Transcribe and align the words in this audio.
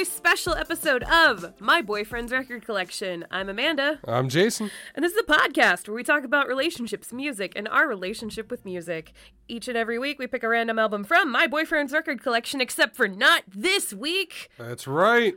very 0.00 0.06
special 0.06 0.54
episode 0.54 1.02
of 1.02 1.60
My 1.60 1.82
Boyfriend's 1.82 2.32
Record 2.32 2.64
Collection. 2.64 3.26
I'm 3.30 3.50
Amanda, 3.50 3.98
I'm 4.08 4.30
Jason. 4.30 4.70
and 4.94 5.04
this 5.04 5.12
is 5.12 5.18
a 5.18 5.30
podcast 5.30 5.86
where 5.86 5.94
we 5.94 6.02
talk 6.02 6.24
about 6.24 6.48
relationships, 6.48 7.12
music, 7.12 7.52
and 7.54 7.68
our 7.68 7.86
relationship 7.86 8.50
with 8.50 8.64
music. 8.64 9.12
Each 9.46 9.68
and 9.68 9.76
every 9.76 9.98
week, 9.98 10.18
we 10.18 10.26
pick 10.26 10.42
a 10.42 10.48
random 10.48 10.78
album 10.78 11.04
from 11.04 11.30
My 11.30 11.46
Boyfriend's 11.46 11.92
Record 11.92 12.22
Collection, 12.22 12.62
except 12.62 12.96
for 12.96 13.08
not 13.08 13.42
this 13.46 13.92
week. 13.92 14.48
That's 14.56 14.86
right. 14.86 15.34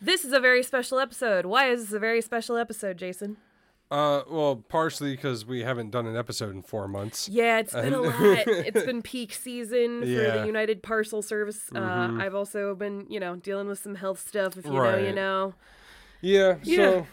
This 0.00 0.24
is 0.24 0.32
a 0.32 0.38
very 0.38 0.62
special 0.62 1.00
episode. 1.00 1.44
Why 1.44 1.66
is 1.70 1.86
this 1.86 1.92
a 1.92 1.98
very 1.98 2.20
special 2.20 2.56
episode, 2.56 2.96
Jason? 2.96 3.38
Uh, 3.90 4.22
well, 4.28 4.56
partially 4.68 5.14
because 5.14 5.44
we 5.46 5.60
haven't 5.60 5.90
done 5.90 6.06
an 6.06 6.16
episode 6.16 6.54
in 6.54 6.62
four 6.62 6.88
months. 6.88 7.28
Yeah, 7.28 7.58
it's 7.58 7.72
been 7.74 7.92
a 7.92 8.00
lot. 8.00 8.12
It's 8.46 8.82
been 8.84 9.02
peak 9.02 9.32
season 9.34 10.00
for 10.00 10.06
Yeah. 10.06 10.38
the 10.38 10.46
United 10.46 10.82
Parcel 10.82 11.22
Service. 11.22 11.60
Uh, 11.74 12.16
I've 12.18 12.34
also 12.34 12.74
been, 12.74 13.06
you 13.08 13.20
know, 13.20 13.36
dealing 13.36 13.68
with 13.68 13.78
some 13.78 13.94
health 13.94 14.26
stuff. 14.26 14.56
If 14.56 14.64
you 14.66 14.72
know, 14.72 14.96
you 14.98 15.12
know. 15.12 15.54
Yeah, 16.22 16.56
Yeah. 16.62 16.76
so 16.76 17.06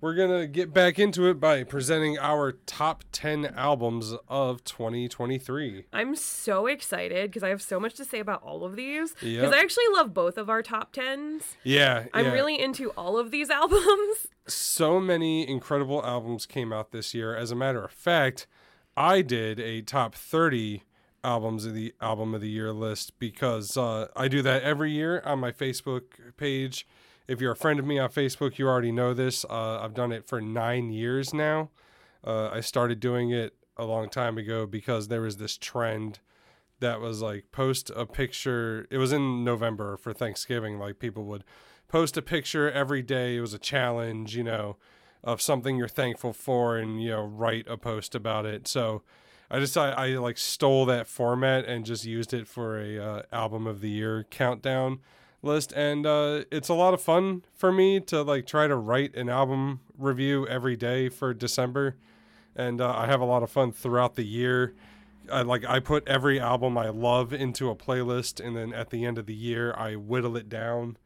we're 0.00 0.14
gonna 0.14 0.46
get 0.46 0.72
back 0.72 0.98
into 0.98 1.26
it 1.28 1.40
by 1.40 1.64
presenting 1.64 2.18
our 2.18 2.52
top 2.66 3.04
ten 3.12 3.46
albums 3.46 4.14
of 4.28 4.62
2023. 4.64 5.86
I'm 5.92 6.14
so 6.14 6.66
excited 6.66 7.30
because 7.30 7.42
I 7.42 7.48
have 7.48 7.62
so 7.62 7.80
much 7.80 7.94
to 7.94 8.04
say 8.04 8.20
about 8.20 8.42
all 8.42 8.64
of 8.64 8.76
these. 8.76 9.12
Because 9.14 9.24
Yep. 9.50 9.52
I 9.52 9.58
actually 9.60 9.84
love 9.92 10.14
both 10.14 10.38
of 10.38 10.48
our 10.48 10.62
top 10.62 10.92
tens. 10.92 11.56
Yeah, 11.64 12.06
I'm 12.14 12.26
yeah. 12.26 12.32
really 12.32 12.60
into 12.60 12.90
all 12.90 13.18
of 13.18 13.30
these 13.30 13.50
albums. 13.62 14.28
so 14.46 15.00
many 15.00 15.48
incredible 15.48 16.04
albums 16.04 16.46
came 16.46 16.72
out 16.72 16.92
this 16.92 17.12
year. 17.14 17.34
As 17.36 17.50
a 17.50 17.56
matter 17.56 17.84
of 17.84 17.90
fact, 17.92 18.46
I 18.96 19.22
did 19.22 19.58
a 19.60 19.82
top 19.82 20.14
30 20.14 20.82
albums 21.24 21.64
of 21.66 21.74
the 21.74 21.92
album 22.00 22.34
of 22.34 22.40
the 22.40 22.48
year 22.48 22.72
list 22.72 23.18
because 23.18 23.76
uh, 23.76 24.06
I 24.14 24.28
do 24.28 24.40
that 24.42 24.62
every 24.62 24.92
year 24.92 25.20
on 25.24 25.40
my 25.40 25.50
Facebook 25.50 26.02
page. 26.36 26.86
If 27.28 27.42
you're 27.42 27.52
a 27.52 27.56
friend 27.56 27.78
of 27.78 27.84
me 27.84 27.98
on 27.98 28.08
Facebook, 28.08 28.56
you 28.56 28.66
already 28.66 28.90
know 28.90 29.12
this. 29.12 29.44
Uh, 29.44 29.80
I've 29.80 29.92
done 29.92 30.12
it 30.12 30.26
for 30.26 30.40
nine 30.40 30.90
years 30.90 31.34
now. 31.34 31.68
Uh, 32.26 32.48
I 32.48 32.60
started 32.60 33.00
doing 33.00 33.30
it 33.30 33.54
a 33.76 33.84
long 33.84 34.08
time 34.08 34.38
ago 34.38 34.66
because 34.66 35.08
there 35.08 35.20
was 35.20 35.36
this 35.36 35.58
trend 35.58 36.20
that 36.80 37.00
was 37.00 37.20
like 37.20 37.52
post 37.52 37.90
a 37.94 38.06
picture. 38.06 38.86
It 38.90 38.96
was 38.96 39.12
in 39.12 39.44
November 39.44 39.98
for 39.98 40.14
Thanksgiving. 40.14 40.78
Like 40.78 40.98
people 40.98 41.24
would 41.24 41.44
post 41.86 42.16
a 42.16 42.22
picture 42.22 42.70
every 42.70 43.02
day. 43.02 43.36
It 43.36 43.42
was 43.42 43.52
a 43.52 43.58
challenge, 43.58 44.34
you 44.34 44.42
know, 44.42 44.78
of 45.22 45.42
something 45.42 45.76
you're 45.76 45.86
thankful 45.86 46.32
for, 46.32 46.78
and 46.78 47.02
you 47.02 47.10
know, 47.10 47.24
write 47.24 47.66
a 47.68 47.76
post 47.76 48.14
about 48.14 48.46
it. 48.46 48.66
So 48.66 49.02
I 49.50 49.58
just 49.58 49.76
I, 49.76 49.90
I 49.90 50.06
like 50.12 50.38
stole 50.38 50.86
that 50.86 51.06
format 51.06 51.66
and 51.66 51.84
just 51.84 52.06
used 52.06 52.32
it 52.32 52.48
for 52.48 52.80
a 52.80 52.98
uh, 52.98 53.22
album 53.32 53.66
of 53.66 53.82
the 53.82 53.90
year 53.90 54.24
countdown 54.30 55.00
list, 55.42 55.72
and 55.72 56.06
uh, 56.06 56.44
it's 56.50 56.68
a 56.68 56.74
lot 56.74 56.94
of 56.94 57.00
fun 57.00 57.42
for 57.54 57.72
me 57.72 58.00
to 58.00 58.22
like 58.22 58.46
try 58.46 58.66
to 58.66 58.76
write 58.76 59.14
an 59.16 59.28
album 59.28 59.80
review 59.96 60.46
every 60.48 60.76
day 60.76 61.08
for 61.08 61.32
December, 61.34 61.96
and 62.56 62.80
uh, 62.80 62.92
I 62.96 63.06
have 63.06 63.20
a 63.20 63.24
lot 63.24 63.42
of 63.42 63.50
fun 63.50 63.72
throughout 63.72 64.14
the 64.16 64.24
year. 64.24 64.74
I 65.30 65.42
like 65.42 65.64
I 65.66 65.80
put 65.80 66.06
every 66.08 66.40
album 66.40 66.76
I 66.78 66.88
love 66.88 67.32
into 67.32 67.70
a 67.70 67.76
playlist, 67.76 68.44
and 68.44 68.56
then 68.56 68.72
at 68.72 68.90
the 68.90 69.04
end 69.04 69.18
of 69.18 69.26
the 69.26 69.34
year, 69.34 69.74
I 69.76 69.94
whittle 69.94 70.36
it 70.36 70.48
down 70.48 70.96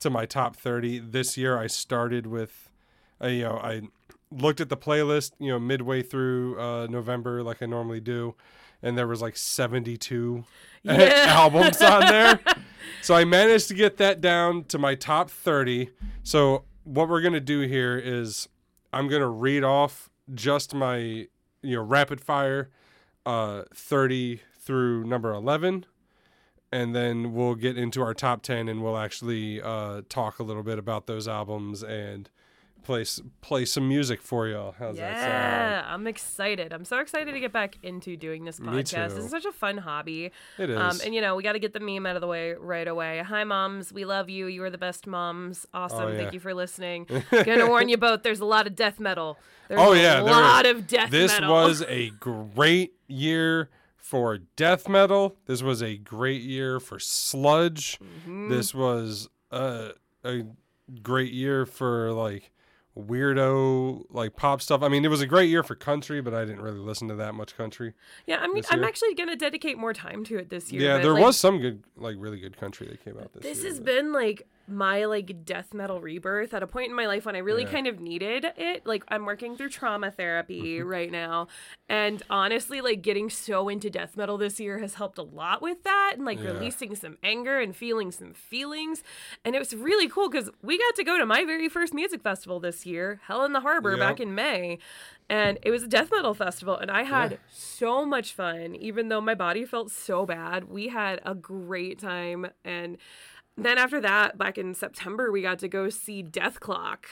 to 0.00 0.10
my 0.10 0.26
top 0.26 0.56
30. 0.56 0.98
This 1.00 1.36
year, 1.36 1.58
I 1.58 1.66
started 1.66 2.26
with, 2.26 2.70
uh, 3.22 3.28
you 3.28 3.44
know, 3.44 3.58
I 3.62 3.82
looked 4.30 4.60
at 4.60 4.68
the 4.68 4.76
playlist, 4.76 5.32
you 5.38 5.48
know, 5.50 5.58
midway 5.58 6.02
through 6.02 6.60
uh, 6.60 6.86
November, 6.88 7.42
like 7.42 7.62
I 7.62 7.66
normally 7.66 8.00
do, 8.00 8.34
and 8.82 8.96
there 8.98 9.06
was 9.06 9.20
like 9.22 9.36
72 9.36 10.44
Yeah. 10.82 10.92
albums 11.28 11.80
on 11.82 12.00
there. 12.00 12.40
So 13.04 13.14
I 13.14 13.26
managed 13.26 13.68
to 13.68 13.74
get 13.74 13.98
that 13.98 14.22
down 14.22 14.64
to 14.64 14.78
my 14.78 14.94
top 14.94 15.28
30. 15.28 15.90
So 16.22 16.64
what 16.84 17.06
we're 17.06 17.20
gonna 17.20 17.38
do 17.38 17.60
here 17.60 17.98
is 17.98 18.48
I'm 18.94 19.08
gonna 19.08 19.28
read 19.28 19.62
off 19.62 20.08
just 20.32 20.74
my, 20.74 20.96
you 20.96 21.76
know, 21.76 21.82
rapid 21.82 22.18
fire, 22.22 22.70
uh, 23.26 23.64
30 23.74 24.40
through 24.58 25.04
number 25.04 25.34
11 25.34 25.84
and 26.72 26.96
then 26.96 27.34
we'll 27.34 27.56
get 27.56 27.76
into 27.76 28.00
our 28.00 28.14
top 28.14 28.40
10 28.40 28.70
and 28.70 28.82
we'll 28.82 28.96
actually 28.96 29.60
uh, 29.60 30.00
talk 30.08 30.38
a 30.38 30.42
little 30.42 30.62
bit 30.62 30.78
about 30.78 31.06
those 31.06 31.28
albums 31.28 31.82
and 31.82 32.30
play 32.84 33.04
play 33.40 33.64
some 33.64 33.88
music 33.88 34.22
for 34.22 34.46
y'all. 34.46 34.74
How's 34.78 34.96
that 34.96 35.16
sound? 35.16 35.28
Yeah, 35.28 35.82
I'm 35.86 36.06
excited. 36.06 36.72
I'm 36.72 36.84
so 36.84 36.98
excited 37.00 37.32
to 37.32 37.40
get 37.40 37.52
back 37.52 37.76
into 37.82 38.16
doing 38.16 38.44
this 38.44 38.60
podcast. 38.60 39.18
is 39.18 39.30
such 39.30 39.44
a 39.44 39.52
fun 39.52 39.78
hobby. 39.78 40.30
It 40.58 40.70
is. 40.70 40.78
Um, 40.78 40.98
and 41.04 41.14
you 41.14 41.20
know, 41.20 41.34
we 41.34 41.42
got 41.42 41.54
to 41.54 41.58
get 41.58 41.72
the 41.72 41.80
meme 41.80 42.06
out 42.06 42.14
of 42.16 42.20
the 42.20 42.26
way 42.28 42.52
right 42.54 42.86
away. 42.86 43.22
Hi, 43.26 43.42
moms. 43.44 43.92
We 43.92 44.04
love 44.04 44.28
you. 44.30 44.46
You 44.46 44.62
are 44.64 44.70
the 44.70 44.78
best 44.78 45.06
moms. 45.06 45.66
Awesome. 45.74 45.98
Oh, 45.98 46.08
yeah. 46.08 46.16
Thank 46.18 46.34
you 46.34 46.40
for 46.40 46.54
listening. 46.54 47.06
Gonna 47.30 47.66
warn 47.66 47.88
you 47.88 47.96
both. 47.96 48.22
There's 48.22 48.40
a 48.40 48.44
lot 48.46 48.66
of 48.66 48.76
death 48.76 49.00
metal. 49.00 49.38
There's 49.68 49.80
oh 49.80 49.92
a 49.92 49.96
yeah, 49.96 50.14
there 50.14 50.22
lot 50.24 50.64
was- 50.66 50.74
of 50.76 50.86
death 50.86 51.10
metal. 51.10 51.20
This 51.20 51.32
metal. 51.40 51.52
was 51.54 51.82
a 51.88 52.10
great 52.20 52.92
year 53.08 53.70
for 53.96 54.38
death 54.56 54.88
metal. 54.88 55.36
This 55.46 55.62
was 55.62 55.82
a 55.82 55.96
great 55.96 56.42
year 56.42 56.78
for 56.78 56.98
sludge. 56.98 57.98
Mm-hmm. 57.98 58.50
This 58.50 58.74
was 58.74 59.28
uh, 59.50 59.88
a 60.22 60.42
great 61.02 61.32
year 61.32 61.64
for 61.64 62.12
like 62.12 62.50
weirdo 62.96 64.04
like 64.10 64.36
pop 64.36 64.62
stuff. 64.62 64.82
I 64.82 64.88
mean, 64.88 65.04
it 65.04 65.08
was 65.08 65.20
a 65.20 65.26
great 65.26 65.50
year 65.50 65.62
for 65.62 65.74
country, 65.74 66.20
but 66.20 66.34
I 66.34 66.44
didn't 66.44 66.62
really 66.62 66.78
listen 66.78 67.08
to 67.08 67.14
that 67.16 67.34
much 67.34 67.56
country. 67.56 67.94
yeah. 68.26 68.38
I 68.40 68.46
mean, 68.46 68.62
I'm 68.70 68.84
actually 68.84 69.14
gonna 69.14 69.36
dedicate 69.36 69.78
more 69.78 69.92
time 69.92 70.24
to 70.26 70.38
it 70.38 70.50
this 70.50 70.72
year. 70.72 70.82
yeah, 70.82 70.98
there 70.98 71.12
like, 71.14 71.22
was 71.22 71.36
some 71.36 71.58
good 71.60 71.82
like 71.96 72.16
really 72.18 72.38
good 72.40 72.56
country 72.56 72.86
that 72.88 73.04
came 73.04 73.18
out 73.18 73.32
this, 73.32 73.42
This 73.42 73.58
year. 73.58 73.68
has 73.68 73.80
but- 73.80 73.86
been 73.86 74.12
like 74.12 74.46
my 74.66 75.04
like 75.04 75.44
death 75.44 75.74
metal 75.74 76.00
rebirth 76.00 76.54
at 76.54 76.62
a 76.62 76.66
point 76.66 76.88
in 76.88 76.96
my 76.96 77.06
life 77.06 77.26
when 77.26 77.36
I 77.36 77.40
really 77.40 77.64
Yeah. 77.64 77.70
kind 77.70 77.86
of 77.86 78.00
needed 78.00 78.46
it. 78.56 78.86
Like 78.86 79.04
I'm 79.08 79.26
working 79.26 79.56
through 79.56 79.68
trauma 79.68 80.10
therapy 80.10 80.78
Mm-hmm. 80.78 80.88
right 80.88 81.10
now, 81.12 81.48
and 81.88 82.22
honestly, 82.30 82.80
like 82.80 83.02
getting 83.02 83.28
so 83.28 83.68
into 83.68 83.90
death 83.90 84.16
metal 84.16 84.38
this 84.38 84.58
year 84.58 84.78
has 84.78 84.94
helped 84.94 85.18
a 85.18 85.22
lot 85.22 85.60
with 85.60 85.82
that, 85.84 86.12
and 86.16 86.24
like 86.24 86.38
Yeah. 86.38 86.52
releasing 86.52 86.94
some 86.94 87.18
anger 87.22 87.60
and 87.60 87.76
feeling 87.76 88.10
some 88.10 88.32
feelings. 88.32 89.02
And 89.44 89.54
it 89.54 89.58
was 89.58 89.74
really 89.74 90.08
cool 90.08 90.28
because 90.30 90.50
we 90.62 90.78
got 90.78 90.94
to 90.96 91.04
go 91.04 91.18
to 91.18 91.26
my 91.26 91.44
very 91.44 91.68
first 91.68 91.92
music 91.92 92.22
festival 92.22 92.58
this 92.60 92.86
year, 92.86 93.20
Hell 93.26 93.44
in 93.44 93.52
the 93.52 93.60
Harbor, 93.60 93.90
Yep. 93.96 93.98
back 94.00 94.20
in 94.20 94.34
May. 94.34 94.78
And 95.28 95.58
it 95.62 95.70
was 95.70 95.82
a 95.82 95.88
death 95.88 96.10
metal 96.12 96.34
festival, 96.34 96.76
and 96.76 96.90
I 96.90 97.02
had 97.04 97.32
Yeah. 97.32 97.36
so 97.48 98.04
much 98.04 98.34
fun, 98.34 98.74
even 98.76 99.08
though 99.08 99.22
my 99.22 99.34
body 99.34 99.64
felt 99.64 99.90
so 99.90 100.26
bad. 100.26 100.64
We 100.68 100.88
had 100.88 101.20
a 101.24 101.34
great 101.34 101.98
time. 101.98 102.50
And 102.62 102.98
then 103.56 103.78
after 103.78 104.00
that, 104.00 104.36
back 104.38 104.58
in 104.58 104.74
September, 104.74 105.30
we 105.30 105.42
got 105.42 105.58
to 105.60 105.68
go 105.68 105.88
see 105.88 106.22
Dethklok. 106.22 107.04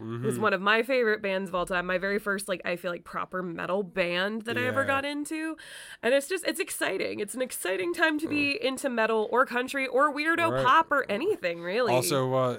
Mm-hmm. 0.00 0.40
one 0.40 0.54
of 0.54 0.62
my 0.62 0.82
favorite 0.82 1.20
bands 1.20 1.50
of 1.50 1.54
all 1.54 1.66
time. 1.66 1.84
My 1.84 1.98
very 1.98 2.18
first, 2.18 2.48
like, 2.48 2.62
I 2.64 2.76
feel 2.76 2.90
like 2.90 3.04
proper 3.04 3.42
metal 3.42 3.82
band 3.82 4.42
that 4.42 4.56
I 4.56 4.62
ever 4.62 4.84
got 4.86 5.04
into. 5.04 5.58
And 6.02 6.14
it's 6.14 6.26
just, 6.26 6.46
it's 6.46 6.58
exciting. 6.58 7.20
It's 7.20 7.34
an 7.34 7.42
exciting 7.42 7.92
time 7.92 8.18
to 8.20 8.26
be 8.26 8.58
into 8.64 8.88
metal 8.88 9.28
or 9.30 9.44
country 9.44 9.86
or 9.86 10.10
weirdo 10.10 10.52
Right. 10.52 10.64
pop 10.64 10.90
or 10.90 11.04
anything, 11.10 11.60
really. 11.60 11.92
Also, 11.92 12.32
uh, 12.32 12.56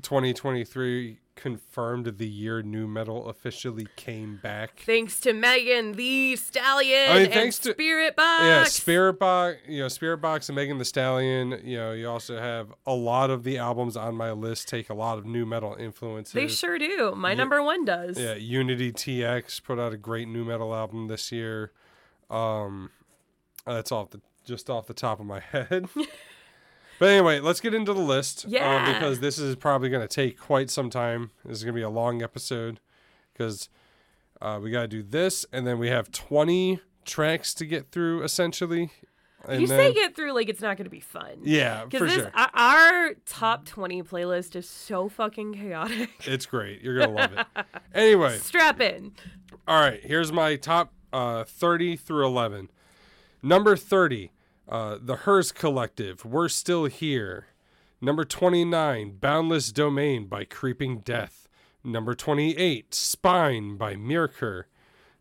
2023 0.00 1.18
confirmed 1.36 2.04
the 2.18 2.28
year 2.28 2.60
nu 2.60 2.86
metal 2.86 3.26
officially 3.30 3.86
came 3.96 4.38
back. 4.42 4.80
thanks 4.84 5.18
to 5.20 5.32
Megan 5.32 5.92
Thee 5.92 6.36
Stallion 6.36 7.10
I 7.10 7.14
mean, 7.14 7.22
and 7.24 7.32
thanks 7.32 7.58
to- 7.60 7.72
Spiritbox. 7.72 8.40
Yeah, 8.40 8.64
Spiritbox, 8.64 9.56
you 9.66 9.80
know, 9.80 9.86
Spiritbox 9.86 10.50
and 10.50 10.56
Megan 10.56 10.76
Thee 10.76 10.84
Stallion. 10.84 11.58
You 11.64 11.78
know, 11.78 11.92
you 11.92 12.06
also 12.10 12.38
have 12.38 12.74
a 12.86 12.94
lot 12.94 13.30
of 13.30 13.42
the 13.44 13.56
albums 13.56 13.96
on 13.96 14.16
my 14.16 14.32
list 14.32 14.68
take 14.68 14.90
a 14.90 14.94
lot 14.94 15.16
of 15.16 15.24
nu 15.24 15.46
metal 15.46 15.74
influences. 15.78 16.34
They 16.34 16.46
sure 16.48 16.78
do. 16.78 17.14
My 17.16 17.32
number 17.32 17.62
one 17.62 17.86
does. 17.86 18.18
Yeah, 18.18 18.34
Unity 18.34 18.92
TX 18.92 19.62
put 19.62 19.78
out 19.78 19.94
a 19.94 19.96
great 19.96 20.28
nu 20.28 20.44
metal 20.44 20.74
album 20.74 21.08
this 21.08 21.32
year. 21.32 21.72
Um, 22.28 22.90
that's 23.66 23.90
off 23.92 24.10
the 24.10 24.20
just 24.44 24.68
off 24.68 24.86
the 24.86 24.94
top 24.94 25.20
of 25.20 25.26
my 25.26 25.40
head. 25.52 25.88
but 27.00 27.08
anyway, 27.08 27.40
let's 27.40 27.60
get 27.60 27.74
into 27.74 27.92
the 27.92 28.00
list. 28.00 28.44
um, 28.44 28.50
because 28.94 29.18
this 29.18 29.38
is 29.40 29.56
probably 29.56 29.88
going 29.88 30.06
to 30.06 30.14
take 30.14 30.38
quite 30.38 30.70
some 30.70 30.88
time. 30.90 31.32
This 31.44 31.58
is 31.58 31.64
going 31.64 31.74
to 31.74 31.78
be 31.78 31.82
a 31.82 31.90
long 31.90 32.22
episode 32.22 32.78
because 33.32 33.68
uh, 34.40 34.60
we 34.62 34.70
got 34.70 34.82
to 34.82 34.88
do 34.88 35.02
this, 35.02 35.44
and 35.52 35.66
then 35.66 35.78
we 35.80 35.88
have 35.88 36.12
twenty 36.12 36.78
tracks 37.04 37.52
to 37.54 37.66
get 37.66 37.90
through 37.90 38.22
essentially. 38.22 38.90
And 39.48 39.62
you 39.62 39.66
then, 39.66 39.78
say 39.78 39.94
get 39.94 40.14
through 40.14 40.32
like 40.34 40.50
it's 40.50 40.60
not 40.60 40.76
going 40.76 40.84
to 40.84 40.90
be 40.90 41.00
fun. 41.00 41.38
yeah, 41.42 41.80
for 41.84 41.86
Because 41.88 42.08
this 42.08 42.16
sure. 42.18 42.30
our- 42.34 42.50
our 42.54 43.14
top 43.24 43.64
20 43.64 44.02
playlist 44.02 44.54
is 44.54 44.68
so 44.68 45.08
fucking 45.08 45.54
chaotic. 45.54 46.10
It's 46.26 46.44
great. 46.44 46.82
You're 46.82 46.98
gonna 46.98 47.12
love 47.12 47.32
it. 47.32 47.46
Anyway, 47.94 48.36
Strap 48.36 48.80
in. 48.82 49.12
All 49.66 49.80
right, 49.80 50.00
here's 50.04 50.30
my 50.30 50.56
top 50.56 50.92
uh, 51.12 51.44
30 51.44 51.96
through 51.96 52.26
11. 52.26 52.68
Number 53.42 53.76
30, 53.76 54.30
uh, 54.70 54.98
The 55.00 55.16
HIRS 55.16 55.52
Collective, 55.52 56.24
We're 56.24 56.48
Still 56.48 56.86
Here. 56.86 57.46
Number 58.00 58.24
29, 58.24 59.16
Boundless 59.20 59.72
Domain 59.72 60.26
by 60.26 60.44
Creeping 60.44 61.00
Death. 61.00 61.48
Number 61.82 62.14
28, 62.14 62.94
Spine 62.94 63.76
by 63.76 63.94
Myrkur. 63.94 64.64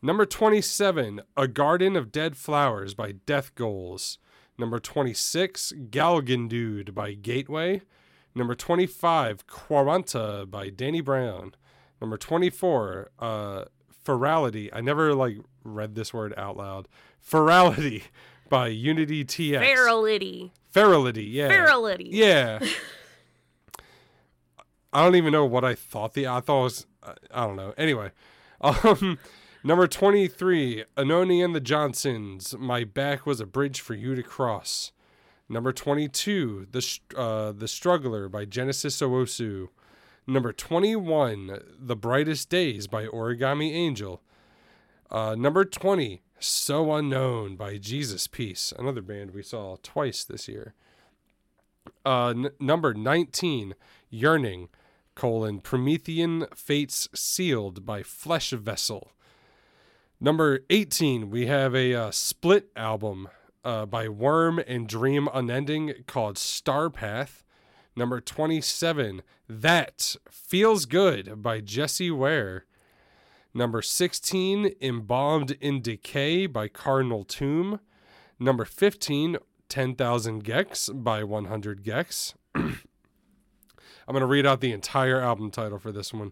Number 0.02 0.26
27, 0.26 1.22
A 1.36 1.48
Garden 1.48 1.96
of 1.96 2.12
Dead 2.12 2.38
Flowers 2.38 2.94
by 2.94 3.14
Death 3.26 3.56
Goals. 3.56 4.20
Number 4.58 4.80
26, 4.80 5.74
Galgendood 5.90 6.94
by 6.94 7.14
Gateway. 7.14 7.82
Number 8.36 8.56
25, 8.56 9.48
Quaranta 9.48 10.46
by 10.50 10.70
Danny 10.70 11.02
Brown. 11.02 11.56
Number 12.00 12.18
24, 12.18 13.12
uh, 13.20 13.66
Ferality. 14.04 14.72
I 14.74 14.82
never 14.82 15.14
like 15.14 15.38
read 15.64 15.96
this 15.96 16.14
word 16.14 16.34
out 16.38 16.56
loud. 16.56 16.88
Ferality 17.20 18.04
by 18.50 18.68
Unity 18.68 19.24
TX. 19.24 19.60
Ferality. 19.60 20.52
Ferality, 20.72 21.26
yeah. 21.26 21.48
Ferality. 21.48 22.10
Yeah. 22.12 22.60
I 24.94 25.04
don't 25.04 25.16
even 25.16 25.32
know 25.32 25.46
what 25.46 25.64
I 25.64 25.76
thought 25.76 26.14
the 26.14 26.28
I 26.28 26.40
thought 26.40 26.60
it 26.60 26.64
was 26.64 26.86
I 27.32 27.46
don't 27.46 27.56
know. 27.56 27.74
Anyway, 27.78 28.12
um 28.62 29.20
number 29.64 29.88
23, 29.88 30.86
Anohni 30.98 31.44
and 31.44 31.56
the 31.56 31.60
Johnsons. 31.60 32.56
My 32.58 32.84
back 32.84 33.26
was 33.26 33.40
a 33.40 33.46
bridge 33.46 33.82
for 33.82 33.94
you 33.94 34.16
to 34.16 34.24
cross. 34.24 34.92
Number 35.48 35.72
22, 35.74 36.68
The 36.72 37.00
uh, 37.18 37.52
The 37.52 37.68
Struggler 37.68 38.30
by 38.30 38.46
Genesis 38.46 39.02
Owusu. 39.02 39.70
Number 40.28 40.54
21, 40.54 41.60
The 41.80 41.96
Brightest 41.96 42.50
Days 42.50 42.86
by 42.86 43.08
Origami 43.08 43.72
Angel. 43.74 44.22
Uh, 45.10 45.34
number 45.36 45.66
20, 45.66 46.22
So 46.40 46.94
Unknown 46.94 47.56
by 47.58 47.78
Jesus 47.78 48.28
Piece, 48.28 48.74
another 48.78 49.02
band 49.02 49.32
we 49.32 49.44
saw 49.44 49.76
twice 49.84 50.24
this 50.24 50.48
year. 50.48 50.74
Uh, 52.06 52.30
n- 52.30 52.50
number 52.60 52.94
19, 52.94 53.76
Yearning, 54.10 54.70
colon, 55.16 55.60
Promethean 55.60 56.46
Fates 56.56 57.10
Sealed 57.14 57.86
by 57.86 58.04
Fleshvessel. 58.04 59.10
Number 60.22 60.62
18, 60.70 61.30
we 61.30 61.48
have 61.48 61.76
a 61.76 61.94
uh, 61.94 62.12
split 62.12 62.70
album 62.76 63.28
uh, 63.66 63.86
by 63.86 64.08
Worm 64.08 64.60
and 64.66 64.88
Dream 64.88 65.28
Unending 65.34 65.94
called 66.08 66.38
Starpath. 66.38 67.44
Number 67.96 68.22
27, 68.22 69.22
That 69.50 70.16
Feels 70.30 70.86
Good 70.86 71.42
by 71.42 71.60
Jessie 71.60 72.12
Ware. 72.12 72.66
Number 73.54 73.82
16, 73.82 74.76
Embalmed 74.82 75.52
in 75.60 75.82
Decay 75.82 76.46
by 76.46 76.68
Cardinal 76.68 77.24
Tomb. 77.24 77.80
Number 78.40 78.64
15, 78.64 79.38
10,000 79.68 80.44
gecs 80.44 81.04
by 81.04 81.24
100 81.24 81.84
gecs. 81.84 82.34
I'm 82.56 84.14
going 84.14 84.22
to 84.22 84.26
read 84.28 84.46
out 84.46 84.62
the 84.62 84.72
entire 84.72 85.22
album 85.22 85.52
title 85.52 85.80
for 85.80 85.92
this 85.92 86.14
one. 86.14 86.32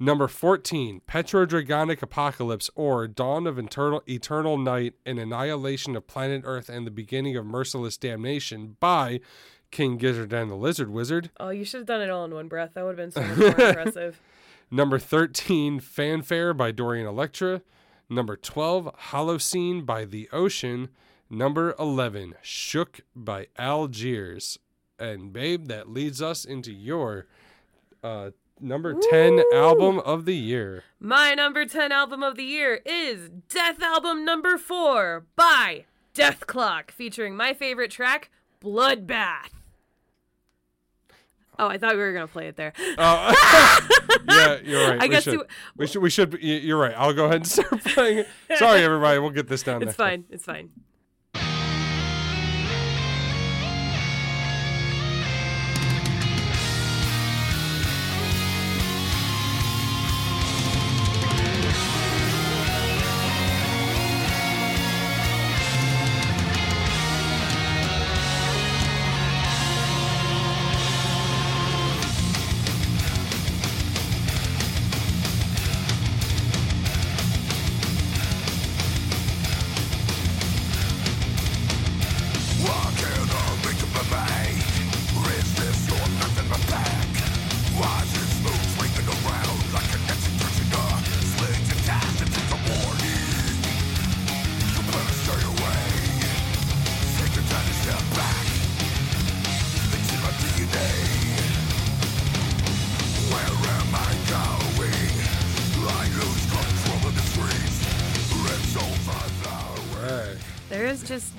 Number 0.00 0.26
14, 0.26 1.02
Petrodragonic 1.06 2.02
Apocalypse 2.02 2.68
or 2.74 3.06
Dawn 3.06 3.46
of 3.46 3.58
Eternal, 3.58 4.02
Eternal 4.08 4.58
Night 4.58 4.94
and 5.06 5.20
Annihilation 5.20 5.94
of 5.94 6.08
Planet 6.08 6.42
Earth 6.44 6.68
and 6.68 6.84
the 6.84 6.90
Beginning 6.90 7.36
of 7.36 7.46
Merciless 7.46 7.96
Damnation 7.96 8.76
by 8.80 9.20
King 9.70 9.96
Gizzard 9.96 10.32
and 10.32 10.50
the 10.50 10.56
Lizard 10.56 10.90
Wizard. 10.90 11.30
Oh, 11.38 11.50
you 11.50 11.64
should 11.64 11.78
have 11.78 11.86
done 11.86 12.00
it 12.00 12.10
all 12.10 12.24
in 12.24 12.34
one 12.34 12.48
breath. 12.48 12.72
That 12.74 12.84
would 12.84 12.98
have 12.98 13.12
been 13.12 13.12
so 13.12 13.22
much 13.22 13.38
more 13.38 13.68
impressive. 13.68 14.20
Number 14.70 14.98
13, 14.98 15.80
Fanfare 15.80 16.54
by 16.54 16.70
Dorian 16.70 17.06
Electra. 17.06 17.62
Number 18.08 18.36
12, 18.36 18.90
Holocene 19.10 19.84
by 19.84 20.04
The 20.04 20.28
Ocean. 20.32 20.88
Number 21.30 21.74
11, 21.78 22.34
Shook 22.42 23.00
by 23.14 23.46
Algiers. 23.58 24.58
And 24.98 25.32
babe, 25.32 25.68
that 25.68 25.88
leads 25.90 26.20
us 26.22 26.44
into 26.44 26.72
your 26.72 27.26
uh, 28.02 28.30
number 28.60 28.94
10 28.94 29.36
Woo! 29.36 29.44
album 29.54 29.98
of 30.00 30.24
the 30.24 30.36
year. 30.36 30.84
My 31.00 31.34
number 31.34 31.64
10 31.64 31.92
album 31.92 32.22
of 32.22 32.36
the 32.36 32.44
year 32.44 32.80
is 32.84 33.30
Dethalbum 33.48 34.24
Number 34.24 34.58
4 34.58 35.24
by 35.36 35.86
Dethklok, 36.14 36.90
featuring 36.90 37.36
my 37.36 37.52
favorite 37.54 37.90
track, 37.90 38.30
Bloodbath. 38.62 39.50
Oh, 41.58 41.68
I 41.68 41.78
thought 41.78 41.92
we 41.92 41.98
were 41.98 42.12
going 42.12 42.26
to 42.26 42.32
play 42.32 42.48
it 42.48 42.56
there. 42.56 42.72
Uh, 42.98 43.34
yeah, 44.28 44.58
you're 44.64 44.88
right. 44.88 44.98
I 45.00 45.04
we 45.04 45.08
guess 45.08 45.22
should. 45.24 45.34
You, 45.34 45.44
we 45.76 45.86
should. 45.86 46.02
We 46.02 46.10
should. 46.10 46.38
You're 46.42 46.78
right. 46.78 46.94
I'll 46.96 47.12
go 47.12 47.26
ahead 47.26 47.36
and 47.36 47.46
start 47.46 47.84
playing 47.84 48.18
it. 48.18 48.58
Sorry, 48.58 48.82
everybody. 48.82 49.18
We'll 49.18 49.30
get 49.30 49.48
this 49.48 49.62
down. 49.62 49.82
It's 49.82 49.96
time. 49.96 50.22
fine. 50.22 50.24
It's 50.30 50.44
fine. 50.44 50.70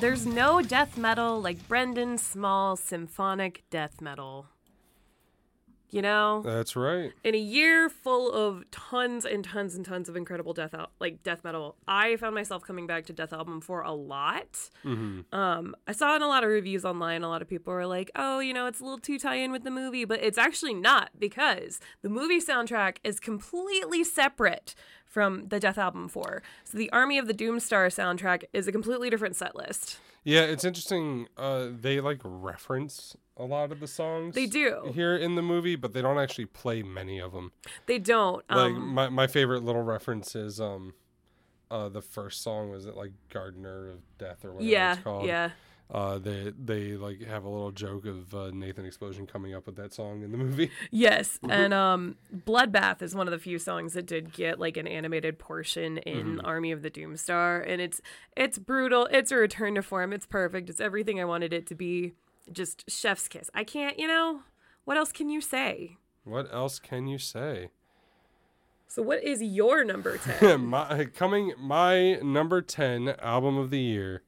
There's 0.06 0.28
no 0.28 0.62
death 0.62 1.00
metal 1.00 1.42
like 1.42 1.68
Brendan 1.68 2.19
Small 2.19 2.75
symphonic 2.75 3.63
death 3.72 4.02
metal. 4.02 4.46
You 5.89 6.03
know? 6.03 6.41
That's 6.46 6.75
right. 6.75 7.12
in 7.24 7.34
a 7.34 7.39
year 7.39 7.89
full 7.89 8.32
of 8.32 8.70
tons 8.70 9.25
and 9.25 9.44
tons 9.44 9.74
and 9.75 9.84
tons 9.84 10.08
of 10.08 10.15
incredible 10.15 10.53
death 10.53 10.75
al- 10.75 10.91
like 11.00 11.24
death 11.24 11.44
metal 11.44 11.77
i 11.88 12.18
found 12.18 12.36
myself 12.36 12.63
coming 12.63 12.86
back 12.86 13.06
to 13.06 13.13
death 13.13 13.32
album 13.32 13.62
for 13.62 13.82
a 13.82 13.94
lot 13.94 14.70
um 15.32 15.74
i 15.88 15.91
saw 15.94 16.15
in 16.18 16.22
a 16.22 16.27
lot 16.27 16.44
of 16.44 16.50
reviews 16.50 16.84
online 16.84 17.24
a 17.24 17.29
lot 17.29 17.41
of 17.41 17.48
people 17.48 17.72
were 17.72 17.86
like 17.86 18.12
oh 18.15 18.39
you 18.39 18.53
know 18.53 18.65
it's 18.68 18.82
a 18.82 18.84
little 18.84 18.98
too 18.98 19.18
tie-in 19.18 19.51
with 19.53 19.63
the 19.63 19.72
movie 19.72 20.03
but 20.03 20.22
it's 20.22 20.38
actually 20.38 20.74
not 20.74 21.12
because 21.18 21.79
the 22.01 22.10
movie 22.10 22.41
soundtrack 22.41 22.98
is 23.06 23.20
completely 23.22 24.03
separate 24.03 24.75
from 25.15 25.48
the 25.48 25.62
death 25.62 25.77
album 25.77 26.10
for. 26.10 26.43
so 26.65 26.77
the 26.77 26.89
army 26.91 27.17
of 27.17 27.25
the 27.25 27.34
doomstar 27.34 27.88
soundtrack 27.88 28.43
is 28.51 28.67
a 28.67 28.72
completely 28.74 29.10
different 29.10 29.34
set 29.34 29.55
list 29.55 29.98
Yeah, 30.25 30.41
it's 30.41 30.65
interesting. 30.65 31.27
Uh, 31.38 31.69
they 31.72 32.01
like 32.01 32.19
reference 32.24 33.15
a 33.38 33.45
lot 33.45 33.72
of 33.72 33.79
the 33.79 33.88
songs. 33.88 34.36
They 34.36 34.45
do. 34.45 34.91
here 34.93 35.15
in 35.15 35.36
the 35.36 35.41
movie, 35.41 35.77
but 35.77 35.93
they 35.93 36.01
don't 36.01 36.17
actually 36.17 36.48
play 36.48 36.84
many 36.84 37.22
of 37.22 37.31
them. 37.31 37.53
they 37.86 37.98
don't 37.98 38.43
Like 38.50 38.74
um, 38.74 38.88
my 38.93 39.07
my 39.07 39.27
favorite 39.27 39.63
little 39.63 39.84
reference 39.84 40.36
is 40.36 40.60
um, 40.60 40.93
uh, 41.72 41.88
the 41.88 42.01
first 42.01 42.43
song 42.43 42.69
was 42.69 42.86
it 42.86 42.98
like 42.98 43.13
Gardener 43.29 43.89
of 43.91 44.00
Death 44.17 44.43
or 44.43 44.51
whatever 44.51 44.69
yeah 44.69 44.93
it's 44.95 45.03
called. 45.03 45.25
yeah 45.27 45.51
Uh, 45.92 46.18
they 46.18 46.51
they 46.58 46.94
like 46.94 47.22
have 47.22 47.44
a 47.44 47.50
little 47.50 47.72
joke 47.72 48.06
of 48.06 48.34
uh, 48.34 48.50
Nathan 48.51 48.86
Explosion 48.86 49.27
coming 49.27 49.54
up 49.54 49.68
with 49.68 49.75
that 49.75 49.94
song 49.94 50.24
in 50.24 50.32
the 50.32 50.38
movie. 50.38 50.72
Yes, 50.92 51.39
and 51.50 51.74
um, 51.74 52.15
Bloodbath 52.36 53.01
is 53.01 53.13
one 53.15 53.27
of 53.27 53.32
the 53.32 53.38
few 53.38 53.60
songs 53.60 53.94
that 53.94 54.08
did 54.08 54.34
get 54.34 54.60
like 54.60 54.77
an 54.77 54.88
animated 54.88 55.38
portion 55.38 56.00
in 56.00 56.39
Army 56.39 56.72
of 56.72 56.82
the 56.82 56.89
Doomstar, 56.89 57.63
and 57.68 57.82
it's 57.82 58.01
it's 58.36 58.58
brutal. 58.58 59.08
It's 59.12 59.32
a 59.32 59.36
return 59.36 59.75
to 59.75 59.84
form. 59.84 60.12
It's 60.12 60.25
perfect. 60.25 60.70
It's 60.70 60.82
everything 60.82 61.20
I 61.22 61.25
wanted 61.25 61.54
it 61.54 61.68
to 61.68 61.75
be. 61.75 62.13
Just 62.51 62.89
chef's 62.89 63.27
kiss. 63.27 63.50
I 63.54 63.63
can't, 63.63 63.98
you 64.00 64.08
know, 64.08 64.42
what 64.86 64.98
else 64.98 65.12
can 65.12 65.30
you 65.30 65.42
say? 65.42 65.98
What 66.24 66.51
else 66.54 66.80
can 66.80 67.08
you 67.08 67.18
say? 67.18 67.70
So, 68.88 69.01
what 69.01 69.24
is 69.24 69.42
your 69.42 69.84
number 69.84 70.18
ten? 70.39 70.65
my 70.65 71.06
coming 71.06 71.54
my 71.60 72.13
number 72.15 72.62
10 72.62 73.15
album 73.20 73.58
of 73.58 73.70
the 73.70 73.80
year 73.80 74.24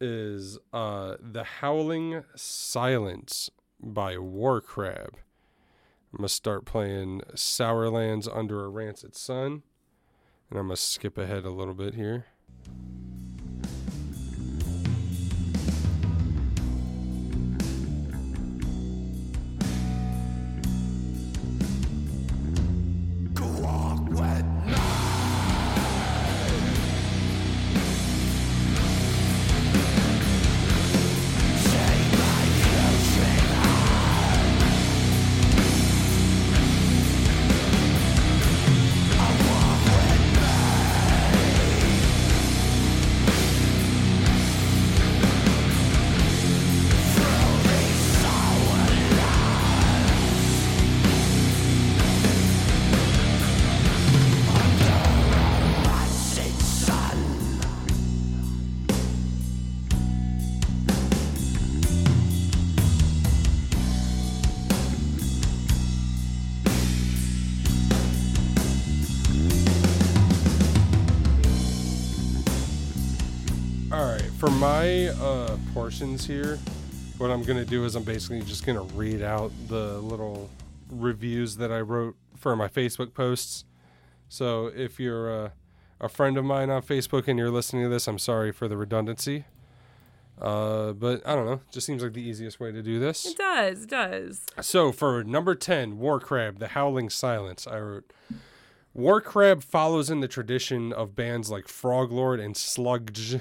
is 0.00 0.58
uh 0.72 1.16
The 1.20 1.44
Howling 1.44 2.24
Silence 2.34 3.50
by 3.80 4.14
Warcrab. 4.16 5.14
I'm 6.12 6.18
gonna 6.18 6.28
start 6.28 6.64
playing 6.64 7.22
Sourlands 7.34 8.28
Under 8.28 8.64
a 8.64 8.68
Rancid 8.68 9.14
Sun. 9.14 9.62
And 10.50 10.58
I'm 10.58 10.66
gonna 10.66 10.76
skip 10.76 11.18
ahead 11.18 11.44
a 11.44 11.50
little 11.50 11.74
bit 11.74 11.94
here. 11.94 12.26
My 74.58 75.06
uh, 75.06 75.56
portions 75.72 76.26
here, 76.26 76.58
what 77.18 77.30
I'm 77.30 77.44
gonna 77.44 77.64
do 77.64 77.84
is 77.84 77.94
I'm 77.94 78.02
basically 78.02 78.42
just 78.42 78.66
gonna 78.66 78.82
read 78.82 79.22
out 79.22 79.52
the 79.68 79.98
little 80.00 80.50
reviews 80.90 81.58
that 81.58 81.70
I 81.70 81.80
wrote 81.80 82.16
for 82.36 82.56
my 82.56 82.66
Facebook 82.66 83.14
posts. 83.14 83.64
So 84.28 84.66
if 84.66 84.98
you're 84.98 85.44
uh, 85.44 85.50
a 86.00 86.08
friend 86.08 86.36
of 86.36 86.44
mine 86.44 86.70
on 86.70 86.82
Facebook 86.82 87.28
and 87.28 87.38
you're 87.38 87.52
listening 87.52 87.84
to 87.84 87.88
this, 87.88 88.08
I'm 88.08 88.18
sorry 88.18 88.50
for 88.50 88.66
the 88.66 88.76
redundancy. 88.76 89.44
Uh, 90.40 90.92
but 90.92 91.24
I 91.24 91.36
don't 91.36 91.46
know. 91.46 91.60
Just 91.70 91.86
seems 91.86 92.02
like 92.02 92.14
the 92.14 92.28
easiest 92.28 92.58
way 92.58 92.72
to 92.72 92.82
do 92.82 92.98
this. 92.98 93.26
It 93.26 93.38
does, 93.38 93.84
it 93.84 93.90
does. 93.90 94.40
So 94.60 94.90
for 94.90 95.22
number 95.22 95.54
10, 95.54 95.98
Warcrab, 95.98 96.58
The 96.58 96.68
Howling 96.68 97.10
Silence, 97.10 97.68
I 97.68 97.78
wrote 97.78 98.12
Warcrab 98.96 99.62
follows 99.62 100.10
in 100.10 100.18
the 100.18 100.26
tradition 100.26 100.92
of 100.92 101.14
bands 101.14 101.48
like 101.48 101.66
Froglord 101.66 102.44
and 102.44 102.56
Slugdge 102.56 103.40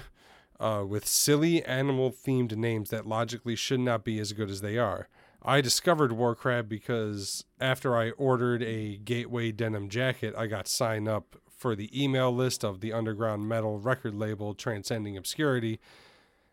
uh, 0.60 0.84
with 0.88 1.08
silly 1.08 1.64
animal 1.66 2.12
themed 2.12 2.56
names 2.56 2.90
that 2.90 3.06
logically 3.06 3.56
should 3.56 3.80
not 3.80 4.04
be 4.04 4.20
as 4.20 4.34
good 4.34 4.50
as 4.50 4.62
they 4.62 4.78
are. 4.78 5.08
I 5.44 5.62
discovered 5.62 6.12
Warcrab 6.12 6.68
because 6.68 7.46
after 7.60 7.96
I 7.96 8.10
ordered 8.12 8.64
a 8.64 8.98
Gateway 8.98 9.52
denim 9.52 9.88
jacket, 9.88 10.34
I 10.38 10.48
got 10.48 10.68
signed 10.68 11.08
up 11.08 11.38
for 11.48 11.76
the 11.76 11.90
email 12.04 12.34
list 12.34 12.64
of 12.64 12.82
the 12.82 12.94
underground 12.94 13.48
metal 13.48 13.80
record 13.80 14.14
label 14.14 14.54
Transcending 14.54 15.16
Obscurity. 15.16 15.80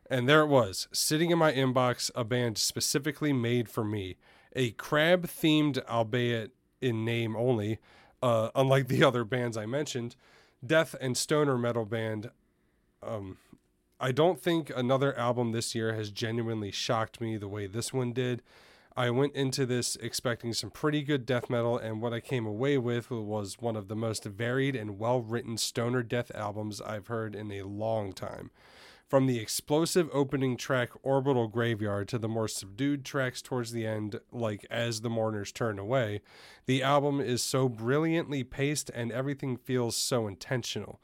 And 0.09 0.29
there 0.29 0.43
it 0.43 0.47
was, 0.47 0.87
sitting 0.93 1.31
in 1.31 1.39
my 1.39 1.53
inbox, 1.53 2.11
a 2.15 2.25
band 2.25 2.59
specifically 2.59 3.33
made 3.33 3.69
for 3.69 3.85
me. 3.85 4.17
A 4.55 4.71
crab 4.73 5.27
themed, 5.27 5.85
albeit 5.87 6.53
in 6.81 7.05
name 7.05 7.35
only, 7.37 7.79
uh, 8.23 8.51
unlike 8.55 8.89
the 8.89 9.03
other 9.07 9.25
bands 9.25 9.57
I 9.57 9.67
mentioned, 9.67 10.15
death 10.65 10.95
and 11.01 11.17
stoner 11.17 11.59
metal 11.59 11.85
band. 11.85 12.31
Um, 13.03 13.39
I 14.01 14.11
don't 14.11 14.41
think 14.41 14.73
another 14.75 15.17
album 15.17 15.53
this 15.53 15.75
year 15.75 15.95
has 15.95 16.11
genuinely 16.11 16.73
shocked 16.73 17.21
me 17.21 17.37
the 17.37 17.49
way 17.49 17.67
this 17.67 17.93
one 17.93 18.13
did. 18.13 18.43
I 18.97 19.11
went 19.11 19.35
into 19.35 19.67
this 19.67 19.97
expecting 19.97 20.53
some 20.53 20.71
pretty 20.71 21.03
good 21.03 21.27
death 21.27 21.51
metal, 21.51 21.79
and 21.79 22.01
what 22.01 22.13
I 22.13 22.21
came 22.21 22.47
away 22.47 22.79
with 22.79 23.11
was 23.11 23.61
one 23.61 23.77
of 23.77 23.89
the 23.89 23.97
most 23.97 24.25
varied 24.25 24.77
and 24.77 24.99
well 24.99 25.21
written 25.21 25.57
stoner 25.57 26.03
death 26.03 26.31
albums 26.35 26.81
I've 26.81 27.09
heard 27.09 27.35
in 27.35 27.51
a 27.53 27.63
long 27.63 28.13
time. 28.13 28.51
From 29.09 29.27
the 29.27 29.39
explosive 29.39 30.09
opening 30.13 30.57
track 30.57 30.91
Orbital 31.03 31.47
Graveyard 31.47 32.09
to 32.09 32.19
the 32.19 32.29
more 32.29 32.49
subdued 32.49 33.05
tracks 33.05 33.43
towards 33.43 33.71
the 33.71 33.87
end, 33.87 34.19
like 34.33 34.67
As 34.71 35.03
the 35.03 35.11
Mourners 35.11 35.53
Turn 35.53 35.79
Away, 35.79 36.21
the 36.67 36.83
album 36.83 37.21
is 37.21 37.43
so 37.43 37.69
brilliantly 37.69 38.43
paced 38.43 38.91
and 38.91 39.13
everything 39.13 39.57
feels 39.57 39.97
so 39.97 40.27
intentional. 40.27 41.01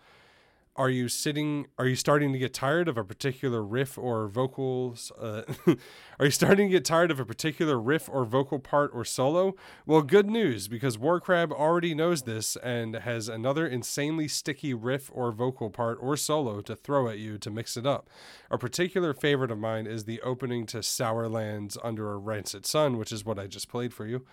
Are 0.80 0.88
you 0.88 1.10
sitting? 1.10 1.66
Are 1.78 1.86
you 1.86 1.94
starting 1.94 2.32
to 2.32 2.38
get 2.38 2.54
tired 2.54 2.88
of 2.88 2.96
a 2.96 3.04
particular 3.04 3.62
riff 3.62 3.98
or 3.98 4.28
vocals? 4.28 5.12
Uh, 5.20 5.42
are 6.18 6.24
you 6.24 6.30
starting 6.30 6.68
to 6.68 6.72
get 6.72 6.86
tired 6.86 7.10
of 7.10 7.20
a 7.20 7.26
particular 7.26 7.78
riff 7.78 8.08
or 8.10 8.24
vocal 8.24 8.58
part 8.58 8.90
or 8.94 9.04
solo? 9.04 9.56
Well, 9.84 10.00
good 10.00 10.30
news 10.30 10.68
because 10.68 10.96
Warcrab 10.96 11.52
already 11.52 11.94
knows 11.94 12.22
this 12.22 12.56
and 12.56 12.94
has 12.94 13.28
another 13.28 13.66
insanely 13.66 14.26
sticky 14.26 14.72
riff 14.72 15.10
or 15.12 15.32
vocal 15.32 15.68
part 15.68 15.98
or 16.00 16.16
solo 16.16 16.62
to 16.62 16.74
throw 16.74 17.10
at 17.10 17.18
you 17.18 17.36
to 17.36 17.50
mix 17.50 17.76
it 17.76 17.84
up. 17.84 18.08
A 18.50 18.56
particular 18.56 19.12
favorite 19.12 19.50
of 19.50 19.58
mine 19.58 19.86
is 19.86 20.04
the 20.04 20.22
opening 20.22 20.64
to 20.68 20.78
Sourlands 20.78 21.76
Under 21.84 22.10
a 22.10 22.16
Rancid 22.16 22.64
Sun, 22.64 22.96
which 22.96 23.12
is 23.12 23.22
what 23.22 23.38
I 23.38 23.48
just 23.48 23.68
played 23.68 23.92
for 23.92 24.06
you 24.06 24.24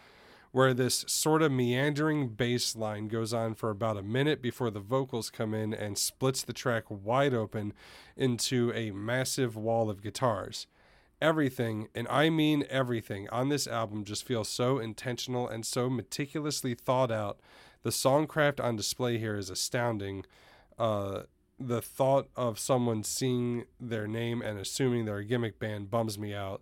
where 0.52 0.74
this 0.74 1.06
sort 1.08 1.42
of 1.42 1.52
meandering 1.52 2.30
bass 2.30 2.76
line 2.76 3.08
goes 3.08 3.34
on 3.34 3.54
for 3.56 3.70
about 3.70 3.98
a 3.98 4.02
minute 4.02 4.42
before 4.42 4.70
the 4.72 4.80
vocals 4.80 5.30
come 5.30 5.54
in 5.54 5.74
and 5.74 5.98
splits 5.98 6.44
the 6.44 6.54
track 6.54 6.84
wide 6.90 7.34
open 7.34 7.74
into 8.16 8.72
a 8.74 8.92
massive 8.92 9.56
wall 9.56 9.90
of 9.90 10.02
guitars. 10.02 10.68
Everything, 11.20 11.88
and 11.96 12.08
I 12.10 12.30
mean 12.30 12.64
everything, 12.70 13.28
on 13.30 13.50
this 13.50 13.68
album 13.68 14.04
just 14.04 14.24
feels 14.24 14.50
so 14.50 14.78
intentional 14.78 15.48
and 15.48 15.66
so 15.66 15.90
meticulously 15.90 16.76
thought 16.76 17.12
out. 17.12 17.40
The 17.84 17.90
songcraft 17.90 18.64
on 18.64 18.76
display 18.76 19.18
here 19.18 19.36
is 19.36 19.50
astounding. 19.50 20.26
Uh, 20.78 21.24
the 21.60 21.82
thought 21.82 22.28
of 22.36 22.60
someone 22.60 23.04
seeing 23.04 23.66
their 23.80 24.08
name 24.08 24.42
and 24.42 24.60
assuming 24.60 25.06
they're 25.06 25.18
a 25.18 25.26
gimmick 25.26 25.60
band 25.60 25.90
bums 25.90 26.20
me 26.20 26.34
out. 26.34 26.62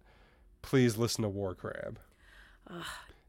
Please 0.62 0.98
listen 0.98 1.24
to 1.24 1.30
Warcrab. 1.30 1.98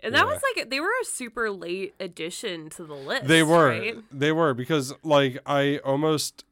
And 0.06 0.14
that 0.14 0.20
Yeah. 0.26 0.32
was 0.32 0.40
like 0.56 0.70
they 0.70 0.80
were 0.80 0.92
a 1.02 1.04
super 1.04 1.50
late 1.50 1.94
addition 2.00 2.70
to 2.70 2.84
the 2.84 2.94
list. 2.94 3.26
They 3.26 3.42
were. 3.42 3.68
right? 3.68 3.96
They 4.12 4.32
were 4.32 4.54
because 4.54 4.94
like 5.02 5.38
I 5.44 5.78
almost 5.78 6.44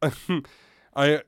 I 0.96 1.22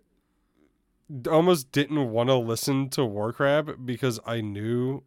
almost 1.30 1.72
didn't 1.72 2.10
want 2.10 2.28
to 2.30 2.36
listen 2.36 2.88
to 2.90 3.02
Warcrab 3.02 3.84
because 3.84 4.18
I 4.26 4.40
knew 4.40 5.02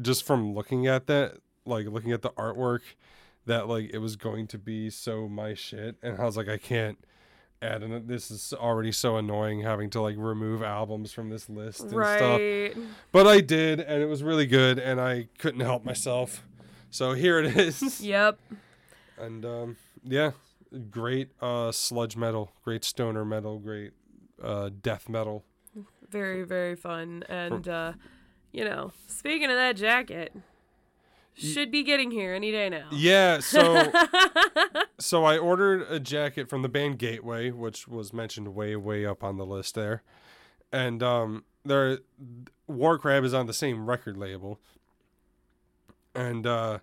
just 0.00 0.24
from 0.24 0.54
looking 0.54 0.86
at 0.86 1.06
that, 1.06 1.38
like 1.64 1.86
looking 1.86 2.12
at 2.12 2.22
the 2.22 2.30
artwork 2.30 2.80
that 3.46 3.68
like 3.68 3.90
it 3.92 3.98
was 3.98 4.16
going 4.16 4.46
to 4.48 4.58
be 4.58 4.90
so 4.90 5.28
my 5.28 5.54
shit 5.54 5.96
and 6.02 6.18
I 6.18 6.24
was 6.24 6.36
like 6.36 6.48
I 6.48 6.58
can't 6.58 6.98
add 7.60 7.82
in 7.82 8.06
this 8.06 8.30
is 8.30 8.52
already 8.52 8.92
so 8.92 9.16
annoying 9.16 9.60
having 9.62 9.90
to 9.90 10.00
like 10.00 10.16
remove 10.16 10.62
albums 10.62 11.12
from 11.12 11.28
this 11.28 11.48
list 11.48 11.80
and 11.80 11.90
stuff. 11.90 12.20
Right. 12.20 12.76
But 13.12 13.26
I 13.26 13.40
did 13.40 13.80
and 13.80 14.02
it 14.02 14.06
was 14.06 14.22
really 14.22 14.46
good 14.46 14.78
and 14.78 15.00
I 15.00 15.28
couldn't 15.38 15.60
help 15.60 15.84
myself. 15.84 16.44
So 16.90 17.12
here 17.12 17.38
it 17.38 17.56
is. 17.56 18.00
Yep. 18.08 18.38
And 19.18 19.44
um, 19.44 19.76
yeah, 20.04 20.30
great 20.90 21.30
uh, 21.40 21.72
sludge 21.72 22.16
metal, 22.16 22.52
great 22.62 22.84
stoner 22.84 23.24
metal, 23.24 23.58
great 23.58 23.92
uh, 24.42 24.70
death 24.80 25.08
metal. 25.08 25.44
Very, 26.08 26.44
very 26.44 26.76
fun. 26.76 27.24
And 27.28 27.68
uh, 27.68 27.92
you 28.52 28.64
know, 28.64 28.92
speaking 29.08 29.50
of 29.50 29.56
that 29.56 29.76
jacket, 29.76 30.32
should 31.38 31.70
be 31.70 31.82
getting 31.82 32.10
here 32.10 32.34
any 32.34 32.50
day 32.50 32.68
now. 32.68 32.88
Yeah, 32.92 33.40
so 33.40 33.90
so 34.98 35.24
I 35.24 35.38
ordered 35.38 35.86
a 35.88 36.00
jacket 36.00 36.48
from 36.48 36.62
the 36.62 36.68
band 36.68 36.98
Gateway, 36.98 37.50
which 37.50 37.88
was 37.88 38.12
mentioned 38.12 38.54
way 38.54 38.76
way 38.76 39.06
up 39.06 39.22
on 39.24 39.36
the 39.36 39.46
list 39.46 39.74
there, 39.74 40.02
and 40.72 41.02
um, 41.02 41.44
there 41.64 41.98
Warcrab 42.68 43.24
is 43.24 43.34
on 43.34 43.46
the 43.46 43.54
same 43.54 43.86
record 43.86 44.16
label, 44.16 44.60
and 46.14 46.46
uh, 46.46 46.78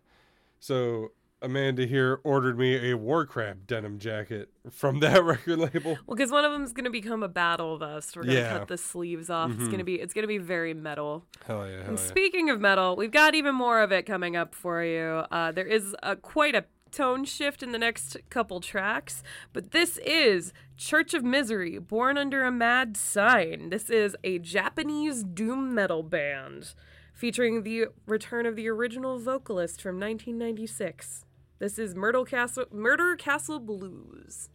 so 0.59 1.11
Amanda 1.45 1.85
here 1.85 2.19
ordered 2.23 2.57
me 2.57 2.75
a 2.91 2.97
Warcrab 2.97 3.67
denim 3.67 3.99
jacket 3.99 4.49
from 4.71 4.99
that 4.99 5.23
record 5.23 5.59
label. 5.59 5.97
Well, 6.07 6.15
because 6.17 6.31
one 6.31 6.43
of 6.43 6.51
them's 6.51 6.73
gonna 6.73 6.89
become 6.89 7.23
a 7.23 7.27
battle 7.29 7.77
vest. 7.77 8.15
We're 8.17 8.23
gonna 8.23 8.33
Yeah. 8.35 8.57
cut 8.59 8.67
the 8.67 8.77
sleeves 8.77 9.29
off. 9.29 9.51
It's 9.51 9.67
gonna 9.69 9.83
be 9.83 9.95
it's 9.95 10.13
gonna 10.13 10.27
be 10.27 10.39
very 10.39 10.73
metal. 10.73 11.25
Hell 11.45 11.65
yeah, 11.67 11.77
hell 11.77 11.89
And 11.89 11.97
yeah. 11.99 12.05
speaking 12.05 12.49
of 12.49 12.59
metal, 12.59 12.95
we've 12.95 13.11
got 13.11 13.35
even 13.35 13.55
more 13.55 13.81
of 13.81 13.91
it 13.91 14.03
coming 14.07 14.35
up 14.35 14.53
for 14.55 14.83
you. 14.83 15.23
Uh, 15.31 15.51
there 15.51 15.67
is 15.67 15.95
a, 16.03 16.15
quite 16.15 16.55
a 16.55 16.65
tone 16.91 17.25
shift 17.25 17.61
in 17.61 17.71
the 17.73 17.77
next 17.77 18.17
couple 18.29 18.59
tracks, 18.61 19.21
but 19.53 19.71
this 19.71 19.97
is 20.05 20.53
Church 20.77 21.13
of 21.13 21.23
Misery, 21.23 21.77
Born 21.77 22.17
Under 22.17 22.43
a 22.45 22.51
Mad 22.51 22.95
Sign. 22.97 23.69
This 23.69 23.89
is 23.89 24.15
a 24.23 24.39
Japanese 24.39 25.23
doom 25.23 25.75
metal 25.75 26.03
band 26.03 26.73
featuring 27.13 27.63
the 27.63 27.85
return 28.07 28.45
of 28.45 28.55
the 28.55 28.67
original 28.69 29.19
vocalist 29.19 29.81
from 29.81 29.99
1996. 29.99 31.25
This 31.57 31.79
is 31.79 31.95
Myrtle 31.95 32.25
Castle, 32.25 32.65
Murder 32.69 33.15
Castle 33.15 33.59
Blues. 33.61 34.49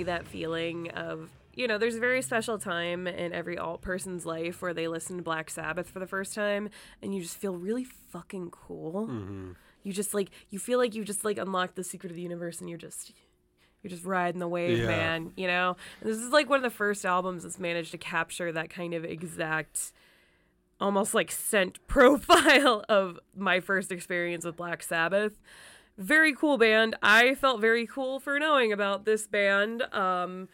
Me 0.00 0.04
that 0.04 0.26
feeling 0.26 0.90
of 0.90 1.30
you 1.52 1.66
know, 1.66 1.78
there's 1.78 1.96
a 1.96 2.00
very 2.00 2.22
special 2.22 2.58
time 2.58 3.06
in 3.08 3.32
every 3.32 3.58
alt 3.58 3.82
person's 3.82 4.24
life 4.24 4.62
where 4.62 4.72
they 4.72 4.86
listen 4.86 5.16
to 5.16 5.22
Black 5.22 5.50
Sabbath 5.50 5.90
for 5.90 5.98
the 5.98 6.06
first 6.06 6.32
time 6.32 6.70
and 7.02 7.12
you 7.14 7.20
just 7.20 7.36
feel 7.36 7.54
really 7.56 7.84
fucking 7.84 8.50
cool. 8.50 9.08
Mm-hmm. 9.08 9.50
You 9.82 9.92
just 9.92 10.14
like 10.14 10.30
you 10.50 10.58
feel 10.58 10.78
like 10.78 10.94
you 10.94 11.04
just 11.04 11.24
like 11.24 11.38
unlocked 11.38 11.74
the 11.74 11.84
secret 11.84 12.10
of 12.10 12.16
the 12.16 12.22
universe 12.22 12.60
and 12.60 12.68
you're 12.68 12.78
just 12.78 13.12
you're 13.82 13.90
just 13.90 14.04
riding 14.04 14.38
the 14.38 14.48
wave, 14.48 14.78
Yeah. 14.78 14.86
man, 14.86 15.32
you 15.36 15.46
know? 15.48 15.76
And 16.00 16.10
this 16.10 16.18
is 16.18 16.30
like 16.30 16.48
one 16.48 16.58
of 16.58 16.62
the 16.62 16.70
first 16.70 17.04
albums 17.04 17.42
that's 17.42 17.58
managed 17.58 17.90
to 17.92 17.98
capture 17.98 18.52
that 18.52 18.70
kind 18.70 18.94
of 18.94 19.04
exact 19.04 19.92
almost 20.80 21.14
like 21.14 21.30
scent 21.30 21.78
profile 21.88 22.84
of 22.88 23.18
my 23.36 23.60
first 23.60 23.90
experience 23.90 24.44
with 24.44 24.56
Black 24.56 24.82
Sabbath. 24.82 25.38
Very 26.00 26.32
cool 26.34 26.56
band. 26.56 26.96
I 27.02 27.34
felt 27.34 27.60
very 27.60 27.86
cool 27.86 28.18
for 28.20 28.38
knowing 28.38 28.72
about 28.72 29.04
this 29.04 29.26
band. 29.26 29.82
Um, 29.94 30.48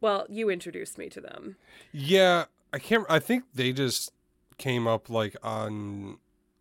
well, 0.00 0.24
you 0.30 0.48
introduced 0.48 0.96
me 0.96 1.10
to 1.10 1.20
them. 1.20 1.56
Yeah, 1.92 2.46
I 2.72 2.78
can't. 2.78 3.04
I 3.08 3.18
think 3.18 3.44
they 3.54 3.72
just 3.72 4.10
came 4.56 4.86
up 4.88 5.10
like 5.10 5.36
on 5.42 6.16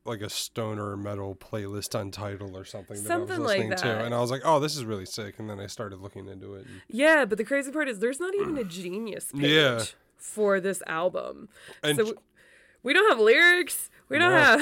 like 0.06 0.22
a 0.22 0.30
stoner 0.30 0.98
metal 0.98 1.34
playlist 1.36 1.98
on 1.98 2.12
Tidal 2.12 2.58
or 2.58 2.66
something 2.66 3.02
that 3.04 3.12
I 3.12 3.18
was 3.18 3.30
like 3.30 3.40
listening 3.40 3.78
to, 3.78 4.00
and 4.04 4.14
I 4.14 4.20
was 4.20 4.32
like, 4.32 4.42
"Oh, 4.44 4.60
this 4.60 4.76
is 4.76 4.84
really 4.84 5.06
sick." 5.06 5.40
And 5.40 5.50
then 5.50 5.60
I 5.62 5.68
started 5.68 6.00
looking 6.00 6.28
into 6.28 6.56
it. 6.56 6.66
And, 6.66 6.82
Yeah, 6.90 7.24
but 7.24 7.38
the 7.38 7.46
crazy 7.46 7.72
part 7.72 7.88
is 7.88 8.00
there's 8.00 8.20
not 8.20 8.34
even 8.36 8.58
a 8.58 8.66
genius 8.66 9.32
page 9.34 9.44
Yeah. 9.50 9.84
for 10.18 10.60
this 10.60 10.84
album. 10.88 11.48
and, 11.84 11.98
so 11.98 12.04
we, 12.04 12.14
we 12.84 12.94
don't 12.94 13.10
have 13.10 13.20
lyrics. 13.20 13.90
We 14.10 14.18
don't 14.20 14.32
No. 14.32 14.38
have. 14.40 14.62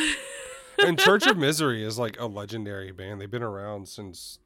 And 0.79 0.97
Church 0.99 1.25
of 1.27 1.37
Misery 1.37 1.83
is 1.83 1.97
like 1.99 2.19
a 2.19 2.25
legendary 2.25 2.91
band. 2.91 3.19
They've 3.21 3.29
been 3.31 3.43
around 3.43 3.87
since 3.87 4.39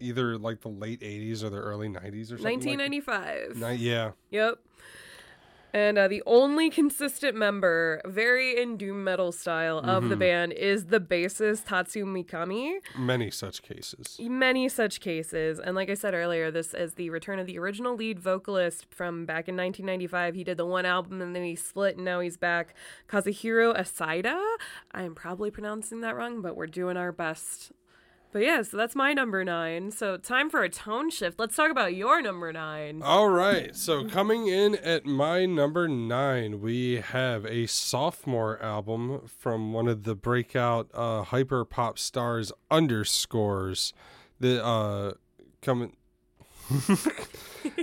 either 0.00 0.36
like 0.38 0.60
the 0.60 0.68
late 0.68 1.00
'80s 1.00 1.42
or 1.42 1.50
the 1.50 1.58
early 1.58 1.88
'90s 1.88 2.32
or 2.32 2.38
something. 2.38 2.60
1995. 2.60 3.58
Like, 3.58 3.80
yeah, 3.80 4.12
Yep. 4.30 4.58
And 5.72 5.98
uh, 5.98 6.08
the 6.08 6.22
only 6.26 6.70
consistent 6.70 7.36
member, 7.36 8.00
very 8.06 8.60
in 8.60 8.76
doom 8.78 9.04
metal 9.04 9.30
style, 9.32 9.78
of 9.78 9.86
Mm-hmm. 10.04 10.08
the 10.08 10.16
band 10.16 10.52
is 10.54 10.86
the 10.86 11.00
bassist 11.00 11.64
Tatsu 11.66 12.04
Mikami. 12.06 12.78
many 12.96 13.30
such 13.30 13.62
cases. 13.62 14.18
Many 14.20 14.68
such 14.68 15.00
cases. 15.00 15.58
And 15.58 15.74
like 15.74 15.90
I 15.90 15.94
said 15.94 16.14
earlier, 16.14 16.50
this 16.50 16.72
is 16.72 16.94
the 16.94 17.10
return 17.10 17.38
of 17.38 17.46
the 17.46 17.58
original 17.58 17.94
lead 17.94 18.18
vocalist 18.20 18.86
from 18.90 19.26
back 19.26 19.48
in 19.48 19.56
1995. 19.56 20.34
He 20.34 20.44
did 20.44 20.56
the 20.56 20.64
one 20.66 20.86
album 20.86 21.20
and 21.20 21.36
then 21.36 21.44
he 21.44 21.54
split, 21.56 21.96
and 21.96 22.04
now 22.04 22.20
he's 22.20 22.36
back. 22.38 22.74
Kazuhiro 23.08 23.76
Asida. 23.78 24.40
I'm 24.92 25.14
probably 25.14 25.50
pronouncing 25.50 26.00
that 26.00 26.16
wrong, 26.16 26.40
but 26.40 26.56
we're 26.56 26.66
doing 26.66 26.96
our 26.96 27.12
best. 27.12 27.72
But 28.36 28.42
yeah, 28.42 28.60
so 28.60 28.76
that's 28.76 28.94
my 28.94 29.14
number 29.14 29.42
nine. 29.44 29.90
So 29.90 30.18
time 30.18 30.50
for 30.50 30.62
a 30.62 30.68
tone 30.68 31.08
shift. 31.08 31.38
Let's 31.38 31.56
talk 31.56 31.70
about 31.70 31.94
your 31.94 32.20
number 32.20 32.52
nine. 32.52 33.00
All 33.02 33.30
right, 33.30 33.74
so 33.74 34.06
coming 34.06 34.46
in 34.46 34.74
at 34.74 35.06
my 35.06 35.46
number 35.46 35.88
nine, 35.88 36.60
we 36.60 36.96
have 36.96 37.46
a 37.46 37.66
sophomore 37.66 38.62
album 38.62 39.22
from 39.26 39.72
one 39.72 39.88
of 39.88 40.02
the 40.02 40.14
breakout 40.14 40.90
uh, 40.92 41.22
hyper 41.22 41.64
pop 41.64 41.98
stars 41.98 42.52
underscores. 42.70 43.94
The 44.38 44.62
uh, 44.62 45.12
coming. 45.62 45.96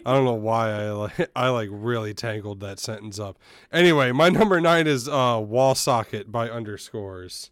I 0.06 0.14
don't 0.14 0.26
know 0.26 0.34
why 0.34 0.70
I 0.70 0.92
like 0.92 1.32
I 1.36 1.50
like 1.50 1.70
really 1.72 2.14
tangled 2.14 2.60
that 2.60 2.78
sentence 2.78 3.18
up. 3.18 3.40
Anyway, 3.72 4.12
my 4.12 4.30
number 4.30 4.62
nine 4.62 4.86
is 4.86 5.08
uh, 5.08 5.40
Wallsocket 5.40 6.32
by 6.32 6.48
underscores. 6.48 7.50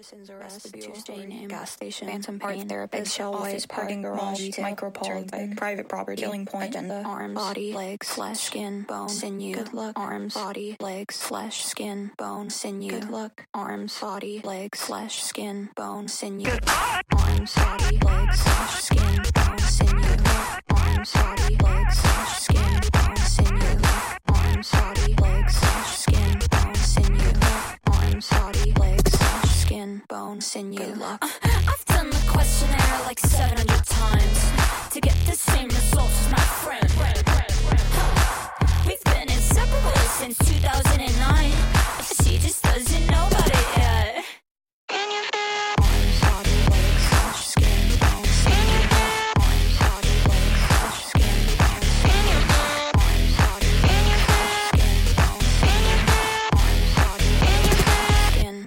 Citizens 0.00 0.30
arrested 0.30 0.80
Tuesday 0.80 1.26
name 1.26 1.48
gas 1.48 1.72
station, 1.72 2.08
phantom 2.08 2.40
art 2.42 2.58
therapist, 2.66 3.14
shell 3.14 3.34
office 3.34 3.66
parking 3.66 4.00
garage, 4.00 4.40
micropole, 4.56 5.54
private 5.58 5.90
property, 5.90 6.22
killing 6.22 6.46
point, 6.46 6.70
agenda, 6.70 7.02
arms, 7.04 7.34
body, 7.34 7.74
legs, 7.74 8.08
flesh, 8.08 8.40
skin, 8.40 8.86
bone, 8.88 9.10
sinew, 9.10 9.56
good 9.56 9.74
luck, 9.74 9.92
arms, 9.98 10.32
body, 10.32 10.74
legs, 10.80 11.22
flesh, 11.22 11.66
skin, 11.66 12.10
bone, 12.16 12.48
sinew, 12.48 12.88
good 12.92 13.10
luck, 13.10 13.44
arms, 13.52 14.00
body, 14.00 14.40
legs, 14.42 14.80
flesh, 14.82 15.22
skin, 15.22 15.68
bone, 15.76 16.08
sinew, 16.08 16.46
good 16.46 16.66
luck, 16.66 17.04
arms, 17.12 17.54
body, 17.54 17.98
legs, 17.98 18.42
flesh, 18.42 18.80
skin, 18.80 19.22
bone, 19.34 19.58
sinew, 19.58 20.00
good 20.00 20.22
luck, 20.24 20.62
arms, 20.70 21.12
body, 21.12 21.56
legs, 21.62 22.00
flesh, 22.00 22.38
skin, 22.40 22.80
bone, 22.90 23.16
sinew, 23.16 23.78
arms, 24.32 24.70
body, 24.70 25.14
legs, 25.20 25.58
flesh, 25.58 25.98
skin, 25.98 26.38
bone, 26.50 26.74
sinew, 26.74 27.32
arms, 27.92 28.30
body, 28.30 28.72
legs, 28.80 29.10
flesh, 29.16 29.49
skin, 29.70 30.02
bone, 30.08 30.40
sinew. 30.40 30.78
Good 30.78 30.98
luck. 30.98 31.22
Uh, 31.22 31.28
I've 31.44 31.84
done 31.84 32.10
the 32.10 32.24
questionnaire 32.28 33.00
like 33.06 33.20
700 33.20 33.86
times 33.86 34.38
to 34.90 35.00
get 35.00 35.14
the 35.26 35.36
same 35.36 35.68
results 35.68 36.26
as 36.26 36.32
my 36.32 36.40
friend. 36.62 36.90
Huh. 37.94 38.82
We've 38.84 39.04
been 39.04 39.30
inseparable 39.30 39.96
since 40.18 40.36
2009. 40.38 41.52
She 42.02 42.38
just 42.38 42.64
doesn't 42.64 43.06
know 43.06 43.28
about 43.28 43.46
it 43.46 43.66
yet. 43.76 44.24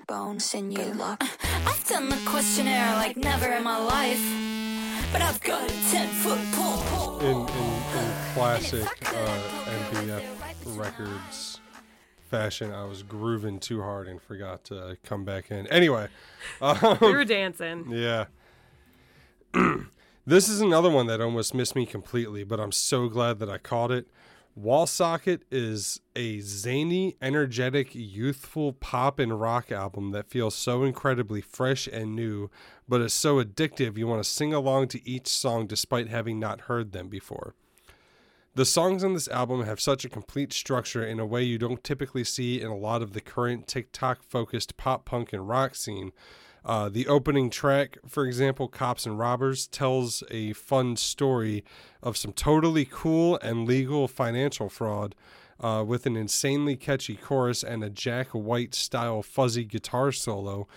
Bone, 0.07 0.39
sinew. 0.39 0.75
Good 0.77 0.97
luck. 0.97 1.23
I've 1.65 1.85
done 1.87 2.09
the 2.09 2.19
questionnaire 2.25 2.93
like 2.95 3.17
never 3.17 3.51
in 3.51 3.63
my 3.63 3.77
life. 3.77 4.21
But 5.11 5.21
I've 5.21 5.39
got 5.41 5.69
a 5.69 5.73
10 5.91 6.07
foot 6.07 6.39
pole. 6.53 7.19
in, 7.19 7.37
in, 7.37 7.37
in 7.37 8.13
classic 8.33 8.87
uh, 9.05 9.39
MBF 9.91 10.23
records 10.77 11.59
fashion, 12.29 12.71
I 12.71 12.85
was 12.85 13.03
grooving 13.03 13.59
too 13.59 13.81
hard 13.83 14.07
and 14.07 14.19
forgot 14.19 14.63
to 14.65 14.97
come 15.03 15.23
back 15.23 15.51
in. 15.51 15.67
Anyway, 15.67 16.07
um, 16.61 16.97
We 16.99 17.13
were 17.13 17.25
dancing. 17.25 17.85
yeah. 17.91 18.25
this 20.25 20.49
is 20.49 20.61
another 20.61 20.89
one 20.89 21.05
that 21.07 21.21
almost 21.21 21.53
missed 21.53 21.75
me 21.75 21.85
completely, 21.85 22.43
but 22.43 22.59
I'm 22.59 22.71
so 22.71 23.07
glad 23.07 23.37
that 23.37 23.49
I 23.51 23.59
caught 23.59 23.91
it. 23.91 24.07
Wallsocket 24.55 25.41
is 25.49 25.99
a 26.15 26.39
zany, 26.41 27.15
energetic, 27.19 27.95
youthful 27.95 28.73
pop 28.73 29.17
and 29.17 29.39
rock 29.41 29.71
album 29.71 30.11
that 30.11 30.29
feels 30.29 30.53
so 30.53 30.83
incredibly 30.83 31.41
fresh 31.41 31.87
and 31.87 32.15
new, 32.15 32.51
but 32.87 33.01
is 33.01 33.15
so 33.15 33.43
addictive 33.43 33.97
you 33.97 34.05
want 34.05 34.23
to 34.23 34.29
sing 34.29 34.53
along 34.53 34.89
to 34.89 35.09
each 35.09 35.27
song 35.27 35.65
despite 35.65 36.07
having 36.07 36.39
not 36.39 36.61
heard 36.61 36.91
them 36.91 37.09
before. 37.09 37.55
The 38.53 38.65
songs 38.65 39.03
on 39.03 39.15
this 39.15 39.27
album 39.27 39.63
have 39.63 39.81
such 39.81 40.05
a 40.05 40.09
complete 40.09 40.53
structure 40.53 41.03
in 41.03 41.19
a 41.19 41.25
way 41.25 41.41
you 41.41 41.57
don't 41.57 41.83
typically 41.83 42.23
see 42.23 42.61
in 42.61 42.67
a 42.67 42.77
lot 42.77 43.01
of 43.01 43.13
the 43.13 43.21
current 43.21 43.67
TikTok 43.67 44.21
focused 44.21 44.77
pop 44.77 45.05
punk 45.05 45.33
and 45.33 45.49
rock 45.49 45.73
scene. 45.73 46.11
Uh, 46.65 46.87
the 46.87 47.07
opening 47.07 47.49
track, 47.49 47.97
for 48.07 48.25
example, 48.25 48.67
Cops 48.67 49.05
and 49.05 49.19
Robbers, 49.19 49.67
tells 49.67 50.23
a 50.31 50.53
fun 50.53 50.95
story 50.95 51.63
of 52.01 52.15
some 52.15 52.31
totally 52.31 52.87
cool 52.89 53.37
and 53.41 53.67
legal 53.67 54.07
financial 54.07 54.69
fraud 54.69 55.13
uh, 55.59 55.83
with 55.85 56.05
an 56.05 56.15
insanely 56.15 56.75
catchy 56.75 57.15
chorus 57.15 57.63
and 57.63 57.83
a 57.83 57.89
Jack 57.89 58.29
White 58.29 58.73
style 58.73 59.21
fuzzy 59.21 59.65
guitar 59.65 60.11
solo, 60.11 60.67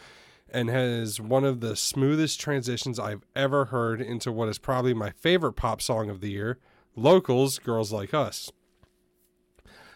and 0.51 0.68
has 0.70 1.20
one 1.20 1.44
of 1.44 1.61
the 1.61 1.77
smoothest 1.77 2.40
transitions 2.40 2.99
I've 2.99 3.25
ever 3.35 3.66
heard 3.66 4.01
into 4.01 4.31
what 4.31 4.49
is 4.49 4.59
probably 4.59 4.94
my 4.94 5.11
favorite 5.11 5.55
pop 5.55 5.83
song 5.83 6.09
of 6.09 6.20
the 6.20 6.31
year 6.31 6.59
Locals, 6.94 7.59
Girls 7.59 7.92
Like 7.92 8.14
Us. 8.14 8.51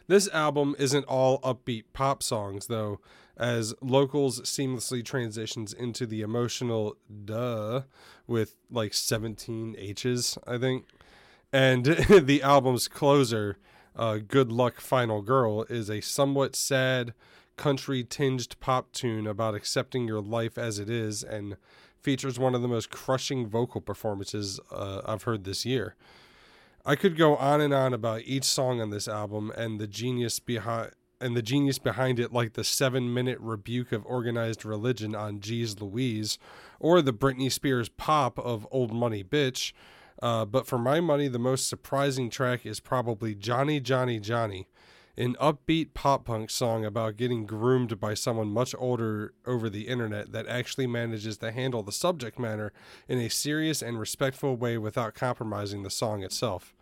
This 0.07 0.29
album 0.31 0.74
isn't 0.79 1.05
all 1.05 1.40
upbeat 1.40 1.85
pop 1.92 2.22
songs, 2.22 2.66
though, 2.66 3.00
as 3.40 3.74
Locals 3.81 4.42
seamlessly 4.42 5.03
transitions 5.03 5.72
into 5.72 6.05
the 6.05 6.20
emotional 6.20 6.98
duh 7.24 7.83
with 8.26 8.55
like 8.70 8.92
17 8.92 9.74
H's, 9.79 10.37
I 10.46 10.59
think. 10.59 10.85
And 11.50 11.85
the 12.11 12.42
album's 12.42 12.87
closer, 12.87 13.57
uh, 13.96 14.18
Good 14.18 14.53
Luck 14.53 14.79
Final 14.79 15.22
Girl, 15.22 15.62
is 15.64 15.88
a 15.88 16.03
somewhat 16.03 16.55
sad, 16.55 17.14
country 17.57 18.05
tinged 18.05 18.61
pop 18.61 18.92
tune 18.92 19.26
about 19.26 19.55
accepting 19.55 20.07
your 20.07 20.20
life 20.20 20.59
as 20.59 20.79
it 20.79 20.90
is 20.90 21.22
and 21.22 21.57
features 22.03 22.38
one 22.38 22.55
of 22.55 22.61
the 22.61 22.68
most 22.68 22.90
crushing 22.90 23.46
vocal 23.46 23.81
performances 23.81 24.61
uh, 24.70 25.00
I've 25.07 25.22
heard 25.22 25.44
this 25.44 25.64
year. 25.64 25.94
I 26.85 26.94
could 26.94 27.16
go 27.16 27.37
on 27.37 27.61
and 27.62 27.72
on 27.74 27.94
about 27.94 28.22
each 28.24 28.44
song 28.44 28.81
on 28.83 28.90
this 28.90 29.09
album 29.09 29.50
and 29.57 29.81
the 29.81 29.87
genius 29.87 30.40
behind 30.40 30.92
and 31.21 31.37
the 31.37 31.43
genius 31.43 31.79
behind 31.79 32.19
it, 32.19 32.33
like 32.33 32.55
the 32.55 32.65
seven-minute 32.65 33.39
rebuke 33.41 33.93
of 33.93 34.05
organized 34.07 34.65
religion 34.65 35.15
on 35.15 35.41
"Geez 35.41 35.81
Louise," 35.81 36.39
or 36.79 37.03
the 37.03 37.13
Britney 37.13 37.51
Spears 37.51 37.89
pop 37.89 38.39
of 38.39 38.67
"Old 38.71 38.93
Money 38.93 39.23
Bitch." 39.23 39.73
Uh, 40.23 40.45
but 40.45 40.67
for 40.67 40.79
my 40.79 41.01
money, 41.01 41.29
the 41.29 41.39
most 41.39 41.69
surprising 41.69 42.31
track 42.31 42.65
is 42.65 42.81
probably 42.81 43.35
"Johnny 43.35 43.81
Johnny 43.81 44.21
Johnny." 44.21 44.69
an 45.17 45.35
upbeat 45.35 45.93
pop 45.93 46.25
punk 46.25 46.49
song 46.49 46.85
about 46.85 47.17
getting 47.17 47.45
groomed 47.45 48.01
by 48.01 48.15
someone 48.15 48.49
much 48.49 48.75
older 48.79 49.35
over 49.47 49.69
the 49.69 49.87
internet 49.87 50.33
that 50.33 50.47
actually 50.47 50.87
manages 50.87 51.37
to 51.37 51.53
handle 51.53 51.83
the 51.83 51.93
subject 51.93 52.39
matter 52.39 52.73
in 53.07 53.19
a 53.19 53.29
serious 53.29 53.83
and 53.83 54.01
respectful 54.01 54.57
way 54.57 54.79
without 54.79 55.13
compromising 55.13 55.83
the 55.83 55.91
song 55.91 56.23
itself. 56.23 56.75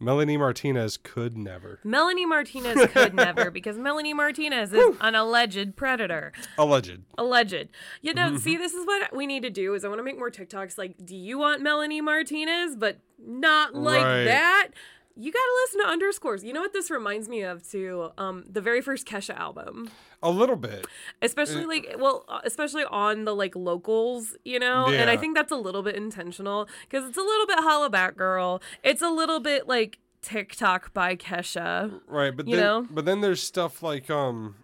Melanie 0.00 0.36
Martinez 0.36 0.96
could 0.96 1.36
never. 1.36 1.80
Melanie 1.84 2.26
Martinez 2.26 2.86
could 2.92 3.14
never 3.14 3.50
because 3.50 3.78
Melanie 3.78 4.12
Martinez 4.14 4.72
is 4.72 4.96
an 5.00 5.14
alleged 5.14 5.76
predator. 5.76 6.32
Alleged. 6.58 7.00
Alleged. 7.16 7.68
You 8.02 8.14
know, 8.14 8.28
mm-hmm. 8.28 8.36
see, 8.38 8.56
this 8.56 8.74
is 8.74 8.86
what 8.86 9.14
we 9.14 9.26
need 9.26 9.42
to 9.44 9.50
do 9.50 9.74
is 9.74 9.84
I 9.84 9.88
want 9.88 9.98
to 10.00 10.02
make 10.04 10.18
more 10.18 10.30
TikToks 10.30 10.76
like, 10.76 10.96
do 11.04 11.16
you 11.16 11.38
want 11.38 11.62
Melanie 11.62 12.00
Martinez? 12.00 12.76
But 12.76 12.98
not 13.18 13.74
like 13.74 14.04
Right. 14.04 14.24
that. 14.24 14.68
You 15.16 15.30
gotta 15.30 15.52
listen 15.64 15.80
to 15.82 15.86
underscores. 15.86 16.42
You 16.42 16.52
know 16.52 16.60
what 16.60 16.72
this 16.72 16.90
reminds 16.90 17.28
me 17.28 17.42
of 17.42 17.68
too? 17.68 18.10
Um, 18.18 18.44
the 18.48 18.60
very 18.60 18.80
first 18.80 19.06
Kesha 19.06 19.36
album. 19.38 19.90
A 20.22 20.30
little 20.30 20.56
bit. 20.56 20.86
especially 21.22 21.66
like 21.66 21.94
well 21.98 22.24
uh, 22.28 22.40
especially 22.44 22.84
on 22.84 23.24
the 23.24 23.34
like 23.34 23.54
locals 23.54 24.34
you 24.44 24.58
know 24.58 24.86
and 24.88 25.10
i 25.10 25.16
think 25.18 25.36
that's 25.36 25.52
a 25.52 25.56
little 25.56 25.82
bit 25.82 25.94
intentional 25.96 26.66
because 26.88 27.06
it's 27.06 27.18
a 27.18 27.20
little 27.22 27.46
bit 27.46 27.58
hollaback 27.58 28.16
girl 28.16 28.62
it's 28.82 29.02
a 29.02 29.10
little 29.10 29.38
bit 29.38 29.68
like 29.68 29.98
tiktok 30.22 30.94
by 30.94 31.14
kesha 31.14 32.00
Right, 32.08 32.34
but 32.34 32.48
You 32.48 32.56
then 32.56 32.64
know? 32.64 32.86
but 32.90 33.04
then 33.04 33.20
there's 33.20 33.42
stuff 33.42 33.82
like 33.82 34.08
um 34.08 34.54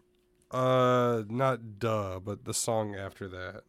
uh 0.51 1.25
not 1.29 1.79
duh, 1.79 2.19
but 2.25 2.45
the 2.47 2.55
song 2.55 2.95
after 2.97 3.29
that. 3.29 3.63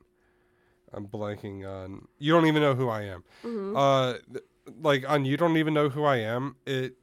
I'm 0.93 1.07
blanking 1.07 1.65
on 1.67 2.07
You 2.19 2.33
Don't 2.33 2.45
Even 2.47 2.61
Know 2.61 2.73
Who 2.75 2.89
I 2.89 3.01
Am. 3.03 3.23
Mm-hmm. 3.43 3.75
Uh 3.77 4.13
th- 4.31 4.45
like 4.81 5.10
on 5.10 5.25
You 5.25 5.38
Don't 5.38 5.57
Even 5.57 5.73
Know 5.73 5.89
Who 5.89 6.03
I 6.03 6.17
Am, 6.17 6.55
it 6.65 6.95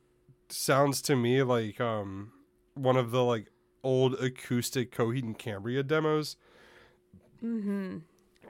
sounds 0.49 1.03
to 1.03 1.17
me 1.17 1.43
like 1.43 1.81
um 1.81 2.33
one 2.75 2.97
of 2.97 3.11
the 3.11 3.23
like 3.23 3.47
old 3.83 4.15
acoustic 4.15 4.95
Coheed 4.95 5.23
and 5.23 5.39
Cambria 5.39 5.83
demos. 5.83 6.37
mm-hmm. 7.43 7.99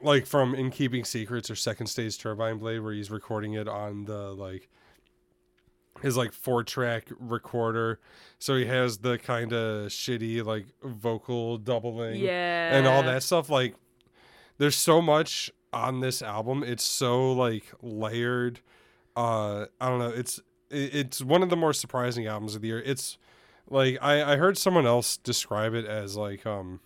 Like 0.01 0.25
from 0.25 0.55
In 0.55 0.71
Keeping 0.71 1.03
Secrets 1.03 1.51
or 1.51 1.55
Second 1.55 1.87
Stage 1.87 2.17
Turbine 2.17 2.57
Blade 2.57 2.79
where 2.79 2.93
he's 2.93 3.11
recording 3.11 3.53
it 3.53 3.67
on 3.67 4.05
the 4.05 4.33
like 4.33 4.69
his 6.01 6.15
like 6.15 6.31
four 6.31 6.63
track 6.63 7.09
recorder 7.19 7.99
so 8.37 8.55
he 8.55 8.65
has 8.65 8.99
the 8.99 9.17
kind 9.17 9.51
of 9.51 9.87
shitty 9.89 10.43
like 10.45 10.65
vocal 10.81 11.57
doubling 11.57 12.15
yeah 12.21 12.75
and 12.75 12.87
all 12.87 13.03
that 13.03 13.21
stuff 13.21 13.49
like 13.49 13.75
there's 14.57 14.77
so 14.77 15.01
much 15.01 15.51
on 15.73 15.99
this 15.99 16.21
album 16.21 16.63
it's 16.63 16.83
so 16.83 17.33
like 17.33 17.65
layered 17.81 18.61
uh 19.19 19.65
i 19.81 19.89
don't 19.89 19.99
know 19.99 20.09
it's 20.09 20.39
it's 20.71 21.21
one 21.21 21.43
of 21.43 21.49
the 21.49 21.57
more 21.57 21.73
surprising 21.73 22.27
albums 22.27 22.55
of 22.55 22.61
the 22.61 22.67
year. 22.67 22.81
It's 22.85 23.17
like 23.67 23.97
i 24.01 24.33
i 24.33 24.35
heard 24.37 24.57
someone 24.57 24.85
else 24.85 25.17
describe 25.17 25.73
it 25.73 25.85
as 25.85 26.15
like 26.15 26.45
um 26.45 26.79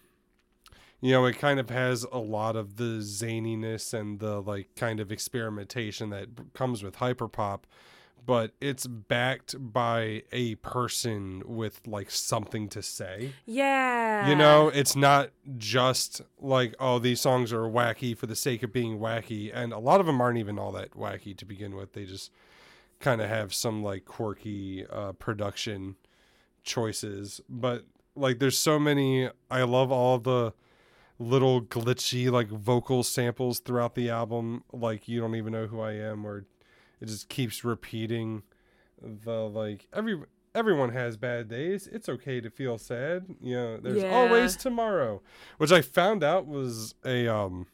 you 1.01 1.11
know 1.11 1.25
it 1.25 1.37
kind 1.37 1.59
of 1.59 1.69
has 1.69 2.05
a 2.11 2.17
lot 2.17 2.55
of 2.55 2.77
the 2.77 2.99
zaniness 2.99 3.93
and 3.93 4.19
the 4.19 4.41
like 4.41 4.69
kind 4.75 4.99
of 4.99 5.11
experimentation 5.11 6.09
that 6.09 6.53
comes 6.53 6.81
with 6.83 6.97
hyperpop 6.97 7.59
but 8.25 8.51
it's 8.61 8.87
backed 8.87 9.55
by 9.59 10.23
a 10.31 10.55
person 10.55 11.41
with 11.45 11.81
like 11.85 12.09
something 12.09 12.69
to 12.69 12.81
say 12.81 13.31
yeah 13.45 14.03
you 14.27 14.35
know, 14.35 14.69
it's 14.69 14.95
not 14.95 15.31
just 15.57 16.21
like, 16.39 16.75
oh, 16.79 16.99
these 16.99 17.19
songs 17.19 17.51
are 17.51 17.63
wacky 17.63 18.17
for 18.17 18.27
the 18.27 18.35
sake 18.35 18.63
of 18.63 18.71
being 18.71 18.99
wacky. 18.99 19.51
And 19.53 19.73
a 19.73 19.79
lot 19.79 19.99
of 19.99 20.05
them 20.05 20.21
aren't 20.21 20.37
even 20.37 20.59
all 20.59 20.71
that 20.73 20.91
wacky 20.91 21.35
to 21.37 21.45
begin 21.45 21.75
with. 21.75 21.93
They 21.93 22.05
just 22.05 22.31
kind 22.99 23.21
of 23.21 23.29
have 23.29 23.53
some 23.53 23.83
like 23.83 24.05
quirky 24.05 24.85
uh, 24.87 25.13
production 25.13 25.95
choices. 26.63 27.41
But 27.49 27.85
like, 28.15 28.39
there's 28.39 28.57
so 28.57 28.79
many. 28.79 29.29
I 29.49 29.63
love 29.63 29.91
all 29.91 30.19
the 30.19 30.53
little 31.19 31.61
glitchy 31.61 32.31
like 32.31 32.49
vocal 32.49 33.03
samples 33.03 33.59
throughout 33.59 33.95
the 33.95 34.09
album. 34.09 34.63
Like, 34.71 35.07
you 35.07 35.19
don't 35.19 35.35
even 35.35 35.53
know 35.53 35.67
who 35.67 35.81
I 35.81 35.93
am, 35.93 36.25
or 36.25 36.45
it 37.03 37.07
just 37.09 37.29
keeps 37.29 37.63
repeating 37.63 38.41
the 39.01 39.47
like 39.49 39.87
every 39.93 40.19
everyone 40.55 40.89
has 40.93 41.17
bad 41.17 41.49
days. 41.49 41.87
It's 41.91 42.07
okay 42.07 42.39
to 42.41 42.49
feel 42.49 42.77
sad. 42.77 43.25
You 43.41 43.55
know, 43.55 43.77
there's 43.77 44.01
Yeah. 44.03 44.15
always 44.15 44.55
tomorrow, 44.55 45.21
which 45.57 45.71
I 45.71 45.81
found 45.81 46.23
out 46.23 46.47
was 46.47 46.95
a 47.05 47.27
um, 47.27 47.67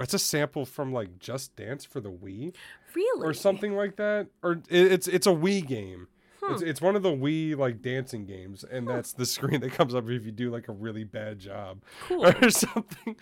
it's 0.00 0.12
a 0.14 0.18
sample 0.18 0.66
from 0.66 0.92
like 0.92 1.18
Just 1.18 1.54
Dance 1.56 1.84
for 1.84 2.00
the 2.00 2.10
Wii 2.10 2.54
really 2.94 3.26
or 3.28 3.32
something 3.32 3.76
like 3.76 3.96
that, 3.96 4.26
or 4.42 4.52
it, 4.68 4.92
it's 4.92 5.06
it's 5.08 5.26
a 5.26 5.30
Wii 5.30 5.66
game. 5.66 6.08
It's 6.50 6.60
Hmm. 6.62 6.68
it's 6.68 6.82
one 6.82 6.96
of 6.96 7.02
the 7.02 7.10
Wii 7.12 7.56
like 7.56 7.80
dancing 7.80 8.26
games, 8.26 8.64
and 8.64 8.86
that's 8.88 9.12
the 9.12 9.24
screen 9.24 9.60
that 9.60 9.72
comes 9.72 9.94
up 9.94 10.08
if 10.10 10.26
you 10.26 10.32
do 10.32 10.50
like 10.50 10.68
a 10.68 10.72
really 10.72 11.04
bad 11.04 11.38
job 11.38 11.82
cool 12.02 12.26
or 12.42 12.50
something. 12.50 13.16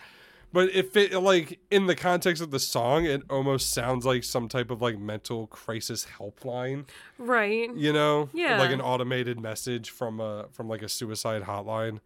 But 0.53 0.69
if 0.69 0.95
it 0.95 1.13
like 1.19 1.59
in 1.71 1.87
the 1.87 1.95
context 1.95 2.41
of 2.41 2.51
the 2.51 2.59
song, 2.59 3.05
it 3.05 3.23
almost 3.29 3.71
sounds 3.71 4.05
like 4.05 4.23
some 4.23 4.47
type 4.47 4.71
of 4.71 4.81
like 4.81 4.97
mental 4.99 5.47
crisis 5.47 6.07
helpline. 6.19 6.85
Right. 7.17 7.75
You 7.75 7.91
know? 7.91 8.29
Yeah. 8.33 8.59
like 8.59 8.71
an 8.71 8.81
automated 8.81 9.39
message 9.39 9.89
from 9.89 10.19
a 10.19 10.45
from 10.51 10.69
like 10.69 10.81
a 10.81 10.89
suicide 10.89 11.43
hotline 11.43 11.99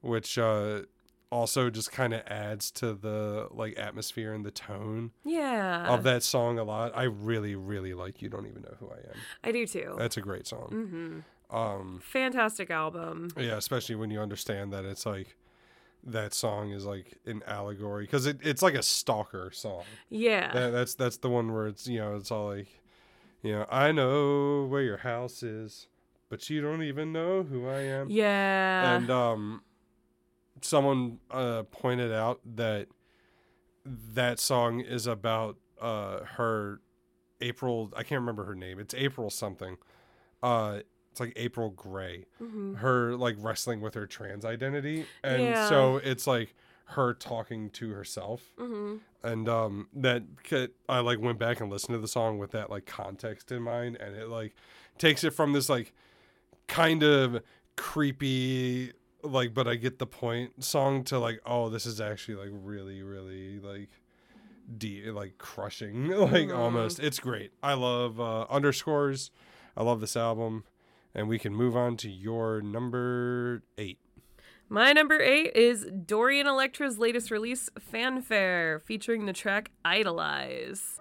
which 0.00 0.38
uh 0.38 0.80
also 1.30 1.70
just 1.70 1.92
kind 1.92 2.12
of 2.12 2.22
adds 2.26 2.72
to 2.72 2.92
the 2.92 3.46
like 3.52 3.78
atmosphere 3.78 4.32
and 4.34 4.44
the 4.44 4.50
tone 4.50 5.12
yeah. 5.24 5.86
of 5.86 6.02
that 6.02 6.24
song 6.24 6.58
a 6.58 6.64
lot. 6.64 6.90
I 6.96 7.04
really 7.04 7.54
really 7.54 7.94
like 7.94 8.20
you 8.20 8.28
don't 8.28 8.46
even 8.46 8.62
know 8.62 8.74
who 8.80 8.88
i 8.90 8.96
am. 8.96 9.16
I 9.44 9.52
do 9.52 9.64
too. 9.66 9.94
That's 9.96 10.16
a 10.16 10.20
great 10.20 10.46
song. 10.48 11.22
Mm-hmm. 11.52 11.56
um 11.56 12.00
fantastic 12.02 12.70
album. 12.70 13.28
yeah 13.36 13.56
especially 13.56 13.94
when 13.94 14.10
you 14.10 14.20
understand 14.20 14.72
that 14.72 14.84
it's 14.84 15.06
like 15.06 15.36
that 16.04 16.32
song 16.32 16.70
is 16.70 16.84
like 16.84 17.18
an 17.26 17.42
allegory 17.46 18.04
because 18.04 18.26
it, 18.26 18.38
it's 18.42 18.62
like 18.62 18.74
a 18.74 18.82
stalker 18.82 19.50
song. 19.52 19.84
Yeah. 20.08 20.52
That, 20.52 20.70
that's 20.70 20.94
that's 20.94 21.18
the 21.18 21.28
one 21.28 21.52
where 21.52 21.66
it's 21.66 21.86
you 21.86 21.98
know 21.98 22.16
it's 22.16 22.30
all 22.30 22.48
like 22.48 22.68
you 23.42 23.52
know 23.52 23.66
i 23.70 23.92
know 23.92 24.64
where 24.64 24.82
your 24.82 24.98
house 24.98 25.42
is 25.42 25.88
but 26.28 26.48
you 26.48 26.60
don't 26.60 26.82
even 26.82 27.12
know 27.12 27.42
who 27.42 27.68
i 27.68 27.80
am. 27.80 28.08
Yeah. 28.10 28.96
And 28.96 29.10
um 29.10 29.62
someone 30.62 31.18
uh 31.30 31.62
pointed 31.64 32.12
out 32.12 32.40
that 32.56 32.88
that 33.84 34.38
song 34.38 34.80
is 34.80 35.06
about 35.06 35.56
uh 35.80 36.20
her 36.36 36.80
april 37.40 37.90
i 37.96 38.02
can't 38.02 38.20
remember 38.20 38.44
her 38.44 38.54
name 38.54 38.78
it's 38.78 38.92
april 38.94 39.30
something 39.30 39.78
uh 40.42 40.80
it's 41.10 41.20
like 41.20 41.32
april 41.36 41.70
gray 41.70 42.24
Mhm. 42.40 42.76
her 42.78 43.14
like 43.16 43.36
wrestling 43.38 43.80
with 43.80 43.94
her 43.94 44.06
trans 44.06 44.44
identity 44.44 45.06
and 45.24 45.42
Yeah. 45.42 45.68
so 45.68 45.96
it's 45.98 46.26
like 46.26 46.54
her 46.96 47.14
talking 47.14 47.70
to 47.70 47.90
herself 47.90 48.42
Mhm. 48.58 49.00
and 49.22 49.48
um 49.48 49.88
that 49.94 50.22
i 50.88 50.98
like 51.00 51.20
went 51.20 51.38
back 51.38 51.60
and 51.60 51.70
listened 51.70 51.94
to 51.94 52.00
the 52.00 52.08
song 52.08 52.38
with 52.38 52.50
that 52.52 52.70
like 52.70 52.86
context 52.86 53.50
in 53.52 53.62
mind 53.62 53.96
and 53.96 54.16
it 54.16 54.28
like 54.28 54.54
takes 54.98 55.22
it 55.24 55.30
from 55.30 55.52
this 55.52 55.68
like 55.68 55.92
kind 56.66 57.02
of 57.02 57.42
creepy 57.76 58.92
like 59.22 59.52
but 59.52 59.66
i 59.68 59.74
get 59.74 59.98
the 59.98 60.06
point 60.06 60.62
song 60.64 61.02
to 61.04 61.18
like 61.18 61.40
oh 61.44 61.68
this 61.68 61.84
is 61.86 62.00
actually 62.00 62.34
like 62.36 62.50
really 62.62 63.02
really 63.02 63.58
like 63.60 63.88
deep 64.78 65.04
like 65.12 65.36
crushing 65.38 66.08
like 66.08 66.48
Mhm. 66.48 66.56
almost 66.56 66.98
it's 67.00 67.18
great 67.18 67.52
i 67.62 67.74
love 67.74 68.20
uh 68.20 68.46
underscores 68.48 69.30
i 69.76 69.82
love 69.82 70.00
this 70.00 70.16
album 70.16 70.64
and 71.14 71.28
we 71.28 71.38
can 71.38 71.54
move 71.54 71.76
on 71.76 71.96
to 71.98 72.08
your 72.10 72.60
number 72.60 73.62
eight 73.78 73.98
My 74.68 74.92
number 74.92 75.20
eight 75.20 75.54
is 75.54 75.86
Dorian 76.06 76.46
Electra's 76.46 76.98
latest 76.98 77.30
release, 77.30 77.68
Fanfare, 77.78 78.80
featuring 78.84 79.26
the 79.26 79.32
track 79.32 79.70
Idolize. 79.84 81.00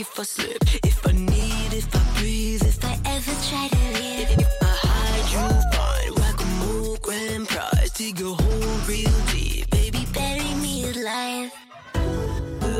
If 0.00 0.18
I 0.18 0.22
slip, 0.22 0.62
if 0.82 1.06
I 1.06 1.12
need, 1.12 1.72
if 1.74 1.94
I 1.94 2.18
breathe, 2.18 2.62
if 2.62 2.82
I 2.82 2.98
ever 3.04 3.34
try 3.48 3.68
to 3.68 3.82
leave, 4.00 4.30
if 4.30 4.62
I 4.62 4.74
hide, 4.86 5.26
you 5.32 5.44
find, 5.76 6.18
whack 6.18 6.40
a 6.40 6.46
mole, 6.60 6.96
grand 7.02 7.46
prize, 7.46 7.90
dig 7.90 8.18
a 8.22 8.32
hole 8.32 8.78
real 8.88 9.18
deep, 9.32 9.68
baby, 9.70 10.06
bury 10.14 10.54
me 10.64 10.90
alive. 10.90 11.52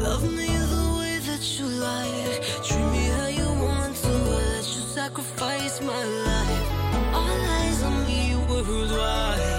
Love 0.03 0.25
me 0.33 0.49
the 0.75 0.85
way 0.99 1.19
that 1.29 1.45
you 1.59 1.67
like, 1.67 2.41
treat 2.65 2.89
me 2.95 3.05
how 3.17 3.29
you 3.29 3.49
want 3.67 3.95
to, 3.97 4.09
let 4.09 4.65
you 4.75 4.83
sacrifice 4.97 5.81
my 5.83 6.05
life. 6.29 6.69
All 7.13 7.41
eyes 7.59 7.83
on 7.83 8.07
me 8.07 8.35
worldwide 8.49 9.50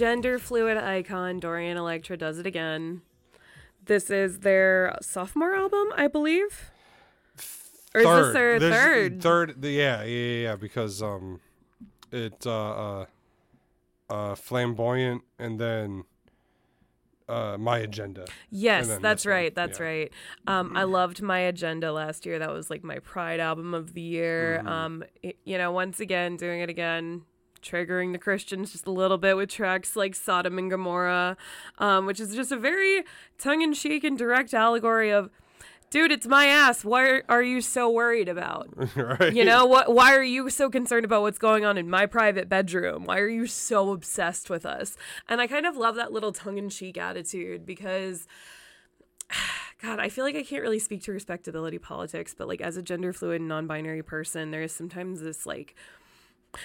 gender 0.00 0.38
fluid 0.38 0.78
icon 0.78 1.38
Dorian 1.38 1.76
Electra 1.76 2.16
does 2.16 2.38
it 2.38 2.46
again. 2.46 3.02
This 3.84 4.08
is 4.08 4.38
their 4.38 4.96
sophomore 5.02 5.54
album, 5.54 5.88
I 5.94 6.06
believe. 6.06 6.70
Or 7.94 8.00
is 8.00 8.06
this 8.06 8.32
their 8.32 8.58
There's- 8.58 8.74
third? 8.74 9.22
Third. 9.22 9.64
Yeah, 9.64 10.02
yeah, 10.04 10.42
yeah. 10.44 10.56
Because 10.56 11.02
um, 11.02 11.40
it 12.10 12.46
uh, 12.46 12.70
uh, 13.00 13.06
uh, 14.08 14.34
flamboyant, 14.36 15.20
and 15.38 15.60
then 15.60 16.04
uh, 17.28 17.58
my 17.58 17.80
agenda. 17.80 18.24
Yes, 18.48 18.88
that's 19.02 19.26
right. 19.26 19.54
That's 19.54 19.80
yeah. 19.80 19.84
right. 19.84 20.12
Um, 20.46 20.74
I 20.74 20.84
loved 20.84 21.20
my 21.20 21.40
agenda 21.40 21.92
last 21.92 22.24
year. 22.24 22.38
That 22.38 22.50
was 22.50 22.70
like 22.70 22.82
my 22.82 23.00
pride 23.00 23.38
album 23.40 23.74
of 23.74 23.92
the 23.92 24.00
year. 24.00 24.60
Mm-hmm. 24.60 24.68
Um, 24.68 25.04
it- 25.22 25.36
you 25.44 25.58
know, 25.58 25.72
once 25.72 26.00
again, 26.00 26.38
doing 26.38 26.62
it 26.62 26.70
again, 26.70 27.22
triggering 27.62 28.12
the 28.12 28.18
Christians 28.18 28.72
just 28.72 28.86
a 28.86 28.90
little 28.90 29.18
bit 29.18 29.36
with 29.36 29.50
tracks 29.50 29.96
like 29.96 30.14
Sodom 30.14 30.58
and 30.58 30.70
Gomorrah, 30.70 31.36
um, 31.78 32.06
which 32.06 32.20
is 32.20 32.34
just 32.34 32.52
a 32.52 32.56
very 32.56 33.04
tongue-in-cheek 33.38 34.04
and 34.04 34.16
direct 34.16 34.54
allegory 34.54 35.10
of. 35.10 35.30
Dude, 35.90 36.12
it's 36.12 36.26
my 36.28 36.46
ass. 36.46 36.84
What 36.84 37.24
are 37.28 37.42
you 37.42 37.60
so 37.60 37.90
worried 37.90 38.28
about? 38.28 38.68
right. 38.96 39.34
You 39.34 39.44
know 39.44 39.66
what? 39.66 39.92
Why 39.92 40.14
are 40.14 40.22
you 40.22 40.48
so 40.48 40.70
concerned 40.70 41.04
about 41.04 41.22
what's 41.22 41.38
going 41.38 41.64
on 41.64 41.76
in 41.76 41.90
my 41.90 42.06
private 42.06 42.48
bedroom? 42.48 43.06
Why 43.06 43.18
are 43.18 43.28
you 43.28 43.48
so 43.48 43.90
obsessed 43.90 44.48
with 44.48 44.64
us? 44.64 44.96
And 45.28 45.40
I 45.40 45.48
kind 45.48 45.66
of 45.66 45.76
love 45.76 45.96
that 45.96 46.12
little 46.12 46.30
tongue-in-cheek 46.30 46.96
attitude 46.96 47.66
because, 47.66 48.28
God, 49.82 49.98
I 49.98 50.10
feel 50.10 50.24
like 50.24 50.36
I 50.36 50.44
can't 50.44 50.62
really 50.62 50.78
speak 50.78 51.02
to 51.04 51.12
respectability 51.12 51.78
politics, 51.78 52.36
but 52.38 52.46
like 52.46 52.60
as 52.60 52.76
a 52.76 52.82
gender 52.82 53.12
fluid, 53.12 53.42
non-binary 53.42 54.04
person, 54.04 54.52
there 54.52 54.62
is 54.62 54.72
sometimes 54.72 55.20
this 55.22 55.44
like 55.44 55.74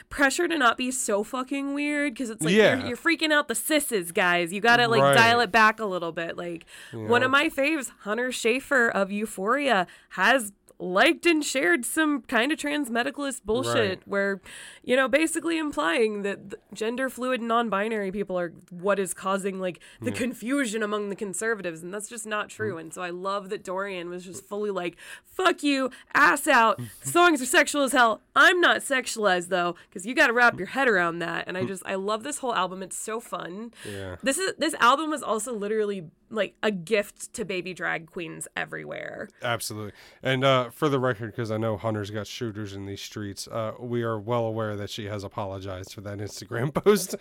pressure 0.10 0.48
to 0.48 0.58
not 0.58 0.78
be 0.78 0.89
so 0.91 1.24
fucking 1.24 1.74
weird 1.74 2.13
because 2.13 2.30
it's 2.30 2.43
like 2.43 2.54
Yeah. 2.54 2.78
you're, 2.80 2.88
you're 2.89 2.98
freaking 2.98 3.32
out 3.32 3.48
the 3.48 3.56
cisses, 3.56 4.12
guys. 4.12 4.52
You 4.52 4.62
gotta 4.62 4.88
like 4.88 5.02
Right. 5.02 5.13
dial 5.15 5.39
it 5.41 5.52
back 5.52 5.80
a 5.80 5.86
little 5.86 6.12
bit. 6.12 6.38
Like 6.38 6.65
one 6.91 7.24
of 7.24 7.32
my 7.32 7.50
faves, 7.50 7.91
Hunter 8.00 8.30
Schafer 8.30 8.89
of 8.91 9.12
Euphoria, 9.12 9.86
has 10.10 10.54
liked 10.78 11.26
and 11.26 11.44
shared 11.44 11.86
some 11.86 12.22
kind 12.24 12.52
of 12.52 12.58
trans 12.58 12.90
medicalist 12.90 13.44
bullshit 13.46 13.76
Right. 14.00 14.02
where, 14.08 14.42
you 14.84 14.96
know, 14.96 15.08
basically 15.08 15.58
implying 15.58 16.22
that 16.24 16.50
th- 16.52 16.62
gender 16.74 17.10
fluid 17.10 17.40
and 17.40 17.48
non-binary 17.48 18.12
people 18.12 18.38
are 18.38 18.52
what 18.70 19.00
is 19.00 19.14
causing 19.14 19.60
like 19.60 19.80
the 20.02 20.12
confusion 20.12 20.84
among 20.84 21.10
the 21.10 21.16
conservatives, 21.16 21.82
and 21.82 21.94
that's 21.94 22.10
just 22.10 22.26
not 22.26 22.48
Mm. 22.48 22.52
true. 22.52 22.78
And 22.78 22.94
so 22.94 23.02
I 23.02 23.10
love 23.10 23.50
that 23.50 23.64
Dorian 23.64 24.10
was 24.10 24.26
just 24.26 24.46
fully 24.46 24.70
like, 24.70 24.98
"Fuck 25.24 25.64
you, 25.64 25.90
ass 26.14 26.48
out." 26.48 26.80
Songs 27.04 27.42
are 27.42 27.46
sexual 27.46 27.84
as 27.84 27.94
hell. 27.94 28.22
I'm 28.36 28.60
not 28.60 28.82
sexualized 28.82 29.48
though, 29.48 29.76
because 29.90 30.06
you 30.06 30.14
got 30.14 30.28
to 30.28 30.34
wrap 30.34 30.58
your 30.58 30.68
head 30.68 30.88
around 30.90 31.20
that. 31.20 31.46
And 31.48 31.58
I 31.58 31.64
just 31.72 31.84
I 31.86 31.96
love 31.96 32.24
this 32.24 32.40
whole 32.40 32.54
album. 32.54 32.84
It's 32.84 32.98
so 32.98 33.20
fun. 33.20 33.72
Yeah. 33.90 34.18
This 34.24 34.38
is 34.38 34.54
this 34.58 34.74
album 34.76 35.10
was 35.10 35.24
also 35.24 35.54
literally 35.54 36.10
like 36.36 36.56
a 36.62 36.69
gift 36.71 37.34
to 37.34 37.45
baby 37.45 37.74
drag 37.74 38.06
queens 38.12 38.48
everywhere. 38.56 39.30
Absolutely. 39.41 39.93
And 40.21 40.43
uh, 40.43 40.69
for 40.69 40.89
the 40.89 41.00
record, 41.00 41.32
because 41.32 41.50
I 41.52 41.58
know 41.58 41.78
Hunter's 41.78 42.12
got 42.12 42.28
shooters 42.28 42.74
in 42.74 42.86
these 42.86 43.02
streets, 43.02 43.48
uh, 43.48 43.74
we 43.80 44.04
are 44.04 44.19
well 44.19 44.45
aware 44.45 44.76
that 44.76 44.89
she 44.89 45.06
has 45.06 45.24
apologized 45.24 45.93
for 45.93 46.02
that 46.02 46.17
Instagram 46.19 46.74
post. 46.84 47.15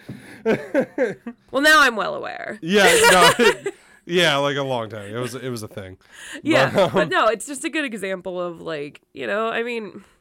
Well, 1.50 1.62
now 1.62 1.80
I'm 1.80 1.96
well 1.96 2.14
aware. 2.14 2.58
yeah, 2.60 3.32
no, 3.38 3.52
yeah, 4.06 4.36
like 4.36 4.56
a 4.56 4.62
long 4.62 4.88
time. 4.90 5.14
It 5.14 5.18
was 5.18 5.34
it 5.34 5.48
was 5.50 5.62
a 5.62 5.68
thing. 5.68 5.96
Yeah, 6.42 6.70
But, 6.72 6.82
um, 6.82 6.90
but 6.92 7.08
no, 7.08 7.26
it's 7.28 7.46
just 7.46 7.64
a 7.64 7.70
good 7.70 7.84
example 7.84 8.40
of 8.40 8.60
like 8.60 9.00
you 9.12 9.26
know, 9.26 9.48
I 9.48 9.62
mean. 9.62 10.04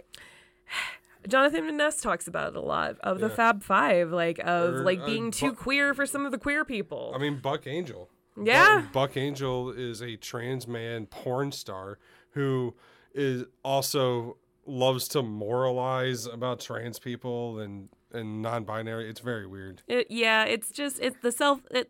Jonathan 1.25 1.77
Ness 1.77 2.01
talks 2.01 2.27
about 2.27 2.49
it 2.49 2.57
a 2.57 2.61
lot 2.61 2.97
of 2.99 3.21
the 3.21 3.29
Yeah. 3.29 3.35
Fab 3.35 3.63
Five, 3.63 4.11
like 4.11 4.39
of 4.39 4.73
Or, 4.75 4.83
like 4.83 4.99
uh, 4.99 5.05
being 5.05 5.31
too 5.31 5.51
Bu- 5.51 5.55
queer 5.55 5.93
for 5.93 6.05
some 6.05 6.25
of 6.25 6.33
the 6.33 6.37
queer 6.37 6.65
people. 6.65 7.13
I 7.15 7.17
mean, 7.17 7.39
Buck 7.39 7.65
Angel. 7.65 8.09
Yeah. 8.41 8.85
Buck 8.91 9.17
Angel 9.17 9.71
is 9.71 10.01
a 10.01 10.15
trans 10.15 10.67
man 10.67 11.05
porn 11.05 11.51
star 11.51 11.99
who 12.31 12.75
is 13.13 13.45
also 13.63 14.37
loves 14.65 15.07
to 15.09 15.21
moralize 15.21 16.25
about 16.25 16.59
trans 16.59 16.99
people 16.99 17.59
and 17.59 17.89
and 18.11 18.41
non-binary. 18.41 19.09
It's 19.09 19.19
very 19.19 19.47
weird. 19.47 19.81
It, 19.87 20.07
yeah, 20.09 20.45
it's 20.45 20.69
just 20.69 20.99
it's 20.99 21.17
the 21.21 21.31
self. 21.31 21.61
It, 21.71 21.89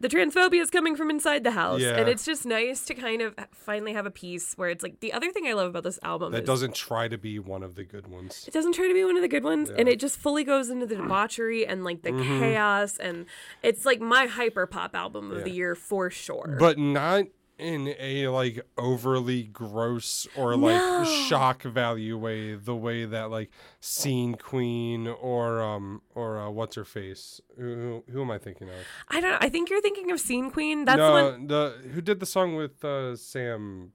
the 0.00 0.08
transphobia 0.08 0.60
is 0.60 0.70
coming 0.70 0.94
from 0.96 1.10
inside 1.10 1.42
the 1.44 1.50
house, 1.50 1.80
Yeah. 1.80 1.96
and 1.98 2.08
it's 2.08 2.24
just 2.24 2.46
nice 2.46 2.84
to 2.84 2.94
kind 2.94 3.20
of 3.20 3.34
finally 3.52 3.92
have 3.94 4.06
a 4.06 4.10
piece 4.10 4.54
where 4.56 4.68
it's 4.70 4.82
like 4.82 5.00
the 5.00 5.12
other 5.12 5.30
thing 5.32 5.46
I 5.46 5.54
love 5.54 5.70
about 5.70 5.82
this 5.82 5.98
album 6.02 6.32
That 6.32 6.42
is 6.42 6.46
doesn't 6.46 6.74
try 6.74 7.08
to 7.08 7.18
be 7.18 7.38
one 7.38 7.62
of 7.62 7.74
the 7.74 7.84
good 7.84 8.06
ones. 8.06 8.44
it 8.46 8.54
doesn't 8.54 8.72
try 8.74 8.86
to 8.86 8.94
be 8.94 9.04
one 9.04 9.16
of 9.16 9.22
the 9.22 9.28
good 9.28 9.44
ones, 9.44 9.70
and 9.70 9.88
it 9.88 9.98
just 9.98 10.18
fully 10.18 10.44
goes 10.44 10.70
into 10.70 10.86
the 10.86 10.96
debauchery 10.96 11.66
and 11.66 11.84
like 11.84 12.02
the 12.02 12.10
Mm-hmm. 12.10 12.40
chaos, 12.40 12.96
and 12.98 13.26
it's 13.62 13.84
like 13.84 14.00
my 14.00 14.26
hyper 14.26 14.66
pop 14.66 14.94
album 14.94 15.30
of 15.32 15.44
the 15.44 15.50
year 15.50 15.74
for 15.74 16.10
sure. 16.10 16.56
but 16.58 16.78
not 16.78 17.24
in 17.58 17.94
a 17.98 18.28
like 18.28 18.60
overly 18.76 19.42
gross 19.42 20.26
or 20.36 20.56
like 20.56 20.76
No. 20.76 21.04
shock 21.04 21.62
value 21.62 22.16
way 22.16 22.54
the 22.54 22.74
way 22.76 23.04
that 23.04 23.30
like 23.30 23.50
scene 23.80 24.34
queen 24.36 25.08
or 25.08 25.60
um 25.60 26.02
or 26.14 26.38
uh, 26.38 26.50
what's 26.50 26.76
her 26.76 26.84
face 26.84 27.40
who, 27.56 28.04
who 28.10 28.22
am 28.22 28.30
i 28.30 28.38
thinking 28.38 28.68
of 28.68 28.76
I 29.08 29.20
don't. 29.20 29.30
know. 29.32 29.38
I 29.40 29.48
think 29.48 29.70
you're 29.70 29.80
thinking 29.80 30.10
of 30.10 30.20
Scene 30.20 30.50
Queen. 30.50 30.84
That's 30.84 30.98
the 30.98 31.10
one 31.10 31.46
the 31.48 31.74
who 31.92 32.00
did 32.00 32.20
the 32.20 32.26
song 32.26 32.54
with 32.56 32.84
uh 32.84 33.16
sam 33.16 33.92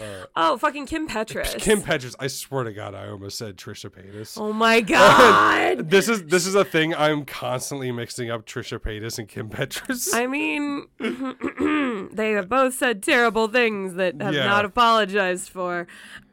uh 0.00 0.24
oh 0.36 0.56
fucking 0.58 0.86
Kim 0.86 1.08
Petras. 1.08 1.58
kim 1.60 1.82
petras 1.82 2.14
i 2.20 2.26
swear 2.26 2.64
to 2.64 2.72
god 2.72 2.94
i 2.94 3.08
almost 3.08 3.36
said 3.38 3.56
trisha 3.56 3.90
paytas 3.90 4.38
Oh 4.40 4.52
my 4.52 4.80
god. 4.96 5.90
this 5.90 6.08
is 6.08 6.24
this 6.24 6.46
is 6.46 6.54
a 6.54 6.64
thing 6.64 6.94
i'm 6.94 7.24
constantly 7.24 7.90
mixing 7.92 8.30
up 8.30 8.46
trisha 8.46 8.78
paytas 8.78 9.18
and 9.18 9.28
kim 9.28 9.48
petras 9.48 10.14
I 10.14 10.26
mean, 10.26 10.86
they 12.12 12.32
have 12.32 12.48
both 12.48 12.74
said 12.74 13.02
terrible 13.02 13.48
things 13.48 13.94
that 13.94 14.20
have 14.20 14.34
Yeah. 14.34 14.46
not 14.46 14.64
apologized 14.64 15.48
for. 15.50 15.86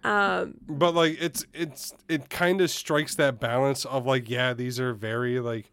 Um, 0.04 0.56
but 0.67 0.93
like 0.93 1.17
it's 1.19 1.45
it's 1.54 1.93
it 2.08 2.30
kind 2.30 2.62
of 2.62 2.69
strikes 2.69 3.15
that 3.15 3.39
balance 3.39 3.86
of 3.86 4.06
like 4.06 4.30
yeah 4.30 4.54
these 4.54 4.80
are 4.80 4.93
very 4.93 5.39
like 5.39 5.71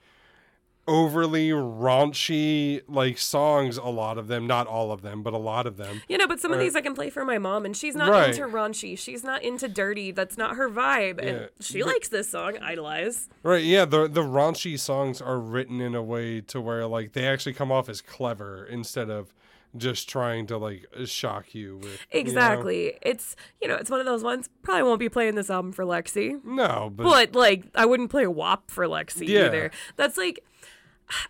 overly 0.89 1.51
raunchy 1.51 2.83
like 2.89 3.17
songs 3.19 3.77
a 3.77 3.85
lot 3.85 4.19
of 4.19 4.27
them 4.27 4.47
not 4.47 4.67
all 4.67 4.91
of 4.91 5.03
them 5.03 5.23
but 5.23 5.33
a 5.33 5.39
lot 5.39 5.67
of 5.67 5.77
them 5.77 6.03
you 6.09 6.19
know, 6.19 6.27
but 6.27 6.41
some 6.41 6.53
of 6.53 6.59
these 6.59 6.75
I 6.75 6.81
can 6.81 6.95
play 6.95 7.09
for 7.11 7.25
my 7.25 7.39
mom, 7.39 7.65
and 7.65 7.77
she's 7.77 7.95
not 7.95 8.11
Right. 8.11 8.31
into 8.31 8.43
raunchy. 8.47 8.99
She's 8.99 9.23
not 9.25 9.43
into 9.43 9.69
dirty. 9.69 10.11
That's 10.11 10.37
not 10.37 10.57
her 10.57 10.69
vibe. 10.69 11.19
And 11.25 11.49
she 11.61 11.81
But- 11.83 11.87
likes 11.93 12.09
this 12.09 12.29
song, 12.29 12.59
Idolize. 12.59 13.29
right 13.43 13.63
yeah 13.63 13.85
the 13.85 14.09
the 14.09 14.23
raunchy 14.23 14.79
songs 14.79 15.21
are 15.23 15.39
written 15.39 15.81
in 15.81 15.95
a 15.95 16.03
way 16.03 16.41
to 16.43 16.61
where 16.61 16.87
like 16.87 17.13
they 17.13 17.27
actually 17.27 17.55
come 17.55 17.71
off 17.71 17.89
as 17.89 18.01
clever 18.01 18.65
instead 18.67 19.09
of 19.11 19.33
just 19.75 20.07
trying 20.09 20.47
to 20.49 20.59
like 20.59 20.85
shock 21.07 21.55
you 21.55 21.77
with 21.77 21.85
you 21.85 21.91
know? 21.93 22.21
Exactly. 22.21 22.99
It's, 23.01 23.37
you 23.63 23.69
know, 23.69 23.77
it's 23.77 23.89
one 23.91 24.01
of 24.01 24.07
those 24.07 24.23
ones. 24.23 24.51
Probably 24.63 24.83
won't 24.83 25.01
be 25.01 25.09
playing 25.09 25.35
this 25.35 25.49
album 25.49 25.73
for 25.73 25.85
Lexi. 25.87 26.45
no 26.45 26.93
but, 26.95 27.05
But 27.05 27.35
like, 27.35 27.65
I 27.75 27.87
wouldn't 27.87 28.11
play 28.11 28.27
WAP 28.27 28.71
for 28.71 28.85
Lexi 28.87 29.27
Yeah. 29.29 29.47
either. 29.47 29.71
That's 29.97 30.19
like, 30.19 30.45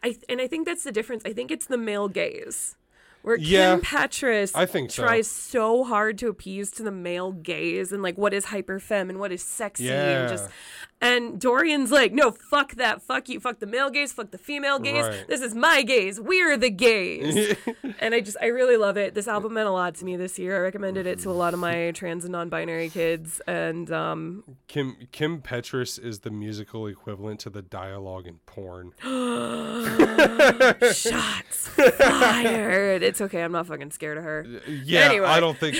I 0.02 0.16
and 0.28 0.40
I 0.40 0.46
think 0.46 0.66
that's 0.66 0.84
the 0.84 0.92
difference. 0.92 1.22
I 1.24 1.32
think 1.32 1.50
it's 1.50 1.66
the 1.66 1.78
male 1.78 2.08
gaze. 2.08 2.76
Where 3.22 3.36
Yeah, 3.36 3.76
Kim 3.76 3.82
Petras 3.82 4.50
I 4.54 4.66
think 4.66 4.90
so. 4.90 5.04
tries 5.04 5.28
so 5.28 5.84
hard 5.84 6.18
to 6.18 6.28
appease 6.28 6.72
to 6.72 6.82
the 6.82 6.90
male 6.90 7.30
gaze 7.30 7.92
and 7.92 8.02
like 8.02 8.18
what 8.18 8.34
is 8.34 8.46
hyper 8.46 8.80
femme 8.80 9.10
and 9.10 9.20
what 9.20 9.30
is 9.30 9.42
sexy 9.44 9.88
and 9.90 10.28
just 10.28 10.44
Yeah. 10.46 10.50
And 11.02 11.38
Dorian's 11.40 11.90
like, 11.90 12.12
no, 12.12 12.30
fuck 12.30 12.76
that, 12.76 13.02
fuck 13.02 13.28
you, 13.28 13.40
fuck 13.40 13.58
the 13.58 13.66
male 13.66 13.90
gaze, 13.90 14.12
fuck 14.12 14.30
the 14.30 14.38
female 14.38 14.78
gaze. 14.78 15.04
Right. 15.06 15.26
This 15.28 15.42
is 15.42 15.54
my 15.54 15.82
gaze. 15.82 16.18
We're 16.20 16.56
the 16.56 16.70
gaze. 16.70 17.56
and 18.00 18.14
I 18.14 18.20
just 18.20 18.36
I 18.40 18.46
really 18.46 18.76
love 18.76 18.96
it. 18.96 19.14
This 19.14 19.28
album 19.28 19.54
meant 19.54 19.68
a 19.68 19.72
lot 19.72 19.96
to 19.96 20.04
me 20.04 20.16
this 20.16 20.38
year. 20.38 20.56
I 20.56 20.60
recommended 20.60 21.06
it 21.06 21.18
to 21.20 21.30
a 21.30 21.32
lot 21.32 21.52
of 21.52 21.60
my 21.60 21.90
trans 21.90 22.24
and 22.24 22.32
non-binary 22.32 22.88
kids, 22.90 23.40
and 23.46 23.90
um, 23.92 24.44
kim 24.68 24.96
kim 25.12 25.42
petras 25.42 26.02
is 26.02 26.20
the 26.20 26.30
musical 26.30 26.86
equivalent 26.86 27.40
to 27.40 27.50
the 27.50 27.62
dialogue 27.62 28.26
in 28.26 28.38
porn 28.46 28.92
shots 30.92 31.68
fired. 31.68 33.02
It's 33.02 33.20
okay. 33.20 33.42
I'm 33.42 33.52
not 33.52 33.66
fucking 33.66 33.90
scared 33.90 34.18
of 34.18 34.24
her. 34.24 34.46
Yeah, 34.68 35.00
Anyway. 35.00 35.26
I 35.26 35.40
don't 35.40 35.58
think 35.58 35.76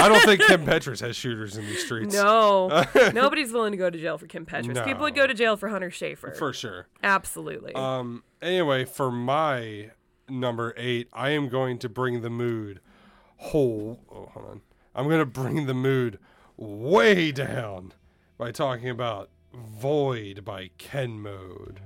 I 0.00 0.08
don't 0.08 0.24
think 0.24 0.42
Kim 0.42 0.64
Petras 0.66 1.00
has 1.00 1.16
shooters 1.16 1.56
in 1.56 1.66
these 1.66 1.84
streets. 1.84 2.14
No, 2.14 2.84
nobody's 3.14 3.52
willing 3.52 3.72
to 3.72 3.78
go 3.78 3.90
to 3.90 3.98
jail 3.98 4.18
for 4.18 4.26
Kim 4.26 4.44
Petras. 4.46 4.65
People 4.84 5.02
would 5.02 5.14
go 5.14 5.26
to 5.26 5.34
jail 5.34 5.56
for 5.56 5.68
Hunter 5.68 5.90
Schafer. 5.90 6.36
for 6.36 6.52
sure. 6.52 6.86
Absolutely. 7.02 7.74
Um. 7.74 8.22
Anyway, 8.42 8.84
for 8.84 9.10
my 9.10 9.90
number 10.28 10.74
eight, 10.76 11.08
I 11.12 11.30
am 11.30 11.48
going 11.48 11.78
to 11.78 11.88
bring 11.88 12.20
the 12.22 12.30
mood 12.30 12.80
whole. 13.38 14.00
Oh, 14.10 14.26
hold 14.32 14.46
on. 14.46 14.60
I'm 14.94 15.06
going 15.06 15.20
to 15.20 15.26
bring 15.26 15.66
the 15.66 15.74
mood 15.74 16.18
way 16.56 17.32
down 17.32 17.92
by 18.38 18.50
talking 18.52 18.88
about 18.88 19.30
"Void" 19.52 20.44
by 20.44 20.70
Ken 20.78 21.20
Mode. 21.20 21.80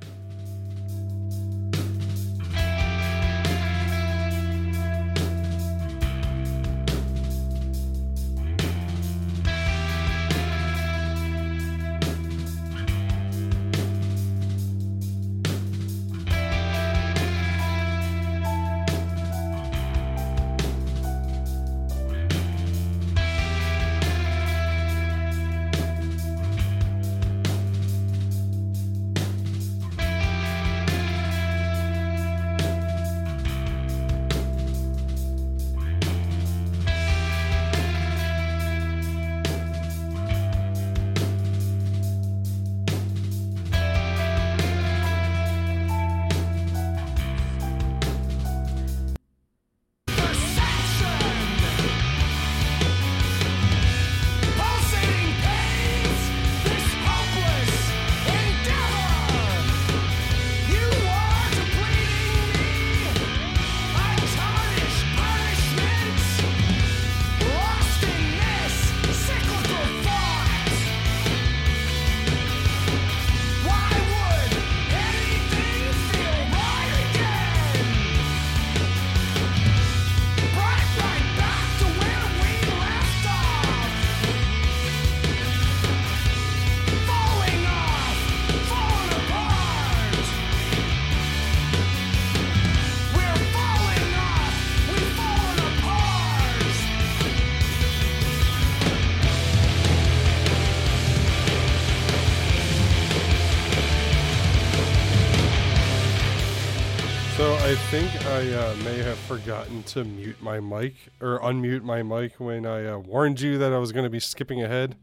Forgotten 109.31 109.85
to 109.85 110.03
mute 110.03 110.43
my 110.43 110.59
mic 110.59 110.97
or 111.21 111.39
unmute 111.39 111.85
my 111.85 112.03
mic 112.03 112.33
when 112.41 112.67
I 112.67 112.85
uh, 112.85 112.99
warned 112.99 113.41
you 113.41 113.59
that 113.59 113.73
I 113.73 113.79
was 113.79 113.93
going 113.93 114.03
to 114.03 114.11
be 114.11 114.19
skipping 114.19 114.61
ahead 114.61 114.97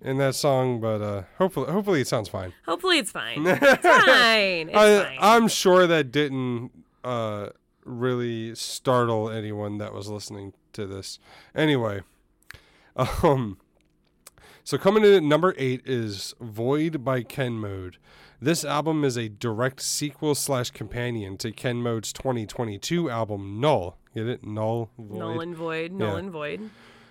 in 0.00 0.18
that 0.18 0.34
song, 0.34 0.80
but 0.80 1.00
uh, 1.00 1.22
hopefully, 1.38 1.70
hopefully 1.70 2.00
it 2.00 2.08
sounds 2.08 2.28
fine. 2.28 2.54
Hopefully 2.66 2.98
it's 2.98 3.12
fine. 3.12 3.46
It's 3.46 3.60
fine. 3.60 4.68
It's 4.68 4.76
I, 4.76 5.04
fine. 5.04 5.18
I'm 5.20 5.46
sure 5.46 5.86
that 5.86 6.10
didn't 6.10 6.72
uh, 7.04 7.50
really 7.84 8.56
startle 8.56 9.30
anyone 9.30 9.78
that 9.78 9.94
was 9.94 10.08
listening 10.08 10.54
to 10.72 10.84
this. 10.84 11.20
Anyway, 11.54 12.00
um, 12.96 13.58
so 14.64 14.76
coming 14.76 15.04
in 15.04 15.12
at 15.12 15.22
number 15.22 15.54
eight 15.56 15.82
is 15.84 16.34
"Void" 16.40 17.04
by 17.04 17.22
Ken 17.22 17.52
Mode. 17.52 17.98
This 18.42 18.64
album 18.64 19.04
is 19.04 19.16
a 19.16 19.28
direct 19.28 19.80
sequel 19.80 20.34
slash 20.34 20.72
companion 20.72 21.36
to 21.36 21.52
Ken 21.52 21.76
Mode's 21.76 22.12
2022 22.12 23.08
album 23.08 23.60
Null. 23.60 23.98
Get 24.16 24.26
it? 24.26 24.42
Null. 24.42 24.90
Void. 24.98 25.16
Null 25.16 25.40
and 25.40 25.54
void. 25.54 25.92
Null 25.92 26.16
and 26.16 26.28
void. 26.28 26.70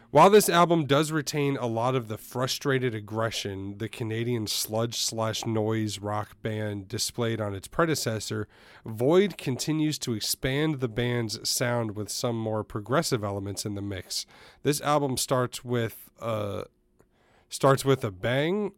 While 0.09 0.29
this 0.29 0.49
album 0.49 0.83
does 0.87 1.13
retain 1.13 1.55
a 1.55 1.67
lot 1.67 1.95
of 1.95 2.09
the 2.09 2.17
frustrated 2.17 2.93
aggression 2.93 3.77
the 3.77 3.87
Canadian 3.87 4.45
sludge 4.45 4.97
slash 4.97 5.45
noise 5.45 5.99
rock 5.99 6.35
band 6.41 6.89
displayed 6.89 7.39
on 7.39 7.55
its 7.55 7.69
predecessor, 7.69 8.49
Void 8.85 9.37
continues 9.37 9.97
to 9.99 10.13
expand 10.13 10.81
the 10.81 10.89
band's 10.89 11.49
sound 11.49 11.95
with 11.95 12.09
some 12.09 12.37
more 12.37 12.65
progressive 12.65 13.23
elements 13.23 13.65
in 13.65 13.75
the 13.75 13.81
mix. 13.81 14.25
This 14.63 14.81
album 14.81 15.15
starts 15.15 15.63
with 15.63 16.09
uh, 16.19 16.63
starts 17.47 17.85
with 17.85 18.03
a 18.03 18.11
bang, 18.11 18.73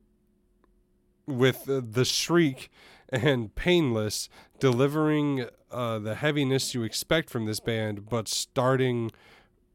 with 1.28 1.70
uh, 1.70 1.82
the 1.88 2.06
shriek 2.06 2.70
and 3.10 3.54
painless 3.56 4.30
delivering 4.60 5.46
uh, 5.72 6.00
the 6.00 6.16
heaviness 6.16 6.74
you 6.74 6.84
expect 6.84 7.30
from 7.30 7.46
this 7.46 7.60
band, 7.60 8.10
but 8.10 8.28
starting 8.28 9.12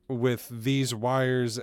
with 0.08 0.48
these 0.50 0.94
wires. 0.94 1.60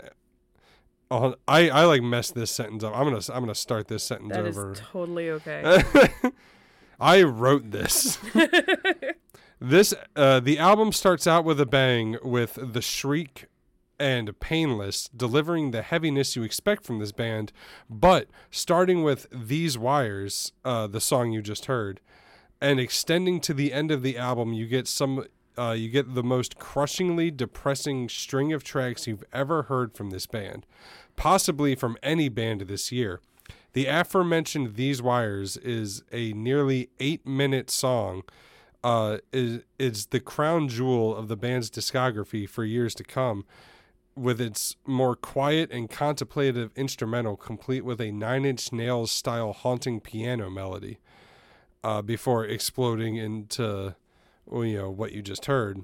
Oh, 1.11 1.35
I 1.47 1.69
I 1.69 1.85
like 1.85 2.01
messed 2.01 2.33
this 2.35 2.51
sentence 2.51 2.83
up. 2.83 2.95
I'm 2.95 3.03
gonna 3.05 3.21
I'm 3.31 3.41
gonna 3.43 3.55
start 3.55 3.87
this 3.87 4.03
sentence 4.03 4.33
That 4.33 4.45
is 4.45 4.57
over. 4.57 4.73
totally 4.75 5.29
okay. 5.31 5.83
I 6.99 7.23
wrote 7.23 7.71
this. 7.71 8.17
this 9.59 9.93
uh, 10.15 10.39
the 10.39 10.57
album 10.57 10.91
starts 10.91 11.27
out 11.27 11.45
with 11.45 11.59
a 11.59 11.65
bang 11.65 12.17
with 12.23 12.57
the 12.61 12.81
shriek 12.81 13.45
and 13.99 14.39
painless 14.39 15.09
delivering 15.15 15.71
the 15.71 15.81
heaviness 15.81 16.35
you 16.35 16.43
expect 16.43 16.85
from 16.85 16.99
this 16.99 17.11
band 17.11 17.51
but 17.89 18.27
starting 18.51 19.03
with 19.03 19.27
these 19.31 19.77
wires 19.77 20.51
uh, 20.63 20.87
the 20.87 21.01
song 21.01 21.31
you 21.31 21.41
just 21.41 21.65
heard 21.65 21.99
and 22.61 22.79
extending 22.79 23.39
to 23.39 23.53
the 23.53 23.73
end 23.73 23.91
of 23.91 24.01
the 24.01 24.17
album 24.17 24.53
you 24.53 24.67
get 24.67 24.87
some 24.87 25.23
uh, 25.57 25.71
you 25.71 25.89
get 25.89 26.15
the 26.15 26.23
most 26.23 26.59
crushingly 26.59 27.31
depressing 27.31 28.09
string 28.09 28.51
of 28.51 28.63
tracks 28.63 29.07
you've 29.07 29.23
ever 29.31 29.63
heard 29.63 29.93
from 29.93 30.09
this 30.09 30.25
band 30.25 30.65
possibly 31.15 31.75
from 31.75 31.97
any 32.03 32.27
band 32.27 32.61
this 32.61 32.91
year 32.91 33.21
the 33.75 33.87
aforementioned 33.87 34.75
These 34.75 35.01
Wires 35.01 35.57
is 35.57 36.01
a 36.09 36.31
nearly 36.31 36.89
eight 37.01 37.27
minute 37.27 37.69
song. 37.69 38.23
Uh, 38.85 39.17
is 39.33 39.63
is 39.77 40.05
the 40.07 40.21
crown 40.21 40.69
jewel 40.69 41.13
of 41.13 41.27
the 41.27 41.35
band's 41.35 41.69
discography 41.69 42.47
for 42.47 42.63
years 42.63 42.95
to 42.95 43.03
come, 43.03 43.43
with 44.15 44.39
its 44.39 44.75
more 44.85 45.15
quiet 45.15 45.71
and 45.71 45.89
contemplative 45.89 46.71
instrumental, 46.75 47.35
complete 47.35 47.83
with 47.83 47.99
a 47.99 48.11
Nine 48.11 48.45
Inch 48.45 48.71
Nails 48.71 49.11
style 49.11 49.53
haunting 49.53 49.99
piano 49.99 50.49
melody, 50.49 50.99
uh, 51.83 52.01
before 52.01 52.45
exploding 52.45 53.17
into, 53.17 53.95
well, 54.45 54.65
you 54.65 54.77
know, 54.77 54.89
what 54.89 55.11
you 55.11 55.21
just 55.21 55.45
heard. 55.45 55.83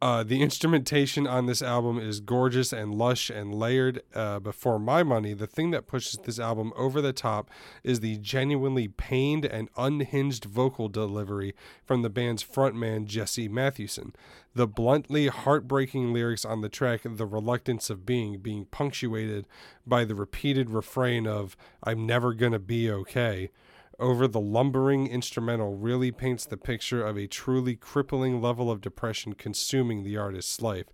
Uh, 0.00 0.22
the 0.22 0.42
instrumentation 0.42 1.26
on 1.26 1.46
this 1.46 1.60
album 1.60 1.98
is 1.98 2.20
gorgeous 2.20 2.72
and 2.72 2.94
lush 2.94 3.30
and 3.30 3.52
layered. 3.52 4.00
Uh, 4.14 4.38
but 4.38 4.54
for 4.54 4.78
my 4.78 5.02
money, 5.02 5.34
the 5.34 5.46
thing 5.46 5.72
that 5.72 5.88
pushes 5.88 6.18
this 6.22 6.38
album 6.38 6.72
over 6.76 7.00
the 7.00 7.12
top 7.12 7.50
is 7.82 7.98
the 7.98 8.16
genuinely 8.18 8.86
pained 8.86 9.44
and 9.44 9.68
unhinged 9.76 10.44
vocal 10.44 10.88
delivery 10.88 11.52
from 11.84 12.02
the 12.02 12.10
band's 12.10 12.44
frontman, 12.44 13.06
Jesse 13.06 13.48
Matthewson. 13.48 14.14
The 14.54 14.66
bluntly 14.66 15.28
heartbreaking 15.28 16.12
lyrics 16.12 16.44
on 16.44 16.62
the 16.62 16.68
track, 16.68 17.02
The 17.04 17.26
Reluctance 17.26 17.90
of 17.90 18.04
Being, 18.04 18.38
being 18.38 18.64
punctuated 18.66 19.46
by 19.86 20.04
the 20.04 20.14
repeated 20.14 20.70
refrain 20.70 21.26
of, 21.26 21.56
I'm 21.82 22.06
never 22.06 22.34
gonna 22.34 22.58
be 22.58 22.90
okay 22.90 23.50
over 23.98 24.28
the 24.28 24.40
lumbering 24.40 25.06
instrumental 25.06 25.74
really 25.74 26.12
paints 26.12 26.46
the 26.46 26.56
picture 26.56 27.04
of 27.04 27.16
a 27.16 27.26
truly 27.26 27.74
crippling 27.74 28.40
level 28.40 28.70
of 28.70 28.80
depression 28.80 29.32
consuming 29.32 30.04
the 30.04 30.16
artist's 30.16 30.60
life. 30.60 30.86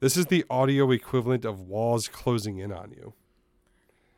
This 0.00 0.16
is 0.16 0.26
the 0.26 0.44
audio 0.48 0.90
equivalent 0.92 1.44
of 1.44 1.60
walls 1.60 2.08
closing 2.08 2.58
in 2.58 2.72
on 2.72 2.92
you. 2.92 3.14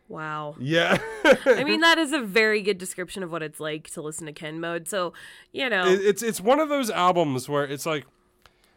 wow. 0.09 0.55
Yeah. 0.61 0.99
I 1.25 1.65
mean, 1.65 1.81
that 1.81 1.97
is 1.97 2.13
a 2.13 2.21
very 2.21 2.61
good 2.61 2.77
description 2.77 3.23
of 3.23 3.33
what 3.33 3.43
it's 3.43 3.61
like 3.61 3.89
to 3.93 4.03
listen 4.03 4.27
to 4.27 4.33
Ken 4.33 4.61
Mode. 4.61 4.89
So, 4.89 5.15
you 5.53 5.71
know, 5.71 5.85
it's 5.87 6.23
it's 6.23 6.41
one 6.41 6.61
of 6.61 6.69
those 6.69 6.91
albums 6.91 7.49
where 7.49 7.65
it's 7.65 7.87
like 7.87 8.05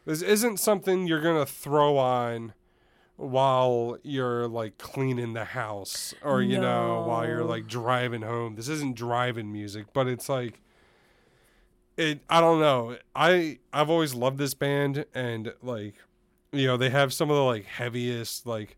this 0.08 0.22
isn't 0.22 0.58
something 0.58 1.06
you're 1.06 1.22
going 1.22 1.38
to 1.38 1.52
throw 1.52 1.98
on 1.98 2.54
while 3.18 3.98
you're 4.04 4.48
like 4.48 4.78
cleaning 4.78 5.34
the 5.34 5.44
house 5.44 6.14
or 6.24 6.42
you 6.42 6.58
know 6.58 7.04
while 7.06 7.28
you're 7.28 7.44
like 7.44 7.68
driving 7.68 8.22
home. 8.22 8.56
This 8.56 8.70
isn't 8.70 8.96
driving 8.96 9.52
music 9.52 9.88
but 9.92 10.08
it's 10.08 10.30
like 10.30 10.62
it 11.98 12.22
i 12.30 12.40
don't 12.40 12.62
know. 12.62 12.96
I 13.16 13.60
i've 13.74 13.90
always 13.90 14.16
loved 14.16 14.38
this 14.38 14.54
band 14.54 15.06
and 15.14 15.54
like 15.62 15.96
you 16.54 16.68
know 16.68 16.78
they 16.78 16.90
have 16.90 17.12
some 17.12 17.30
of 17.30 17.36
the 17.36 17.44
like 17.44 17.66
heaviest 17.66 18.46
like 18.46 18.78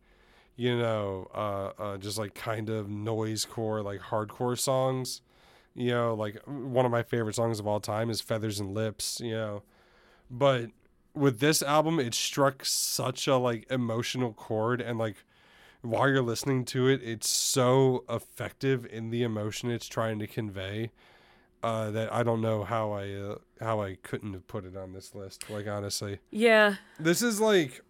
you 0.55 0.75
know 0.75 1.29
uh, 1.35 1.81
uh 1.81 1.97
just 1.97 2.17
like 2.17 2.33
kind 2.33 2.69
of 2.69 2.89
noise 2.89 3.45
core 3.45 3.83
like 3.83 3.99
hardcore 3.99 4.57
songs. 4.57 5.21
You 5.75 5.91
know 5.91 6.15
like 6.15 6.41
one 6.47 6.87
of 6.87 6.91
my 6.91 7.03
favorite 7.03 7.35
songs 7.35 7.59
of 7.59 7.67
all 7.67 7.79
time 7.79 8.09
is 8.09 8.19
feathers 8.19 8.59
and 8.59 8.73
lips 8.73 9.19
you 9.19 9.33
know. 9.33 9.63
But 10.31 10.69
with 11.19 11.39
this 11.39 11.61
album 11.61 11.99
it 11.99 12.13
struck 12.13 12.65
such 12.65 13.27
a 13.27 13.35
like 13.35 13.69
emotional 13.69 14.33
chord 14.33 14.81
and 14.81 14.97
like 14.97 15.17
while 15.81 16.09
you're 16.09 16.21
listening 16.21 16.65
to 16.65 16.87
it 16.87 17.01
it's 17.03 17.29
so 17.29 18.03
effective 18.09 18.85
in 18.85 19.09
the 19.09 19.23
emotion 19.23 19.69
it's 19.69 19.87
trying 19.87 20.19
to 20.19 20.27
convey 20.27 20.91
uh, 21.63 21.91
that 21.91 22.13
I 22.13 22.23
don't 22.23 22.41
know 22.41 22.63
how 22.63 22.91
I 22.91 23.11
uh, 23.11 23.35
how 23.59 23.81
I 23.81 23.95
couldn't 24.01 24.33
have 24.33 24.47
put 24.47 24.65
it 24.65 24.77
on 24.77 24.93
this 24.93 25.13
list. 25.13 25.49
Like 25.49 25.67
honestly, 25.67 26.19
yeah. 26.31 26.75
this 26.99 27.21
is 27.21 27.41
like 27.41 27.81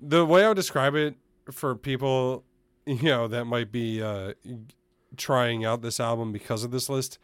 the 0.00 0.24
way 0.24 0.44
I 0.44 0.48
would 0.48 0.56
describe 0.56 0.94
it 0.94 1.14
for 1.50 1.74
people, 1.76 2.44
you 2.86 3.02
know, 3.02 3.28
that 3.28 3.44
might 3.44 3.70
be 3.70 4.02
uh, 4.02 4.34
trying 5.16 5.64
out 5.64 5.82
this 5.82 6.00
album 6.00 6.32
because 6.32 6.64
of 6.64 6.70
this 6.70 6.88
list. 6.88 7.18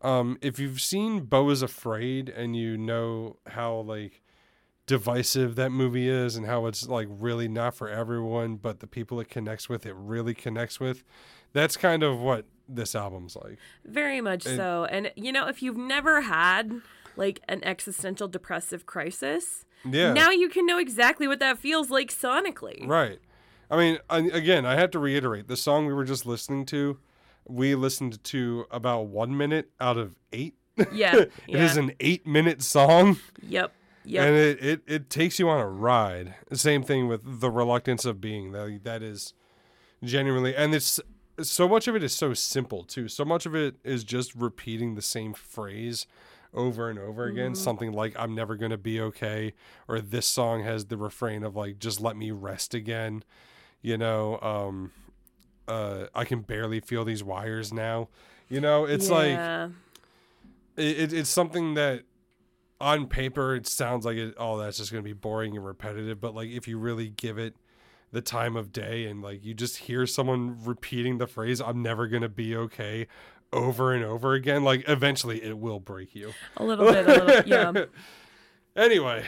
Um, 0.00 0.38
if 0.42 0.58
you've 0.58 0.80
seen 0.80 1.20
Beau 1.20 1.48
is 1.50 1.62
Afraid 1.62 2.28
and 2.28 2.54
you 2.54 2.76
know 2.76 3.38
how 3.46 3.76
like 3.76 4.22
divisive 4.86 5.54
that 5.56 5.70
movie 5.70 6.08
is 6.08 6.36
and 6.36 6.46
how 6.46 6.66
it's 6.66 6.86
like 6.88 7.08
really 7.10 7.48
not 7.48 7.74
for 7.74 7.88
everyone, 7.88 8.56
but 8.56 8.80
the 8.80 8.86
people 8.86 9.18
it 9.20 9.28
connects 9.28 9.68
with, 9.68 9.86
it 9.86 9.94
really 9.96 10.34
connects 10.34 10.78
with. 10.78 11.04
That's 11.52 11.76
kind 11.76 12.02
of 12.02 12.18
what 12.20 12.46
this 12.68 12.94
album's 12.94 13.36
like. 13.36 13.58
Very 13.84 14.20
much 14.20 14.42
so. 14.42 14.86
And 14.90 15.10
you 15.16 15.32
know, 15.32 15.46
if 15.48 15.62
you've 15.62 15.76
never 15.76 16.22
had 16.22 16.80
like 17.16 17.40
an 17.48 17.62
existential 17.64 18.26
depressive 18.28 18.86
crisis, 18.86 19.64
Yeah. 19.84 20.12
now 20.12 20.30
you 20.30 20.48
can 20.48 20.66
know 20.66 20.78
exactly 20.78 21.28
what 21.28 21.38
that 21.40 21.58
feels 21.58 21.88
like 21.90 22.10
sonically. 22.10 22.86
Right. 22.86 23.20
I 23.70 23.76
mean, 23.76 23.98
I, 24.10 24.18
again, 24.18 24.66
I 24.66 24.74
have 24.74 24.90
to 24.92 24.98
reiterate 24.98 25.46
the 25.48 25.56
song 25.56 25.86
we 25.86 25.94
were 25.94 26.04
just 26.04 26.26
listening 26.26 26.66
to, 26.66 26.98
we 27.46 27.74
listened 27.74 28.22
to 28.24 28.66
about 28.70 29.06
one 29.06 29.36
minute 29.36 29.70
out 29.80 29.96
of 29.96 30.16
eight. 30.32 30.54
Yeah. 30.92 31.14
It 31.16 31.32
yeah. 31.46 31.64
is 31.64 31.76
an 31.76 31.92
eight 32.00 32.26
minute 32.26 32.60
song, 32.62 33.18
Yep. 33.48 33.72
Yep. 34.04 34.26
and 34.26 34.36
it, 34.36 34.64
it, 34.64 34.82
it 34.86 35.10
takes 35.10 35.38
you 35.38 35.48
on 35.48 35.60
a 35.60 35.68
ride. 35.68 36.34
Same 36.52 36.82
thing 36.82 37.08
with 37.08 37.40
The 37.40 37.50
Reluctance 37.50 38.04
of 38.04 38.20
Being. 38.20 38.52
That, 38.52 38.80
that 38.84 39.02
is 39.02 39.32
genuinely, 40.02 40.54
and 40.54 40.74
it's 40.74 41.00
so 41.40 41.66
much 41.66 41.88
of 41.88 41.96
it 41.96 42.02
is 42.02 42.14
so 42.14 42.34
simple, 42.34 42.84
too. 42.84 43.08
So 43.08 43.24
much 43.24 43.46
of 43.46 43.54
it 43.54 43.76
is 43.82 44.04
just 44.04 44.34
repeating 44.34 44.94
the 44.94 45.02
same 45.02 45.32
phrase 45.32 46.06
over 46.52 46.88
and 46.88 46.98
over 46.98 47.24
again. 47.24 47.54
Something 47.56 47.92
like, 47.92 48.14
I'm 48.16 48.34
never 48.34 48.54
going 48.54 48.70
to 48.70 48.78
be 48.78 49.00
okay. 49.00 49.54
Or 49.88 50.00
this 50.00 50.26
song 50.26 50.62
has 50.62 50.84
the 50.84 50.96
refrain 50.96 51.42
of, 51.42 51.56
like, 51.56 51.80
just 51.80 52.00
let 52.00 52.16
me 52.16 52.30
rest 52.30 52.74
again. 52.74 53.24
You 53.82 53.98
know, 53.98 54.38
um, 54.40 54.92
uh, 55.66 56.06
I 56.14 56.24
can 56.24 56.42
barely 56.42 56.78
feel 56.78 57.04
these 57.04 57.24
wires 57.24 57.72
now. 57.72 58.08
You 58.48 58.60
know, 58.60 58.84
it's 58.84 59.10
like, 59.10 59.36
it, 60.76 60.98
it, 60.98 61.12
it's 61.12 61.30
something 61.30 61.74
that 61.74 62.04
on 62.80 63.06
paper 63.06 63.54
it 63.54 63.66
sounds 63.66 64.04
like 64.04 64.16
it 64.16 64.34
oh 64.36 64.58
that's 64.58 64.78
just 64.78 64.90
going 64.90 65.02
to 65.02 65.08
be 65.08 65.12
boring 65.12 65.56
and 65.56 65.64
repetitive 65.64 66.20
but 66.20 66.34
like 66.34 66.48
if 66.48 66.66
you 66.66 66.76
really 66.78 67.08
give 67.08 67.38
it 67.38 67.54
the 68.12 68.20
time 68.20 68.56
of 68.56 68.72
day 68.72 69.06
and 69.06 69.22
like 69.22 69.44
you 69.44 69.54
just 69.54 69.76
hear 69.76 70.06
someone 70.06 70.56
repeating 70.64 71.18
the 71.18 71.26
phrase 71.26 71.60
i'm 71.60 71.82
never 71.82 72.06
going 72.06 72.22
to 72.22 72.28
be 72.28 72.54
okay 72.56 73.06
over 73.54 73.92
and 73.92 74.04
over 74.04 74.34
again, 74.34 74.64
like 74.64 74.84
eventually 74.88 75.42
it 75.42 75.56
will 75.56 75.80
break 75.80 76.14
you. 76.14 76.32
A 76.56 76.64
little 76.64 76.90
bit, 76.90 77.06
a 77.06 77.24
little, 77.24 77.42
yeah. 77.46 77.84
Anyway, 78.76 79.24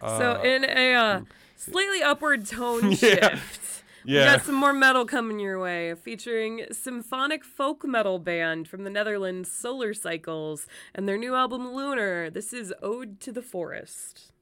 so 0.00 0.40
in 0.40 0.64
a 0.64 0.94
uh, 0.94 1.20
slightly 1.56 2.00
upward 2.00 2.46
tone 2.46 2.92
Yeah. 3.00 3.34
shift, 3.34 3.81
we 4.04 4.14
yeah. 4.14 4.36
got 4.36 4.44
some 4.44 4.54
more 4.54 4.72
metal 4.72 5.04
coming 5.04 5.38
your 5.38 5.58
way, 5.60 5.94
featuring 5.94 6.66
symphonic 6.72 7.44
folk 7.44 7.84
metal 7.84 8.18
band 8.18 8.68
from 8.68 8.84
the 8.84 8.90
Netherlands, 8.90 9.50
Solar 9.50 9.94
Cycles, 9.94 10.66
and 10.94 11.08
their 11.08 11.18
new 11.18 11.34
album 11.34 11.72
Lunar. 11.74 12.30
This 12.30 12.52
is 12.52 12.74
Ode 12.82 13.20
to 13.20 13.32
the 13.32 13.42
Forest. 13.42 14.32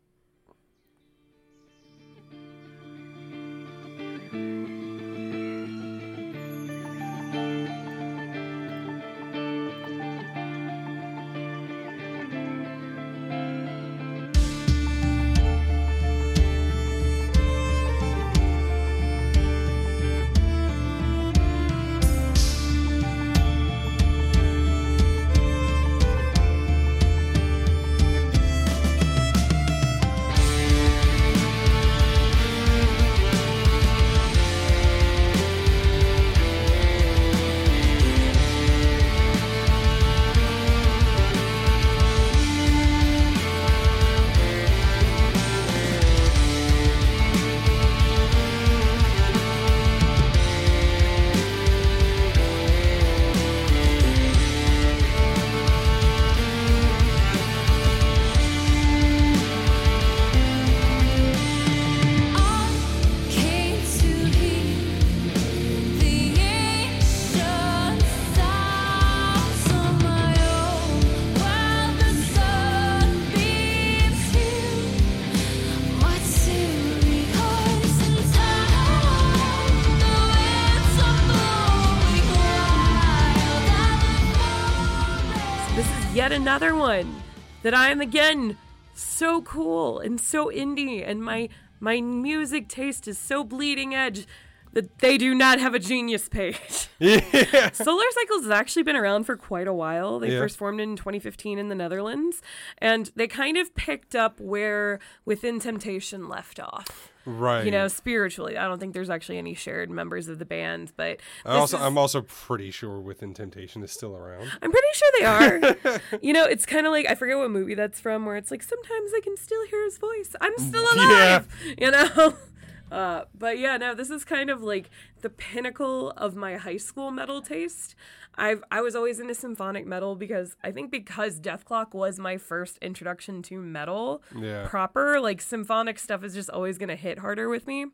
Another 86.41 86.75
one 86.75 87.15
that 87.63 87.75
I 87.75 87.91
am 87.91 88.01
again 88.01 88.57
so 88.95 89.43
cool 89.43 89.99
and 89.99 90.19
so 90.19 90.47
indie, 90.47 91.07
and 91.07 91.23
my 91.23 91.51
my 91.81 92.01
music 92.01 92.67
taste 92.67 93.07
is 93.07 93.19
so 93.19 93.45
bleeding 93.45 93.95
edge 93.95 94.27
that 94.73 95.01
they 95.01 95.19
do 95.19 95.35
not 95.35 95.59
have 95.61 95.75
a 95.75 95.79
genius 95.79 96.31
page. 96.31 96.89
yeah. 96.99 97.71
Solar 97.73 98.05
Cycles 98.13 98.43
has 98.45 98.51
actually 98.51 98.85
been 98.85 98.97
around 98.97 99.25
for 99.25 99.37
quite 99.37 99.67
a 99.69 99.73
while. 99.75 100.19
They 100.19 100.33
Yeah. 100.33 100.39
first 100.39 100.57
formed 100.57 100.81
in 100.81 100.97
2015 100.97 101.59
in 101.59 101.69
the 101.69 101.75
Netherlands, 101.75 102.41
and 102.79 103.11
they 103.17 103.27
kind 103.27 103.59
of 103.59 103.75
picked 103.75 104.15
up 104.15 104.41
where 104.41 104.99
Within 105.27 105.61
Temptation 105.61 106.27
left 106.29 106.59
off. 106.59 107.10
Right. 107.27 107.65
You 107.65 107.71
know, 107.71 107.89
spiritually. 107.89 108.57
I 108.57 108.67
don't 108.67 108.79
think 108.79 108.95
there's 108.95 109.11
actually 109.11 109.39
any 109.39 109.55
shared 109.55 109.91
members 109.91 110.29
of 110.29 110.39
the 110.39 110.45
band, 110.47 110.93
but 110.97 111.21
I 111.45 111.57
also, 111.57 111.77
is- 111.77 111.83
I'm 111.83 111.99
also 111.99 112.23
pretty 112.23 112.71
sure 112.71 112.99
Within 113.01 113.35
Temptation 113.35 113.83
is 113.83 113.93
still 113.93 114.15
around. 114.17 114.51
I'm 114.63 114.71
pretty 114.73 114.87
sure 114.95 115.11
they 115.19 115.25
are. 115.27 116.01
you 116.23 116.33
know, 116.33 116.45
it's 116.45 116.65
kind 116.67 116.87
of 116.87 116.93
like 116.93 117.07
I 117.07 117.15
forget 117.15 117.37
what 117.37 117.51
movie 117.51 117.75
that's 117.75 118.01
from, 118.01 118.25
where 118.25 118.37
it's 118.37 118.51
like 118.51 118.63
sometimes 118.63 119.13
I 119.15 119.21
can 119.23 119.37
still 119.37 119.65
hear 119.67 119.85
his 119.85 119.99
voice. 119.99 120.35
I'm 120.41 120.57
still 120.59 120.85
alive. 120.95 121.49
You 121.79 121.91
know. 121.91 122.35
Uh, 122.91 123.23
but 123.39 123.57
yeah, 123.57 123.77
no, 123.77 123.95
this 123.95 124.11
is 124.11 124.25
kind 124.25 124.51
of 124.51 124.63
like 124.63 124.91
the 125.21 125.31
pinnacle 125.31 126.11
of 126.17 126.35
my 126.35 126.57
high 126.57 126.77
school 126.77 127.13
metal 127.13 127.41
taste. 127.41 127.95
I've 128.37 128.63
I 128.71 128.81
was 128.81 128.95
always 128.97 129.21
into 129.21 129.35
symphonic 129.35 129.87
metal 129.87 130.15
because 130.17 130.57
I 130.65 130.71
think 130.71 130.91
because 130.91 131.41
Dethklok 131.41 131.93
was 131.95 132.19
my 132.19 132.37
first 132.39 132.79
introduction 132.79 133.43
to 133.43 133.61
metal 133.61 134.23
Yeah. 134.37 134.67
proper, 134.69 135.21
like 135.21 135.41
symphonic 135.41 135.99
stuff 135.99 136.25
is 136.25 136.35
just 136.35 136.51
always 136.51 136.79
gonna 136.79 136.97
hit 136.97 137.19
harder 137.19 137.49
with 137.49 137.67
me. 137.67 137.87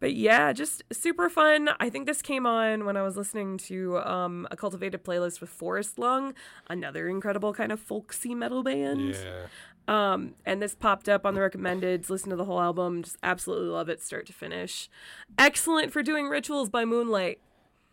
But 0.00 0.14
yeah, 0.14 0.52
just 0.52 0.84
super 0.92 1.28
fun. 1.28 1.70
I 1.80 1.90
think 1.90 2.06
this 2.06 2.22
came 2.22 2.46
on 2.46 2.84
when 2.84 2.96
I 2.96 3.02
was 3.02 3.16
listening 3.16 3.58
to 3.58 3.98
um, 3.98 4.46
a 4.50 4.56
cultivated 4.56 5.02
playlist 5.02 5.40
with 5.40 5.50
Forest 5.50 5.98
Lung, 5.98 6.34
another 6.70 7.08
incredible 7.08 7.52
kind 7.52 7.72
of 7.72 7.80
folksy 7.80 8.32
metal 8.32 8.62
band. 8.62 9.16
Yeah. 9.16 9.46
Um, 9.88 10.34
and 10.46 10.62
this 10.62 10.76
popped 10.76 11.08
up 11.08 11.26
on 11.26 11.34
the 11.34 11.40
recommendeds. 11.40 12.10
Listen 12.10 12.30
to 12.30 12.36
the 12.36 12.44
whole 12.44 12.60
album. 12.60 13.02
Just 13.02 13.16
absolutely 13.24 13.68
love 13.70 13.88
it, 13.88 14.00
start 14.00 14.26
to 14.26 14.32
finish. 14.32 14.88
Excellent 15.36 15.92
for 15.92 16.02
doing 16.02 16.28
rituals 16.28 16.68
by 16.68 16.84
moonlight 16.84 17.40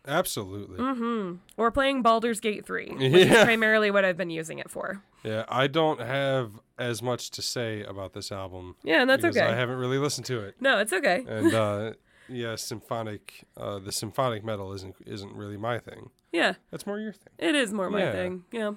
Absolutely. 0.06 0.78
Mhm. 0.78 1.38
Or 1.56 1.70
playing 1.70 2.02
Baldur's 2.02 2.40
Gate 2.40 2.64
3, 2.64 2.88
which 2.90 3.12
is 3.12 3.26
Yeah. 3.28 3.44
primarily 3.44 3.90
what 3.90 4.04
I've 4.04 4.16
been 4.16 4.30
using 4.30 4.58
it 4.58 4.70
for. 4.70 5.02
Yeah. 5.24 5.44
I 5.48 5.66
don't 5.66 6.00
have 6.00 6.52
as 6.78 7.02
much 7.02 7.30
to 7.32 7.42
say 7.42 7.82
about 7.82 8.12
this 8.12 8.30
album. 8.30 8.76
Yeah, 8.84 9.00
and 9.00 9.10
that's 9.10 9.22
because 9.22 9.36
okay. 9.36 9.46
I 9.46 9.54
haven't 9.54 9.76
really 9.78 9.98
listened 9.98 10.26
to 10.26 10.40
it. 10.40 10.54
no, 10.60 10.78
it's 10.78 10.92
okay. 10.92 11.24
And 11.28 11.52
uh, 11.54 11.92
yeah, 12.28 12.54
symphonic, 12.56 13.44
uh, 13.56 13.78
the 13.78 13.92
symphonic 13.92 14.44
metal 14.44 14.72
isn't 14.72 14.94
isn't 15.06 15.34
really 15.34 15.56
my 15.56 15.78
thing. 15.78 16.10
yeah, 16.32 16.54
That's 16.70 16.86
more 16.86 16.98
your 17.00 17.12
thing. 17.12 17.32
it 17.38 17.54
is 17.54 17.72
more 17.72 17.90
my 17.90 18.00
Yeah. 18.04 18.12
thing. 18.12 18.44
Yeah. 18.52 18.72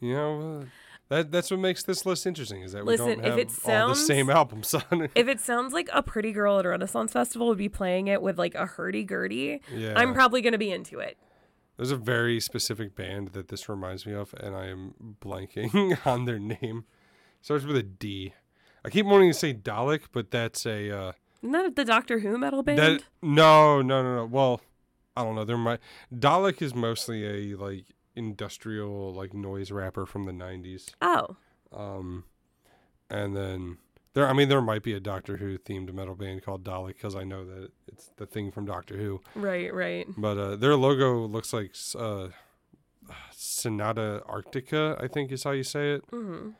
You 0.00 0.14
know, 0.14 0.60
uh, 0.60 0.64
that 1.08 1.30
that's 1.32 1.50
what 1.50 1.60
makes 1.60 1.82
this 1.82 2.04
list 2.04 2.26
interesting 2.26 2.62
is 2.62 2.72
that 2.72 2.84
we 2.84 2.92
Listen, 2.92 3.06
don't 3.08 3.18
if 3.20 3.24
have 3.24 3.38
it 3.38 3.52
all 3.66 3.88
the 3.88 3.94
same 3.94 4.28
albums 4.30 4.74
on. 4.74 5.08
If 5.14 5.28
it 5.28 5.40
sounds 5.40 5.72
like 5.72 5.88
a 5.92 6.02
pretty 6.02 6.32
girl 6.32 6.58
at 6.58 6.66
a 6.66 6.68
Renaissance 6.68 7.12
festival 7.12 7.48
would 7.48 7.58
be 7.58 7.68
playing 7.68 8.08
it 8.08 8.20
with 8.22 8.38
like 8.38 8.54
a 8.54 8.66
hurdy 8.66 9.04
gurdy, 9.04 9.60
Yeah. 9.74 9.94
I'm 9.96 10.12
probably 10.14 10.42
going 10.42 10.52
to 10.52 10.58
be 10.58 10.70
into 10.70 10.98
it. 10.98 11.16
There's 11.76 11.90
a 11.92 11.96
very 11.96 12.40
specific 12.40 12.94
band 12.96 13.28
that 13.28 13.48
this 13.48 13.68
reminds 13.68 14.04
me 14.04 14.12
of, 14.12 14.34
and 14.40 14.54
I 14.56 14.66
am 14.66 15.16
blanking 15.20 15.96
on 16.06 16.24
their 16.24 16.38
name. 16.38 16.84
Starts 17.40 17.64
with 17.64 17.76
a 17.76 17.84
D. 17.84 18.34
I 18.84 18.90
keep 18.90 19.06
wanting 19.06 19.30
to 19.30 19.34
say 19.38 19.54
Dalek, 19.54 20.02
but 20.12 20.30
that's 20.30 20.66
a 20.66 20.90
uh, 20.90 21.12
Isn't 21.42 21.52
that 21.52 21.76
the 21.76 21.84
Doctor 21.84 22.18
Who 22.18 22.36
metal 22.36 22.62
band? 22.64 22.78
that. 22.78 23.02
No, 23.22 23.80
no, 23.80 24.02
no, 24.02 24.16
no. 24.16 24.24
Well, 24.26 24.60
I 25.16 25.22
don't 25.22 25.36
know. 25.36 25.44
There 25.44 25.56
might 25.56 25.78
Dalek 26.12 26.60
is 26.62 26.74
mostly 26.74 27.24
a 27.52 27.56
like 27.56 27.84
industrial 28.18 29.14
like 29.14 29.32
noise 29.32 29.70
rapper 29.70 30.04
from 30.06 30.24
the 30.26 30.32
'90s. 30.32 30.90
oh, 31.00 31.36
Um, 31.72 32.24
and 33.08 33.36
then 33.36 33.78
there, 34.14 34.26
I 34.28 34.32
mean, 34.32 34.48
there 34.48 34.60
might 34.60 34.82
be 34.82 34.92
a 34.94 35.00
Doctor 35.00 35.36
Who 35.38 35.56
themed 35.58 35.92
metal 35.94 36.14
band 36.14 36.42
called 36.42 36.64
Dalek 36.64 36.94
because 36.94 37.14
I 37.14 37.24
know 37.24 37.44
that 37.44 37.70
it's 37.86 38.10
the 38.16 38.26
thing 38.26 38.50
from 38.50 38.66
Doctor 38.66 38.96
Who. 38.96 39.20
right, 39.34 39.72
right. 39.72 40.06
But 40.16 40.36
uh, 40.38 40.56
their 40.56 40.74
logo 40.76 41.26
looks 41.26 41.52
like 41.52 41.74
uh, 41.96 42.28
Sonata 43.32 44.22
Arctica, 44.28 45.02
I 45.02 45.08
think 45.08 45.32
is 45.32 45.44
how 45.44 45.52
you 45.52 45.62
say 45.62 45.92
it. 45.94 46.04
hmm 46.10 46.50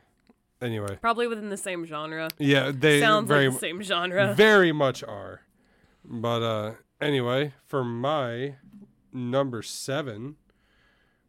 Anyway, 0.61 0.99
Probably 1.01 1.29
within 1.29 1.51
the 1.51 1.57
same 1.57 1.87
genre. 1.87 2.29
yeah, 2.39 2.73
they 2.75 2.99
Sounds 3.01 3.29
very, 3.29 3.47
like 3.47 3.55
the 3.55 3.61
same 3.61 3.81
genre. 3.81 4.35
very 4.35 4.73
much 4.73 5.05
are. 5.05 5.43
But 6.05 6.43
uh, 6.43 6.73
anyway, 7.01 7.53
for 7.67 7.85
my 7.85 8.57
number 9.13 9.63
seven, 9.63 10.35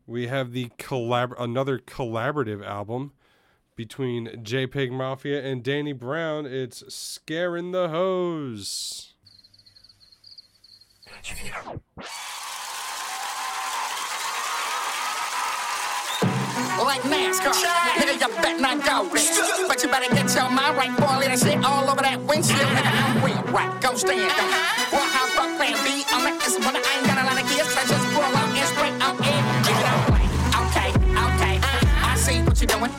we 0.10 0.26
have 0.26 0.54
the 0.54 0.70
collab 0.80 1.34
another 1.40 1.78
collaborative 1.78 2.66
album 2.66 3.14
between 3.76 4.28
JPEG 4.44 4.90
Mafia 4.92 5.44
and 5.44 5.64
Danny 5.64 5.94
Brown. 5.94 6.48
It's 6.48 6.84
"Scaring 6.94 7.72
the 7.72 7.90
Hoes." 7.90 9.14
like 16.80 17.02
NASCAR. 17.02 17.54
Nigga, 18.00 18.14
you 18.20 18.42
bet 18.42 18.60
not 18.60 18.84
go. 18.84 19.08
But 19.68 19.84
you 19.84 19.90
better 19.90 20.10
get 20.16 20.34
your 20.34 20.50
mind 20.50 20.76
right, 20.76 20.98
boy. 20.98 21.20
Let 21.20 21.30
all 21.64 21.88
over 21.88 22.02
that 22.02 22.20
windshield. 22.24 22.60
Nigga, 22.60 22.92
I'm 23.06 23.24
real 23.24 23.44
right. 23.54 23.82
Go 23.82 23.94
stand 23.96 24.32
up. 24.32 24.92
Well, 24.92 25.06
how 25.06 25.28
B? 25.86 26.04
I'm 26.10 26.26
I 26.82 26.98
ain't 26.98 27.06
got 27.06 27.19
flowing. 32.80 32.94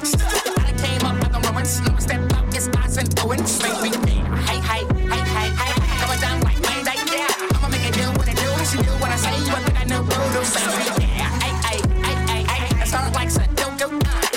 I 0.59 0.73
came 0.77 1.07
up 1.07 1.17
like 1.23 1.35
I'm 1.35 1.43
Rowan. 1.43 1.65
Slow 1.65 1.97
step 1.99 2.21
up, 2.33 2.45
it's 2.55 2.69
odds 2.69 2.97
and 2.97 3.09
Owens. 3.21 3.63
Make 3.63 4.01
me. 4.05 4.21
Hey, 4.45 4.61
hey, 4.61 4.85
hey, 5.09 5.23
hey, 5.35 5.51
hey. 5.51 5.73
I'm 6.01 6.11
a 6.11 6.21
dime 6.21 6.41
like 6.43 6.61
Monday, 6.61 6.99
yeah. 7.13 7.57
I'ma 7.57 7.69
make 7.69 7.87
it 7.89 7.95
do 7.95 8.07
what 8.19 8.29
it 8.29 8.37
do. 8.37 8.49
She 8.65 8.79
do 8.83 8.93
what 9.01 9.11
I 9.11 9.17
say, 9.17 9.33
but 9.51 9.63
like 9.65 9.81
I 9.81 9.85
know 9.85 10.03
who 10.03 10.39
to 10.39 10.45
say. 10.45 10.61
Yeah, 11.01 11.29
hey, 11.41 11.55
hey, 11.65 11.79
hey, 12.05 12.17
hey, 12.29 12.43
hey. 12.45 12.81
I 12.81 12.85
start 12.85 13.13
like 13.15 13.31
a 13.31 13.47
do 13.57 13.67
do. 13.81 13.89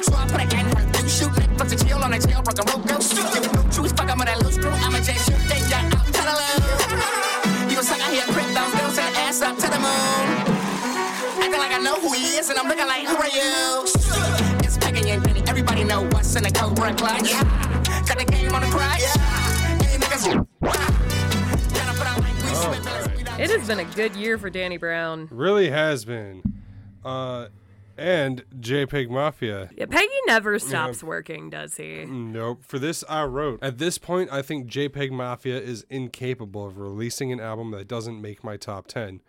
So 0.04 0.14
I 0.16 0.26
put 0.28 0.42
a 0.42 0.48
gun 0.48 0.66
in 0.68 0.76
her 0.78 0.86
loose 0.94 1.20
shoot. 1.20 1.34
Neck 1.38 1.50
fucks 1.58 1.74
a 1.74 1.78
chill 1.84 2.04
on 2.04 2.14
a 2.14 2.20
tail, 2.20 2.42
rock 2.44 2.60
a 2.60 2.64
roll, 2.72 2.84
go 2.86 3.00
shoot. 3.00 3.28
You 3.36 3.42
know, 3.42 3.64
choose 3.70 3.92
fuck, 3.92 4.10
I'm 4.10 4.20
on 4.20 4.26
that 4.28 4.40
loose 4.44 4.58
crew. 4.58 4.72
I'ma 4.72 5.00
just 5.00 5.28
shoot. 5.28 5.42
They 5.50 5.60
got 5.68 5.84
out, 5.92 6.08
tell 6.14 6.28
her 6.28 6.38
love. 6.40 7.72
You 7.72 7.80
a 7.80 7.84
I 7.84 8.10
here, 8.14 8.28
crip, 8.32 8.48
I'm 8.56 8.70
girls 8.78 8.96
the 8.96 9.06
ass 9.26 9.42
up 9.42 9.58
to 9.58 9.68
the 9.68 9.80
moon. 9.80 10.28
Acting 11.42 11.60
like 11.60 11.74
I 11.74 11.80
know 11.82 11.96
who 12.00 12.14
he 12.14 12.38
is, 12.38 12.50
and 12.50 12.60
I'm 12.60 12.68
looking 12.68 12.88
like, 12.88 13.08
who 13.08 13.18
are 13.18 13.34
you? 13.34 14.43
Everybody 16.36 16.60
know 16.60 16.68
what's 16.70 16.78
in 16.80 16.84
the 16.84 16.92
Cobra 16.92 16.96
clutch. 16.96 17.32
Got 18.08 18.18
the 18.18 18.26
game 18.26 18.54
on 18.54 18.62
the 18.62 18.68
crutch. 18.68 19.02
Hey, 19.02 19.98
niggas. 19.98 20.48
Gotta 21.74 21.98
put 21.98 22.08
out 22.08 22.20
like 22.22 22.36
we 22.42 22.56
swim, 22.56 23.18
we 23.18 23.24
don't 23.24 23.40
It 23.40 23.50
has 23.52 23.68
been 23.68 23.80
a 23.80 23.86
good 23.96 24.16
year 24.16 24.38
for 24.38 24.50
Danny 24.50 24.78
Brown. 24.78 25.28
Really 25.32 25.70
has 25.70 26.06
been. 26.06 26.42
Uh, 27.06 27.50
and 27.98 28.44
JPEG 28.60 29.10
Mafia. 29.10 29.70
Yeah, 29.78 29.86
Peggy 29.86 30.10
never 30.26 30.58
stops 30.58 31.04
working, 31.04 31.52
does 31.52 31.78
he? 31.78 32.06
Nope. 32.06 32.64
For 32.64 32.80
this, 32.80 33.04
I 33.08 33.26
wrote. 33.26 33.60
At 33.62 33.78
this 33.78 34.00
point, 34.00 34.32
I 34.32 34.42
think 34.42 34.68
JPEG 34.68 35.12
Mafia 35.12 35.60
is 35.60 35.86
incapable 35.90 36.66
of 36.66 36.80
releasing 36.80 37.32
an 37.32 37.40
album 37.40 37.70
that 37.72 37.88
doesn't 37.88 38.20
make 38.20 38.44
my 38.44 38.58
top 38.58 38.88
10. 38.88 39.22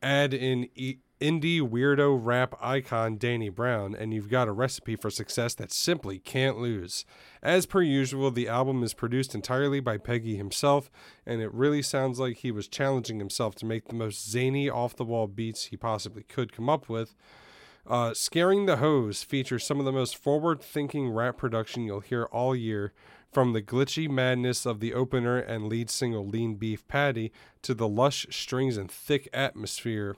Add 0.00 0.32
in 0.32 0.68
e- 0.76 0.98
indie 1.20 1.60
weirdo 1.60 2.18
rap 2.20 2.54
icon 2.60 3.16
Danny 3.16 3.48
Brown, 3.48 3.94
and 3.94 4.12
you've 4.12 4.28
got 4.28 4.48
a 4.48 4.52
recipe 4.52 4.96
for 4.96 5.10
success 5.10 5.54
that 5.54 5.72
simply 5.72 6.18
can't 6.18 6.58
lose. 6.58 7.04
As 7.42 7.66
per 7.66 7.82
usual, 7.82 8.30
the 8.30 8.48
album 8.48 8.82
is 8.82 8.94
produced 8.94 9.34
entirely 9.34 9.80
by 9.80 9.98
Peggy 9.98 10.36
himself, 10.36 10.90
and 11.24 11.40
it 11.40 11.52
really 11.54 11.82
sounds 11.82 12.20
like 12.20 12.38
he 12.38 12.50
was 12.50 12.68
challenging 12.68 13.18
himself 13.18 13.54
to 13.56 13.66
make 13.66 13.88
the 13.88 13.94
most 13.94 14.28
zany, 14.30 14.68
off 14.68 14.96
the 14.96 15.04
wall 15.04 15.26
beats 15.26 15.66
he 15.66 15.76
possibly 15.76 16.22
could 16.22 16.52
come 16.52 16.68
up 16.68 16.88
with. 16.88 17.14
Uh, 17.86 18.12
Scaring 18.12 18.66
the 18.66 18.78
Hoes 18.78 19.22
features 19.22 19.64
some 19.64 19.78
of 19.78 19.86
the 19.86 19.92
most 19.92 20.16
forward 20.16 20.60
thinking 20.60 21.08
rap 21.08 21.36
production 21.38 21.84
you'll 21.84 22.00
hear 22.00 22.24
all 22.24 22.54
year, 22.54 22.92
from 23.32 23.52
the 23.52 23.62
glitchy 23.62 24.08
madness 24.08 24.66
of 24.66 24.80
the 24.80 24.94
opener 24.94 25.38
and 25.38 25.68
lead 25.68 25.90
single 25.90 26.26
Lean 26.26 26.54
Beef 26.54 26.86
Patty 26.88 27.32
to 27.62 27.74
the 27.74 27.88
lush 27.88 28.26
strings 28.30 28.76
and 28.76 28.90
thick 28.90 29.28
atmosphere 29.32 30.16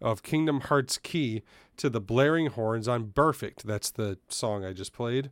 of 0.00 0.22
Kingdom 0.22 0.60
Hearts 0.62 0.98
Key 0.98 1.42
to 1.76 1.90
the 1.90 2.00
blaring 2.00 2.46
horns 2.46 2.88
on 2.88 3.10
Perfect. 3.10 3.66
That's 3.66 3.90
the 3.90 4.18
song 4.28 4.64
I 4.64 4.72
just 4.72 4.92
played. 4.92 5.30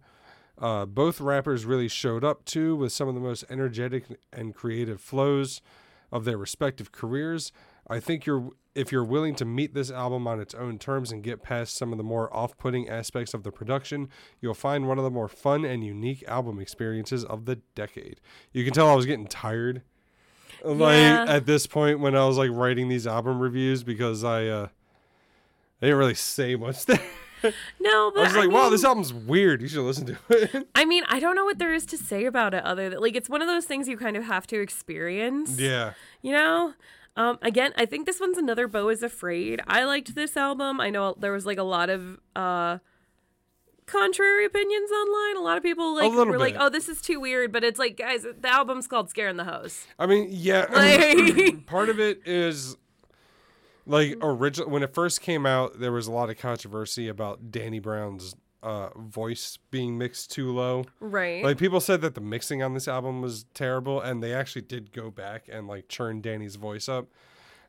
Uh, 0.60 0.86
both 0.86 1.20
rappers 1.20 1.64
really 1.64 1.88
showed 1.88 2.24
up 2.24 2.44
too 2.44 2.74
with 2.74 2.92
some 2.92 3.08
of 3.08 3.14
the 3.14 3.20
most 3.20 3.44
energetic 3.48 4.04
and 4.32 4.54
creative 4.54 5.00
flows 5.00 5.60
of 6.10 6.24
their 6.24 6.38
respective 6.38 6.90
careers. 6.90 7.52
I 7.88 8.00
think 8.00 8.26
you're 8.26 8.50
if 8.74 8.92
you're 8.92 9.04
willing 9.04 9.34
to 9.34 9.44
meet 9.44 9.74
this 9.74 9.90
album 9.90 10.28
on 10.28 10.40
its 10.40 10.54
own 10.54 10.78
terms 10.78 11.10
and 11.10 11.22
get 11.22 11.42
past 11.42 11.76
some 11.76 11.90
of 11.90 11.98
the 11.98 12.04
more 12.04 12.32
off-putting 12.34 12.88
aspects 12.88 13.34
of 13.34 13.42
the 13.42 13.50
production, 13.50 14.08
you'll 14.40 14.54
find 14.54 14.86
one 14.86 14.98
of 14.98 15.04
the 15.04 15.10
more 15.10 15.26
fun 15.26 15.64
and 15.64 15.82
unique 15.82 16.22
album 16.28 16.60
experiences 16.60 17.24
of 17.24 17.44
the 17.44 17.56
decade. 17.74 18.20
You 18.52 18.64
can 18.64 18.72
tell 18.72 18.88
I 18.88 18.94
was 18.94 19.06
getting 19.06 19.26
tired 19.26 19.82
like 20.64 20.96
Yeah. 20.96 21.24
at 21.28 21.46
this 21.46 21.66
point 21.66 22.00
when 22.00 22.14
I 22.16 22.26
was 22.26 22.36
like 22.38 22.50
writing 22.52 22.88
these 22.88 23.06
album 23.06 23.38
reviews 23.40 23.82
because 23.82 24.24
I 24.24 24.46
uh 24.46 24.68
I 25.80 25.86
didn't 25.86 25.98
really 25.98 26.14
say 26.14 26.56
much 26.56 26.86
there. 26.86 27.00
No, 27.80 28.11
but 28.11 28.20
I 28.20 28.24
was 28.24 28.34
like, 28.34 28.50
wow, 28.50 28.62
mean- 28.64 28.72
this 28.72 28.82
album's 28.82 29.14
weird. 29.14 29.62
You 29.62 29.68
should 29.68 29.84
listen 29.84 30.06
to 30.06 30.18
it. 30.30 30.68
I 30.74 30.84
mean, 30.84 31.04
I 31.06 31.20
don't 31.20 31.36
know 31.36 31.44
what 31.44 31.59
there 31.59 31.72
is 31.72 31.86
to 31.86 31.96
say 31.96 32.24
about 32.24 32.52
it 32.52 32.64
other 32.64 32.90
than 32.90 33.00
like 33.00 33.14
it's 33.14 33.28
one 33.28 33.40
of 33.42 33.46
those 33.46 33.64
things 33.64 33.86
you 33.86 33.96
kind 33.96 34.16
of 34.16 34.24
have 34.24 34.44
to 34.48 34.61
experience. 34.61 35.56
yeah. 35.56 35.92
You 36.20 36.32
know? 36.32 36.74
Um, 37.16 37.38
again, 37.42 37.72
I 37.76 37.86
think 37.86 38.06
this 38.06 38.18
one's 38.18 38.38
another 38.38 38.66
Beau 38.66 38.88
is 38.88 39.04
Afraid. 39.04 39.61
I 39.68 39.84
liked 39.84 40.16
this 40.16 40.36
album. 40.36 40.80
I 40.80 40.90
know 40.90 41.14
there 41.16 41.30
was 41.32 41.46
like 41.46 41.59
a 41.59 41.62
lot 41.62 41.90
of 41.90 42.18
uh 42.34 42.78
contrary 43.89 44.45
opinions 44.45 44.91
online. 44.91 45.36
A 45.36 45.41
lot 45.41 45.57
of 45.57 45.62
people 45.62 45.95
like 45.97 46.11
little 46.12 46.32
were 46.32 46.39
like, 46.39 46.57
"Oh, 46.59 46.68
this 46.68 46.89
is 46.89 47.01
too 47.03 47.18
weird," 47.18 47.51
but 47.53 47.64
it's 47.64 47.78
like, 47.78 47.97
guys, 47.97 48.22
the 48.22 48.49
album's 48.49 48.86
called 48.86 49.11
"Scaring 49.11 49.36
the 49.36 49.45
Hoes." 49.45 49.86
I 49.99 50.07
mean, 50.07 50.28
yeah. 50.30 50.66
Like- 50.72 51.66
part 51.66 51.89
of 51.89 51.99
it 51.99 52.20
is 52.26 52.76
like 53.86 54.16
original 54.20 54.70
when 54.70 54.82
it 54.82 54.95
first 54.95 55.20
came 55.22 55.47
out, 55.47 55.80
there 55.80 55.93
was 55.93 56.07
a 56.07 56.12
lot 56.12 56.30
of 56.30 56.39
controversy 56.39 57.09
about 57.09 57.51
Danny 57.51 57.78
Brown's 57.80 58.34
uh 58.62 58.89
voice 58.97 59.59
being 59.70 59.97
mixed 59.97 60.30
too 60.32 60.53
low. 60.53 60.84
Right. 61.01 61.45
Like 61.45 61.59
people 61.59 61.80
said 61.80 62.01
that 62.01 62.14
the 62.16 62.20
mixing 62.20 62.62
on 62.62 62.74
this 62.74 62.89
album 62.89 63.22
was 63.22 63.45
terrible 63.55 64.01
and 64.01 64.20
they 64.22 64.34
actually 64.34 64.62
did 64.62 64.93
go 64.93 65.11
back 65.12 65.45
and 65.51 65.68
like 65.68 65.89
churn 65.89 66.20
Danny's 66.20 66.57
voice 66.57 66.89
up. 66.89 67.07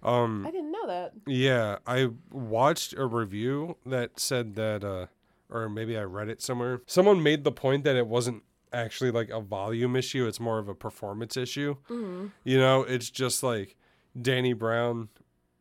Um 0.01 0.47
I 0.47 0.51
didn't 0.51 0.71
know 0.71 0.87
that. 0.87 1.11
Yeah, 1.27 1.77
I 1.85 2.09
watched 2.31 2.93
a 2.97 3.05
review 3.05 3.77
that 3.85 4.19
said 4.19 4.55
that, 4.55 4.83
uh, 4.83 5.05
or 5.49 5.67
maybe 5.69 5.97
I 5.97 6.03
read 6.03 6.29
it 6.29 6.41
somewhere. 6.41 6.81
Someone 6.85 7.21
made 7.23 7.43
the 7.43 7.51
point 7.51 7.83
that 7.83 7.95
it 7.95 8.07
wasn't 8.07 8.43
actually 8.71 9.11
like 9.11 9.29
a 9.29 9.39
volume 9.41 9.95
issue; 9.95 10.27
it's 10.27 10.39
more 10.39 10.59
of 10.59 10.67
a 10.69 10.75
performance 10.75 11.35
issue. 11.37 11.75
You 11.89 12.57
know, 12.59 12.83
it's 12.83 13.09
just 13.09 13.41
like 13.43 13.75
Danny 14.19 14.53
Brown 14.53 15.09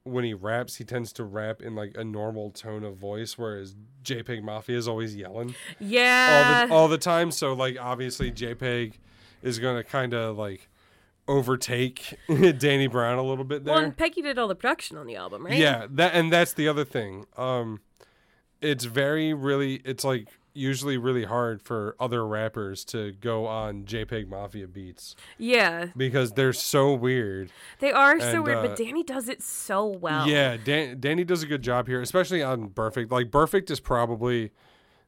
when 0.04 0.24
he 0.24 0.32
raps, 0.32 0.76
he 0.76 0.84
tends 0.84 1.12
to 1.12 1.22
rap 1.24 1.60
in 1.60 1.74
like 1.74 1.92
a 1.94 2.02
normal 2.02 2.50
tone 2.50 2.82
of 2.82 2.96
voice, 2.96 3.36
whereas 3.36 3.76
JPEG 4.02 4.42
Mafia 4.42 4.78
is 4.78 4.88
always 4.88 5.14
yelling 5.14 5.48
all 5.80 5.86
Yeah. 5.86 6.66
the 6.66 6.72
all 6.72 6.88
the 6.88 6.96
time. 6.96 7.30
So 7.30 7.52
like 7.52 7.76
obviously 7.78 8.32
JPEG 8.32 8.94
is 9.42 9.58
gonna 9.58 9.84
kind 9.84 10.14
of 10.14 10.38
like 10.38 10.70
overtake 11.26 12.14
Danny 12.58 12.86
Brown 12.86 13.18
a 13.18 13.22
little 13.22 13.44
bit 13.44 13.64
there. 13.64 13.74
well, 13.74 13.84
and 13.84 13.96
Peggy 13.96 14.22
did 14.22 14.38
all 14.38 14.48
the 14.48 14.54
production 14.54 14.96
on 14.96 15.06
the 15.06 15.16
album, 15.16 15.44
right? 15.44 15.58
Yeah, 15.58 15.86
that 15.90 16.14
and 16.14 16.32
that's 16.32 16.54
the 16.54 16.68
other 16.68 16.84
thing. 16.84 17.26
Um 17.36 17.80
it's 18.60 18.84
very 18.84 19.32
really 19.34 19.76
it's 19.84 20.04
like 20.04 20.28
usually 20.54 20.96
really 20.96 21.24
hard 21.24 21.62
for 21.62 21.94
other 22.00 22.26
rappers 22.26 22.84
to 22.84 23.12
go 23.20 23.46
on 23.46 23.84
JPEG 23.84 24.26
Mafia 24.28 24.66
beats 24.66 25.14
Yeah. 25.38 25.88
because 25.96 26.32
they're 26.32 26.52
so 26.52 26.94
weird. 26.94 27.52
They 27.78 27.92
are 27.92 28.18
so 28.18 28.42
weird, 28.42 28.58
uh, 28.58 28.62
but 28.68 28.76
Danny 28.76 29.04
does 29.04 29.28
it 29.28 29.40
so 29.40 29.86
well. 29.86 30.26
Yeah, 30.28 30.56
Dan- 30.56 30.98
Danny 30.98 31.22
does 31.22 31.44
a 31.44 31.46
good 31.46 31.62
job 31.62 31.86
here, 31.86 32.00
especially 32.00 32.42
on 32.42 32.70
Perfect. 32.70 33.12
Like 33.12 33.30
Perfect 33.30 33.70
is 33.70 33.78
probably 33.78 34.50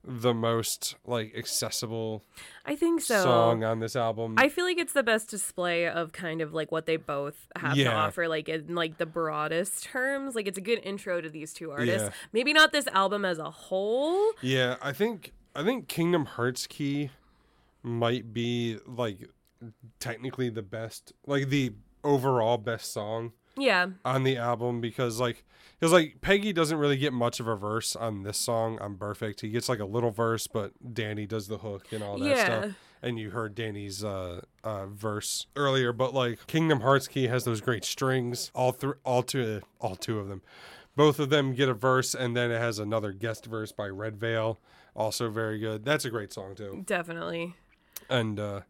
the 0.03 0.33
most 0.33 0.97
like 1.05 1.35
accessible 1.37 2.25
I 2.65 2.75
think 2.75 3.03
so. 3.03 3.23
song 3.23 3.65
on 3.65 3.81
this 3.81 3.95
album. 3.95 4.35
I 4.39 4.49
feel 4.49 4.65
like 4.65 4.79
it's 4.79 4.93
the 4.95 5.03
best 5.03 5.29
display 5.29 5.87
of 5.87 6.13
kind 6.13 6.41
of 6.41 6.55
like 6.55 6.73
what 6.73 6.87
they 6.87 6.97
both 6.97 7.49
have 7.57 7.75
to 7.75 7.93
offer, 7.93 8.27
like 8.29 8.49
in 8.49 8.75
like 8.75 8.99
the 8.99 9.07
broadest 9.07 9.85
terms. 9.85 10.35
Like 10.35 10.47
it's 10.47 10.59
a 10.59 10.63
good 10.63 10.81
intro 10.83 11.21
to 11.21 11.29
these 11.29 11.53
two 11.53 11.71
artists. 11.71 12.09
Yeah. 12.09 12.15
Maybe 12.33 12.53
not 12.53 12.73
this 12.73 12.87
album 12.89 13.25
as 13.25 13.39
a 13.39 13.51
whole. 13.51 14.33
Yeah, 14.41 14.77
I 14.83 14.93
think 14.93 15.33
I 15.55 15.65
think 15.65 15.89
Kingdom 15.89 16.25
Hearts 16.25 16.67
Key 16.67 17.11
might 17.83 18.33
be 18.33 18.79
like 18.87 19.29
technically 19.99 20.49
the 20.49 20.63
best, 20.63 21.13
like 21.27 21.49
the 21.49 21.75
overall 22.03 22.57
best 22.57 22.93
song 22.93 23.33
Yeah. 23.61 23.87
on 24.05 24.23
the 24.25 24.37
album 24.37 24.81
because 24.81 25.21
like 25.21 25.45
because 25.79 25.93
like 25.93 26.21
Peggy 26.21 26.53
doesn't 26.53 26.77
really 26.79 26.97
get 26.97 27.13
much 27.13 27.41
of 27.41 27.47
a 27.49 27.57
verse 27.57 27.95
on 27.97 28.23
this 28.23 28.37
song 28.39 28.79
on 28.81 28.97
Perfect. 28.97 29.41
He 29.41 29.49
gets 29.51 29.69
like 29.69 29.79
a 29.81 29.85
little 29.87 30.11
verse, 30.11 30.47
but 30.47 30.73
Danny 30.95 31.27
does 31.27 31.49
the 31.49 31.59
hook 31.59 31.87
and 31.93 32.03
all 32.03 32.19
that 32.19 32.29
Yeah. 32.29 32.45
stuff. 32.45 32.75
And 33.03 33.19
you 33.19 33.31
heard 33.31 33.55
Danny's 33.55 34.05
uh, 34.05 34.43
uh, 34.63 34.85
verse 34.87 35.47
earlier, 35.57 35.91
but 35.95 36.13
like 36.13 36.47
Kingdom 36.47 36.81
Hearts 36.81 37.09
Key 37.09 37.29
has 37.29 37.45
those 37.45 37.63
great 37.63 37.83
strings. 37.85 38.51
All 38.55 38.73
three, 38.73 38.93
all 39.05 39.23
two, 39.23 39.63
all 39.81 39.97
two 39.97 40.19
of 40.19 40.29
them. 40.29 40.43
Both 40.97 41.19
of 41.19 41.31
them 41.31 41.55
get 41.55 41.71
a 41.71 41.73
verse, 41.75 42.15
and 42.15 42.37
then 42.37 42.51
it 42.51 42.59
has 42.59 42.79
another 42.79 43.13
guest 43.13 43.47
verse 43.47 43.73
by 43.73 43.89
redveil, 43.89 44.59
also 44.95 45.31
very 45.31 45.59
good. 45.59 45.83
That's 45.87 46.05
a 46.05 46.11
great 46.11 46.31
song 46.31 46.55
too. 46.55 46.83
Definitely. 46.85 47.55
And 48.11 48.39
uh, 48.39 48.61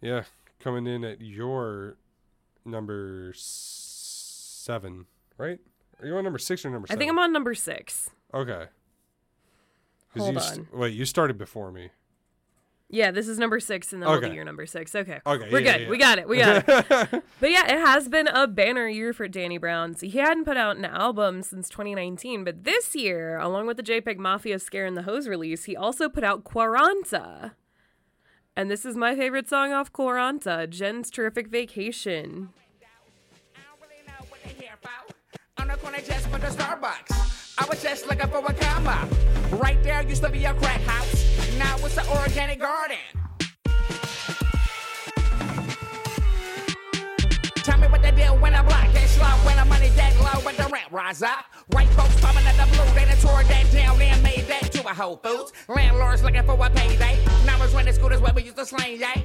yeah, 0.00 0.22
coming 0.60 0.86
in 0.86 1.04
at 1.04 1.20
your 1.20 1.96
number 2.64 3.32
s- 3.34 3.87
seven, 4.68 5.06
right? 5.38 5.58
Are 6.00 6.06
you 6.06 6.14
on 6.16 6.24
number 6.24 6.38
six 6.38 6.64
or 6.64 6.70
number 6.70 6.86
I 6.90 6.96
think 6.96 7.10
I'm 7.10 7.18
on 7.18 7.32
number 7.32 7.54
six. 7.54 8.10
Okay. 8.34 8.66
Hold 10.16 10.34
you 10.34 10.40
st- 10.40 10.66
on. 10.72 10.78
wait, 10.78 10.92
you 10.94 11.06
started 11.06 11.38
before 11.38 11.72
me. 11.72 11.88
Yeah, 12.90 13.10
this 13.10 13.28
is 13.28 13.38
number 13.38 13.60
six, 13.60 13.92
and 13.94 14.02
then 14.02 14.08
we'll 14.08 14.18
Okay. 14.18 14.28
do 14.30 14.34
your 14.34 14.44
number 14.44 14.64
six. 14.66 14.94
Okay. 14.94 15.20
Okay, 15.26 15.48
We're 15.50 15.60
yeah, 15.60 15.72
good. 15.78 15.82
yeah, 15.84 15.88
We 15.90 15.98
got 15.98 16.18
it. 16.18 16.28
We 16.28 16.38
got 16.38 16.64
it. 16.68 17.10
but 17.40 17.50
yeah, 17.50 17.64
it 17.66 17.78
has 17.86 18.08
been 18.08 18.28
a 18.28 18.46
banner 18.46 18.88
year 18.88 19.12
for 19.14 19.26
Danny 19.28 19.56
Brown. 19.58 19.94
So 19.94 20.06
he 20.06 20.18
hadn't 20.18 20.44
put 20.44 20.56
out 20.58 20.76
an 20.76 20.84
album 20.86 21.42
since 21.42 21.68
2019, 21.70 22.44
but 22.44 22.64
this 22.64 22.94
year, 22.94 23.38
along 23.38 23.66
with 23.66 23.76
the 23.78 23.82
JPEG 23.82 24.16
Mafia 24.18 24.58
Scaring 24.58 24.94
the 24.94 25.02
Hoes 25.02 25.28
release, 25.28 25.64
he 25.64 25.76
also 25.76 26.08
put 26.10 26.24
out 26.24 26.44
Quaranta. 26.44 27.52
And 28.56 28.70
this 28.70 28.84
is 28.86 28.96
my 28.96 29.14
favorite 29.14 29.48
song 29.48 29.72
off 29.72 29.92
Quaranta, 29.92 30.68
Jenn's 30.68 31.10
Terrific 31.10 31.48
Vacation. 31.48 32.50
On 35.58 35.68
corner 35.78 35.98
just 35.98 36.28
for 36.28 36.38
the 36.38 36.46
Starbucks. 36.46 37.54
I 37.58 37.66
was 37.68 37.82
just 37.82 38.06
looking 38.06 38.28
for 38.28 38.38
a 38.38 38.54
come 38.54 38.86
up. 38.86 39.08
Right 39.52 39.82
there 39.82 40.02
used 40.02 40.22
to 40.22 40.30
be 40.30 40.44
a 40.44 40.54
crack 40.54 40.80
house. 40.82 41.58
Now 41.58 41.76
it's 41.78 41.96
an 41.98 42.06
organic 42.08 42.60
garden. 42.60 42.96
Tell 47.56 47.78
me 47.78 47.88
what 47.88 48.02
they 48.02 48.12
do 48.12 48.32
when 48.40 48.52
the 48.52 48.62
block 48.62 48.94
is 48.94 49.10
slow, 49.10 49.26
when 49.44 49.56
the 49.56 49.64
money 49.64 49.88
that 49.90 50.14
low, 50.20 50.40
when 50.40 50.56
the 50.56 50.68
rent 50.72 50.90
rise 50.90 51.22
up. 51.22 51.44
White 51.72 51.88
folks 51.90 52.18
coming 52.20 52.44
at 52.46 52.56
the 52.56 52.64
blue, 52.74 52.94
they 52.94 53.04
done 53.04 53.18
tore 53.18 53.44
that 53.44 53.70
down 53.72 54.00
and 54.00 54.22
made 54.22 54.46
that 54.46 54.72
to 54.72 54.80
a 54.88 54.94
Whole 54.94 55.16
Foods. 55.16 55.52
Landlords 55.68 56.22
looking 56.22 56.44
for 56.44 56.54
a 56.54 56.70
payday. 56.70 57.18
Now 57.44 57.62
it's 57.62 57.74
renting 57.74 57.94
scooters 57.94 58.20
where 58.20 58.32
we 58.32 58.44
used 58.44 58.56
to 58.56 58.64
slang, 58.64 59.00
yay. 59.00 59.24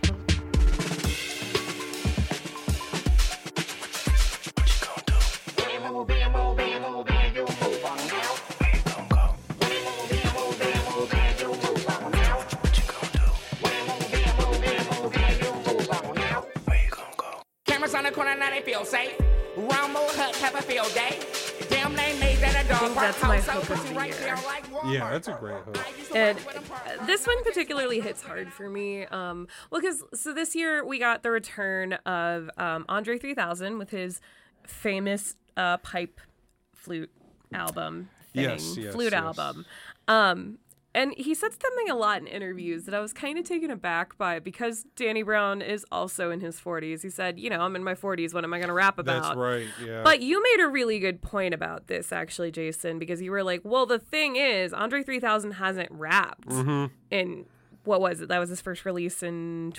on 17.95 18.03
the 18.03 18.11
corner, 18.11 18.35
now 18.35 18.49
they 18.49 18.61
feel 18.61 18.85
safe. 18.85 19.17
Round 19.55 19.93
have 19.95 20.55
a 20.55 20.61
field 20.61 20.91
day. 20.93 21.19
Damn, 21.69 21.93
they 21.95 22.17
made 22.19 22.37
that 22.39 22.65
a 22.65 22.67
dog 22.67 22.93
park. 22.93 22.95
That's 22.95 23.23
my 23.23 23.37
hook 23.37 23.69
of 23.69 23.87
the 23.87 24.05
year. 24.05 24.35
Yeah, 24.91 25.09
that's 25.11 25.27
a 25.27 25.37
great 25.39 25.61
hook. 25.63 25.77
And 26.15 26.37
this 27.07 27.27
one 27.27 27.43
particularly 27.43 27.99
hits 27.99 28.21
hard 28.21 28.51
for 28.51 28.69
me. 28.69 29.05
Um, 29.05 29.47
well, 29.69 29.81
because 29.81 30.03
so 30.13 30.33
this 30.33 30.55
year 30.55 30.85
we 30.85 30.97
got 30.97 31.23
the 31.23 31.31
return 31.31 31.93
of 32.05 32.49
um, 32.57 32.85
Andre 32.89 33.17
3000 33.17 33.77
with 33.77 33.91
his 33.91 34.19
famous 34.65 35.35
uh, 35.57 35.77
pipe 35.77 36.19
flute 36.73 37.11
album 37.53 38.09
thing, 38.33 38.43
Yes, 38.43 38.75
yes, 38.77 38.93
flute 38.93 39.13
yes. 39.13 39.21
album. 39.23 39.65
Um, 40.07 40.57
and 40.95 41.11
he 41.17 41.33
said 41.33 41.49
something 41.59 41.89
a 41.89 41.95
lot 41.95 42.19
in 42.21 42.27
interviews 42.27 42.83
that 42.85 42.93
I 42.93 42.99
was 42.99 43.13
kind 43.13 43.39
of 43.39 43.45
taken 43.45 43.71
aback 43.71 44.15
by 44.17 44.37
because 44.37 44.85
Danny 44.95 45.23
Brown 45.23 45.61
is 45.63 45.83
also 45.91 46.29
in 46.29 46.39
his 46.39 46.59
40s. 46.59 47.01
He 47.01 47.09
said, 47.09 47.39
You 47.39 47.49
know, 47.49 47.61
I'm 47.61 47.75
in 47.75 47.83
my 47.83 47.95
40s. 47.95 48.31
What 48.31 48.43
am 48.43 48.53
I 48.53 48.57
going 48.59 48.67
to 48.67 48.75
rap 48.75 48.99
about? 48.99 49.23
That's 49.23 49.35
right. 49.35 49.65
Yeah. 49.83 50.03
But 50.03 50.21
you 50.21 50.43
made 50.43 50.63
a 50.63 50.67
really 50.67 50.99
good 50.99 51.21
point 51.23 51.55
about 51.55 51.87
this, 51.87 52.11
actually, 52.11 52.51
Jason, 52.51 52.99
because 52.99 53.23
you 53.23 53.31
were 53.31 53.43
like, 53.43 53.61
well, 53.63 53.87
the 53.87 53.97
thing 53.97 54.35
is, 54.35 54.71
Andre 54.71 55.01
3000 55.01 55.53
hasn't 55.53 55.89
rapped 55.91 56.49
Mm-hmm. 56.49 56.93
in, 57.09 57.45
what 57.85 57.99
was 57.99 58.21
it? 58.21 58.29
That 58.29 58.37
was 58.39 58.49
his 58.49 58.61
first 58.61 58.85
release 58.85 59.23
in 59.23 59.73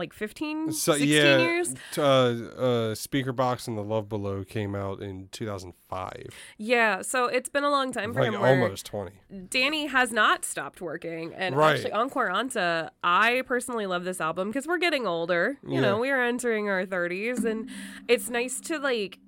like 0.00 0.12
15, 0.12 0.72
so 0.72 0.92
16 0.94 1.08
yeah, 1.08 1.38
years? 1.38 1.74
uh, 1.96 2.02
uh, 2.02 2.94
Speakerboxxx 2.94 3.68
and 3.68 3.78
the 3.78 3.82
Love 3.84 4.08
Below 4.08 4.42
came 4.44 4.74
out 4.74 5.00
in 5.00 5.28
2005, 5.30 6.26
Yeah, 6.58 7.02
so 7.02 7.26
it's 7.26 7.48
been 7.48 7.62
a 7.64 7.70
long 7.70 7.92
time 7.92 8.12
for 8.12 8.22
like 8.22 8.32
him. 8.32 8.42
almost 8.42 8.86
20. 8.86 9.12
Danny 9.48 9.86
has 9.86 10.10
not 10.12 10.44
stopped 10.44 10.80
working. 10.80 11.32
And 11.34 11.54
Right. 11.56 11.76
actually, 11.76 11.92
Quaranta, 12.10 12.90
I 13.04 13.42
personally 13.46 13.86
love 13.86 14.04
this 14.04 14.20
album 14.20 14.48
because 14.48 14.66
we're 14.66 14.78
getting 14.78 15.06
older. 15.06 15.58
You 15.66 15.80
know, 15.80 15.98
we 15.98 16.10
are 16.10 16.22
entering 16.22 16.68
our 16.68 16.84
30s, 16.86 17.44
and 17.44 17.68
it's 18.08 18.28
nice 18.30 18.60
to 18.62 18.78
like 18.78 19.18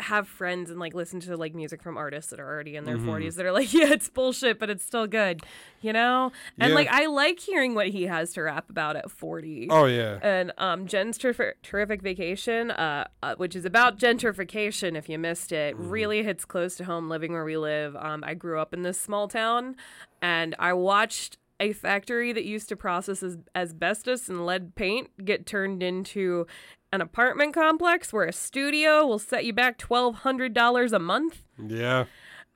have 0.00 0.28
friends 0.28 0.70
and 0.70 0.78
like 0.80 0.94
listen 0.94 1.20
to 1.20 1.36
like 1.36 1.54
music 1.54 1.82
from 1.82 1.96
artists 1.96 2.30
that 2.30 2.40
are 2.40 2.46
already 2.46 2.76
in 2.76 2.84
their 2.84 2.96
Mm-hmm. 2.96 3.08
40s 3.08 3.34
that 3.36 3.46
are 3.46 3.52
like, 3.52 3.72
yeah, 3.74 3.92
it's 3.92 4.08
bullshit, 4.08 4.58
but 4.58 4.70
it's 4.70 4.84
still 4.84 5.06
good, 5.06 5.42
you 5.80 5.92
know? 5.92 6.32
And 6.58 6.70
Yeah. 6.70 6.74
like, 6.74 6.88
I 6.90 7.06
like 7.06 7.38
hearing 7.40 7.74
what 7.74 7.88
he 7.88 8.04
has 8.04 8.32
to 8.34 8.42
rap 8.42 8.68
about 8.70 8.96
at 8.96 9.10
40. 9.10 9.68
Oh 9.70 9.86
yeah. 9.86 10.18
And 10.22 10.52
um, 10.58 10.86
Jenn's 10.86 11.18
Terrif- 11.18 11.54
Terrific 11.62 12.02
Vacation, 12.02 12.70
uh, 12.70 13.06
uh, 13.22 13.34
which 13.36 13.56
is 13.56 13.64
about 13.64 13.98
gentrification, 13.98 14.96
if 14.96 15.08
you 15.08 15.18
missed 15.18 15.52
it, 15.52 15.74
Mm-hmm. 15.76 15.88
really 15.90 16.22
hits 16.22 16.44
close 16.44 16.76
to 16.76 16.84
home 16.84 17.08
living 17.08 17.32
where 17.32 17.44
we 17.44 17.56
live. 17.56 17.96
Um, 17.96 18.22
I 18.26 18.34
grew 18.34 18.60
up 18.60 18.72
in 18.74 18.82
this 18.82 19.00
small 19.00 19.28
town 19.28 19.76
and 20.22 20.54
I 20.58 20.72
watched 20.72 21.38
a 21.58 21.72
factory 21.72 22.32
that 22.34 22.44
used 22.44 22.68
to 22.68 22.76
process 22.76 23.22
as- 23.22 23.38
asbestos 23.54 24.28
and 24.28 24.44
lead 24.44 24.74
paint 24.74 25.08
get 25.24 25.46
turned 25.46 25.82
into 25.82 26.46
an 26.92 27.00
apartment 27.00 27.54
complex 27.54 28.12
where 28.12 28.26
a 28.26 28.32
studio 28.32 29.06
will 29.06 29.18
set 29.18 29.44
you 29.44 29.52
back 29.52 29.78
$1,200 29.78 30.92
a 30.92 30.98
month. 30.98 31.42
yeah. 31.66 32.04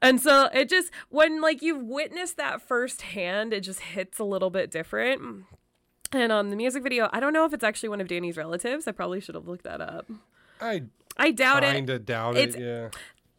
And 0.02 0.18
so 0.18 0.48
it 0.54 0.70
just 0.70 0.90
when 1.10 1.42
like 1.42 1.60
you've 1.60 1.82
witnessed 1.82 2.38
that 2.38 2.62
firsthand, 2.62 3.52
it 3.52 3.60
just 3.60 3.80
hits 3.80 4.18
a 4.18 4.24
little 4.24 4.48
bit 4.48 4.70
different. 4.70 5.44
And 6.12 6.32
um, 6.32 6.48
the 6.48 6.56
music 6.56 6.82
video, 6.82 7.10
I 7.12 7.20
don't 7.20 7.34
know 7.34 7.44
if 7.44 7.52
it's 7.52 7.62
actually 7.62 7.90
one 7.90 8.00
of 8.00 8.08
Danny's 8.08 8.38
relatives. 8.38 8.88
I 8.88 8.92
probably 8.92 9.20
should 9.20 9.34
have 9.34 9.46
looked 9.46 9.64
that 9.64 9.82
up. 9.82 10.06
I 10.58 10.84
I 11.18 11.32
doubt 11.32 11.64
it. 11.64 11.72
kind 11.72 11.90
of 11.90 12.06
doubt 12.06 12.36
It's- 12.38 12.54
it. 12.54 12.62
Yeah. 12.62 12.88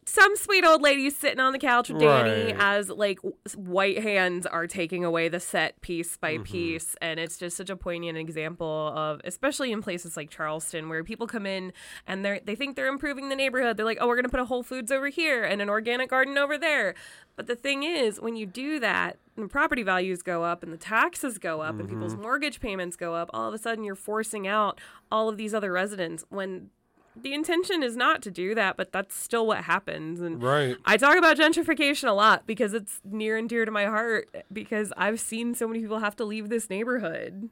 Some 0.04 0.34
sweet 0.34 0.64
old 0.64 0.82
lady 0.82 1.08
sitting 1.10 1.38
on 1.38 1.52
the 1.52 1.60
couch 1.60 1.88
with 1.88 2.00
Danny 2.00 2.46
Right. 2.52 2.56
as 2.58 2.88
like 2.90 3.20
white 3.54 4.02
hands 4.02 4.46
are 4.46 4.66
taking 4.66 5.04
away 5.04 5.28
the 5.28 5.38
set 5.38 5.80
piece 5.80 6.16
by 6.16 6.34
Mm-hmm. 6.34 6.42
piece, 6.42 6.96
and 7.00 7.20
it's 7.20 7.38
just 7.38 7.56
such 7.56 7.70
a 7.70 7.76
poignant 7.76 8.18
example 8.18 8.92
of, 8.96 9.20
especially 9.24 9.70
in 9.70 9.80
places 9.80 10.16
like 10.16 10.28
Charleston, 10.28 10.88
where 10.88 11.04
people 11.04 11.28
come 11.28 11.46
in 11.46 11.72
and 12.04 12.24
they 12.24 12.40
they 12.44 12.56
think 12.56 12.74
they're 12.74 12.88
improving 12.88 13.28
the 13.28 13.36
neighborhood. 13.36 13.76
They're 13.76 13.86
like, 13.86 13.98
oh, 14.00 14.08
we're 14.08 14.16
gonna 14.16 14.28
put 14.28 14.40
a 14.40 14.44
Whole 14.46 14.64
Foods 14.64 14.90
over 14.90 15.08
here 15.08 15.44
and 15.44 15.62
an 15.62 15.68
organic 15.68 16.10
garden 16.10 16.36
over 16.36 16.58
there. 16.58 16.94
But 17.36 17.46
the 17.46 17.56
thing 17.56 17.84
is, 17.84 18.20
when 18.20 18.34
you 18.34 18.44
do 18.44 18.80
that, 18.80 19.18
the 19.36 19.46
property 19.46 19.84
values 19.84 20.22
go 20.22 20.42
up 20.42 20.64
and 20.64 20.72
the 20.72 20.76
taxes 20.76 21.38
go 21.38 21.60
up 21.60 21.78
and 21.78 21.88
people's 21.88 22.14
Mm-hmm. 22.14 22.22
mortgage 22.22 22.58
payments 22.60 22.96
go 22.96 23.14
up. 23.14 23.30
All 23.32 23.46
of 23.48 23.54
a 23.54 23.58
sudden, 23.58 23.84
you're 23.84 23.94
forcing 23.94 24.48
out 24.48 24.80
all 25.12 25.28
of 25.28 25.36
these 25.36 25.54
other 25.54 25.70
residents 25.72 26.24
when 26.28 26.70
the 27.14 27.34
intention 27.34 27.82
is 27.82 27.96
not 27.96 28.22
to 28.22 28.30
do 28.30 28.54
that, 28.54 28.76
but 28.76 28.92
that's 28.92 29.14
still 29.14 29.46
what 29.46 29.64
happens. 29.64 30.20
And 30.20 30.42
Right. 30.42 30.76
I 30.84 30.96
talk 30.96 31.16
about 31.16 31.36
gentrification 31.36 32.08
a 32.08 32.12
lot 32.12 32.46
because 32.46 32.72
it's 32.74 33.00
near 33.04 33.36
and 33.36 33.48
dear 33.48 33.64
to 33.64 33.70
my 33.70 33.84
heart 33.86 34.28
because 34.52 34.92
I've 34.96 35.20
seen 35.20 35.54
so 35.54 35.68
many 35.68 35.80
people 35.80 35.98
have 35.98 36.16
to 36.16 36.24
leave 36.24 36.48
this 36.48 36.70
neighborhood 36.70 37.50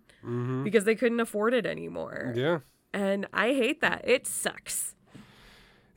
because 0.64 0.84
they 0.84 0.94
couldn't 0.94 1.20
afford 1.20 1.52
it 1.54 1.66
anymore. 1.66 2.32
Yeah. 2.36 2.60
And 2.92 3.26
I 3.32 3.48
hate 3.48 3.80
that. 3.82 4.02
It 4.08 4.26
sucks. 4.26 4.94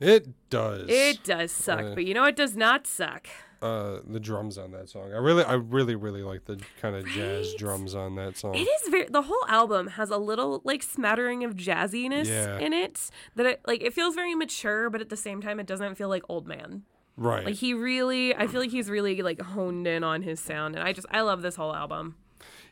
It 0.00 0.28
does. 0.50 0.86
It 0.88 1.24
does 1.24 1.50
suck, 1.52 1.80
Uh, 1.80 1.94
but 1.94 2.04
you 2.04 2.14
know 2.14 2.24
it 2.24 2.36
does 2.36 2.56
not 2.56 2.86
suck. 2.86 3.26
Uh 3.64 4.00
the 4.06 4.20
drums 4.20 4.58
on 4.58 4.72
that 4.72 4.88
song. 4.88 5.12
I 5.12 5.18
really 5.18 5.42
I 5.44 5.54
really 5.54 5.94
really 5.94 6.22
like 6.22 6.44
the 6.44 6.60
kind 6.82 6.94
of 6.94 7.06
jazz 7.06 7.54
drums 7.54 7.94
on 7.94 8.14
that 8.16 8.36
song. 8.36 8.54
It 8.54 8.68
is 8.68 8.88
very 8.90 9.06
the 9.08 9.22
whole 9.22 9.44
album 9.48 9.86
has 9.88 10.10
a 10.10 10.18
little 10.18 10.60
like 10.64 10.82
smattering 10.82 11.44
of 11.44 11.54
jazziness 11.56 12.26
Yeah. 12.26 12.58
in 12.58 12.72
it 12.72 13.10
that 13.36 13.46
it 13.46 13.60
like 13.66 13.82
it 13.82 13.94
feels 13.94 14.14
very 14.14 14.34
mature, 14.34 14.90
but 14.90 15.00
at 15.00 15.08
the 15.08 15.16
same 15.16 15.40
time 15.40 15.58
it 15.58 15.66
doesn't 15.66 15.94
feel 15.94 16.08
like 16.08 16.22
old 16.28 16.46
man. 16.46 16.82
right. 17.16 17.44
Like 17.46 17.54
he 17.54 17.72
really 17.74 18.34
I 18.34 18.46
feel 18.46 18.60
like 18.60 18.70
he's 18.70 18.90
really 18.90 19.22
like 19.22 19.40
honed 19.40 19.86
in 19.86 20.04
on 20.04 20.22
his 20.22 20.40
sound 20.40 20.74
and 20.76 20.86
I 20.86 20.92
just 20.92 21.06
I 21.10 21.22
love 21.22 21.40
this 21.42 21.56
whole 21.56 21.74
album. 21.74 22.16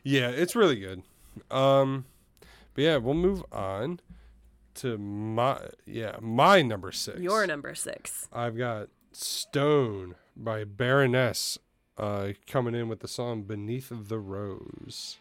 yeah, 0.03 0.29
it's 0.29 0.55
really 0.55 0.79
good. 0.79 1.01
Um 1.49 2.05
but 2.75 2.83
yeah, 2.83 2.97
we'll 2.97 3.13
move 3.15 3.43
on 3.51 3.99
to 4.75 4.97
my 4.97 5.59
yeah, 5.85 6.17
my 6.21 6.61
number 6.61 6.91
6. 6.91 7.19
Your 7.19 7.45
number 7.47 7.73
6. 7.75 8.27
I've 8.33 8.57
got 8.57 8.89
Stone 9.11 10.15
by 10.35 10.63
Baroness 10.63 11.57
uh 11.97 12.29
coming 12.47 12.73
in 12.73 12.87
with 12.87 13.01
the 13.01 13.07
song 13.07 13.43
Beneath 13.43 13.91
the 13.91 14.19
Rose. 14.19 15.17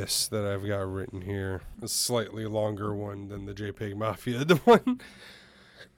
This 0.00 0.28
that 0.28 0.46
I've 0.46 0.66
got 0.66 0.90
written 0.90 1.20
here. 1.22 1.60
A 1.82 1.88
slightly 1.88 2.46
longer 2.46 2.94
one 2.94 3.28
than 3.28 3.44
the 3.44 3.52
JPEG 3.52 3.96
Mafia 3.96 4.44
the 4.44 4.56
one. 4.56 5.00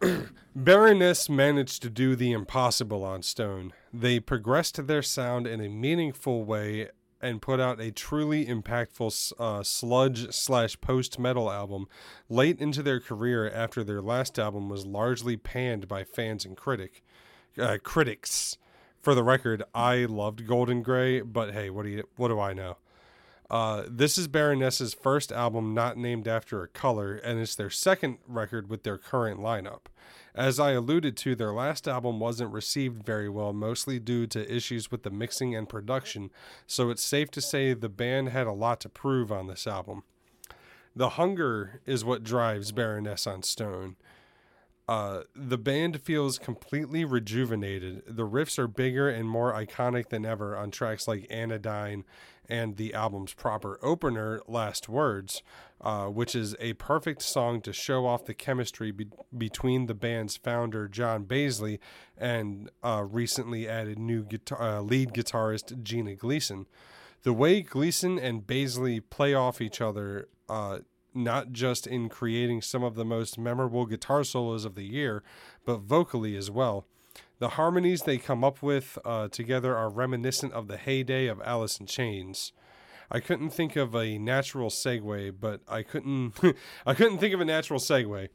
Baroness 0.56 1.28
managed 1.28 1.82
to 1.82 1.90
do 1.90 2.16
the 2.16 2.32
impossible 2.32 3.04
on 3.04 3.22
Stone. 3.22 3.72
They 3.92 4.18
progressed 4.18 4.86
their 4.88 5.02
sound 5.02 5.46
in 5.46 5.60
a 5.60 5.68
meaningful 5.68 6.44
way 6.44 6.88
and 7.20 7.40
put 7.40 7.60
out 7.60 7.80
a 7.80 7.92
truly 7.92 8.44
impactful 8.44 9.32
uh, 9.38 9.62
sludge 9.62 10.32
slash 10.32 10.80
post 10.80 11.20
metal 11.20 11.48
album 11.52 11.86
late 12.28 12.58
into 12.58 12.82
their 12.82 12.98
career 12.98 13.48
after 13.48 13.84
their 13.84 14.02
last 14.02 14.36
album 14.36 14.68
was 14.68 14.84
largely 14.84 15.36
panned 15.36 15.86
by 15.86 16.02
fans 16.02 16.44
and 16.44 16.56
critic 16.56 17.04
uh, 17.56 17.78
critics. 17.80 18.58
For 19.00 19.14
the 19.14 19.22
record, 19.22 19.62
I 19.72 20.06
loved 20.06 20.46
Golden 20.48 20.82
Gray, 20.82 21.20
but 21.20 21.52
hey, 21.52 21.70
what 21.70 21.84
do 21.84 21.90
you 21.90 22.02
what 22.16 22.28
do 22.28 22.40
I 22.40 22.52
know? 22.52 22.78
Uh, 23.52 23.84
this 23.86 24.16
is 24.16 24.28
Baroness's 24.28 24.94
first 24.94 25.30
album 25.30 25.74
not 25.74 25.98
named 25.98 26.26
after 26.26 26.62
a 26.62 26.68
color, 26.68 27.16
and 27.16 27.38
it's 27.38 27.54
their 27.54 27.68
second 27.68 28.16
record 28.26 28.70
with 28.70 28.82
their 28.82 28.96
current 28.96 29.40
lineup. 29.40 29.82
As 30.34 30.58
I 30.58 30.70
alluded 30.70 31.18
to, 31.18 31.34
their 31.34 31.52
last 31.52 31.86
album 31.86 32.18
wasn't 32.18 32.50
received 32.50 33.04
very 33.04 33.28
well, 33.28 33.52
mostly 33.52 33.98
due 33.98 34.26
to 34.28 34.50
issues 34.50 34.90
with 34.90 35.02
the 35.02 35.10
mixing 35.10 35.54
and 35.54 35.68
production, 35.68 36.30
so 36.66 36.88
it's 36.88 37.04
safe 37.04 37.30
to 37.32 37.42
say 37.42 37.74
the 37.74 37.90
band 37.90 38.30
had 38.30 38.46
a 38.46 38.52
lot 38.52 38.80
to 38.80 38.88
prove 38.88 39.30
on 39.30 39.48
this 39.48 39.66
album. 39.66 40.04
The 40.96 41.10
hunger 41.10 41.82
is 41.84 42.06
what 42.06 42.24
drives 42.24 42.72
Baroness 42.72 43.26
on 43.26 43.42
Stone. 43.42 43.96
Uh, 44.88 45.24
the 45.36 45.58
band 45.58 46.00
feels 46.00 46.38
completely 46.38 47.04
rejuvenated. 47.04 48.02
The 48.06 48.26
riffs 48.26 48.58
are 48.58 48.66
bigger 48.66 49.10
and 49.10 49.28
more 49.28 49.52
iconic 49.52 50.08
than 50.08 50.24
ever 50.24 50.56
on 50.56 50.70
tracks 50.70 51.06
like 51.06 51.26
Anodyne 51.30 52.04
and 52.48 52.76
the 52.76 52.92
album's 52.94 53.34
proper 53.34 53.78
opener, 53.82 54.42
Last 54.46 54.88
Words, 54.88 55.42
uh, 55.80 56.06
which 56.06 56.34
is 56.34 56.54
a 56.60 56.74
perfect 56.74 57.22
song 57.22 57.60
to 57.62 57.72
show 57.72 58.06
off 58.06 58.24
the 58.24 58.34
chemistry 58.34 58.90
be- 58.90 59.10
between 59.36 59.86
the 59.86 59.94
band's 59.94 60.36
founder, 60.36 60.88
John 60.88 61.24
Baizley, 61.24 61.78
and 62.16 62.70
uh, 62.82 63.04
recently 63.08 63.68
added 63.68 63.98
new 63.98 64.24
guitar- 64.24 64.62
uh, 64.62 64.80
lead 64.80 65.12
guitarist, 65.12 65.82
Gina 65.82 66.14
Gleason. 66.14 66.66
The 67.22 67.32
way 67.32 67.62
Gleason 67.62 68.18
and 68.18 68.46
Baizley 68.46 69.00
play 69.08 69.34
off 69.34 69.60
each 69.60 69.80
other, 69.80 70.28
uh, 70.48 70.80
not 71.14 71.52
just 71.52 71.86
in 71.86 72.08
creating 72.08 72.62
some 72.62 72.82
of 72.82 72.94
the 72.94 73.04
most 73.04 73.38
memorable 73.38 73.86
guitar 73.86 74.24
solos 74.24 74.64
of 74.64 74.74
the 74.74 74.84
year, 74.84 75.22
but 75.64 75.78
vocally 75.80 76.36
as 76.36 76.50
well. 76.50 76.86
The 77.42 77.48
harmonies 77.48 78.02
they 78.02 78.18
come 78.18 78.44
up 78.44 78.62
with 78.62 79.00
uh, 79.04 79.26
together 79.26 79.76
are 79.76 79.90
reminiscent 79.90 80.52
of 80.52 80.68
the 80.68 80.76
heyday 80.76 81.26
of 81.26 81.42
Alice 81.44 81.80
in 81.80 81.86
Chains. 81.86 82.52
I 83.10 83.18
couldn't 83.18 83.50
think 83.50 83.74
of 83.74 83.96
a 83.96 84.16
natural 84.16 84.70
segue, 84.70 85.34
but 85.40 85.60
I 85.66 85.82
couldn't 85.82 86.34
I 86.86 86.94
couldn't 86.94 87.18
think 87.18 87.34
of 87.34 87.40
a 87.40 87.44
natural 87.44 87.80
segue. 87.80 88.28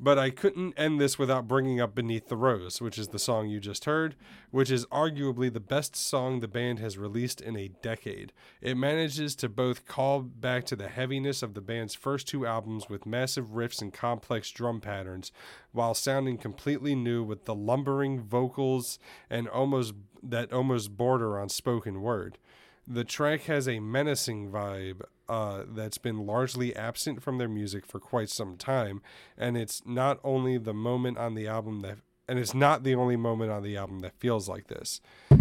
But 0.00 0.18
I 0.18 0.30
couldn't 0.30 0.74
end 0.76 1.00
this 1.00 1.18
without 1.18 1.46
bringing 1.46 1.80
up 1.80 1.94
Beneath 1.94 2.28
the 2.28 2.36
Rose, 2.36 2.80
which 2.80 2.98
is 2.98 3.08
the 3.08 3.18
song 3.18 3.48
you 3.48 3.60
just 3.60 3.84
heard, 3.84 4.16
which 4.50 4.70
is 4.70 4.86
arguably 4.86 5.52
the 5.52 5.60
best 5.60 5.94
song 5.94 6.40
the 6.40 6.48
band 6.48 6.80
has 6.80 6.98
released 6.98 7.40
in 7.40 7.56
a 7.56 7.68
decade. 7.80 8.32
It 8.60 8.76
manages 8.76 9.36
to 9.36 9.48
both 9.48 9.86
call 9.86 10.22
back 10.22 10.64
to 10.66 10.76
the 10.76 10.88
heaviness 10.88 11.42
of 11.44 11.54
the 11.54 11.60
band's 11.60 11.94
first 11.94 12.26
two 12.26 12.44
albums 12.44 12.88
with 12.88 13.06
massive 13.06 13.50
riffs 13.50 13.80
and 13.80 13.92
complex 13.92 14.50
drum 14.50 14.80
patterns, 14.80 15.30
while 15.70 15.94
sounding 15.94 16.38
completely 16.38 16.96
new 16.96 17.22
with 17.22 17.44
the 17.44 17.54
lumbering 17.54 18.20
vocals 18.20 18.98
and 19.30 19.48
almost 19.48 19.94
that 20.24 20.52
almost 20.52 20.96
border 20.96 21.38
on 21.38 21.48
spoken 21.48 22.00
word. 22.00 22.38
The 22.86 23.04
track 23.04 23.42
has 23.42 23.66
a 23.66 23.80
menacing 23.80 24.50
vibe 24.50 25.02
uh, 25.28 25.64
that's 25.66 25.98
been 25.98 26.26
largely 26.26 26.76
absent 26.76 27.22
from 27.22 27.38
their 27.38 27.48
music 27.48 27.86
for 27.86 27.98
quite 27.98 28.28
some 28.28 28.56
time, 28.56 29.00
and 29.38 29.56
it's 29.56 29.82
not 29.86 30.20
only 30.22 30.58
the 30.58 30.74
moment 30.74 31.16
on 31.18 31.34
the 31.34 31.46
album 31.48 31.80
that 31.80 31.98
and 32.26 32.38
it's 32.38 32.54
not 32.54 32.84
the 32.84 32.94
only 32.94 33.16
moment 33.16 33.50
on 33.50 33.62
the 33.62 33.76
album 33.76 34.00
that 34.00 34.18
feels 34.18 34.48
like 34.48 34.68
this. 34.68 35.00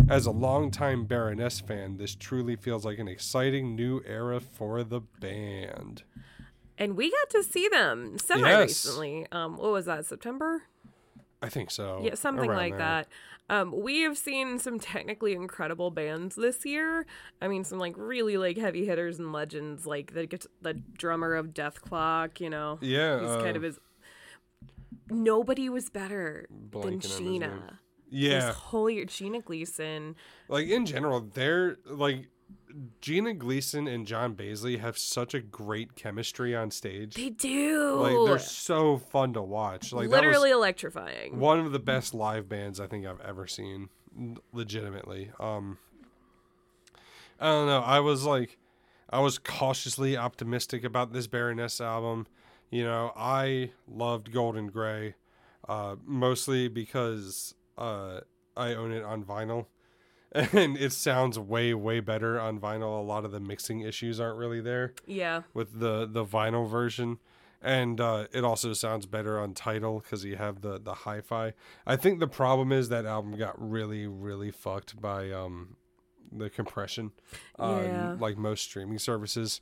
As 0.10 0.26
a 0.26 0.32
longtime 0.32 1.06
Baroness 1.06 1.62
fan, 1.62 1.96
this 1.96 2.14
truly 2.14 2.58
feels 2.58 2.84
like 2.84 3.00
an 3.00 3.08
exciting 3.08 3.74
new 3.74 4.02
era 4.06 4.42
for 4.42 4.84
the 4.84 5.00
band. 5.00 6.04
And 6.78 6.98
we 6.98 7.10
got 7.10 7.30
to 7.30 7.44
see 7.44 7.70
them 7.70 8.18
semi 8.18 8.50
Yes. 8.50 8.68
recently. 8.86 9.28
Um, 9.32 9.56
what 9.56 9.72
was 9.72 9.86
that? 9.86 10.06
September? 10.06 10.64
I 11.42 11.50
think 11.50 11.72
so. 11.72 12.02
Yeah, 12.04 12.16
something 12.16 12.50
around 12.50 12.58
like 12.58 12.72
there. 12.74 12.80
that. 12.80 13.08
Um, 13.50 13.74
we 13.78 14.02
have 14.02 14.18
seen 14.18 14.58
some 14.58 14.80
technically 14.80 15.34
incredible 15.34 15.92
bands 15.92 16.36
this 16.36 16.66
year. 16.66 17.06
I 17.42 17.48
mean, 17.48 17.64
some 17.64 17.78
like 17.78 17.94
really 17.98 18.38
like 18.38 18.58
heavy 18.58 18.86
hitters 18.86 19.20
and 19.20 19.34
legends, 19.34 19.86
like 19.86 20.14
the 20.14 20.28
the 20.62 20.74
drummer 20.74 21.36
of 21.36 21.54
Dethklok. 21.54 22.40
You 22.40 22.50
know, 22.50 22.80
Yeah, 22.82 23.20
he's 23.20 23.30
uh, 23.30 23.42
kind 23.44 23.58
of 23.58 23.64
his. 23.64 23.80
Nobody 25.10 25.70
was 25.70 25.90
better 25.90 26.48
than. 26.72 27.00
Sheena. 27.02 27.78
Yeah, 28.10 28.48
This 28.48 28.56
whole 28.56 28.90
year, 28.92 29.06
Sheena 29.08 29.44
Gleason. 29.44 30.16
like 30.48 30.68
in 30.68 30.86
general, 30.86 31.22
they're 31.22 31.78
like 31.86 32.28
Gina 33.02 33.34
Gleason 33.34 33.88
and 33.88 34.08
John 34.08 34.36
Baizley 34.36 34.80
have 34.80 34.98
such 34.98 35.34
a 35.34 35.40
great 35.40 35.96
chemistry 35.96 36.56
on 36.56 36.72
stage. 36.72 37.14
They 37.16 37.30
do. 37.30 37.96
Like 37.96 38.16
they're 38.26 38.40
so 38.40 38.98
fun 38.98 39.34
to 39.34 39.42
watch. 39.42 39.94
Like 39.94 40.10
that 40.10 40.18
was- 40.18 40.26
literally 40.26 40.52
electrifying. 40.52 41.38
one 41.40 41.60
of 41.60 41.72
the 41.72 41.80
best 41.80 42.14
live 42.14 42.50
bands 42.50 42.80
I 42.80 42.88
think 42.88 43.06
I've 43.06 43.22
ever 43.22 43.46
seen, 43.48 43.90
legitimately. 44.54 45.32
Um, 45.40 45.78
I 47.40 47.46
don't 47.48 47.68
know. 47.68 47.82
I 47.82 48.00
was 48.00 48.26
like, 48.26 48.58
I 49.10 49.20
was 49.20 49.38
cautiously 49.38 50.18
optimistic 50.18 50.84
about 50.84 51.14
this 51.14 51.28
Baroness 51.28 51.80
album. 51.82 52.26
You 52.72 52.84
know, 52.86 53.12
I 53.16 53.72
loved 53.88 54.32
Golden 54.32 54.68
Gray, 54.68 55.14
uh, 55.70 55.96
mostly 56.06 56.68
because 56.68 57.54
uh, 57.78 58.22
I 58.58 58.74
own 58.74 58.92
it 58.92 59.04
on 59.04 59.24
vinyl, 59.24 59.68
and 60.54 60.78
it 60.78 60.92
sounds 60.94 61.38
way 61.38 61.74
way 61.74 62.00
better 62.00 62.40
on 62.40 62.60
vinyl. 62.60 63.00
A 63.00 63.04
lot 63.04 63.24
of 63.26 63.32
the 63.32 63.40
mixing 63.40 63.82
issues 63.82 64.20
aren't 64.20 64.38
really 64.38 64.62
there 64.62 64.94
Yeah. 65.06 65.44
with 65.54 65.80
the 65.80 66.08
the 66.10 66.26
vinyl 66.26 66.68
version 66.70 67.20
and 67.66 68.02
uh, 68.02 68.28
it 68.34 68.44
also 68.44 68.74
sounds 68.74 69.06
better 69.06 69.40
on 69.40 69.54
Tidal 69.54 70.00
because 70.02 70.26
you 70.26 70.36
have 70.36 70.60
the 70.62 70.80
the 70.82 70.94
hi-fi 70.94 71.54
i 71.88 71.96
think 71.96 72.20
the 72.20 72.28
problem 72.28 72.74
is 72.74 72.90
that 72.90 73.06
album 73.06 73.38
got 73.38 73.56
really 73.58 74.06
really 74.06 74.52
fucked 74.52 75.00
by 75.02 75.32
um 75.32 75.78
the 76.30 76.50
compression 76.50 77.12
on 77.58 77.84
Yeah. 77.86 78.16
like 78.20 78.38
most 78.38 78.64
streaming 78.64 79.00
services 79.00 79.62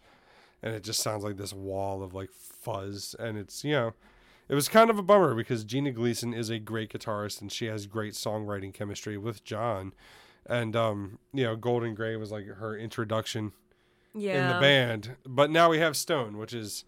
and 0.63 0.73
it 0.73 0.83
just 0.83 1.01
sounds 1.03 1.23
like 1.23 1.37
this 1.37 1.53
wall 1.53 2.01
of 2.01 2.13
like 2.15 2.31
fuzz 2.31 3.15
and 3.19 3.37
it's 3.37 3.63
you 3.63 3.73
know 3.73 3.93
it 4.49 4.55
was 4.55 4.67
kind 4.67 4.89
of 4.89 4.97
a 4.97 5.03
bummer 5.03 5.35
because 5.35 5.63
Gina 5.63 5.91
Gleason 5.91 6.33
is 6.33 6.49
a 6.49 6.57
great 6.59 6.91
guitarist 6.91 7.39
and 7.39 7.51
she 7.51 7.67
has 7.67 7.85
great 7.85 8.13
songwriting 8.13 8.73
chemistry 8.73 9.15
with 9.17 9.43
John 9.43 9.93
and 10.47 10.75
um 10.75 11.19
you 11.33 11.43
know 11.43 11.55
Golden 11.55 11.93
Gray 11.95 12.15
was 12.15 12.31
like 12.31 12.45
her 12.45 12.77
introduction 12.77 13.51
Yeah. 14.13 14.41
in 14.49 14.55
the 14.55 14.59
band. 14.61 15.15
But 15.25 15.49
now 15.51 15.69
we 15.69 15.79
have 15.79 15.95
Stone, 15.95 16.37
which 16.37 16.53
is 16.53 16.83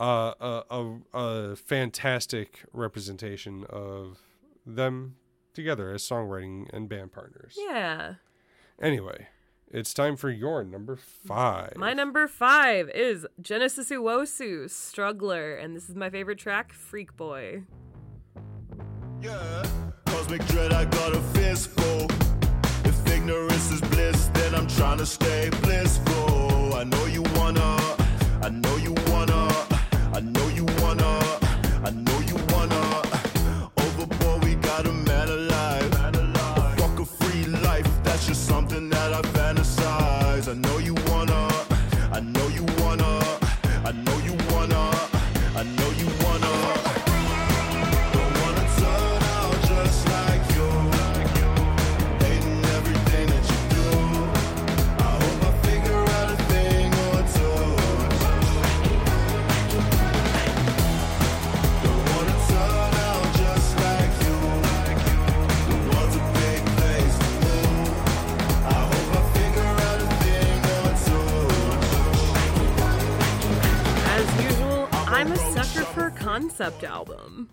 uh, 0.00 0.32
a, 0.40 0.62
a, 0.70 1.18
a 1.18 1.56
fantastic 1.56 2.64
representation 2.72 3.64
of 3.68 4.18
them 4.64 5.16
together 5.54 5.90
as 5.90 6.02
songwriting 6.02 6.68
and 6.72 6.88
band 6.88 7.10
partners. 7.12 7.56
Yeah. 7.58 8.14
Anyway, 8.80 9.26
it's 9.72 9.92
time 9.92 10.16
for 10.16 10.30
your 10.30 10.62
number 10.62 10.94
five. 10.96 11.74
My 11.76 11.94
number 11.94 12.28
five 12.28 12.88
is 12.90 13.26
Genesis 13.40 13.90
Owusu, 13.90 14.70
Struggler, 14.70 15.56
and 15.56 15.74
this 15.74 15.88
is 15.88 15.96
my 15.96 16.10
favorite 16.10 16.38
track, 16.38 16.72
Freak 16.72 17.16
Boy. 17.16 17.64
Yeah. 19.20 19.64
Cosmic 20.06 20.46
dread, 20.46 20.72
I 20.72 20.84
got 20.84 21.12
a 21.16 21.20
fistful. 21.20 22.06
Ignorance 23.18 23.72
is 23.72 23.80
bliss, 23.80 24.30
then 24.32 24.54
I'm 24.54 24.68
trying 24.68 24.98
to 24.98 25.06
stay 25.06 25.50
blissful. 25.62 26.74
I 26.74 26.84
know 26.84 27.06
you 27.06 27.22
wanna, 27.34 27.76
I 28.40 28.48
know 28.48 28.76
you 28.76 28.92
wanna, 28.92 29.07
concept 76.38 76.84
album. 76.84 77.50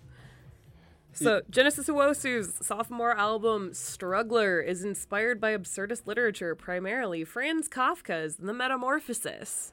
So, 1.11 1.41
Genesis 1.49 1.88
Owusu's 1.88 2.53
sophomore 2.63 3.17
album, 3.17 3.73
Struggler, 3.73 4.59
is 4.59 4.83
inspired 4.83 5.39
by 5.39 5.57
absurdist 5.57 6.05
literature, 6.05 6.55
primarily 6.55 7.23
Franz 7.23 7.67
Kafka's 7.67 8.36
The 8.36 8.53
Metamorphosis. 8.53 9.71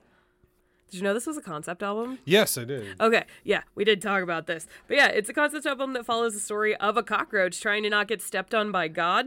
Did 0.92 0.98
you 0.98 1.04
know 1.04 1.14
this 1.14 1.26
was 1.26 1.38
a 1.38 1.42
concept 1.42 1.82
album? 1.82 2.18
Yes, 2.26 2.58
I 2.58 2.64
did. 2.64 3.00
Okay, 3.00 3.24
yeah, 3.44 3.62
we 3.74 3.82
did 3.82 4.02
talk 4.02 4.22
about 4.22 4.46
this. 4.46 4.66
But 4.88 4.98
yeah, 4.98 5.06
it's 5.08 5.30
a 5.30 5.32
concept 5.32 5.64
album 5.64 5.94
that 5.94 6.04
follows 6.04 6.34
the 6.34 6.38
story 6.40 6.76
of 6.76 6.98
a 6.98 7.02
cockroach 7.02 7.62
trying 7.62 7.82
to 7.84 7.88
not 7.88 8.08
get 8.08 8.20
stepped 8.20 8.52
on 8.54 8.70
by 8.70 8.88
God. 8.88 9.24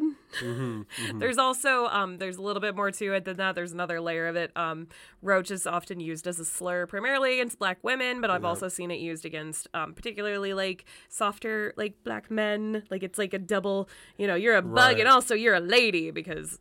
There's 1.16 1.40
also 1.40 1.86
um 1.88 2.20
there's 2.20 2.38
a 2.38 2.42
little 2.44 2.60
bit 2.62 2.76
more 2.76 2.92
to 2.92 3.14
it 3.14 3.26
than 3.26 3.38
that. 3.38 3.56
There's 3.56 3.72
another 3.72 4.00
layer 4.00 4.28
of 4.28 4.36
it. 4.36 4.52
Um 4.56 4.90
roach 5.24 5.50
is 5.50 5.66
often 5.66 6.00
used 6.00 6.28
as 6.28 6.40
a 6.40 6.46
slur 6.46 6.86
primarily 6.86 7.34
against 7.34 7.58
black 7.58 7.80
women, 7.82 8.22
but 8.22 8.30
I've 8.30 8.46
also 8.46 8.68
seen 8.68 8.92
it 8.92 9.00
used 9.00 9.26
against 9.26 9.68
um 9.74 9.96
particularly 9.96 10.54
like 10.54 10.86
softer 11.10 11.74
like 11.78 11.96
black 12.04 12.30
men. 12.30 12.84
Like 12.92 13.02
it's 13.02 13.18
like 13.18 13.34
a 13.34 13.40
double, 13.40 13.90
you 14.20 14.28
know, 14.28 14.36
you're 14.36 14.56
a 14.56 14.62
bug 14.62 14.76
Right. 14.76 15.00
and 15.00 15.10
also 15.10 15.34
you're 15.34 15.56
a 15.56 15.60
lady 15.60 16.12
because 16.12 16.60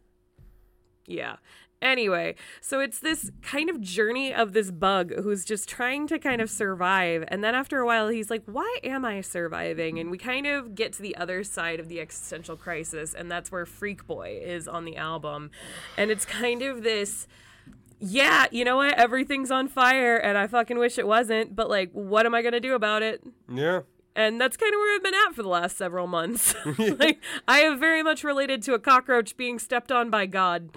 yeah. 1.07 1.37
Anyway, 1.85 2.35
so 2.63 2.81
it's 2.81 2.99
this 2.99 3.31
kind 3.43 3.69
of 3.69 3.79
journey 3.79 4.33
of 4.33 4.55
this 4.55 4.71
bug 4.71 5.13
who's 5.23 5.45
just 5.45 5.69
trying 5.69 6.07
to 6.07 6.19
kind 6.19 6.41
of 6.41 6.49
survive. 6.49 7.25
And 7.29 7.45
then 7.45 7.55
after 7.55 7.79
a 7.79 7.87
while, 7.87 8.09
he's 8.09 8.31
like, 8.31 8.43
Why 8.47 8.79
am 8.83 9.05
I 9.05 9.21
surviving? 9.21 9.99
And 9.99 10.11
we 10.11 10.17
kind 10.17 10.47
of 10.47 10.75
get 10.75 10.95
to 10.95 11.03
the 11.03 11.15
other 11.17 11.45
side 11.45 11.81
of 11.81 11.89
the 11.91 12.01
existential 12.01 12.57
crisis. 12.57 13.13
And 13.13 13.31
that's 13.31 13.53
where 13.53 13.67
Freak 13.67 14.07
Boy 14.07 14.41
is 14.43 14.67
on 14.67 14.87
the 14.87 14.97
album. 14.97 15.51
And 15.99 16.11
it's 16.11 16.25
kind 16.25 16.63
of 16.63 16.83
this. 16.83 17.29
Yeah, 18.01 18.47
you 18.51 18.65
know 18.65 18.77
what? 18.77 18.95
Everything's 18.95 19.51
on 19.51 19.69
fire, 19.69 20.17
and 20.17 20.37
I 20.37 20.47
fucking 20.47 20.79
wish 20.79 20.99
it 20.99 21.07
wasn't. 21.07 21.55
But 21.55 21.69
like, 21.69 21.91
what 21.93 22.27
am 22.27 22.35
I 22.35 22.43
gonna 22.43 22.61
do 22.61 22.75
about 22.75 23.03
it? 23.03 23.23
Yeah. 23.49 23.81
And 24.17 24.41
that's 24.41 24.57
kind 24.57 24.73
of 24.75 24.79
where 24.79 24.95
I've 24.97 25.03
been 25.03 25.15
at 25.15 25.35
for 25.35 25.43
the 25.43 25.49
last 25.49 25.77
several 25.77 26.07
months. 26.07 26.55
like 26.79 27.21
I 27.49 27.59
have 27.61 27.79
very 27.79 28.03
much 28.03 28.25
related 28.25 28.63
to 28.65 28.75
a 28.75 28.79
cockroach 28.79 29.37
being 29.37 29.59
stepped 29.59 29.91
on 29.93 30.11
by 30.11 30.27
God, 30.27 30.71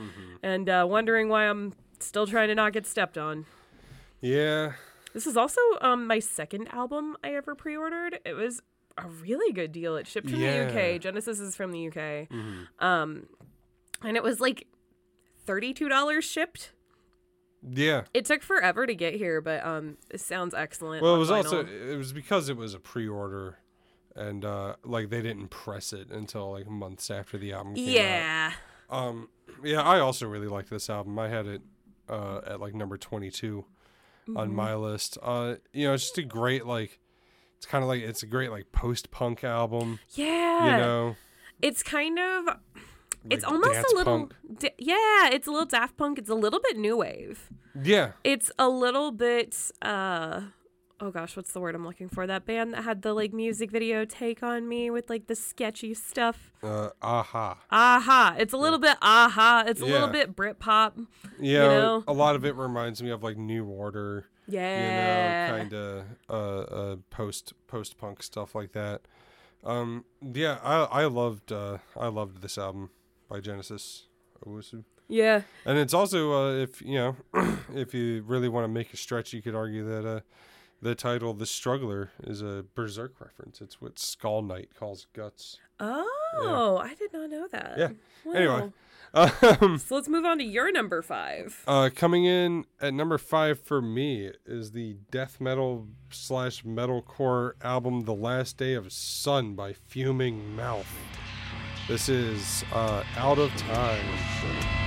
and 0.43 0.69
uh, 0.69 0.85
wondering 0.89 1.29
why 1.29 1.43
I'm 1.47 1.73
still 1.99 2.27
trying 2.27 2.47
to 2.49 2.55
not 2.55 2.73
get 2.73 2.85
stepped 2.85 3.17
on. 3.17 3.45
Yeah. 4.21 4.73
This 5.13 5.25
is 5.25 5.37
also 5.37 5.61
um, 5.81 6.05
my 6.05 6.19
second 6.19 6.67
album 6.69 7.15
I 7.23 7.33
ever 7.35 7.55
pre-ordered. 7.55 8.19
It 8.25 8.33
was 8.33 8.61
a 8.97 9.07
really 9.07 9.51
good 9.53 9.71
deal. 9.71 9.95
It 9.95 10.05
shipped 10.07 10.29
from 10.29 10.39
Yeah. 10.39 10.65
the 10.65 10.95
UK. 10.95 11.01
Genesis 11.01 11.39
is 11.39 11.55
from 11.55 11.71
the 11.71 11.87
UK, 11.87 12.27
um, 12.79 13.27
and 14.03 14.15
it 14.17 14.23
was 14.23 14.39
like 14.39 14.67
thirty-two 15.45 15.89
dollars 15.89 16.25
shipped. 16.25 16.71
Yeah. 17.69 18.03
It 18.13 18.25
took 18.25 18.41
forever 18.43 18.85
to 18.85 18.95
get 18.95 19.15
here, 19.15 19.41
but 19.41 19.65
um, 19.65 19.97
it 20.09 20.21
sounds 20.21 20.53
excellent. 20.53 21.01
Well, 21.03 21.15
it 21.15 21.19
was 21.19 21.31
also 21.31 21.65
it 21.65 21.97
was 21.97 22.13
because 22.13 22.49
it 22.49 22.57
was 22.57 22.73
a 22.73 22.79
pre-order, 22.79 23.57
and 24.15 24.45
uh, 24.45 24.75
like 24.83 25.09
they 25.09 25.21
didn't 25.21 25.49
press 25.49 25.93
it 25.93 26.09
until 26.09 26.51
like 26.51 26.67
months 26.69 27.09
after 27.11 27.37
the 27.37 27.53
album 27.53 27.75
came 27.75 27.87
out. 27.89 27.93
yeah. 27.93 28.51
Um, 28.89 29.29
yeah, 29.63 29.81
I 29.81 29.99
also 29.99 30.27
really 30.27 30.47
liked 30.47 30.69
this 30.69 30.89
album. 30.89 31.17
I 31.19 31.29
had 31.29 31.45
it 31.47 31.61
uh, 32.09 32.41
at 32.47 32.59
like 32.59 32.73
number 32.73 32.97
22 32.97 33.65
Mm-hmm. 34.27 34.37
on 34.37 34.53
my 34.53 34.75
list. 34.75 35.17
Uh, 35.23 35.55
you 35.71 35.87
know, 35.87 35.93
it's 35.93 36.03
just 36.03 36.17
a 36.17 36.21
great 36.23 36.65
like. 36.65 36.99
It's 37.55 37.65
kind 37.65 37.81
of 37.81 37.87
like 37.87 38.01
it's 38.01 38.23
a 38.23 38.25
great 38.27 38.51
like 38.51 38.73
post-punk 38.73 39.45
album. 39.45 39.99
Yeah. 40.15 40.65
You 40.65 40.71
know, 40.83 41.15
it's 41.61 41.81
kind 41.81 42.19
of 42.19 42.57
it's 43.29 43.43
almost 43.43 43.79
a 43.91 43.95
little 43.95 44.19
punk. 44.27 44.33
d- 44.59 44.71
yeah 44.77 45.29
it's 45.31 45.47
a 45.47 45.51
little 45.51 45.65
daft 45.65 45.97
punk 45.97 46.17
it's 46.19 46.29
a 46.29 46.35
little 46.35 46.59
bit 46.59 46.77
new 46.77 46.97
wave 46.97 47.49
Yeah, 47.81 48.11
it's 48.23 48.51
a 48.59 48.69
little 48.69 49.11
bit 49.11 49.55
uh 49.81 50.41
oh 50.99 51.11
gosh 51.11 51.35
what's 51.37 51.51
the 51.51 51.59
word 51.59 51.75
i'm 51.75 51.85
looking 51.85 52.09
for 52.09 52.25
that 52.25 52.45
band 52.45 52.73
that 52.73 52.83
had 52.83 53.01
the 53.03 53.13
like 53.13 53.31
music 53.31 53.69
video 53.71 54.03
take 54.03 54.41
on 54.41 54.67
me 54.67 54.89
with 54.89 55.09
like 55.09 55.27
the 55.27 55.35
sketchy 55.35 55.93
stuff 55.93 56.51
uh, 56.63 56.89
a-ha. 57.01 57.57
a-ha 57.69 58.35
it's 58.39 58.53
a 58.53 58.57
little 58.57 58.79
bit 58.79 58.97
a-ha 59.01 59.63
it's 59.67 59.79
a 59.81 59.85
little 59.85 60.07
Yeah. 60.07 60.11
bit 60.25 60.35
britpop 60.35 61.05
Yeah, 61.39 61.67
know? 61.67 62.03
a 62.07 62.13
lot 62.13 62.35
of 62.35 62.43
it 62.45 62.55
reminds 62.55 63.01
me 63.03 63.11
of 63.11 63.21
like 63.23 63.37
New 63.37 63.65
Order. 63.65 64.25
yeah 64.47 65.45
you 65.45 65.51
know, 65.51 65.57
kind 65.59 65.73
of 65.73 66.05
uh, 66.29 66.33
uh, 66.33 66.95
post 67.11 67.53
post 67.67 67.97
punk 67.99 68.23
stuff 68.23 68.55
like 68.55 68.71
that. 68.71 69.01
Um, 69.63 70.05
yeah, 70.21 70.59
I 70.63 71.03
I 71.03 71.05
loved 71.05 71.51
uh, 71.51 71.77
I 71.95 72.07
loved 72.07 72.41
this 72.41 72.57
album 72.57 72.89
by 73.29 73.39
Genesis 73.39 74.07
Owusu. 74.45 74.83
yeah 75.07 75.41
And 75.65 75.77
it's 75.77 75.93
also 75.93 76.33
uh, 76.33 76.53
if 76.53 76.81
you 76.81 76.95
know 76.95 77.15
if 77.75 77.93
you 77.93 78.23
really 78.27 78.49
want 78.49 78.63
to 78.65 78.67
make 78.69 78.93
a 78.93 78.97
stretch, 78.97 79.33
you 79.33 79.41
could 79.41 79.55
argue 79.55 79.83
that 79.87 80.05
uh, 80.07 80.19
the 80.81 80.93
title 80.95 81.33
"The 81.33 81.45
Struggler" 81.47 82.11
is 82.23 82.41
a 82.41 82.65
Berserk 82.75 83.19
reference. 83.19 83.61
It's 83.61 83.81
what 83.81 83.97
Skull 83.97 84.41
Knight 84.43 84.69
calls 84.77 85.07
guts. 85.13 85.57
oh 85.79 86.79
i 86.83 86.93
did 86.95 87.13
not 87.13 87.29
know 87.29 87.47
that 87.51 87.77
Yeah. 87.77 87.89
Wow. 88.25 88.33
Anyway, 88.33 88.71
um, 89.61 89.77
so 89.77 89.95
let's 89.95 90.09
move 90.09 90.25
on 90.25 90.37
to 90.39 90.43
your 90.43 90.71
number 90.71 91.01
five 91.01 91.63
Uh, 91.67 91.89
coming 91.95 92.25
in 92.25 92.65
at 92.81 92.93
number 92.93 93.17
five 93.17 93.59
for 93.59 93.81
me 93.81 94.31
is 94.45 94.71
the 94.71 94.97
death 95.11 95.39
metal 95.39 95.87
slash 96.11 96.63
metalcore 96.63 97.53
album 97.63 98.01
"The 98.05 98.13
Last 98.15 98.57
Day 98.57 98.73
of 98.73 98.91
Sun" 98.91 99.55
by 99.55 99.73
Fuming 99.73 100.55
Mouth. 100.55 100.93
This 101.87 102.09
is 102.09 102.65
uh, 102.73 103.03
"Out 103.15 103.39
of 103.39 103.55
Time." 103.55 104.86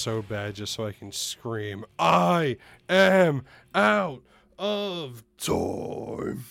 So 0.00 0.22
bad 0.22 0.54
just 0.54 0.72
so 0.72 0.86
I 0.86 0.92
can 0.92 1.12
scream, 1.12 1.84
"I 1.98 2.56
am 2.88 3.44
out 3.74 4.22
of 4.58 5.22
time." 5.38 6.44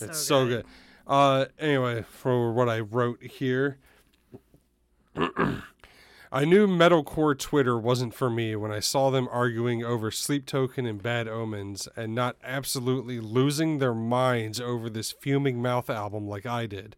it's 0.00 0.18
so 0.18 0.46
good. 0.46 0.66
Uh, 1.06 1.46
anyway, 1.58 2.04
for 2.08 2.52
what 2.52 2.68
I 2.68 2.80
wrote 2.80 3.22
here, 3.22 3.78
I 6.34 6.46
knew 6.46 6.66
metalcore 6.66 7.38
Twitter 7.38 7.78
wasn't 7.78 8.14
for 8.14 8.30
me 8.30 8.56
when 8.56 8.72
I 8.72 8.80
saw 8.80 9.10
them 9.10 9.28
arguing 9.30 9.84
over 9.84 10.10
Sleep 10.10 10.46
Token 10.46 10.86
and 10.86 11.02
Bad 11.02 11.28
Omens 11.28 11.88
and 11.94 12.14
not 12.14 12.36
absolutely 12.42 13.20
losing 13.20 13.78
their 13.78 13.94
minds 13.94 14.58
over 14.58 14.88
this 14.88 15.12
Fuming 15.12 15.60
Mouth 15.60 15.90
album 15.90 16.26
like 16.26 16.46
I 16.46 16.64
did. 16.66 16.96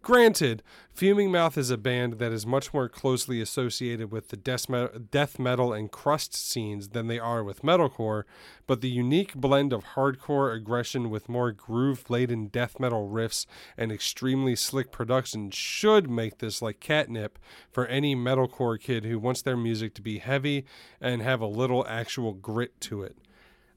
Granted, 0.00 0.62
Fuming 0.94 1.32
Mouth 1.32 1.56
is 1.56 1.70
a 1.70 1.78
band 1.78 2.18
that 2.18 2.32
is 2.32 2.46
much 2.46 2.74
more 2.74 2.86
closely 2.86 3.40
associated 3.40 4.12
with 4.12 4.28
the 4.28 4.36
death 4.36 5.38
metal, 5.38 5.72
and 5.72 5.90
crust 5.90 6.34
scenes 6.34 6.90
than 6.90 7.06
they 7.06 7.18
are 7.18 7.42
with 7.42 7.62
metalcore, 7.62 8.24
but 8.66 8.82
the 8.82 8.90
unique 8.90 9.34
blend 9.34 9.72
of 9.72 9.84
hardcore 9.94 10.54
aggression 10.54 11.08
with 11.08 11.30
more 11.30 11.50
groove 11.50 12.10
laden 12.10 12.48
death 12.48 12.78
metal 12.78 13.08
riffs 13.08 13.46
and 13.76 13.90
extremely 13.90 14.54
slick 14.54 14.92
production 14.92 15.50
should 15.50 16.10
make 16.10 16.38
this 16.38 16.60
like 16.60 16.78
catnip 16.78 17.38
for 17.70 17.86
any 17.86 18.14
metalcore 18.14 18.78
kid 18.78 19.06
who 19.06 19.18
wants 19.18 19.40
their 19.40 19.56
music 19.56 19.94
to 19.94 20.02
be 20.02 20.18
heavy 20.18 20.66
and 21.00 21.22
have 21.22 21.40
a 21.40 21.46
little 21.46 21.86
actual 21.88 22.34
grit 22.34 22.78
to 22.82 23.02
it. 23.02 23.16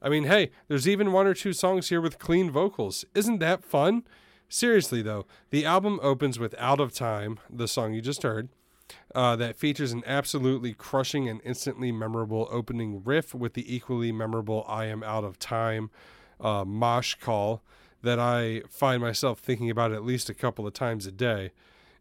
I 0.02 0.10
mean, 0.10 0.24
hey, 0.24 0.50
there's 0.68 0.86
even 0.86 1.12
one 1.12 1.26
or 1.26 1.34
two 1.34 1.54
songs 1.54 1.88
here 1.88 2.02
with 2.02 2.18
clean 2.18 2.50
vocals. 2.50 3.06
Isn't 3.14 3.38
that 3.38 3.64
fun? 3.64 4.04
Seriously, 4.48 5.02
though, 5.02 5.26
the 5.50 5.64
album 5.64 5.98
opens 6.02 6.38
with 6.38 6.54
Out 6.58 6.80
of 6.80 6.92
Time, 6.92 7.38
the 7.50 7.66
song 7.66 7.94
you 7.94 8.00
just 8.00 8.22
heard, 8.22 8.48
uh, 9.14 9.34
that 9.36 9.56
features 9.56 9.92
an 9.92 10.04
absolutely 10.06 10.72
crushing 10.72 11.28
and 11.28 11.40
instantly 11.44 11.90
memorable 11.90 12.48
opening 12.50 13.02
riff 13.04 13.34
with 13.34 13.54
the 13.54 13.74
equally 13.74 14.12
memorable 14.12 14.64
I 14.68 14.86
Am 14.86 15.02
Out 15.02 15.24
of 15.24 15.38
Time 15.38 15.90
uh, 16.40 16.64
mosh 16.64 17.14
call 17.16 17.62
that 18.02 18.18
I 18.18 18.62
find 18.68 19.02
myself 19.02 19.40
thinking 19.40 19.70
about 19.70 19.92
at 19.92 20.04
least 20.04 20.30
a 20.30 20.34
couple 20.34 20.66
of 20.66 20.74
times 20.74 21.06
a 21.06 21.12
day. 21.12 21.52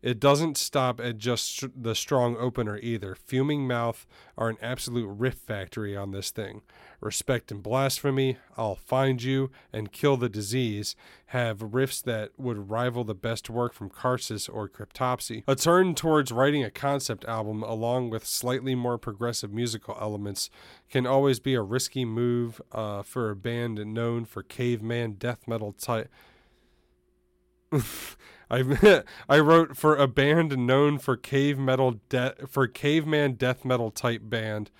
It 0.03 0.19
doesn't 0.19 0.57
stop 0.57 1.01
at 1.01 1.17
just 1.17 1.65
the 1.75 1.95
strong 1.95 2.37
opener 2.37 2.77
either. 2.77 3.15
Fuming 3.15 3.65
Mouth 3.65 4.05
are 4.37 4.49
an 4.49 4.57
absolute 4.61 5.07
riff 5.07 5.33
factory 5.33 5.97
on 5.97 6.11
this 6.11 6.29
thing. 6.29 6.61
Respect 7.01 7.51
and 7.51 7.61
Blasphemy, 7.61 8.37
I'll 8.57 8.75
Find 8.75 9.21
You, 9.21 9.51
and 9.71 9.91
Kill 9.91 10.17
the 10.17 10.29
Disease 10.29 10.95
have 11.27 11.59
riffs 11.59 12.01
that 12.03 12.31
would 12.37 12.69
rival 12.69 13.03
the 13.03 13.15
best 13.15 13.49
work 13.49 13.73
from 13.73 13.89
Karsus 13.89 14.49
or 14.51 14.69
Cryptopsy. 14.69 15.43
A 15.47 15.55
turn 15.55 15.95
towards 15.95 16.31
writing 16.31 16.63
a 16.63 16.71
concept 16.71 17.25
album 17.25 17.63
along 17.63 18.09
with 18.09 18.25
slightly 18.25 18.75
more 18.75 18.97
progressive 18.97 19.51
musical 19.51 19.97
elements 19.99 20.49
can 20.89 21.05
always 21.05 21.39
be 21.39 21.53
a 21.53 21.61
risky 21.61 22.05
move 22.05 22.61
uh, 22.71 23.01
for 23.01 23.29
a 23.29 23.35
band 23.35 23.85
known 23.93 24.25
for 24.25 24.43
caveman 24.43 25.13
death 25.13 25.47
metal 25.47 25.73
type. 25.73 26.09
I 28.49 29.03
I 29.29 29.39
wrote 29.39 29.75
for 29.75 29.95
a 29.95 30.07
band 30.07 30.57
known 30.57 30.97
for 30.97 31.17
cave 31.17 31.57
metal 31.57 31.99
de- 32.09 32.35
for 32.47 32.67
caveman 32.67 33.33
death 33.33 33.65
metal 33.65 33.91
type 33.91 34.21
band, 34.23 34.71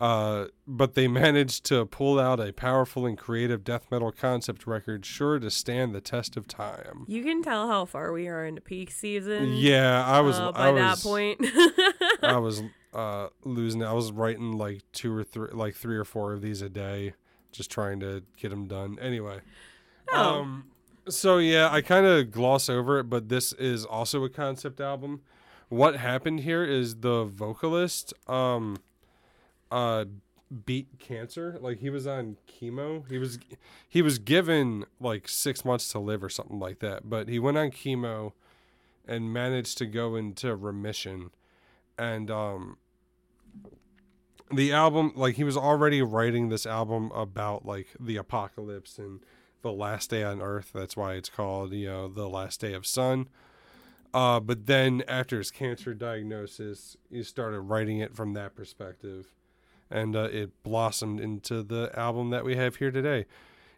uh, 0.00 0.46
but 0.66 0.94
they 0.94 1.06
managed 1.24 1.64
to 1.66 1.86
pull 1.86 2.18
out 2.18 2.40
a 2.40 2.52
powerful 2.52 3.06
and 3.06 3.16
creative 3.16 3.62
death 3.62 3.86
metal 3.90 4.10
concept 4.10 4.66
record, 4.66 5.04
sure 5.06 5.38
to 5.38 5.50
stand 5.50 5.94
the 5.94 6.00
test 6.00 6.36
of 6.36 6.48
time. 6.48 7.04
You 7.06 7.22
can 7.22 7.42
tell 7.42 7.68
how 7.68 7.84
far 7.84 8.10
we 8.12 8.26
are 8.26 8.44
into 8.44 8.60
peak 8.62 8.90
season. 8.90 9.52
Yeah, 9.56 10.04
I 10.04 10.20
was 10.20 10.38
uh, 10.38 10.50
by 10.52 10.70
I 10.70 10.72
that 10.72 10.90
was 10.92 11.02
point. 11.02 11.46
I 12.22 12.38
was 12.38 12.62
uh, 12.94 13.28
losing. 13.44 13.84
I 13.84 13.92
was 13.92 14.10
writing 14.10 14.52
like 14.52 14.80
two 14.92 15.14
or 15.14 15.22
three, 15.22 15.50
like 15.52 15.74
three 15.74 15.96
or 15.96 16.04
four 16.04 16.32
of 16.32 16.40
these 16.42 16.62
a 16.62 16.68
day, 16.70 17.12
just 17.52 17.70
trying 17.70 18.00
to 18.00 18.22
get 18.40 18.48
them 18.48 18.66
done. 18.66 18.98
Anyway, 19.00 19.40
Oh. 20.12 20.40
um, 20.40 20.64
so 21.08 21.38
yeah, 21.38 21.68
I 21.70 21.82
kind 21.82 22.06
of 22.06 22.30
gloss 22.30 22.68
over 22.68 22.98
it, 22.98 23.04
but 23.04 23.28
this 23.28 23.52
is 23.52 23.84
also 23.84 24.24
a 24.24 24.30
concept 24.30 24.80
album. 24.80 25.20
What 25.68 25.96
happened 25.96 26.40
here 26.40 26.64
is 26.64 26.96
the 26.96 27.24
vocalist, 27.24 28.12
um, 28.26 28.76
uh, 29.70 30.04
beat 30.66 30.98
cancer. 30.98 31.58
Like 31.60 31.78
he 31.78 31.90
was 31.90 32.06
on 32.06 32.36
chemo. 32.48 33.08
He 33.08 33.18
was 33.18 33.38
he 33.88 34.02
was 34.02 34.18
given 34.18 34.84
like 35.00 35.28
six 35.28 35.64
months 35.64 35.90
to 35.92 35.98
live 35.98 36.24
or 36.24 36.28
something 36.28 36.58
like 36.58 36.80
that, 36.80 37.08
but 37.08 37.28
he 37.28 37.38
went 37.38 37.58
on 37.58 37.70
chemo 37.70 38.32
and 39.06 39.32
managed 39.32 39.78
to 39.78 39.86
go 39.86 40.16
into 40.16 40.54
remission. 40.56 41.30
And 41.98 42.30
um 42.30 42.78
the 44.52 44.72
album 44.72 45.12
like 45.14 45.36
he 45.36 45.44
was 45.44 45.56
already 45.56 46.02
writing 46.02 46.48
this 46.48 46.66
album 46.66 47.12
about 47.12 47.64
like 47.64 47.88
the 48.00 48.16
apocalypse 48.16 48.98
and 48.98 49.20
the 49.62 49.72
last 49.72 50.10
day 50.10 50.24
on 50.24 50.40
earth. 50.42 50.70
That's 50.74 50.96
why 50.96 51.14
it's 51.14 51.28
called 51.28 51.72
you 51.72 51.86
know 51.86 52.08
the 52.08 52.28
last 52.28 52.60
day 52.60 52.74
of 52.74 52.86
sun. 52.86 53.28
Uh 54.12 54.40
but 54.40 54.66
then 54.66 55.04
after 55.06 55.38
his 55.38 55.52
cancer 55.52 55.94
diagnosis 55.94 56.96
he 57.08 57.22
started 57.22 57.60
writing 57.60 57.98
it 57.98 58.16
from 58.16 58.32
that 58.32 58.56
perspective 58.56 59.28
and 59.90 60.14
uh, 60.16 60.28
it 60.32 60.50
blossomed 60.62 61.20
into 61.20 61.62
the 61.62 61.90
album 61.94 62.30
that 62.30 62.44
we 62.44 62.56
have 62.56 62.76
here 62.76 62.90
today 62.90 63.26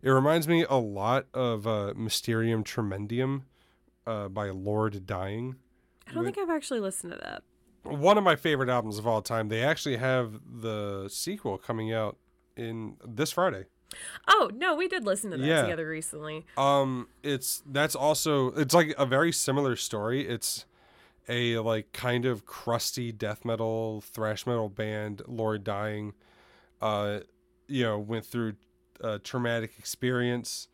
it 0.03 0.11
reminds 0.11 0.47
me 0.49 0.65
a 0.69 0.77
lot 0.77 1.27
of 1.33 1.67
uh 1.67 1.93
mysterium 1.97 2.63
tremendium 2.65 3.43
uh 4.07 4.29
by 4.29 4.51
lord 4.51 5.07
dying 5.07 5.57
I 6.09 6.15
don't 6.15 6.25
think 6.25 6.37
I've 6.39 6.51
actually 6.51 6.81
listened 6.81 7.13
to 7.13 7.19
that. 7.21 7.43
one 7.85 8.19
of 8.19 8.25
my 8.25 8.37
favorite 8.37 8.69
albums 8.69 8.99
of 8.99 9.07
all 9.07 9.23
time. 9.23 9.49
They 9.49 9.63
actually 9.63 9.97
have 9.97 10.41
the 10.61 11.09
sequel 11.09 11.57
coming 11.59 11.93
out 11.93 12.19
in 12.57 12.97
this 13.07 13.31
Friday. 13.33 13.65
Oh 14.29 14.51
no, 14.53 14.75
we 14.75 14.89
did 14.89 15.05
listen 15.07 15.31
to 15.31 15.37
that 15.39 15.47
Yeah. 15.47 15.63
together 15.63 15.89
recently. 15.89 16.45
Um, 16.59 17.09
it's 17.23 17.63
that's 17.65 17.95
also 17.95 18.49
it's 18.49 18.75
like 18.75 18.95
a 18.99 19.07
very 19.07 19.33
similar 19.33 19.77
story. 19.77 20.27
It's 20.29 20.67
a 21.29 21.59
like 21.59 21.93
kind 21.93 22.25
of 22.25 22.45
crusty 22.45 23.13
death 23.13 23.45
metal 23.45 24.01
thrash 24.01 24.47
metal 24.47 24.69
band. 24.69 25.23
Lord 25.27 25.65
Dying, 25.65 26.15
uh, 26.81 27.21
you 27.69 27.85
know, 27.85 27.99
went 27.99 28.27
through 28.27 28.55
a 29.01 29.19
traumatic 29.19 29.73
experience. 29.79 30.69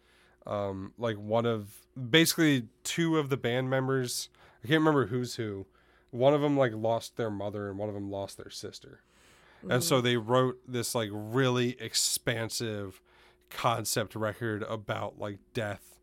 Um, 0.47 0.93
like 0.97 1.17
one 1.17 1.45
of 1.45 1.87
basically 2.11 2.69
two 2.85 3.19
of 3.19 3.29
the 3.29 3.37
band 3.37 3.69
members. 3.69 4.29
I 4.65 4.69
can't 4.69 4.81
remember 4.81 5.07
who's 5.07 5.37
who. 5.37 5.67
One 6.11 6.33
of 6.33 6.41
them 6.41 6.57
like 6.57 6.73
lost 6.75 7.17
their 7.17 7.31
mother, 7.31 7.69
and 7.69 7.79
one 7.79 7.89
of 7.89 7.95
them 7.95 8.11
lost 8.11 8.39
their 8.39 8.51
sister. 8.51 9.03
And 9.69 9.83
so 9.83 10.01
they 10.01 10.17
wrote 10.17 10.59
this 10.67 10.95
like 10.95 11.11
really 11.13 11.77
expansive 11.81 13.03
concept 13.51 14.15
record 14.15 14.63
about 14.63 15.19
like 15.19 15.39
death 15.53 15.98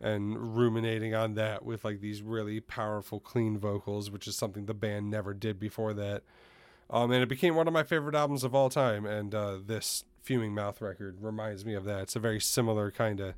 and 0.00 0.56
ruminating 0.56 1.14
on 1.14 1.34
that 1.34 1.64
with 1.64 1.84
like 1.84 2.00
these 2.00 2.20
really 2.22 2.60
powerful 2.60 3.18
clean 3.18 3.56
vocals 3.58 4.10
which 4.10 4.26
is 4.28 4.36
something 4.36 4.66
the 4.66 4.74
band 4.74 5.10
never 5.10 5.32
did 5.32 5.58
before 5.58 5.94
that. 5.94 6.22
Um 6.90 7.10
and 7.10 7.22
it 7.22 7.28
became 7.28 7.54
one 7.54 7.66
of 7.66 7.72
my 7.72 7.82
favorite 7.82 8.14
albums 8.14 8.44
of 8.44 8.54
all 8.54 8.68
time 8.70 9.06
and 9.06 9.34
uh 9.34 9.58
this 9.64 10.04
fuming 10.22 10.54
mouth 10.54 10.80
record 10.80 11.18
reminds 11.22 11.64
me 11.64 11.74
of 11.74 11.84
that. 11.84 12.02
It's 12.02 12.16
a 12.16 12.20
very 12.20 12.40
similar 12.40 12.90
kind 12.90 13.20
of 13.20 13.34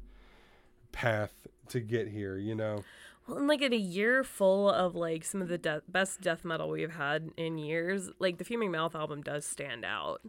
path 0.91 1.47
to 1.69 1.81
get 1.81 2.09
here 2.09 2.37
you 2.37 2.55
know? 2.55 2.83
Well, 3.29 3.37
and 3.39 3.47
like 3.47 3.61
in 3.63 3.73
a 3.75 3.77
year 3.77 4.25
full 4.25 4.71
of 4.71 4.95
like 4.95 5.23
some 5.25 5.43
of 5.43 5.49
the 5.49 5.59
de- 5.59 5.83
best 5.87 6.23
death 6.23 6.45
metal 6.45 6.71
we've 6.71 6.95
had 6.95 7.31
in 7.37 7.59
years, 7.59 8.11
like 8.19 8.39
the 8.39 8.45
Fuming 8.45 8.71
Mouth 8.73 8.95
album 8.95 9.23
does 9.23 9.45
stand 9.45 9.85
out. 9.85 10.23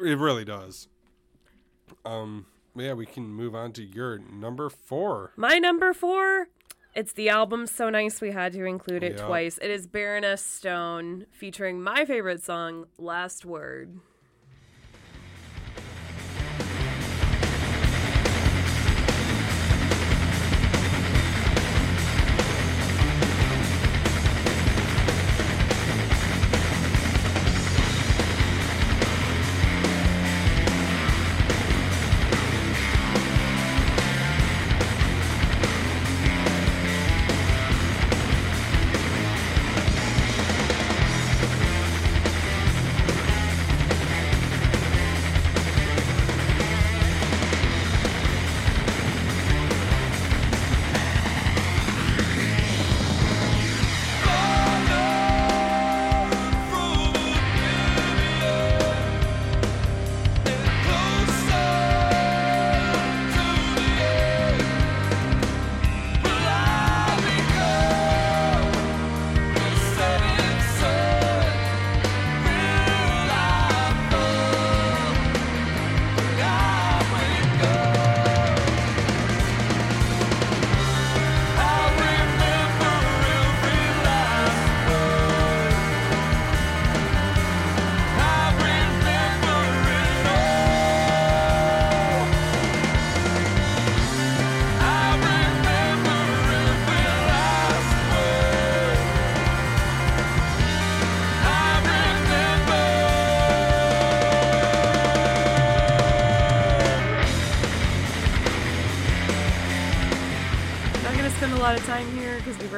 it 0.00 0.18
really 0.18 0.44
does. 0.44 0.88
Um 2.04 2.46
yeah 2.74 2.92
we 2.92 3.06
can 3.06 3.24
move 3.28 3.54
on 3.54 3.72
to 3.72 3.82
your 3.82 4.18
number 4.18 4.68
four 4.70 5.32
My 5.36 5.58
number 5.58 5.92
four, 5.92 6.48
it's 6.94 7.12
the 7.12 7.28
album 7.28 7.66
So 7.66 7.88
Nice 7.90 8.20
We 8.20 8.30
Had 8.32 8.52
to 8.52 8.64
Include 8.64 9.02
It 9.02 9.16
Yeah. 9.18 9.26
Twice. 9.26 9.58
It 9.62 9.70
is 9.70 9.86
Baroness 9.86 10.42
Stone 10.44 11.26
featuring 11.32 11.82
my 11.82 12.04
favorite 12.04 12.42
song, 12.42 12.86
Last 12.98 13.44
Word. 13.44 13.98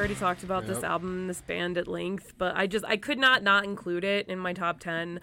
Already 0.05 0.19
talked 0.19 0.43
about 0.43 0.67
this 0.67 0.77
Yep. 0.81 0.83
album, 0.91 1.25
this 1.27 1.41
band 1.41 1.79
at 1.79 1.87
length. 1.87 2.33
But 2.37 2.55
I 2.55 2.67
just 2.67 2.85
I 2.85 2.95
could 2.95 3.17
not 3.17 3.41
not 3.41 3.63
include 3.63 4.03
it 4.03 4.27
in 4.27 4.37
my 4.37 4.53
top 4.53 4.79
ten. 4.79 5.19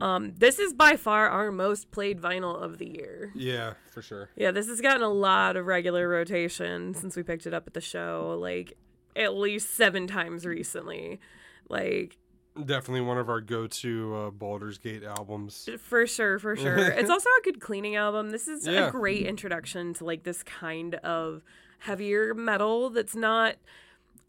Um, 0.00 0.32
this 0.36 0.58
is 0.58 0.72
by 0.72 0.96
far 0.96 1.28
our 1.28 1.52
most 1.52 1.92
played 1.92 2.20
vinyl 2.20 2.60
of 2.60 2.78
the 2.78 2.86
year. 2.88 3.30
Yeah, 3.36 3.74
for 3.92 4.02
sure. 4.02 4.30
Yeah, 4.34 4.50
this 4.50 4.66
has 4.66 4.80
gotten 4.80 5.02
a 5.02 5.08
lot 5.08 5.56
of 5.56 5.66
regular 5.66 6.08
rotation 6.08 6.94
since 6.94 7.14
we 7.16 7.22
picked 7.22 7.46
it 7.46 7.54
up 7.54 7.68
at 7.68 7.74
the 7.74 7.80
show. 7.80 8.36
Like 8.40 8.76
at 9.14 9.36
least 9.36 9.76
seven 9.76 10.08
times 10.08 10.44
recently. 10.44 11.20
Like 11.68 12.16
Definitely 12.56 13.00
one 13.02 13.18
of 13.18 13.28
our 13.28 13.40
go-to 13.40 14.14
uh, 14.16 14.30
Baldur's 14.30 14.78
Gate 14.78 15.02
albums. 15.02 15.68
For 15.80 16.06
sure, 16.06 16.38
for 16.40 16.54
sure. 16.56 16.76
it's 16.92 17.10
also 17.10 17.28
a 17.40 17.42
good 17.44 17.60
cleaning 17.60 17.94
album. 17.96 18.30
This 18.30 18.46
is 18.48 18.66
Yeah. 18.66 18.88
a 18.88 18.90
great 18.92 19.26
introduction 19.26 19.92
to 19.94 20.04
like 20.04 20.22
this 20.24 20.42
kind 20.44 20.94
of 20.96 21.42
heavier 21.80 22.32
metal 22.34 22.90
that's 22.90 23.14
not 23.16 23.56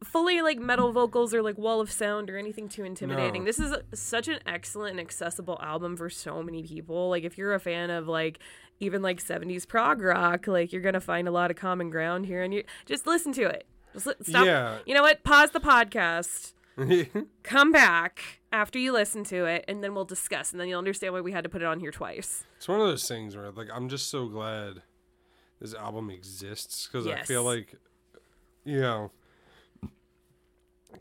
fully 0.04 0.42
like 0.42 0.60
metal 0.60 0.92
vocals 0.92 1.34
or 1.34 1.42
like 1.42 1.58
wall 1.58 1.82
of 1.82 1.92
sound 1.92 2.30
or 2.30 2.38
anything 2.38 2.70
too 2.70 2.84
intimidating. 2.84 3.44
No. 3.44 3.46
This 3.48 3.60
is 3.60 3.74
such 3.94 4.28
an 4.28 4.40
excellent 4.46 4.92
and 4.92 5.00
accessible 5.00 5.60
album 5.62 5.96
for 5.98 6.10
so 6.10 6.44
many 6.44 6.64
people. 6.64 7.10
Like 7.10 7.24
if 7.24 7.38
you're 7.38 7.54
a 7.54 7.60
fan 7.60 7.90
of 7.90 8.08
like 8.08 8.40
even 8.80 9.02
like 9.02 9.24
70s 9.24 9.68
prog 9.68 10.02
rock, 10.02 10.48
like 10.48 10.74
you're 10.74 10.82
going 10.82 10.94
to 10.94 11.02
find 11.02 11.28
a 11.28 11.32
lot 11.32 11.50
of 11.50 11.58
common 11.58 11.90
ground 11.90 12.26
here 12.26 12.44
and 12.44 12.54
you 12.54 12.64
just 12.86 13.08
listen 13.08 13.32
to 13.34 13.44
it. 13.44 13.66
Just 13.94 14.08
li- 14.08 14.14
stop. 14.22 14.46
Yeah. 14.46 14.78
You 14.86 14.94
know 14.94 15.02
what? 15.02 15.24
Pause 15.24 15.52
the 15.52 15.60
podcast 15.62 16.54
come 17.44 17.72
back 17.72 18.42
after 18.52 18.78
you 18.78 18.92
listen 18.92 19.24
to 19.24 19.46
it 19.46 19.64
and 19.68 19.84
then 19.84 19.96
we'll 19.96 20.06
discuss 20.06 20.52
and 20.52 20.60
then 20.60 20.68
you'll 20.68 20.78
understand 20.78 21.14
why 21.14 21.22
we 21.22 21.32
had 21.32 21.44
to 21.44 21.50
put 21.50 21.62
it 21.62 21.66
on 21.66 21.80
here 21.80 21.92
twice 21.92 22.44
It's 22.58 22.68
one 22.68 22.82
of 22.82 22.88
those 22.88 23.08
things 23.08 23.36
where 23.36 23.50
like 23.52 23.70
I'm 23.74 23.88
just 23.88 24.10
so 24.10 24.28
glad 24.28 24.82
this 25.62 25.74
album 25.74 26.10
exists 26.10 26.88
because 26.88 27.08
I 27.08 27.22
feel 27.22 27.44
like 27.44 27.76
you 28.66 28.82
know 28.82 29.12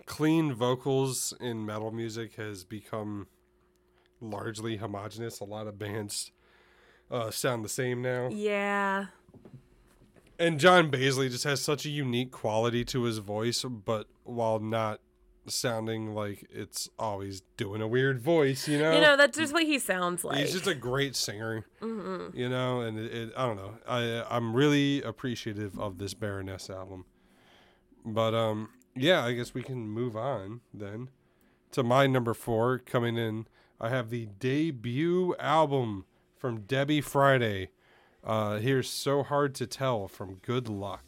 clean 0.07 0.53
vocals 0.55 1.33
in 1.41 1.65
metal 1.66 1.91
music 1.91 2.35
has 2.37 2.65
become 2.65 3.27
largely 4.21 4.77
homogenous. 4.77 5.41
A 5.41 5.45
lot 5.45 5.66
of 5.66 5.79
bands 5.79 6.33
uh, 7.11 7.31
sound 7.31 7.65
the 7.65 7.69
same 7.69 8.01
now. 8.03 8.29
yeah 8.31 9.07
And 10.39 10.59
John 10.59 10.91
Baizley 10.91 11.31
just 11.31 11.45
has 11.45 11.61
such 11.61 11.85
a 11.87 11.91
unique 11.91 12.31
quality 12.33 12.85
to 12.87 13.03
his 13.05 13.19
voice, 13.19 13.62
but 13.65 14.07
while 14.25 14.59
not 14.59 15.01
sounding 15.47 16.15
like 16.15 16.47
it's 16.51 16.89
always 16.99 17.43
doing 17.59 17.83
a 17.83 17.87
weird 17.87 18.19
voice, 18.19 18.66
you 18.66 18.79
know? 18.79 18.93
you 18.95 19.01
know 19.03 19.15
that's 19.15 19.37
just 19.37 19.53
what 19.53 19.62
he 19.65 19.79
sounds 19.79 20.25
like 20.25 20.39
He's 20.39 20.53
just 20.53 20.66
a 20.66 20.75
great 20.75 21.15
singer, 21.15 21.66
Mm-hmm. 21.83 22.35
you 22.37 22.49
know, 22.49 22.81
and 22.81 22.99
it, 22.99 23.12
it, 23.12 23.33
I 23.37 23.45
don't 23.47 23.57
know. 23.57 23.75
I 23.87 24.25
I'm 24.35 24.55
really 24.57 25.03
appreciative 25.03 25.79
of 25.79 25.99
this 25.99 26.15
Baroness 26.15 26.71
album, 26.71 27.05
but 28.07 28.33
um, 28.35 28.71
yeah, 28.97 29.25
I 29.25 29.33
guess 29.33 29.55
we 29.55 29.62
can 29.62 29.89
move 29.89 30.16
on 30.16 30.61
then 30.73 31.09
to 31.73 31.83
my 31.83 32.07
number 32.07 32.35
four 32.35 32.79
coming 32.79 33.16
in. 33.16 33.47
I 33.81 33.89
have 33.89 34.11
the 34.11 34.27
debut 34.39 35.35
album 35.39 36.05
from 36.37 36.61
Debby 36.62 37.01
Friday. 37.01 37.71
Uh, 38.23 38.59
here's 38.59 38.89
so 38.89 39.23
hard 39.23 39.55
to 39.57 39.66
tell 39.66 40.09
from 40.09 40.37
Good 40.37 40.69
Luck. 40.69 41.05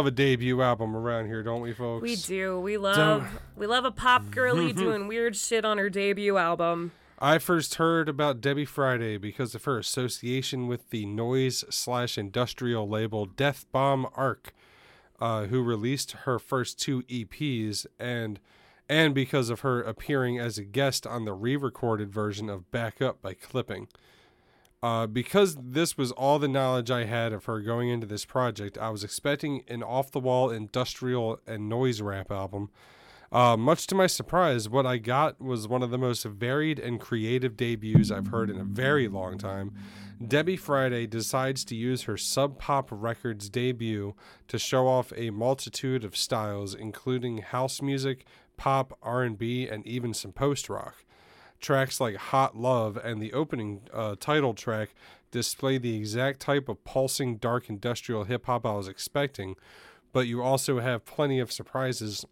Love 0.00 0.06
a 0.06 0.10
debut 0.10 0.62
album 0.62 0.96
around 0.96 1.26
here, 1.26 1.42
don't 1.42 1.60
we, 1.60 1.74
folks? 1.74 2.02
we 2.02 2.16
do 2.16 2.58
we 2.58 2.78
love 2.78 3.38
we 3.54 3.66
love 3.66 3.84
a 3.84 3.90
pop 3.90 4.30
girly 4.30 4.72
doing 4.72 5.06
weird 5.08 5.36
shit 5.36 5.62
on 5.62 5.76
her 5.76 5.90
debut 5.90 6.38
album 6.38 6.90
I 7.18 7.36
first 7.36 7.74
heard 7.74 8.08
about 8.08 8.40
Debby 8.40 8.64
Friday 8.64 9.18
because 9.18 9.54
of 9.54 9.64
her 9.64 9.78
association 9.78 10.68
with 10.68 10.88
the 10.88 11.04
noise 11.04 11.66
slash 11.68 12.16
industrial 12.16 12.88
label 12.88 13.26
Death 13.26 13.66
Bomb 13.72 14.06
Arc, 14.14 14.54
uh, 15.20 15.44
who 15.44 15.62
released 15.62 16.12
her 16.12 16.38
first 16.38 16.80
two 16.80 17.02
EPs, 17.02 17.84
and 17.98 18.40
and 18.88 19.14
because 19.14 19.50
of 19.50 19.60
her 19.60 19.82
appearing 19.82 20.38
as 20.38 20.56
a 20.56 20.64
guest 20.64 21.06
on 21.06 21.26
the 21.26 21.34
re-recorded 21.34 22.10
version 22.10 22.48
of 22.48 22.70
Back 22.70 23.02
Up 23.02 23.20
by 23.20 23.34
Clipping. 23.34 23.88
Uh, 24.82 25.06
because 25.06 25.56
this 25.60 25.98
was 25.98 26.10
all 26.12 26.38
the 26.38 26.48
knowledge 26.48 26.90
I 26.90 27.04
had 27.04 27.34
of 27.34 27.44
her 27.44 27.60
going 27.60 27.90
into 27.90 28.06
this 28.06 28.24
project, 28.24 28.78
I 28.78 28.88
was 28.88 29.04
expecting 29.04 29.62
an 29.68 29.82
off 29.82 30.10
the 30.10 30.20
wall 30.20 30.48
industrial 30.48 31.38
and 31.46 31.68
noise 31.68 32.00
rap 32.00 32.30
album. 32.30 32.70
Uh, 33.32 33.56
much 33.56 33.86
to 33.86 33.94
my 33.94 34.08
surprise, 34.08 34.68
what 34.68 34.86
I 34.86 34.96
got 34.96 35.40
was 35.40 35.68
one 35.68 35.82
of 35.82 35.90
the 35.90 35.98
most 35.98 36.24
varied 36.24 36.78
and 36.80 36.98
creative 36.98 37.56
debuts 37.56 38.10
I've 38.10 38.28
heard 38.28 38.50
in 38.50 38.58
a 38.58 38.64
very 38.64 39.06
long 39.06 39.38
time. 39.38 39.72
Debby 40.26 40.56
Friday 40.56 41.06
decides 41.06 41.64
to 41.66 41.76
use 41.76 42.02
her 42.02 42.16
Sub 42.16 42.58
Pop 42.58 42.88
Records 42.90 43.48
debut 43.48 44.14
to 44.48 44.58
show 44.58 44.88
off 44.88 45.12
a 45.16 45.30
multitude 45.30 46.04
of 46.04 46.16
styles, 46.16 46.74
including 46.74 47.38
house 47.38 47.80
music, 47.80 48.26
pop, 48.56 48.98
R&B, 49.02 49.68
and 49.68 49.86
even 49.86 50.12
some 50.12 50.32
post 50.32 50.68
rock. 50.68 51.04
Tracks 51.60 52.00
like 52.00 52.16
Hot 52.16 52.56
Love 52.56 52.96
and 52.96 53.20
the 53.20 53.32
opening 53.32 53.82
uh, 53.92 54.16
title 54.18 54.54
track 54.54 54.94
display 55.30 55.78
the 55.78 55.96
exact 55.96 56.40
type 56.40 56.68
of 56.68 56.82
pulsing 56.84 57.36
dark 57.36 57.68
industrial 57.68 58.24
hip 58.24 58.46
hop 58.46 58.66
I 58.66 58.74
was 58.74 58.88
expecting, 58.88 59.56
but 60.12 60.26
you 60.26 60.42
also 60.42 60.80
have 60.80 61.04
plenty 61.04 61.38
of 61.38 61.52
surprises 61.52 62.24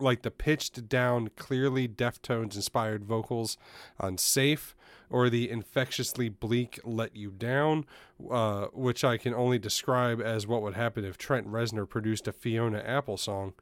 like 0.00 0.22
the 0.22 0.30
pitched 0.30 0.88
down, 0.88 1.30
clearly 1.36 1.86
Deftones 1.86 2.56
inspired 2.56 3.04
vocals 3.04 3.56
on 3.98 4.18
Safe 4.18 4.74
or 5.10 5.28
the 5.28 5.50
infectiously 5.50 6.28
bleak 6.28 6.78
Let 6.84 7.16
You 7.16 7.30
Down, 7.30 7.84
uh, 8.30 8.66
which 8.72 9.04
I 9.04 9.18
can 9.18 9.34
only 9.34 9.58
describe 9.58 10.20
as 10.20 10.46
what 10.46 10.62
would 10.62 10.74
happen 10.74 11.04
if 11.04 11.18
Trent 11.18 11.48
Reznor 11.48 11.88
produced 11.88 12.28
a 12.28 12.32
Fiona 12.32 12.78
Apple 12.78 13.16
song. 13.16 13.52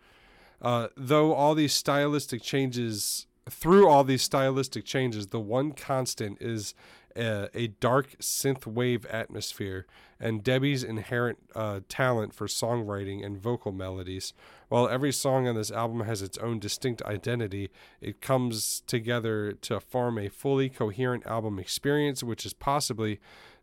Uh, 0.60 0.88
though 0.96 1.32
all 1.32 1.54
these 1.54 1.72
stylistic 1.72 2.42
changes, 2.42 3.26
through 3.48 3.88
all 3.88 4.04
these 4.04 4.22
stylistic 4.22 4.84
changes, 4.84 5.28
the 5.28 5.40
one 5.40 5.72
constant 5.72 6.38
is 6.40 6.74
a, 7.16 7.48
a 7.54 7.66
dark 7.68 8.18
synth 8.20 8.66
wave 8.66 9.04
atmosphere 9.06 9.86
and 10.20 10.42
Debby's 10.42 10.82
inherent 10.82 11.38
uh, 11.54 11.80
talent 11.88 12.34
for 12.34 12.46
songwriting 12.46 13.24
and 13.24 13.38
vocal 13.38 13.72
melodies. 13.72 14.32
While 14.68 14.88
every 14.88 15.12
song 15.12 15.46
on 15.46 15.54
this 15.54 15.70
album 15.70 16.00
has 16.00 16.22
its 16.22 16.38
own 16.38 16.58
distinct 16.58 17.02
identity, 17.02 17.70
it 18.00 18.20
comes 18.20 18.82
together 18.86 19.52
to 19.52 19.80
form 19.80 20.18
a 20.18 20.28
fully 20.28 20.68
coherent 20.68 21.26
album 21.26 21.58
experience, 21.58 22.22
which 22.22 22.44
is 22.44 22.52
possibly 22.52 23.20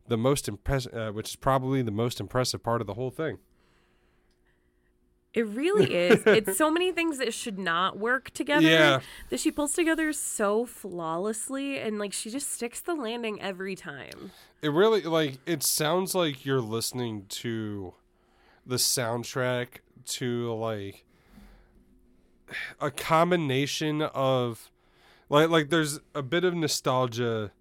the 0.07 0.18
most 0.18 0.48
impress- 0.48 0.88
uh, 0.88 1.12
which 1.12 1.30
is 1.30 1.36
probably 1.36 1.82
the 1.82 1.91
most 1.91 2.20
impressive 2.20 2.64
part 2.64 2.82
of 2.82 2.88
the 2.88 2.94
whole 2.94 3.12
thing. 3.12 3.40
It 5.36 5.45
really 5.48 5.94
is. 5.94 6.24
it's 6.26 6.57
so 6.57 6.72
many 6.72 6.91
things 6.91 7.18
that 7.18 7.34
should 7.34 7.60
not 7.60 7.98
work 7.99 8.32
together 8.32 8.68
Yeah. 8.68 8.99
that 9.30 9.40
she 9.40 9.52
pulls 9.52 9.74
together 9.74 10.14
so 10.14 10.66
flawlessly 10.66 11.78
and 11.78 11.99
like 11.99 12.14
she 12.14 12.30
just 12.30 12.52
sticks 12.52 12.80
the 12.82 12.95
landing 12.95 13.41
every 13.41 13.76
time. 13.76 14.32
It 14.62 14.70
really 14.70 15.02
like 15.02 15.38
it 15.45 15.62
sounds 15.62 16.16
like 16.16 16.45
you're 16.45 16.62
listening 16.62 17.26
to 17.30 17.94
the 18.66 18.78
soundtrack 18.78 19.80
to 20.06 20.53
like 20.53 21.03
a 22.80 22.90
combination 22.91 24.02
of 24.02 24.70
Like 25.30 25.49
like 25.49 25.70
there's 25.70 25.99
a 26.14 26.22
bit 26.22 26.44
of 26.45 26.53
nostalgia 26.53 27.52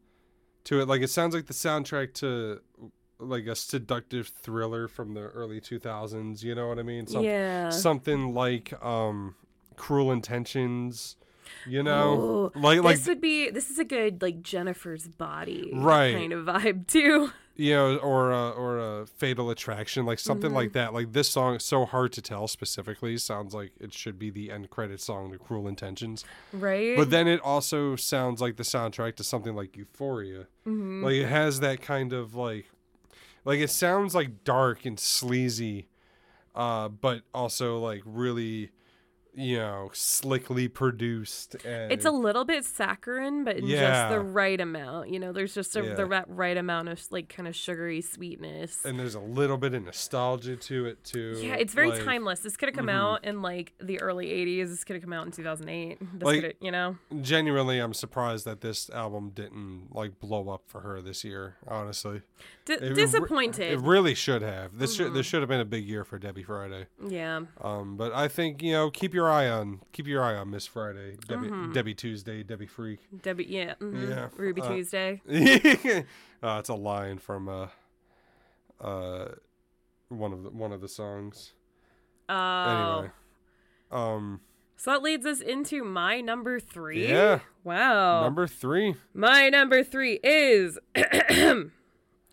to 0.64 0.80
it. 0.80 0.88
Like 0.88 1.02
it 1.02 1.08
sounds 1.10 1.34
like 1.34 1.46
the 1.46 1.54
soundtrack 1.54 2.14
to 2.14 2.60
like 3.28 3.46
a 3.46 3.56
seductive 3.56 4.28
thriller 4.28 4.88
from 4.88 5.14
the 5.14 5.22
early 5.22 5.60
2000s, 5.60 6.42
you 6.42 6.54
know 6.54 6.68
what 6.68 6.78
I 6.78 6.82
mean? 6.82 7.06
Some- 7.06 7.24
Yeah. 7.24 7.70
Something 7.70 8.34
like 8.34 8.72
um 8.84 9.34
Cruel 9.76 10.12
Intentions, 10.12 11.16
you 11.66 11.82
know? 11.82 12.50
Ooh, 12.54 12.60
like 12.60 12.80
like 12.82 12.96
this 12.98 13.06
would 13.08 13.20
be 13.20 13.50
this 13.50 13.70
is 13.70 13.78
a 13.78 13.84
good 13.84 14.22
like 14.22 14.42
Jennifer's 14.42 15.08
body 15.08 15.70
Right. 15.74 16.14
kind 16.14 16.32
of 16.32 16.44
vibe 16.46 16.86
too. 16.86 17.30
you 17.56 17.72
know, 17.72 17.96
or 17.98 18.32
a, 18.32 18.50
or 18.50 18.78
a 18.80 19.06
Fatal 19.06 19.48
Attraction, 19.48 20.04
like 20.04 20.18
something 20.18 20.48
Mm-hmm. 20.50 20.56
like 20.56 20.72
that. 20.72 20.92
Like 20.92 21.12
this 21.12 21.28
song, 21.28 21.60
so 21.60 21.84
hard 21.84 22.12
to 22.14 22.20
tell 22.22 22.48
specifically, 22.48 23.16
sounds 23.16 23.54
like 23.54 23.70
it 23.78 23.92
should 23.94 24.18
be 24.18 24.28
the 24.30 24.50
end 24.50 24.70
credit 24.70 25.00
song 25.00 25.30
to 25.30 25.38
Cruel 25.38 25.68
Intentions. 25.68 26.24
Right? 26.52 26.96
But 26.96 27.10
then 27.10 27.28
it 27.28 27.40
also 27.42 27.94
sounds 27.94 28.40
like 28.40 28.56
the 28.56 28.64
soundtrack 28.64 29.14
to 29.16 29.22
something 29.24 29.54
like 29.54 29.76
Euphoria. 29.76 30.48
Mm-hmm. 30.66 31.04
Like 31.04 31.14
it 31.14 31.26
has 31.28 31.60
that 31.60 31.80
kind 31.80 32.12
of 32.12 32.34
like, 32.34 32.66
like 33.44 33.60
it 33.60 33.70
sounds 33.70 34.14
like 34.14 34.44
dark 34.44 34.84
and 34.84 34.98
sleazy, 34.98 35.88
uh, 36.54 36.88
but 36.88 37.22
also 37.34 37.78
like 37.78 38.02
really, 38.04 38.70
you 39.36 39.56
know, 39.58 39.90
slickly 39.92 40.68
produced. 40.68 41.56
And 41.64 41.90
it's 41.90 42.04
a 42.04 42.12
little 42.12 42.44
bit 42.44 42.64
saccharine, 42.64 43.42
but 43.42 43.56
in 43.56 43.62
just 43.66 43.72
Yeah. 43.72 44.08
the 44.08 44.20
right 44.20 44.60
amount. 44.60 45.08
You 45.10 45.18
know, 45.18 45.32
there's 45.32 45.52
just 45.54 45.74
a, 45.74 45.82
Yeah. 45.84 45.94
the 45.94 46.06
right, 46.06 46.24
right 46.28 46.56
amount 46.56 46.88
of 46.88 47.02
like 47.10 47.28
kind 47.28 47.48
of 47.48 47.56
sugary 47.56 48.00
sweetness. 48.00 48.84
and 48.84 48.96
there's 48.96 49.16
a 49.16 49.20
little 49.20 49.56
bit 49.58 49.74
of 49.74 49.82
nostalgia 49.82 50.54
to 50.54 50.86
it 50.86 51.02
too. 51.02 51.36
yeah, 51.42 51.54
it's 51.56 51.74
very 51.74 51.88
like- 51.88 51.98
mm-hmm. 51.98 52.08
timeless. 52.10 52.40
This 52.40 52.56
could 52.56 52.68
have 52.68 52.76
come 52.76 52.88
out 52.88 53.24
in 53.24 53.42
like 53.42 53.72
the 53.80 54.00
early 54.00 54.28
'80s. 54.30 54.68
This 54.68 54.84
could 54.84 54.94
have 54.94 55.02
come 55.02 55.12
out 55.12 55.26
in 55.26 55.32
2008. 55.32 55.98
This 56.00 56.22
Like- 56.22 56.34
could 56.36 56.44
have, 56.44 56.52
you 56.60 56.70
know, 56.70 56.96
genuinely 57.20 57.80
i'm 57.80 57.92
surprised 57.94 58.44
that 58.44 58.60
this 58.60 58.88
album 58.90 59.30
didn't 59.34 59.88
like 59.90 60.20
blow 60.20 60.48
up 60.48 60.62
for 60.68 60.82
her 60.82 61.02
this 61.02 61.24
year 61.24 61.56
honestly 61.66 62.22
D- 62.66 62.72
It- 62.72 62.82
it 62.82 62.88
re- 62.90 62.94
disappointed. 62.94 63.72
it 63.72 63.80
really 63.80 64.14
should 64.14 64.40
have 64.42 64.78
this 64.78 64.94
should 64.96 65.06
Mm-hmm. 65.08 65.16
this 65.16 65.26
should 65.26 65.42
have 65.42 65.48
been 65.50 65.60
a 65.60 65.64
big 65.66 65.84
year 65.84 66.02
for 66.04 66.18
debby 66.18 66.42
friday 66.42 66.86
yeah, 67.06 67.42
um 67.60 67.96
but 67.98 68.12
i 68.14 68.26
think 68.26 68.62
you 68.62 68.72
know 68.72 68.90
keep 68.90 69.12
your 69.12 69.30
eye 69.30 69.48
on 69.50 69.80
keep 69.92 70.06
your 70.06 70.22
eye 70.24 70.34
on 70.34 70.50
miss 70.50 70.66
friday 70.66 71.16
debbie 71.28 71.48
Mm-hmm. 71.48 71.72
debbie 71.72 71.94
tuesday 71.94 72.42
debbie 72.42 72.66
freak 72.66 73.00
Debbie. 73.22 73.44
Yeah, 73.44 73.74
mhm. 73.80 74.08
Yeah, 74.08 74.28
Ruby 74.36 74.62
uh, 74.62 74.68
Tuesday. 74.68 75.20
uh, 76.42 76.56
it's 76.58 76.70
a 76.70 76.74
line 76.74 77.18
from 77.18 77.48
uh 77.48 77.66
uh 78.80 79.28
one 80.08 80.32
of 80.32 80.42
the 80.44 80.50
one 80.50 80.72
of 80.72 80.80
the 80.80 80.88
songs 80.88 81.52
Oh, 82.30 82.34
anyway 82.96 83.10
um 83.92 84.40
so 84.76 84.90
that 84.90 85.02
leads 85.02 85.24
us 85.26 85.40
into 85.40 85.84
my 85.84 86.20
number 86.22 86.58
three. 86.58 87.06
yeah 87.08 87.40
Wow. 87.62 88.22
number 88.22 88.46
three 88.46 88.94
My 89.12 89.48
number 89.50 89.84
three 89.84 90.18
is. 90.24 90.78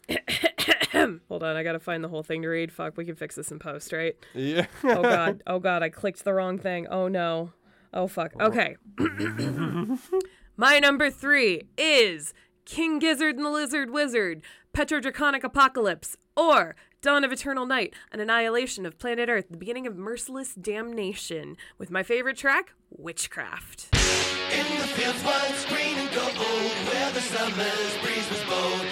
Hold 1.30 1.44
on, 1.44 1.56
I 1.56 1.64
gotta 1.64 1.80
find 1.80 2.04
the 2.04 2.10
whole 2.10 2.24
thing 2.24 2.42
to 2.42 2.50
read. 2.50 2.72
Fuck, 2.72 2.98
we 2.98 3.06
can 3.06 3.16
fix 3.16 3.36
this 3.36 3.52
in 3.52 3.60
post, 3.60 3.92
right? 3.94 4.16
yeah 4.34 4.66
Oh 4.84 5.02
god, 5.02 5.44
oh 5.48 5.60
god, 5.60 5.84
I 5.84 5.90
clicked 5.90 6.24
the 6.24 6.34
wrong 6.34 6.58
thing. 6.58 6.88
Oh 6.88 7.08
no. 7.08 7.54
Oh 7.94 8.08
fuck. 8.08 8.34
Okay. 8.40 8.78
My 10.58 10.80
number 10.80 11.10
three 11.10 11.64
is 11.78 12.34
King 12.66 13.00
Gizzard 13.00 13.36
and 13.38 13.46
the 13.46 13.50
Lizard 13.50 13.90
Wizard, 13.92 14.44
Petrodragonic 14.74 15.44
Apocalypse, 15.44 16.18
or 16.38 16.76
Dawn 17.02 17.24
of 17.24 17.32
Eternal 17.32 17.66
Night, 17.66 17.96
an 18.12 18.20
annihilation 18.20 18.86
of 18.86 19.00
planet 19.00 19.28
Earth, 19.28 19.46
the 19.50 19.58
beginning 19.58 19.88
of 19.88 19.96
merciless 19.98 20.54
damnation, 20.54 21.58
with 21.78 21.90
my 21.90 22.04
favorite 22.04 22.38
track, 22.38 22.74
Witchcraft. 22.92 23.88
In 23.94 24.78
the 24.78 24.88
fields 24.88 25.24
once 25.24 25.66
green 25.66 25.98
and 25.98 26.14
gold, 26.14 26.32
oh, 26.36 26.92
where 26.92 27.12
the 27.12 27.22
summer's 27.22 27.98
breeze 28.04 28.30
was 28.30 28.44
bold. 28.44 28.86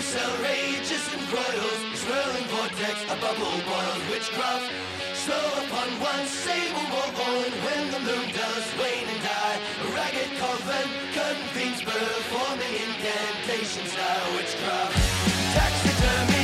Supercell 0.00 0.42
rages 0.42 1.12
and 1.12 1.20
royals, 1.30 1.80
a 1.92 1.96
swirling 1.98 2.48
vortex, 2.48 3.04
a 3.04 3.16
bubble 3.20 3.60
boils 3.68 4.02
witchcraft. 4.08 4.72
So 5.12 5.36
upon 5.36 5.88
one 6.00 6.24
sable 6.24 6.80
morn, 6.88 7.52
when 7.68 7.90
the 7.92 8.00
moon 8.00 8.32
does 8.32 8.64
wane 8.80 9.08
and 9.12 9.22
die, 9.22 9.58
a 9.84 9.94
ragged 9.94 10.32
coven 10.40 10.88
convenes, 11.12 11.82
performing 11.82 12.74
incantations 12.80 13.92
now 13.94 14.36
witchcraft. 14.36 14.96
Taxidermy 15.52 16.39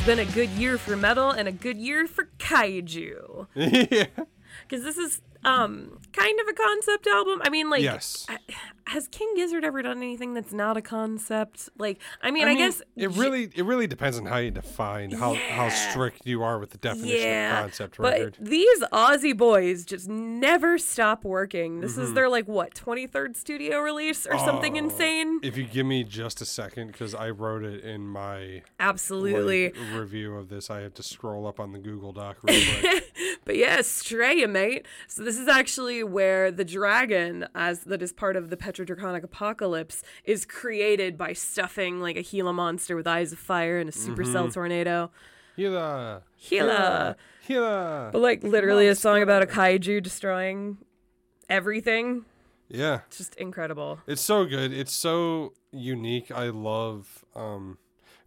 has 0.00 0.06
been 0.06 0.18
a 0.18 0.32
good 0.32 0.48
year 0.50 0.78
for 0.78 0.96
metal 0.96 1.30
and 1.30 1.46
a 1.46 1.52
good 1.52 1.76
year 1.76 2.06
for 2.06 2.28
kaiju. 2.38 3.46
yeah 3.54 4.06
Because 4.68 4.82
this 4.84 4.96
is 4.96 5.20
um 5.44 5.98
kind 6.12 6.40
of 6.40 6.48
a 6.48 6.52
concept 6.54 7.06
album. 7.06 7.40
I 7.44 7.50
mean, 7.50 7.68
like, 7.70 7.82
Yes. 7.82 8.26
I- 8.28 8.38
has 8.90 9.08
King 9.08 9.32
Gizzard 9.36 9.64
ever 9.64 9.82
done 9.82 9.98
anything 9.98 10.34
that's 10.34 10.52
not 10.52 10.76
a 10.76 10.82
concept? 10.82 11.68
Like, 11.78 12.00
I 12.22 12.30
mean, 12.30 12.48
I, 12.48 12.54
guess 12.54 12.82
it 12.96 13.10
really 13.12 13.50
it 13.54 13.64
really 13.64 13.86
depends 13.86 14.18
on 14.18 14.26
how 14.26 14.38
you 14.38 14.50
define 14.50 15.10
how 15.12 15.34
how 15.34 15.68
strict 15.68 16.26
you 16.26 16.42
are 16.42 16.58
with 16.58 16.70
the 16.70 16.78
definition 16.78 17.20
yeah, 17.28 17.58
of 17.58 17.62
concept 17.64 17.96
but 17.98 18.12
record. 18.12 18.36
these 18.40 18.80
Aussie 18.92 19.36
boys 19.36 19.84
just 19.84 20.08
never 20.08 20.76
stop 20.78 21.24
working. 21.24 21.80
This 21.80 21.92
Mm-hmm. 21.92 22.02
is 22.02 22.12
their 22.14 22.28
like 22.28 22.46
what 22.48 22.74
twenty 22.74 23.06
third 23.06 23.36
studio 23.36 23.78
release 23.80 24.26
or 24.26 24.38
something 24.38 24.74
Oh, 24.74 24.78
insane. 24.84 25.40
If 25.42 25.56
you 25.56 25.64
give 25.64 25.86
me 25.86 26.04
just 26.04 26.40
a 26.40 26.44
second, 26.46 26.88
because 26.88 27.14
I 27.14 27.30
wrote 27.30 27.64
it 27.64 27.84
in 27.84 28.06
my 28.06 28.62
Absolutely. 28.78 29.72
review 29.94 30.36
of 30.36 30.48
this, 30.48 30.70
I 30.70 30.80
have 30.80 30.94
to 30.94 31.02
scroll 31.02 31.46
up 31.46 31.58
on 31.60 31.72
the 31.72 31.78
Google 31.78 32.12
Doc 32.12 32.38
real 32.42 32.60
quick. 32.80 33.06
But 33.44 33.56
yeah, 33.56 33.78
Straya, 33.78 34.48
mate. 34.48 34.86
So 35.08 35.24
this 35.24 35.38
is 35.38 35.48
actually 35.48 36.04
where 36.04 36.50
the 36.52 36.64
dragon, 36.64 37.46
as 37.54 37.80
that 37.84 38.02
is 38.02 38.12
part 38.12 38.36
of 38.36 38.50
the 38.50 38.56
Petrodragonic 38.84 39.22
apocalypse, 39.22 40.02
is 40.24 40.44
created 40.44 41.16
by 41.18 41.32
stuffing 41.32 42.00
like 42.00 42.16
a 42.16 42.22
Gila 42.22 42.52
monster 42.52 42.96
with 42.96 43.06
eyes 43.06 43.32
of 43.32 43.38
fire 43.38 43.78
and 43.78 43.88
a 43.88 43.92
supercell 43.92 44.44
Mm-hmm. 44.44 44.50
tornado. 44.52 45.10
Gila. 45.56 46.22
Gila. 46.48 47.16
Hila. 47.48 48.12
But 48.12 48.18
like 48.20 48.42
literally 48.42 48.88
a 48.88 48.94
song 48.94 49.22
about 49.22 49.42
a 49.42 49.46
kaiju 49.46 50.02
destroying 50.02 50.78
everything. 51.48 52.24
Yeah, 52.68 53.00
It's 53.08 53.18
just 53.18 53.34
incredible. 53.34 53.98
it's 54.06 54.22
so 54.22 54.44
good. 54.46 54.72
It's 54.72 54.92
so 54.92 55.52
unique. 55.72 56.30
I 56.30 56.46
love. 56.50 57.24
um 57.34 57.78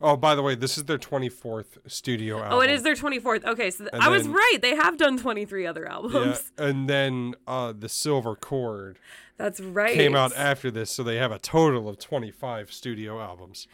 Oh, 0.01 0.17
by 0.17 0.35
the 0.35 0.41
way, 0.41 0.55
this 0.55 0.77
is 0.77 0.83
their 0.85 0.97
24th 0.97 1.77
studio 1.87 2.37
album. 2.37 2.53
Oh, 2.53 2.59
it 2.61 2.69
is 2.69 2.83
their 2.83 2.95
24th. 2.95 3.45
Okay, 3.45 3.71
so 3.71 3.85
th- 3.85 3.93
I 3.93 4.09
was 4.09 4.27
right. 4.27 4.57
They 4.61 4.75
have 4.75 4.97
done 4.97 5.17
23 5.17 5.65
other 5.65 5.83
Yeah, 5.87 5.93
albums. 5.93 6.51
and 6.57 6.89
then 6.89 7.35
uh, 7.47 7.71
the 7.77 7.87
Silver 7.87 8.35
Cord 8.35 8.99
That's 9.37 9.59
right. 9.61 9.93
came 9.93 10.15
out 10.15 10.35
after 10.35 10.69
this, 10.71 10.91
so 10.91 11.03
they 11.03 11.15
have 11.17 11.31
a 11.31 11.39
total 11.39 11.87
of 11.87 11.99
25 11.99 12.71
studio 12.73 13.21
albums. 13.21 13.67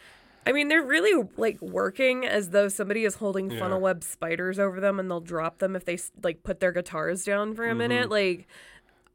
I 0.46 0.52
mean, 0.52 0.68
they're 0.68 0.82
really 0.82 1.28
like 1.36 1.60
working 1.60 2.24
as 2.24 2.50
though 2.50 2.68
somebody 2.68 3.04
is 3.04 3.16
holding 3.16 3.50
Yeah. 3.50 3.58
funnel 3.58 3.80
web 3.80 4.02
spiders 4.04 4.58
over 4.58 4.80
them, 4.80 4.98
and 5.00 5.10
they'll 5.10 5.20
drop 5.20 5.58
them 5.58 5.74
if 5.76 5.84
they 5.84 5.98
like 6.22 6.42
put 6.44 6.60
their 6.60 6.72
guitars 6.72 7.24
down 7.24 7.54
for 7.54 7.64
a 7.64 7.68
Mm-hmm. 7.70 7.78
minute. 7.78 8.10
Like 8.10 8.46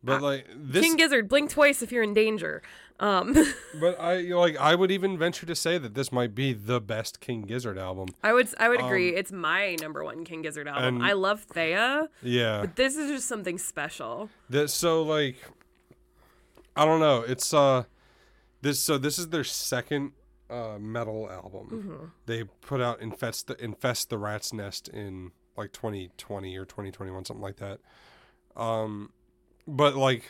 But 0.03 0.21
like 0.21 0.45
this, 0.55 0.83
King 0.83 0.97
Gizzard, 0.97 1.27
blink 1.27 1.49
twice 1.49 1.81
if 1.81 1.91
you're 1.91 2.03
in 2.03 2.13
danger. 2.13 2.61
Um, 2.99 3.33
but 3.79 3.99
I 3.99 4.21
like 4.21 4.57
I 4.57 4.73
would 4.75 4.89
even 4.89 5.17
venture 5.17 5.45
to 5.45 5.55
say 5.55 5.77
that 5.77 5.95
this 5.95 6.11
might 6.11 6.33
be 6.33 6.53
the 6.53 6.79
best 6.79 7.19
King 7.19 7.41
Gizzard 7.41 7.77
album. 7.77 8.07
I 8.23 8.31
would 8.31 8.47
I 8.57 8.69
would 8.69 8.79
agree. 8.79 9.09
it's 9.15 9.31
my 9.33 9.75
number 9.81 10.03
one 10.03 10.23
King 10.23 10.41
Gizzard 10.41 10.67
album. 10.67 10.83
Um, 10.83 10.95
and- 10.95 11.05
I 11.05 11.11
love 11.13 11.45
Theia, 11.47 12.07
Yeah. 12.21 12.61
but 12.61 12.75
this 12.77 12.95
is 12.95 13.09
just 13.09 13.27
something 13.27 13.57
special. 13.57 14.29
That 14.49 14.69
so 14.69 15.03
like 15.03 15.35
I 16.75 16.85
don't 16.85 16.99
know. 17.01 17.21
It's 17.21 17.53
uh 17.53 17.83
this 18.61 18.79
so 18.79 18.97
this 18.97 19.19
is 19.19 19.27
their 19.29 19.43
second 19.43 20.13
uh 20.49 20.77
metal 20.79 21.29
album. 21.29 21.67
Mm-hmm. 21.71 22.05
They 22.27 22.43
put 22.61 22.79
out 22.81 23.01
Infest 23.01 23.47
the 23.47 23.61
Infest 23.61 24.09
the 24.09 24.17
Rat's 24.17 24.53
Nest 24.53 24.87
in 24.87 25.31
like 25.57 25.71
2020 25.73 26.55
or 26.57 26.63
2021 26.65 27.25
something 27.25 27.41
like 27.43 27.57
that. 27.57 27.79
Um 28.55 29.11
but 29.67 29.95
like 29.95 30.23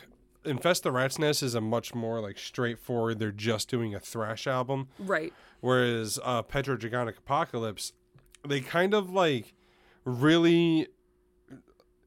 Infest 0.46 0.82
the 0.84 0.92
Rat's 0.92 1.18
Nest 1.18 1.42
is 1.42 1.54
a 1.54 1.60
much 1.60 1.94
more 1.94 2.20
like 2.20 2.38
straightforward 2.38 3.18
they're 3.18 3.32
just 3.32 3.68
doing 3.68 3.94
a 3.94 4.00
thrash 4.00 4.46
album 4.46 4.88
Right. 4.98 5.32
whereas 5.60 6.18
uh 6.22 6.42
Petrodragonic 6.42 7.18
Apocalypse 7.18 7.92
they 8.46 8.60
kind 8.60 8.94
of 8.94 9.10
like 9.10 9.52
really 10.04 10.86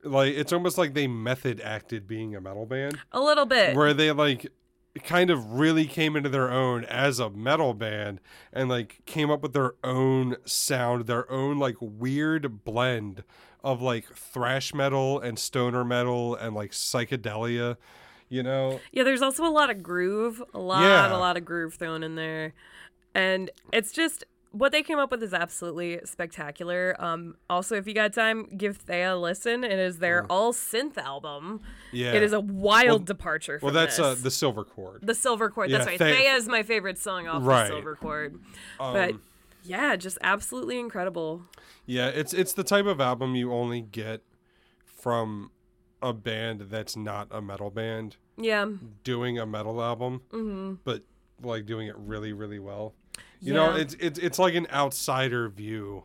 like 0.04 0.34
it's 0.34 0.54
almost 0.54 0.78
like 0.78 0.94
they 0.94 1.08
method 1.08 1.60
acted 1.62 2.08
being 2.08 2.36
a 2.36 2.42
metal 2.42 2.66
band 2.66 2.98
A 3.12 3.20
little 3.20 3.46
bit. 3.46 3.76
where 3.76 3.94
they 3.94 4.12
like 4.12 4.48
kind 5.04 5.30
of 5.30 5.54
really 5.54 5.86
came 5.86 6.16
into 6.16 6.30
their 6.30 6.50
own 6.50 6.84
as 6.86 7.20
a 7.20 7.30
metal 7.30 7.74
band 7.74 8.20
and 8.52 8.70
like 8.70 9.02
came 9.06 9.30
up 9.30 9.42
with 9.42 9.54
their 9.54 9.74
own 9.84 10.36
sound, 10.46 11.06
their 11.06 11.30
own 11.32 11.60
like 11.60 11.76
weird 11.80 12.64
blend 12.64 13.24
of 13.64 13.82
like 13.82 14.06
thrash 14.16 14.74
metal 14.74 15.20
and 15.20 15.38
stoner 15.38 15.84
metal 15.86 16.34
and 16.36 16.56
like 16.56 16.72
psychedelia, 16.72 17.78
you 18.30 18.44
know? 18.44 18.80
Yeah, 18.92 19.04
there's 19.04 19.22
also 19.22 19.44
a 19.46 19.50
lot 19.50 19.70
of 19.70 19.84
groove, 19.84 20.42
a 20.54 20.60
lot, 20.60 20.82
Yeah. 20.84 21.16
a 21.16 21.18
lot 21.18 21.36
of 21.38 21.46
groove 21.46 21.74
thrown 21.76 22.04
in 22.04 22.16
there, 22.16 22.54
and 23.14 23.50
it's 23.74 23.92
just 23.92 24.24
what 24.52 24.72
they 24.72 24.82
came 24.82 24.98
up 24.98 25.12
with 25.12 25.22
is 25.22 25.32
absolutely 25.32 26.00
spectacular. 26.06 26.96
Um, 26.98 27.36
also, 27.52 27.76
if 27.76 27.86
you 27.86 27.94
got 27.94 28.14
time, 28.14 28.46
give 28.58 28.84
Theia 28.84 29.14
a 29.14 29.16
listen. 29.16 29.64
It 29.64 29.78
is 29.78 30.00
their 30.00 30.26
all 30.28 30.54
synth 30.54 30.98
album. 30.98 31.62
Yeah. 31.92 32.14
It 32.14 32.24
is 32.24 32.34
a 32.34 32.40
wild 32.40 33.06
departure. 33.06 33.60
From 33.60 33.68
Well, 33.68 33.74
that's 33.76 34.00
uh, 34.00 34.16
the 34.16 34.32
silver 34.32 34.64
cord. 34.64 35.02
the 35.04 35.14
Silver 35.14 35.52
Cord. 35.52 35.70
That's 35.70 35.86
Yeah, 35.86 35.92
right. 35.92 36.00
Theia- 36.00 36.16
Theia 36.32 36.36
is 36.38 36.48
my 36.48 36.64
favorite 36.64 36.98
song 36.98 37.28
off 37.28 37.44
Right. 37.46 37.66
the 37.68 37.76
Silver 37.76 37.96
Cord. 37.96 38.40
but 38.80 39.12
Um, 39.12 39.22
yeah, 39.64 39.96
just 39.96 40.18
absolutely 40.24 40.80
incredible. 40.80 41.44
Yeah, 41.86 42.08
it's 42.08 42.34
it's 42.34 42.54
the 42.54 42.64
type 42.64 42.88
of 42.88 43.00
album 43.00 43.36
you 43.36 43.54
only 43.54 43.82
get 43.82 44.24
from 44.84 45.52
a 46.02 46.14
band 46.14 46.62
that's 46.70 46.96
not 46.96 47.28
a 47.32 47.42
metal 47.42 47.70
band 47.70 48.16
Yeah. 48.38 48.68
doing 49.04 49.38
a 49.40 49.46
metal 49.46 49.82
album, 49.82 50.22
hmm 50.32 50.74
but 50.84 51.04
like 51.42 51.66
doing 51.66 51.88
it 51.88 51.96
really, 51.98 52.34
really 52.34 52.60
well. 52.60 52.94
You 53.42 53.54
know, 53.54 53.76
it's 53.76 53.96
it's 54.00 54.20
it's 54.20 54.38
like 54.40 54.54
an 54.56 54.68
outsider 54.72 55.48
view. 55.50 56.04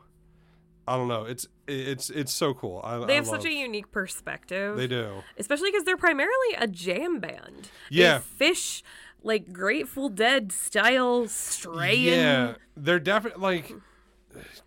I 0.87 0.97
don't 0.97 1.09
know. 1.09 1.25
It's 1.25 1.49
it's 1.67 2.11
it's 2.11 2.33
so 2.33 2.55
cool. 2.55 2.81
I, 2.85 2.99
They 3.07 3.15
I 3.15 3.17
have 3.17 3.27
such 3.27 3.45
a 3.45 3.53
unique 3.53 3.91
perspective. 3.91 4.77
They 4.77 4.87
do. 4.87 5.23
especially 5.39 5.71
because 5.71 5.85
they're 5.85 5.97
primarily 5.97 6.55
a 6.59 6.67
jam 6.67 7.21
band. 7.21 7.71
They 7.91 7.97
Yeah. 8.03 8.21
Phish 8.39 8.83
like 9.23 9.53
Grateful 9.53 10.09
Dead 10.11 10.53
style 10.53 11.27
straying. 11.29 12.05
Yeah, 12.19 12.55
they're 12.77 13.01
definitely 13.01 13.43
like 13.43 13.73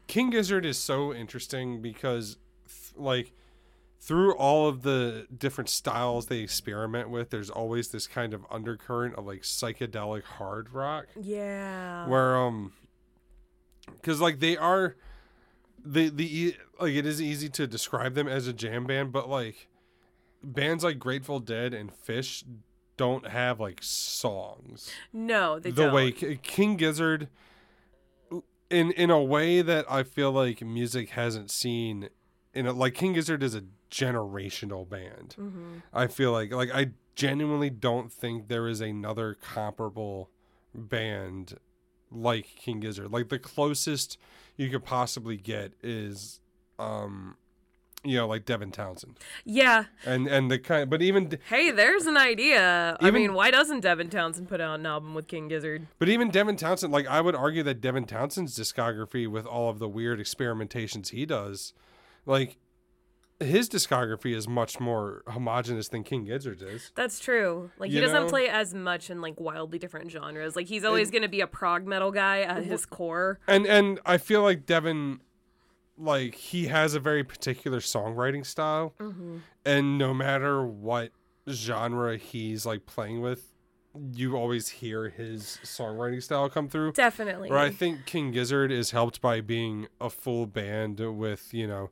King 0.07 0.29
Gizzard 0.31 0.65
is 0.65 0.77
so 0.77 1.13
interesting 1.13 1.81
because 1.81 2.37
th- 2.67 2.93
like 2.97 3.31
through 3.99 4.35
all 4.35 4.67
of 4.67 4.83
the 4.83 5.27
different 5.35 5.69
styles 5.69 6.27
they 6.27 6.39
experiment 6.39 7.09
with, 7.09 7.29
there's 7.31 7.49
always 7.49 7.89
this 7.89 8.07
kind 8.07 8.33
of 8.33 8.45
undercurrent 8.51 9.15
of 9.15 9.25
like 9.25 9.41
psychedelic 9.41 10.23
hard 10.23 10.71
rock 10.71 11.07
Yeah. 11.19 12.07
where 12.07 12.37
um 12.37 12.73
because 13.93 14.21
like 14.21 14.39
they 14.39 14.55
are 14.57 14.95
the 15.83 16.09
the 16.09 16.39
e- 16.39 16.57
like 16.79 16.93
it 16.93 17.05
is 17.05 17.21
easy 17.21 17.49
to 17.49 17.65
describe 17.67 18.13
them 18.13 18.27
as 18.27 18.47
a 18.47 18.53
jam 18.53 18.85
band 18.85 19.11
but 19.11 19.29
like 19.29 19.67
bands 20.43 20.83
like 20.83 20.99
grateful 20.99 21.39
dead 21.39 21.73
and 21.73 21.91
Phish 21.91 22.43
don't 22.97 23.27
have 23.27 23.59
like 23.59 23.79
songs 23.81 24.91
no, 25.13 25.59
they 25.59 25.71
the 25.71 25.83
don't. 25.85 25.93
way 25.93 26.11
king 26.11 26.75
gizzard 26.77 27.29
in 28.69 28.91
in 28.91 29.09
a 29.09 29.21
way 29.21 29.61
that 29.61 29.89
i 29.89 30.03
feel 30.03 30.31
like 30.31 30.61
music 30.61 31.11
hasn't 31.11 31.49
seen 31.49 32.09
in 32.53 32.67
a, 32.67 32.73
like 32.73 32.93
king 32.93 33.13
gizzard 33.13 33.41
is 33.41 33.55
a 33.55 33.63
generational 33.89 34.87
band 34.87 35.35
Mhm. 35.39 35.81
i 35.93 36.07
feel 36.07 36.31
like 36.31 36.51
like 36.51 36.69
i 36.73 36.91
genuinely 37.15 37.69
don't 37.69 38.11
think 38.11 38.47
there 38.47 38.67
is 38.67 38.81
another 38.81 39.33
comparable 39.35 40.29
band 40.73 41.57
like 42.11 42.45
king 42.55 42.79
gizzard 42.79 43.11
like 43.11 43.29
the 43.29 43.39
closest 43.39 44.17
you 44.55 44.69
could 44.69 44.83
possibly 44.83 45.35
get 45.37 45.73
is 45.83 46.39
um 46.79 47.35
you 48.03 48.15
know 48.15 48.27
like 48.27 48.45
devin 48.45 48.71
townsend 48.71 49.17
Yeah. 49.43 49.85
and 50.05 50.27
and 50.27 50.49
the 50.51 50.59
kind 50.59 50.89
but 50.89 51.01
even 51.01 51.37
Hey, 51.49 51.71
there's 51.71 52.05
an 52.05 52.15
idea. 52.17 52.95
I 53.01 53.09
mean, 53.11 53.33
why 53.33 53.49
doesn't 53.51 53.79
Devin 53.81 54.09
Townsend 54.09 54.47
put 54.47 54.61
out 54.61 54.79
an 54.79 54.85
album 54.85 55.13
with 55.15 55.27
King 55.27 55.47
Gizzard? 55.47 55.87
But 55.97 56.07
even 56.09 56.29
Devin 56.29 56.55
Townsend, 56.57 56.93
like 56.93 57.07
I 57.07 57.19
would 57.21 57.35
argue 57.35 57.63
that 57.63 57.81
Devin 57.81 58.05
Townsend's 58.05 58.57
discography, 58.57 59.27
with 59.27 59.45
all 59.45 59.69
of 59.69 59.79
the 59.79 59.89
weird 59.89 60.19
experimentations 60.19 61.09
he 61.09 61.25
does, 61.25 61.73
like 62.25 62.57
his 63.39 63.69
discography 63.69 64.35
is 64.35 64.47
much 64.47 64.79
more 64.79 65.21
homogenous 65.27 65.89
than 65.89 66.03
King 66.03 66.25
Gizzard's 66.25 66.63
is. 66.63 66.91
That's 66.95 67.19
true. 67.19 67.69
Like 67.77 67.91
he 67.91 67.99
doesn't 67.99 68.23
know? 68.23 68.29
play 68.29 68.49
as 68.49 68.73
much 68.73 69.09
in 69.09 69.21
like 69.21 69.39
wildly 69.39 69.77
different 69.79 70.09
genres. 70.11 70.55
Like 70.55 70.67
he's 70.67 70.83
always 70.83 71.11
going 71.11 71.21
to 71.21 71.27
be 71.29 71.41
a 71.41 71.47
prog 71.47 71.85
metal 71.85 72.11
guy 72.11 72.41
at 72.41 72.63
his 72.63 72.85
core. 72.85 73.39
And 73.47 73.65
and 73.67 73.99
I 74.05 74.17
feel 74.17 74.41
like 74.41 74.65
Devin, 74.65 75.19
like 75.97 76.33
he 76.35 76.65
has 76.67 76.95
a 76.95 76.99
very 76.99 77.23
particular 77.23 77.79
songwriting 77.79 78.45
style, 78.45 78.93
Mhm. 78.99 79.41
and 79.65 79.97
no 79.97 80.13
matter 80.13 80.65
what 80.65 81.11
genre 81.49 82.17
he's 82.17 82.65
like 82.65 82.85
playing 82.85 83.21
with, 83.21 83.53
you 84.13 84.35
always 84.35 84.67
hear 84.69 85.09
his 85.09 85.59
songwriting 85.63 86.21
style 86.21 86.49
come 86.49 86.67
through. 86.69 86.91
Definitely. 86.93 87.49
Where 87.49 87.59
I 87.59 87.69
think 87.69 88.05
King 88.05 88.31
Gizzard 88.31 88.71
is 88.71 88.91
helped 88.91 89.21
by 89.21 89.41
being 89.41 89.87
a 90.01 90.09
full 90.09 90.45
band 90.45 90.99
with, 90.99 91.53
you 91.53 91.67
know, 91.67 91.89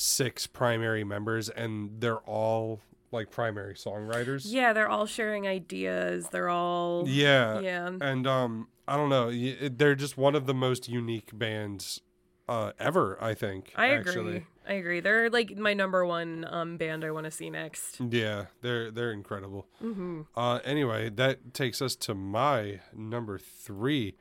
six 0.00 0.46
primary 0.46 1.02
members 1.02 1.48
and 1.48 2.00
they're 2.00 2.18
all 2.18 2.80
like 3.10 3.30
primary 3.32 3.74
songwriters. 3.74 4.44
Yeah, 4.46 4.72
they're 4.72 4.88
all 4.88 5.06
sharing 5.06 5.48
ideas. 5.48 6.28
They're 6.28 6.48
all 6.48 7.02
Yeah. 7.08 7.58
Yeah. 7.58 7.90
And 8.00 8.24
um 8.26 8.68
I 8.86 8.96
don't 8.96 9.08
know, 9.08 9.32
they're 9.68 9.96
just 9.96 10.16
one 10.16 10.36
of 10.36 10.46
the 10.46 10.54
most 10.54 10.88
unique 10.88 11.30
bands 11.36 12.00
uh 12.48 12.72
ever, 12.78 13.18
I 13.20 13.34
think. 13.34 13.72
I 13.74 13.86
agree. 13.88 14.46
I 14.68 14.74
agree. 14.74 15.00
They're 15.00 15.30
like 15.30 15.56
my 15.58 15.74
number 15.74 16.06
one 16.06 16.46
um 16.48 16.76
band 16.76 17.04
I 17.04 17.10
want 17.10 17.24
to 17.24 17.32
see 17.32 17.50
next. 17.50 18.00
Yeah, 18.00 18.44
they're 18.60 18.92
they're 18.92 19.10
incredible. 19.12 19.66
Mhm. 19.82 20.26
Uh 20.36 20.60
anyway, 20.64 21.10
that 21.10 21.54
takes 21.54 21.82
us 21.82 21.96
to 21.96 22.14
my 22.14 22.78
number 22.94 23.36
3 23.36 24.14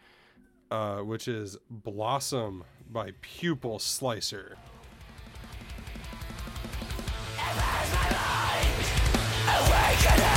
uh 0.72 0.98
which 1.02 1.28
is 1.28 1.56
Blossom 1.70 2.64
by 2.90 3.12
Pupil 3.22 3.78
Slicer. 3.78 4.58
This 10.00 10.37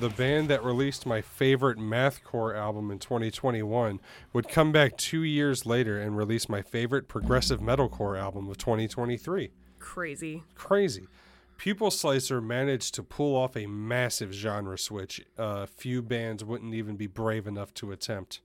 the 0.00 0.10
band 0.10 0.48
that 0.48 0.62
released 0.62 1.06
my 1.06 1.20
favorite 1.20 1.78
mathcore 1.78 2.56
album 2.56 2.90
in 2.90 2.98
2021 2.98 4.00
would 4.32 4.48
come 4.48 4.72
back 4.72 4.96
two 4.96 5.22
years 5.22 5.64
later 5.64 6.00
and 6.00 6.16
release 6.16 6.48
my 6.48 6.62
favorite 6.62 7.08
progressive 7.08 7.60
metalcore 7.60 8.18
album 8.18 8.48
of 8.48 8.58
2023? 8.58 9.50
Crazy. 9.78 10.42
Crazy. 10.54 11.06
Pupil 11.56 11.90
Slicer 11.90 12.40
managed 12.40 12.94
to 12.94 13.02
pull 13.02 13.34
off 13.34 13.56
a 13.56 13.66
massive 13.66 14.32
genre 14.32 14.78
switch. 14.78 15.24
Uh, 15.38 15.64
few 15.64 16.02
bands 16.02 16.44
wouldn't 16.44 16.74
even 16.74 16.96
be 16.96 17.06
brave 17.06 17.46
enough 17.46 17.72
to 17.74 17.92
attempt. 17.92 18.40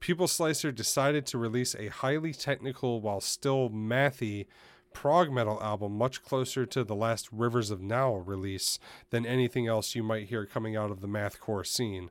Pupil 0.00 0.26
Slicer 0.26 0.72
decided 0.72 1.26
to 1.26 1.38
release 1.38 1.76
a 1.76 1.88
highly 1.88 2.32
technical 2.32 3.00
while 3.00 3.20
still 3.20 3.70
mathy 3.70 4.46
prog 4.92 5.30
metal 5.30 5.62
album 5.62 5.96
much 5.96 6.22
closer 6.22 6.66
to 6.66 6.84
the 6.84 6.94
last 6.94 7.28
Rivers 7.32 7.70
of 7.70 7.80
Nihil 7.80 8.20
release 8.20 8.78
than 9.10 9.26
anything 9.26 9.66
else 9.66 9.94
you 9.94 10.02
might 10.02 10.28
hear 10.28 10.46
coming 10.46 10.76
out 10.76 10.90
of 10.90 11.00
the 11.00 11.08
mathcore 11.08 11.66
scene. 11.66 12.10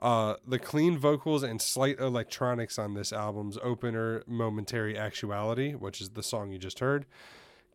Uh, 0.00 0.36
the 0.46 0.58
clean 0.58 0.96
vocals 0.96 1.42
and 1.42 1.60
slight 1.60 1.98
electronics 2.00 2.78
on 2.78 2.94
this 2.94 3.12
album's 3.12 3.58
opener, 3.62 4.22
Momentary 4.26 4.96
Actuality, 4.96 5.72
which 5.74 6.00
is 6.00 6.10
the 6.10 6.22
song 6.22 6.50
you 6.50 6.58
just 6.58 6.80
heard, 6.80 7.04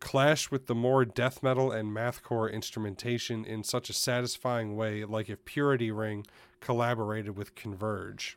clash 0.00 0.50
with 0.50 0.66
the 0.66 0.74
more 0.74 1.04
death 1.04 1.42
metal 1.42 1.70
and 1.70 1.94
mathcore 1.94 2.52
instrumentation 2.52 3.44
in 3.44 3.62
such 3.62 3.88
a 3.88 3.92
satisfying 3.92 4.76
way, 4.76 5.04
like 5.04 5.30
if 5.30 5.44
Purity 5.44 5.92
Ring 5.92 6.26
collaborated 6.60 7.36
with 7.36 7.54
Converge. 7.54 8.36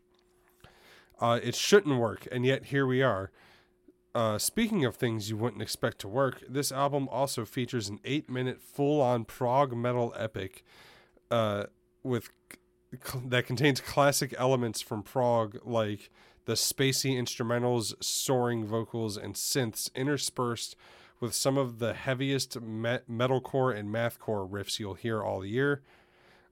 Uh, 1.20 1.40
it 1.42 1.56
shouldn't 1.56 2.00
work, 2.00 2.28
and 2.32 2.46
yet 2.46 2.66
here 2.66 2.86
we 2.86 3.02
are. 3.02 3.32
Uh, 4.16 4.38
speaking 4.40 4.86
of 4.86 4.96
things 4.96 5.30
you 5.30 5.38
wouldn't 5.38 5.62
expect 5.62 6.00
to 6.00 6.08
work, 6.08 6.44
this 6.50 6.72
album 6.72 7.08
also 7.12 7.46
features 7.46 7.90
an 7.90 8.00
eight 8.04 8.30
minute 8.30 8.62
full 8.62 9.02
on 9.02 9.24
prog 9.24 9.76
metal 9.76 10.14
epic 10.18 10.64
uh, 11.30 11.66
with 12.04 12.30
cl- 13.04 13.24
that 13.28 13.46
contains 13.46 13.80
classic 13.80 14.34
elements 14.38 14.82
from 14.82 15.04
prog 15.04 15.60
like 15.64 16.10
the 16.46 16.54
spacey 16.54 17.16
instrumentals, 17.16 17.94
soaring 18.04 18.66
vocals, 18.66 19.16
and 19.18 19.36
synths 19.36 19.94
interspersed 19.94 20.76
with 21.20 21.36
some 21.36 21.58
of 21.58 21.78
the 21.78 21.94
heaviest 21.94 22.60
me- 22.60 23.00
metalcore 23.10 23.78
and 23.78 23.94
mathcore 23.94 24.50
riffs 24.50 24.80
you'll 24.80 24.96
hear 24.96 25.22
all 25.22 25.46
year. 25.46 25.84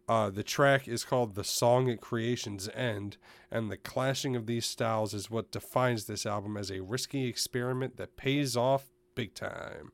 Uh, 0.10 0.30
the 0.30 0.44
track 0.44 0.88
is 0.88 1.04
called 1.04 1.36
The 1.36 1.44
Song 1.44 1.90
at 1.90 2.00
Creation's 2.00 2.70
End, 2.74 3.18
and 3.52 3.70
the 3.70 3.76
clashing 3.78 4.36
of 4.38 4.46
these 4.46 4.66
styles 4.66 5.14
is 5.14 5.30
what 5.30 5.52
defines 5.52 6.06
this 6.06 6.26
album 6.26 6.56
as 6.56 6.72
a 6.72 6.82
risky 6.82 7.26
experiment 7.28 7.98
that 7.98 8.16
pays 8.16 8.56
off 8.56 8.90
big 9.16 9.34
time. 9.34 9.92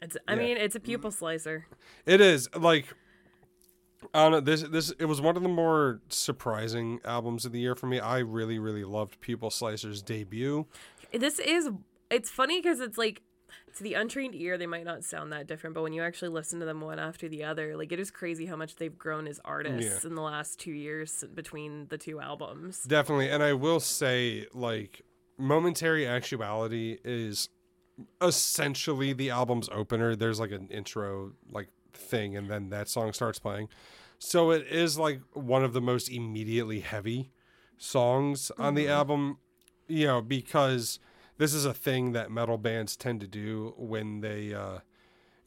It's, 0.00 0.16
I 0.26 0.32
Yeah. 0.34 0.38
mean, 0.40 0.56
it's 0.56 0.74
a 0.74 0.80
pupil 0.80 1.12
slicer. 1.12 1.66
It 2.06 2.20
is 2.20 2.48
like 2.56 2.86
I 4.12 4.24
don't 4.24 4.32
know. 4.32 4.40
This 4.40 4.62
this 4.62 4.90
it 4.98 5.04
was 5.04 5.20
one 5.20 5.36
of 5.36 5.44
the 5.44 5.48
more 5.48 6.00
surprising 6.08 6.98
albums 7.04 7.44
of 7.44 7.52
the 7.52 7.60
year 7.60 7.76
for 7.76 7.86
me. 7.86 8.00
I 8.00 8.18
really 8.18 8.58
really 8.58 8.82
loved 8.82 9.20
Pupil 9.20 9.48
Slicer's 9.50 10.02
debut. 10.02 10.66
This 11.12 11.38
is. 11.38 11.70
It's 12.10 12.28
funny 12.28 12.60
because 12.60 12.80
it's 12.80 12.98
like 12.98 13.22
to 13.76 13.82
the 13.82 13.94
untrained 13.94 14.34
ear, 14.34 14.58
they 14.58 14.66
might 14.66 14.84
not 14.84 15.04
sound 15.04 15.32
that 15.32 15.46
different, 15.46 15.74
but 15.74 15.82
when 15.82 15.92
you 15.92 16.02
actually 16.02 16.28
listen 16.28 16.60
to 16.60 16.66
them 16.66 16.80
one 16.80 16.98
after 16.98 17.28
the 17.28 17.44
other, 17.44 17.76
like 17.76 17.92
it 17.92 18.00
is 18.00 18.10
crazy 18.10 18.46
how 18.46 18.56
much 18.56 18.76
they've 18.76 18.96
grown 18.96 19.26
as 19.26 19.40
artists 19.44 20.04
Yeah. 20.04 20.08
in 20.08 20.14
the 20.14 20.22
last 20.22 20.58
two 20.58 20.72
years 20.72 21.24
between 21.34 21.86
the 21.88 21.98
two 21.98 22.20
albums. 22.20 22.82
Definitely, 22.84 23.30
and 23.30 23.42
I 23.42 23.52
will 23.54 23.80
say 23.80 24.46
like 24.52 25.02
Momentary 25.38 26.06
Actuality 26.06 26.98
is 27.04 27.48
essentially 28.20 29.12
the 29.12 29.30
album's 29.30 29.68
opener. 29.70 30.16
There's 30.16 30.40
like 30.40 30.52
an 30.52 30.68
intro 30.68 31.32
like 31.50 31.68
thing 31.92 32.36
and 32.36 32.50
then 32.50 32.70
that 32.70 32.88
song 32.88 33.12
starts 33.12 33.38
playing. 33.38 33.68
So 34.18 34.50
it 34.50 34.66
is 34.68 34.98
like 34.98 35.20
one 35.32 35.64
of 35.64 35.72
the 35.72 35.80
most 35.80 36.08
immediately 36.08 36.80
heavy 36.80 37.32
songs 37.76 38.52
on 38.56 38.74
the 38.74 38.84
mm-hmm. 38.84 38.92
album, 38.92 39.38
you 39.88 40.06
know, 40.06 40.22
because 40.22 41.00
this 41.42 41.54
is 41.54 41.64
a 41.64 41.74
thing 41.74 42.12
that 42.12 42.30
metal 42.30 42.56
bands 42.56 42.96
tend 42.96 43.20
to 43.20 43.26
do 43.26 43.74
when 43.76 44.20
they 44.20 44.54
uh 44.54 44.78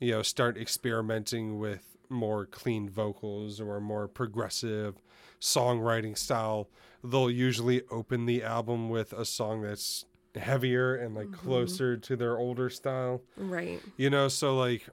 you 0.02 0.12
know 0.12 0.22
start 0.22 0.58
experimenting 0.58 1.58
with 1.58 1.96
more 2.10 2.46
clean 2.46 2.90
vocals 2.90 3.62
or 3.62 3.80
more 3.80 4.06
progressive 4.08 5.02
songwriting 5.40 6.18
style. 6.18 6.70
They'll 7.02 7.32
usually 7.32 7.82
open 7.90 8.26
the 8.26 8.44
album 8.44 8.90
with 8.90 9.14
a 9.14 9.24
song 9.24 9.62
that's 9.62 10.04
heavier 10.36 10.96
and 10.96 11.16
like 11.16 11.32
closer 11.32 11.96
to 11.96 12.16
their 12.18 12.38
older 12.38 12.70
style. 12.70 13.22
Right. 13.38 13.80
you 13.96 14.10
know 14.10 14.28
so 14.28 14.58
like 14.58 14.86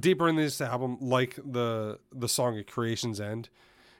deeper 0.00 0.28
in 0.28 0.36
this 0.36 0.60
album 0.60 0.98
like 1.00 1.36
the 1.36 1.98
the 2.12 2.28
song 2.28 2.58
at 2.58 2.66
creation's 2.66 3.22
end 3.22 3.48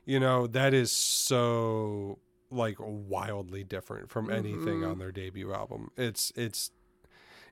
you 0.05 0.21
know 0.21 0.47
that 0.49 0.75
is 0.75 0.93
so 0.93 2.19
like 2.55 2.77
wildly 2.79 3.65
different 3.65 4.11
from 4.11 4.31
anything 4.31 4.81
mm-hmm. 4.81 4.91
on 4.91 4.99
their 4.99 5.13
debut 5.13 5.53
album 5.53 5.91
it's 5.97 6.33
it's 6.37 6.71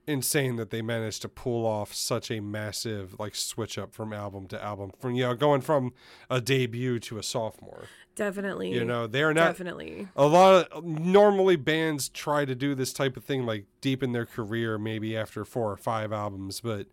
insane 0.06 0.56
that 0.56 0.70
they 0.70 0.82
managed 0.82 1.22
to 1.22 1.28
pull 1.28 1.64
off 1.64 1.94
such 1.94 2.30
a 2.30 2.40
massive 2.40 3.18
like 3.20 3.34
switch 3.34 3.78
up 3.78 3.94
from 3.94 4.12
album 4.12 4.48
to 4.48 4.62
album 4.62 4.90
from 4.98 5.14
you 5.14 5.22
know 5.22 5.34
going 5.34 5.60
from 5.60 5.92
a 6.28 6.40
debut 6.40 6.98
to 6.98 7.18
a 7.18 7.22
sophomore 7.22 7.84
Definitely. 8.16 8.72
you 8.72 8.84
know 8.84 9.06
they're 9.06 9.32
not 9.32 9.50
Definitely. 9.50 10.08
a 10.16 10.26
lot 10.26 10.68
of 10.72 10.84
normally 10.84 11.56
bands 11.56 12.08
try 12.08 12.44
to 12.44 12.54
do 12.54 12.74
this 12.74 12.92
type 12.92 13.16
of 13.16 13.24
thing 13.24 13.46
like 13.46 13.66
deep 13.80 14.02
in 14.02 14.12
their 14.12 14.26
career 14.26 14.76
maybe 14.76 15.16
after 15.16 15.44
four 15.44 15.70
or 15.70 15.76
five 15.76 16.12
albums 16.12 16.60
but 16.60 16.88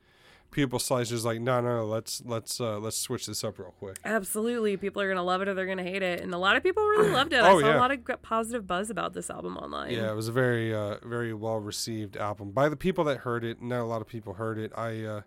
Pupil 0.51 0.79
Slicer's 0.79 1.23
like 1.25 1.39
no 1.39 1.61
no 1.61 1.85
let's 1.85 2.23
let's 2.25 2.59
uh 2.59 2.79
let's 2.79 2.97
switch 2.97 3.27
this 3.27 3.43
up 3.43 3.59
real 3.59 3.73
quick 3.77 3.99
Absolutely. 4.03 4.77
People 4.77 5.01
are 5.01 5.07
going 5.07 5.17
to 5.17 5.23
love 5.23 5.41
it 5.41 5.47
or 5.47 5.53
they're 5.53 5.65
going 5.65 5.77
to 5.77 5.83
hate 5.83 6.01
it. 6.01 6.21
And 6.21 6.33
a 6.33 6.37
lot 6.37 6.55
of 6.55 6.63
people 6.63 6.83
really 6.83 7.11
loved 7.19 7.33
it. 7.33 7.37
Oh, 7.43 7.57
I 7.57 7.61
saw 7.61 7.67
yeah. 7.67 7.77
a 7.77 7.79
lot 7.79 7.91
of 7.91 8.21
positive 8.21 8.65
buzz 8.65 8.89
about 8.89 9.13
this 9.13 9.29
album 9.29 9.57
online. 9.57 9.91
yeah 9.91 10.09
it 10.09 10.15
was 10.15 10.27
a 10.27 10.31
very 10.31 10.73
uh 10.73 10.97
very 11.03 11.33
well 11.33 11.59
received 11.59 12.17
album 12.17 12.51
by 12.51 12.67
the 12.69 12.75
people 12.75 13.03
that 13.05 13.17
heard 13.19 13.43
it 13.43 13.61
not 13.61 13.81
a 13.81 13.85
lot 13.85 14.01
of 14.01 14.07
people 14.07 14.33
heard 14.33 14.57
it 14.57 14.71
i 14.75 15.03
uh 15.03 15.21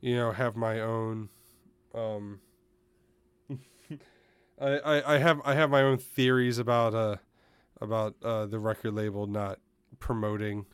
you 0.00 0.16
know 0.16 0.32
have 0.32 0.56
my 0.56 0.80
own 0.80 1.28
um 1.94 2.40
I, 4.60 4.78
I 4.78 5.14
i 5.14 5.18
have 5.18 5.40
i 5.44 5.54
have 5.54 5.70
my 5.70 5.82
own 5.82 5.98
theories 5.98 6.58
about 6.58 6.94
uh 6.94 7.16
about 7.80 8.14
uh 8.22 8.46
the 8.46 8.58
record 8.58 8.94
label 8.94 9.26
not 9.26 9.58
promoting 9.98 10.66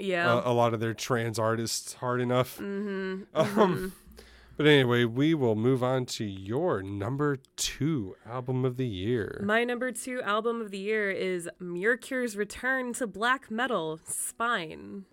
Yeah. 0.00 0.34
uh, 0.34 0.42
a 0.44 0.52
lot 0.52 0.74
of 0.74 0.80
their 0.80 0.94
trans 0.94 1.38
artists 1.38 1.94
hard 1.94 2.20
enough 2.20 2.58
mm-hmm. 2.58 3.22
um 3.34 3.92
but 4.56 4.66
anyway 4.66 5.04
we 5.04 5.34
will 5.34 5.54
move 5.56 5.82
on 5.82 6.06
to 6.06 6.24
your 6.24 6.82
number 6.82 7.38
two 7.56 8.16
album 8.26 8.64
of 8.64 8.76
the 8.76 8.86
year 8.86 9.42
My 9.44 9.64
number 9.64 9.92
two 9.92 10.20
album 10.22 10.60
of 10.60 10.70
the 10.70 10.78
year 10.78 11.10
is 11.10 11.48
Myrkur's 11.60 12.36
return 12.36 12.92
to 12.94 13.06
black 13.06 13.50
metal, 13.50 14.00
Spine. 14.06 15.04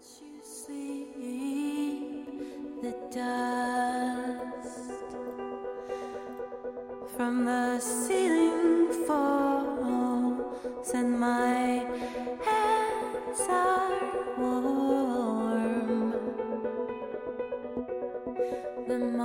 the 2.81 2.93
dust 3.11 4.93
from 7.15 7.45
the 7.45 7.79
ceiling 7.79 9.05
falls, 9.07 10.91
and 10.93 11.19
my 11.19 11.85
hands 12.45 13.41
are 13.49 14.35
warm. 14.37 14.56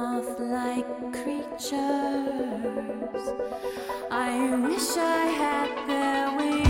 The 0.02 0.08
moth 0.08 0.40
like 0.40 1.12
creatures, 1.12 1.70
I 4.10 4.50
wish 4.66 4.96
I 4.96 5.26
had 5.40 5.70
their 5.86 6.36
wings. 6.36 6.61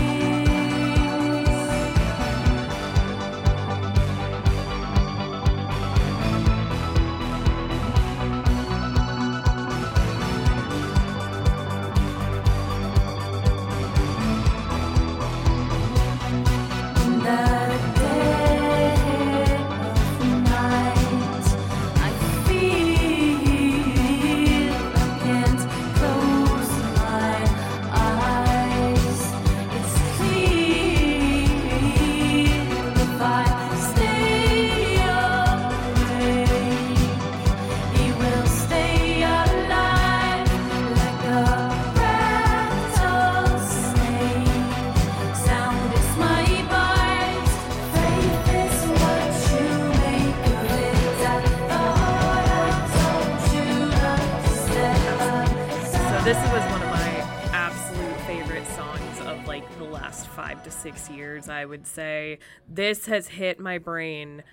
To 60.63 60.71
six 60.71 61.09
years, 61.09 61.49
I 61.49 61.65
would 61.65 61.85
say. 61.85 62.39
This 62.69 63.07
has 63.07 63.27
hit 63.27 63.59
my 63.59 63.77
brain 63.77 64.43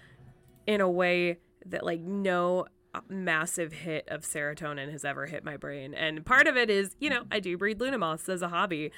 in 0.66 0.80
a 0.80 0.90
way 0.90 1.38
that 1.66 1.84
like 1.84 2.00
no 2.00 2.66
uh, 2.94 3.00
massive 3.08 3.72
hit 3.72 4.08
of 4.08 4.22
serotonin 4.22 4.90
has 4.90 5.04
ever 5.04 5.26
hit 5.26 5.44
my 5.44 5.56
brain. 5.56 5.94
And 5.94 6.26
part 6.26 6.48
of 6.48 6.56
it 6.56 6.68
is, 6.68 6.96
you 6.98 7.10
know, 7.10 7.22
I 7.30 7.38
do 7.38 7.56
breed 7.56 7.78
lunamoths 7.78 8.28
as 8.28 8.42
a 8.42 8.48
hobby. 8.48 8.90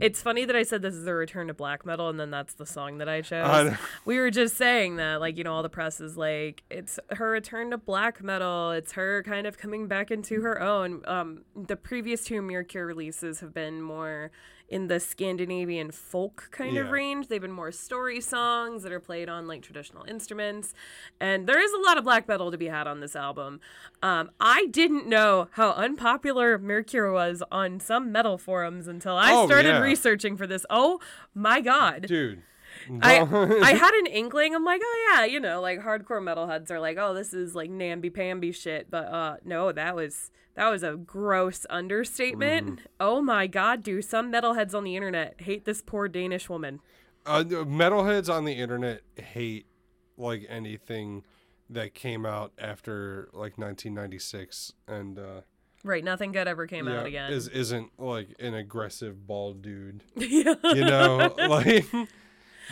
it's 0.00 0.22
funny 0.22 0.44
that 0.44 0.54
I 0.54 0.62
said 0.62 0.82
this 0.82 0.94
is 0.94 1.06
a 1.06 1.14
return 1.14 1.48
to 1.48 1.54
black 1.54 1.84
metal, 1.84 2.08
and 2.08 2.20
then 2.20 2.30
that's 2.30 2.54
the 2.54 2.66
song 2.66 2.98
that 2.98 3.08
I 3.08 3.22
chose. 3.22 3.72
Know. 3.72 3.76
we 4.04 4.18
were 4.18 4.30
just 4.30 4.56
saying 4.56 4.96
that, 4.96 5.20
like, 5.20 5.36
you 5.36 5.42
know, 5.42 5.54
all 5.54 5.62
the 5.62 5.68
press 5.68 6.00
is 6.00 6.16
like, 6.16 6.62
it's 6.70 7.00
her 7.10 7.30
return 7.30 7.70
to 7.70 7.78
black 7.78 8.22
metal. 8.22 8.70
It's 8.70 8.92
her 8.92 9.24
kind 9.24 9.46
of 9.46 9.58
coming 9.58 9.88
back 9.88 10.10
into 10.10 10.42
her 10.42 10.60
own. 10.62 11.02
Um, 11.06 11.42
the 11.56 11.76
previous 11.76 12.22
two 12.22 12.42
Myrkur 12.42 12.86
releases 12.86 13.40
have 13.40 13.52
been 13.54 13.82
more 13.82 14.30
in 14.70 14.86
the 14.86 15.00
Scandinavian 15.00 15.90
folk 15.90 16.48
kind 16.52 16.76
of 16.78 16.90
range. 16.90 17.26
They've 17.28 17.40
been 17.40 17.50
more 17.52 17.72
story 17.72 18.20
songs 18.20 18.82
that 18.84 18.92
are 18.92 19.00
played 19.00 19.28
on 19.28 19.46
like 19.48 19.62
traditional 19.62 20.04
instruments, 20.04 20.72
and 21.20 21.46
there 21.46 21.60
is 21.60 21.72
a 21.72 21.78
lot 21.78 21.98
of 21.98 22.04
black 22.04 22.28
metal 22.28 22.50
to 22.50 22.56
be 22.56 22.68
had 22.68 22.86
on 22.86 23.00
this 23.00 23.14
album. 23.16 23.60
Um, 24.02 24.30
I 24.40 24.66
didn't 24.66 25.06
know 25.08 25.48
how 25.52 25.72
unpopular 25.72 26.58
Myrkur 26.58 27.12
was 27.12 27.42
on 27.50 27.80
some 27.80 28.12
metal 28.12 28.38
forums 28.38 28.86
until 28.86 29.16
I 29.16 29.32
Oh, 29.32 29.46
started 29.46 29.70
yeah. 29.70 29.80
researching 29.80 30.36
for 30.36 30.46
this. 30.46 30.64
Oh 30.70 31.00
my 31.34 31.60
god! 31.60 32.06
Dude. 32.06 32.42
I 33.02 33.18
I 33.62 33.72
had 33.74 33.92
an 33.94 34.06
inkling. 34.06 34.54
I'm 34.54 34.64
like, 34.64 34.80
oh 34.82 35.12
yeah, 35.12 35.24
you 35.24 35.40
know, 35.40 35.60
like 35.60 35.80
hardcore 35.80 36.22
metalheads 36.22 36.70
are 36.70 36.80
like, 36.80 36.96
oh, 36.98 37.12
this 37.12 37.34
is 37.34 37.54
like 37.54 37.68
namby 37.70 38.08
pamby 38.10 38.52
shit. 38.52 38.90
But 38.90 39.06
uh, 39.06 39.36
no, 39.44 39.72
that 39.72 39.94
was 39.96 40.30
that 40.60 40.68
was 40.68 40.82
a 40.82 40.94
gross 40.94 41.64
understatement. 41.70 42.66
Mm-hmm. 42.66 42.84
Oh 43.00 43.22
my 43.22 43.46
god, 43.46 43.82
do 43.82 44.02
some 44.02 44.30
metalheads 44.30 44.74
on 44.74 44.84
the 44.84 44.94
internet 44.94 45.40
hate 45.40 45.64
this 45.64 45.80
poor 45.80 46.06
Danish 46.06 46.50
woman? 46.50 46.80
uh, 47.26 47.44
metalheads 47.44 48.32
on 48.32 48.44
the 48.44 48.52
internet 48.52 49.00
hate 49.16 49.66
like 50.16 50.44
anything 50.48 51.22
that 51.68 51.94
came 51.94 52.26
out 52.26 52.52
after 52.58 53.28
like 53.32 53.56
1996 53.58 54.72
and 54.88 55.18
uh 55.18 55.40
Right, 55.82 56.04
nothing 56.04 56.32
good 56.32 56.46
ever 56.46 56.66
came 56.66 56.88
yeah, 56.88 57.00
out 57.00 57.06
again. 57.06 57.32
is 57.32 57.48
isn't 57.48 57.98
like 57.98 58.28
an 58.38 58.52
aggressive 58.54 59.26
bald 59.26 59.62
dude 59.62 60.04
yeah. 60.16 60.54
you 60.74 60.84
know 60.84 61.34
like 61.48 61.86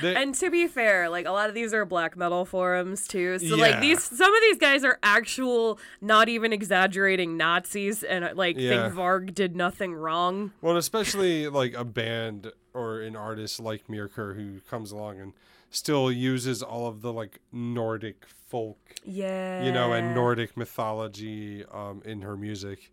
they, 0.03 0.15
And 0.17 0.35
to 0.37 0.51
be 0.51 0.67
fair, 0.67 1.09
like 1.09 1.27
a 1.27 1.31
lot 1.31 1.49
of 1.49 1.55
these 1.55 1.73
are 1.75 1.85
black 1.85 2.17
metal 2.17 2.45
forums 2.45 3.07
too. 3.09 3.39
So 3.39 3.57
like 3.57 3.81
these 3.81 4.03
some 4.03 4.35
of 4.35 4.41
these 4.43 4.59
guys 4.59 4.85
are 4.85 4.99
actual 5.03 5.79
not 6.01 6.29
even 6.29 6.53
exaggerating 6.53 7.37
Nazis 7.37 8.03
and 8.03 8.25
uh, 8.25 8.31
like 8.35 8.57
Yeah. 8.59 8.89
think 8.89 8.95
Varg 8.99 9.35
did 9.35 9.57
nothing 9.57 9.95
wrong. 9.95 10.53
well 10.63 10.77
especially 10.77 11.49
like 11.49 11.75
a 11.75 11.85
band 11.85 12.53
or 12.75 13.01
an 13.01 13.17
artist 13.17 13.61
like 13.61 13.87
Myrkur 13.89 14.37
who 14.37 14.61
comes 14.71 14.93
along 14.93 15.21
and 15.21 15.33
still 15.71 16.11
uses 16.11 16.63
all 16.63 16.87
of 16.87 17.03
the 17.03 17.13
like 17.13 17.41
Nordic 17.53 18.25
folk 18.49 18.79
Yeah. 19.05 19.65
you 19.65 19.73
know, 19.73 19.93
and 19.93 20.15
Nordic 20.15 20.57
mythology 20.57 21.65
um, 21.71 22.03
in 22.05 22.23
her 22.23 22.37
music, 22.37 22.91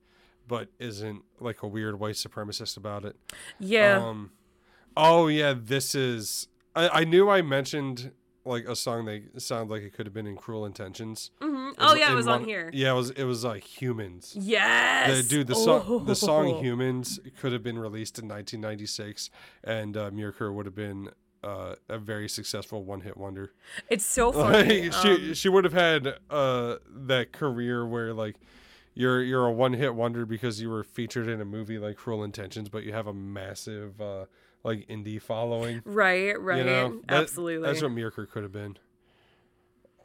but 0.48 0.68
isn't 0.80 1.24
like 1.40 1.64
a 1.64 1.68
weird 1.68 2.00
white 2.00 2.16
supremacist 2.16 2.76
about 2.78 3.06
it. 3.06 3.16
Yeah. 3.60 3.98
Um, 4.06 4.32
oh 4.98 5.28
yeah, 5.28 5.54
this 5.58 5.96
is. 5.96 6.48
I, 6.76 7.02
I 7.02 7.04
knew 7.04 7.30
I 7.30 7.42
mentioned 7.42 8.12
like 8.44 8.66
a 8.68 8.76
song 8.76 9.06
that 9.06 9.42
sounded 9.42 9.74
like 9.74 9.82
it 9.82 9.94
could 9.94 10.06
have 10.06 10.14
been 10.14 10.28
in 10.28 10.36
Cruel 10.36 10.66
Intentions. 10.66 11.32
hmm 11.42 11.70
Oh 11.78 11.94
In- 11.94 12.00
yeah, 12.00 12.12
it 12.12 12.16
was 12.16 12.28
on 12.28 12.44
here. 12.46 12.70
Yeah, 12.74 12.92
it 12.92 12.96
was. 12.96 13.10
It 13.12 13.24
was 13.24 13.44
like 13.44 13.64
Humans. 13.64 14.38
Yes. 14.40 15.24
The, 15.24 15.30
dude, 15.30 15.48
the 15.48 15.56
song, 15.56 16.06
the 16.06 16.16
song 16.16 16.54
Oh. 16.54 16.62
"Humans" 16.62 17.20
could 17.40 17.52
have 17.54 17.64
been 17.64 17.78
released 17.80 18.18
in 18.20 18.28
1996, 18.28 19.30
and 19.64 19.98
uh, 19.98 20.12
would 20.14 20.66
have 20.66 20.76
been 20.76 21.10
uh, 21.44 21.76
a 21.90 21.98
very 21.98 22.28
successful 22.28 22.84
one-hit 22.84 23.18
wonder. 23.18 23.52
It's 23.90 24.06
so 24.06 24.32
funny. 24.32 24.90
Like, 24.90 24.94
she 24.94 25.10
um, 25.10 25.34
she 25.34 25.50
would 25.50 25.64
have 25.64 25.74
had 25.74 26.16
uh 26.30 26.78
that 26.90 27.32
career 27.32 27.86
where 27.86 28.14
like 28.14 28.36
you're 28.94 29.22
you're 29.22 29.46
a 29.46 29.52
one 29.52 29.74
hit 29.74 29.94
wonder 29.96 30.26
because 30.26 30.62
you 30.62 30.70
were 30.70 30.84
featured 30.84 31.28
in 31.28 31.42
a 31.42 31.46
movie 31.46 31.78
like 31.78 31.98
Cruel 31.98 32.24
Intentions, 32.24 32.70
but 32.70 32.84
you 32.84 32.94
have 32.94 33.08
a 33.08 33.14
massive 33.14 34.00
uh 34.02 34.26
like 34.66 34.88
indie 34.88 35.22
following. 35.22 35.82
right, 35.86 36.40
right. 36.40 36.58
You 36.58 36.64
know, 36.64 37.02
That- 37.08 37.22
Absolutely. 37.22 37.68
That's 37.68 37.82
what 37.82 37.92
Myrkur 37.92 38.30
could 38.30 38.44
have 38.44 38.52
been. 38.52 38.78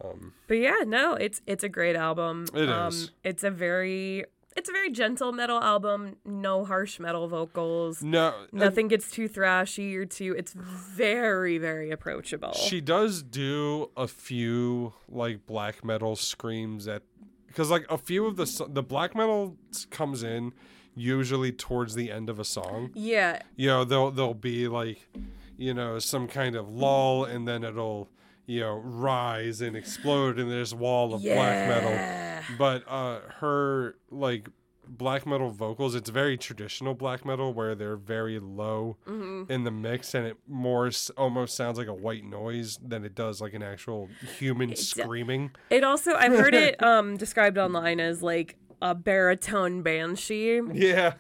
Um, 0.03 0.33
But 0.47 0.59
yeah, 0.59 0.85
no, 0.87 1.15
it's 1.15 1.43
it's 1.47 1.65
a 1.65 1.69
great 1.69 1.97
album. 1.97 2.47
It 2.55 2.69
um, 2.69 2.89
is. 2.89 3.11
It's 3.25 3.45
a 3.45 3.51
very 3.51 4.25
it's 4.57 4.69
a 4.69 4.73
very 4.73 4.91
gentle 4.91 5.33
metal 5.33 5.61
album. 5.61 6.17
No 6.25 6.65
harsh 6.65 6.99
metal 6.99 7.29
vocals. 7.29 8.03
no, 8.03 8.35
Nothing 8.53 8.89
gets 8.89 9.11
too 9.11 9.29
thrashy 9.29 9.95
or 9.95 10.07
too. 10.07 10.35
It's 10.37 10.53
very 10.53 11.59
very 11.59 11.91
approachable. 11.91 12.53
She 12.53 12.81
does 12.81 13.23
do 13.23 13.91
a 13.97 14.09
few 14.09 14.95
like 15.09 15.47
black 15.47 15.85
metal 15.85 16.17
screams 16.17 16.89
at 16.89 17.03
because 17.47 17.71
like 17.71 17.85
a 17.91 17.99
few 17.99 18.27
of 18.27 18.37
the 18.37 18.67
the 18.69 18.83
black 18.83 19.15
metal 19.15 19.57
comes 19.91 20.23
in 20.23 20.53
usually 20.97 21.53
towards 21.53 21.95
the 21.95 22.11
end 22.11 22.29
of 22.29 22.39
a 22.39 22.45
song. 22.45 22.91
yeah, 22.95 23.41
you 23.57 23.69
know 23.69 23.85
they'll 23.85 24.11
they'll 24.11 24.35
be 24.35 24.69
like 24.69 25.09
you 25.57 25.75
know 25.75 25.99
some 25.99 26.27
kind 26.29 26.57
of 26.57 26.69
lull 26.69 27.25
and 27.25 27.47
then 27.47 27.65
it'll 27.65 28.09
you 28.47 28.61
know 28.61 28.75
rise 28.85 29.61
and 29.61 29.77
explode 29.77 30.39
in 30.39 30.49
this 30.49 30.73
wall 30.73 31.15
of 31.15 31.23
black 31.23 31.69
metal 31.69 32.45
but 32.59 32.83
uh 32.89 33.21
her 33.41 33.95
like 34.11 34.49
black 34.89 35.25
metal 35.25 35.51
vocals 35.51 35.95
it's 35.95 36.11
very 36.11 36.37
traditional 36.37 36.95
black 36.95 37.25
metal 37.25 37.53
where 37.53 37.77
they're 37.77 37.95
very 37.97 38.41
low 38.41 38.97
Mm-hmm. 39.07 39.53
in 39.53 39.63
the 39.65 39.71
mix 39.71 40.15
and 40.15 40.27
it 40.27 40.37
more 40.49 40.89
s- 40.89 41.11
almost 41.17 41.55
sounds 41.57 41.79
like 41.79 41.87
a 41.87 41.95
white 41.95 42.25
noise 42.25 42.79
than 42.85 43.05
it 43.05 43.15
does 43.15 43.41
like 43.41 43.55
an 43.55 43.63
actual 43.63 44.09
human 44.39 44.75
screaming 44.75 45.51
It 45.69 45.85
also 45.85 46.15
I've 46.15 46.33
heard 46.33 46.55
it 46.55 46.83
um 46.83 47.17
described 47.17 47.57
online 47.59 48.01
as 48.01 48.21
like 48.23 48.57
a 48.83 48.95
baritone 48.95 49.83
banshee. 49.83 50.61
yeah 50.73 51.15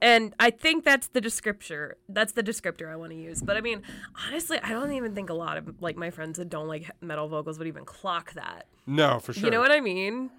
And 0.00 0.34
I 0.40 0.50
think 0.50 0.84
that's 0.84 1.06
the 1.08 1.20
descriptor. 1.20 1.92
That's 2.08 2.32
the 2.32 2.42
descriptor 2.42 2.90
I 2.90 2.96
want 2.96 3.12
to 3.12 3.16
use. 3.16 3.40
But 3.40 3.56
I 3.56 3.60
mean, 3.60 3.82
honestly, 4.26 4.58
I 4.60 4.70
don't 4.70 4.92
even 4.92 5.14
think 5.14 5.30
a 5.30 5.34
lot 5.34 5.56
of 5.58 5.80
like 5.80 5.96
my 5.96 6.10
friends 6.10 6.38
that 6.38 6.48
don't 6.48 6.66
like 6.68 6.90
metal 7.00 7.28
vocals 7.28 7.58
would 7.58 7.68
even 7.68 7.84
clock 7.84 8.32
that. 8.34 8.66
no 8.86 9.20
for 9.20 9.32
sure 9.32 9.44
You 9.44 9.50
know 9.50 9.60
what 9.60 9.70
I 9.72 9.80
mean? 9.80 10.30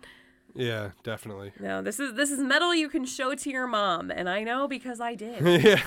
yeah 0.55 0.91
definitely 1.03 1.51
No, 1.59 1.81
this 1.81 1.99
is 1.99 2.13
this 2.13 2.29
is 2.29 2.39
metal 2.39 2.75
you 2.75 2.87
can 2.89 3.05
show 3.05 3.33
to 3.33 3.49
your 3.49 3.65
mom, 3.65 4.11
and 4.11 4.29
I 4.29 4.43
know 4.43 4.67
because 4.67 4.99
I 4.99 5.15
did. 5.15 5.41
yeah 5.63 5.81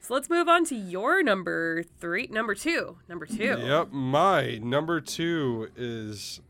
so 0.00 0.12
let's 0.12 0.28
move 0.28 0.48
on 0.48 0.66
to 0.66 0.74
your 0.76 1.22
number 1.22 1.82
three, 1.98 2.26
number 2.26 2.54
two, 2.54 2.98
number 3.08 3.24
two. 3.24 3.56
Yep, 3.58 3.90
my 3.90 4.58
number 4.58 5.00
two 5.00 5.68
is 5.76 6.40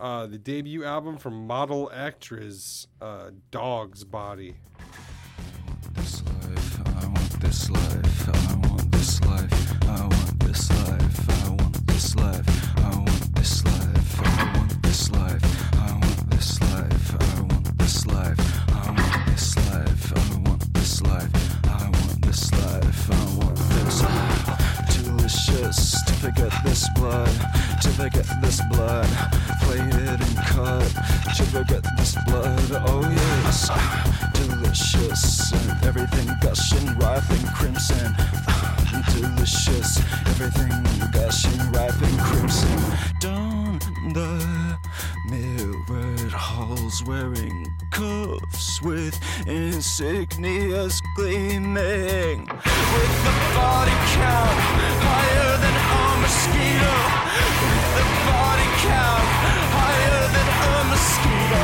uh, 0.00 0.26
the 0.26 0.38
debut 0.38 0.84
album 0.84 1.16
from 1.16 1.46
model 1.46 1.90
actress 1.92 2.86
uh, 3.00 3.30
Dogsbody. 3.50 4.54
this 5.94 6.22
life. 6.22 6.88
I 7.02 7.06
want 7.06 7.40
this 7.40 7.70
life. 7.70 8.28
I 8.28 8.68
want 8.68 8.90
this 8.92 9.20
life. 9.24 9.88
I 9.88 10.02
want 10.02 10.40
this 10.40 10.70
life. 10.70 11.30
I 11.30 11.48
want 11.50 11.86
this 11.86 12.16
life. 12.16 12.78
I 12.78 12.90
want 12.98 13.34
this 13.36 13.64
life. 13.64 14.20
I 14.22 14.58
want 14.58 14.82
this 14.82 15.10
life. 15.10 15.74
I 15.74 15.92
want 15.92 16.30
this 16.30 16.52
life. 16.52 17.14
I 17.14 17.40
want 17.40 17.78
this 17.78 18.06
life. 18.06 18.52
I 18.68 18.90
want 18.90 19.26
this 19.28 19.56
life. 19.56 20.12
I 20.12 20.40
want 20.48 20.74
this 20.74 21.02
life. 21.02 21.32
I 21.66 21.90
want 21.90 22.22
this 22.22 22.52
life. 22.52 23.10
I 23.10 23.44
want 23.44 23.56
this 23.56 24.37
delicious 25.28 26.02
to 26.02 26.12
forget 26.14 26.52
this 26.64 26.88
blood. 26.90 27.28
To 27.82 27.88
forget 27.90 28.26
this 28.40 28.62
blood. 28.70 29.06
Plated 29.62 30.20
and 30.20 30.36
cut. 30.38 30.88
To 31.36 31.42
forget 31.44 31.84
this 31.98 32.16
blood. 32.26 32.70
Oh 32.86 33.02
yes. 33.02 33.68
Delicious. 34.32 35.52
And 35.52 35.84
everything 35.84 36.28
gushing, 36.40 36.86
ripe 36.98 37.28
and 37.30 37.46
crimson. 37.48 38.14
Delicious. 39.20 39.98
Everything 40.32 40.72
gushing, 41.12 41.72
ripe 41.72 42.00
and 42.00 42.18
crimson. 42.20 42.78
Down 43.20 43.78
the 44.14 44.78
mirrored 45.28 46.32
halls 46.32 47.02
wearing 47.04 47.66
cuffs 47.90 48.80
with 48.82 49.18
insignias 49.46 51.00
gleaming. 51.16 52.46
With 52.46 53.14
the 53.24 53.32
body 53.54 53.96
count 54.16 54.58
higher 55.04 55.56
than 55.62 55.74
a 55.74 56.16
mosquito. 56.22 56.94
With 57.64 57.94
the 57.96 58.04
body 58.28 58.68
count 58.86 59.28
higher 59.74 60.24
than 60.34 60.48
a 60.48 60.84
mosquito. 60.90 61.62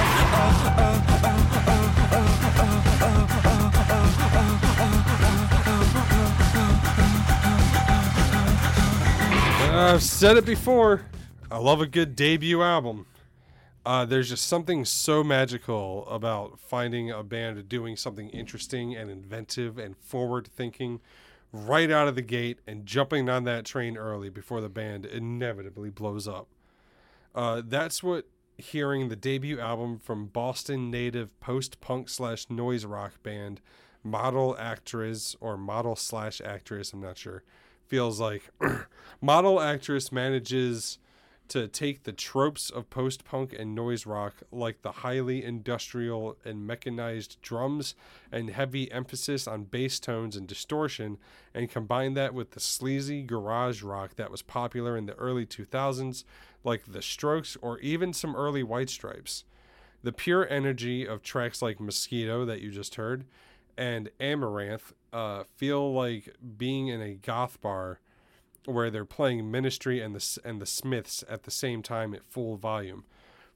I've 9.76 10.02
said 10.02 10.36
it 10.36 10.44
before. 10.44 11.02
I 11.50 11.58
love 11.58 11.80
a 11.80 11.86
good 11.86 12.16
debut 12.16 12.62
album. 12.62 13.06
Uh, 13.86 14.04
there's 14.04 14.30
just 14.30 14.46
something 14.46 14.84
so 14.84 15.22
magical 15.22 16.08
about 16.08 16.58
finding 16.58 17.10
a 17.10 17.22
band 17.22 17.68
doing 17.68 17.96
something 17.96 18.30
interesting 18.30 18.94
and 18.94 19.10
inventive 19.10 19.76
and 19.78 19.96
forward 19.98 20.46
thinking 20.46 21.00
right 21.52 21.90
out 21.90 22.08
of 22.08 22.14
the 22.14 22.22
gate 22.22 22.60
and 22.66 22.86
jumping 22.86 23.28
on 23.28 23.44
that 23.44 23.64
train 23.64 23.96
early 23.96 24.30
before 24.30 24.60
the 24.60 24.68
band 24.68 25.04
inevitably 25.04 25.90
blows 25.90 26.26
up. 26.26 26.48
Uh, 27.34 27.60
that's 27.64 28.02
what 28.02 28.26
hearing 28.56 29.08
the 29.08 29.16
debut 29.16 29.60
album 29.60 29.98
from 29.98 30.26
Boston 30.26 30.90
native 30.90 31.38
post 31.40 31.80
punk 31.80 32.08
slash 32.08 32.48
noise 32.48 32.84
rock 32.84 33.22
band 33.22 33.60
model 34.02 34.56
actress 34.58 35.36
or 35.40 35.56
model 35.56 35.96
slash 35.96 36.40
actress, 36.44 36.92
I'm 36.92 37.00
not 37.00 37.18
sure, 37.18 37.42
feels 37.86 38.20
like 38.20 38.50
model 39.20 39.60
actress 39.60 40.10
manages 40.10 40.98
to 41.48 41.68
take 41.68 42.04
the 42.04 42.12
tropes 42.12 42.70
of 42.70 42.90
post 42.90 43.24
punk 43.24 43.54
and 43.56 43.74
noise 43.74 44.06
rock, 44.06 44.42
like 44.50 44.82
the 44.82 44.92
highly 44.92 45.44
industrial 45.44 46.36
and 46.44 46.66
mechanized 46.66 47.40
drums 47.42 47.94
and 48.32 48.50
heavy 48.50 48.90
emphasis 48.90 49.46
on 49.46 49.64
bass 49.64 50.00
tones 50.00 50.36
and 50.36 50.46
distortion, 50.46 51.18
and 51.52 51.70
combine 51.70 52.14
that 52.14 52.34
with 52.34 52.52
the 52.52 52.60
sleazy 52.60 53.22
garage 53.22 53.82
rock 53.82 54.16
that 54.16 54.30
was 54.30 54.42
popular 54.42 54.96
in 54.96 55.06
the 55.06 55.14
early 55.14 55.46
2000s, 55.46 56.24
like 56.64 56.84
The 56.86 57.02
Strokes 57.02 57.56
or 57.60 57.78
even 57.80 58.12
some 58.12 58.34
early 58.34 58.62
White 58.62 58.90
Stripes. 58.90 59.44
The 60.02 60.12
pure 60.12 60.48
energy 60.48 61.06
of 61.06 61.22
tracks 61.22 61.62
like 61.62 61.80
Mosquito 61.80 62.44
that 62.44 62.60
you 62.60 62.70
just 62.70 62.96
heard 62.96 63.24
and 63.76 64.10
Amaranth 64.20 64.92
uh, 65.12 65.44
feel 65.56 65.92
like 65.92 66.34
being 66.56 66.88
in 66.88 67.00
a 67.00 67.14
goth 67.14 67.60
bar 67.60 68.00
where 68.66 68.90
they're 68.90 69.04
playing 69.04 69.50
Ministry 69.50 70.00
and 70.00 70.14
the 70.14 70.40
and 70.44 70.60
the 70.60 70.66
Smiths 70.66 71.24
at 71.28 71.44
the 71.44 71.50
same 71.50 71.82
time 71.82 72.14
at 72.14 72.24
full 72.24 72.56
volume. 72.56 73.04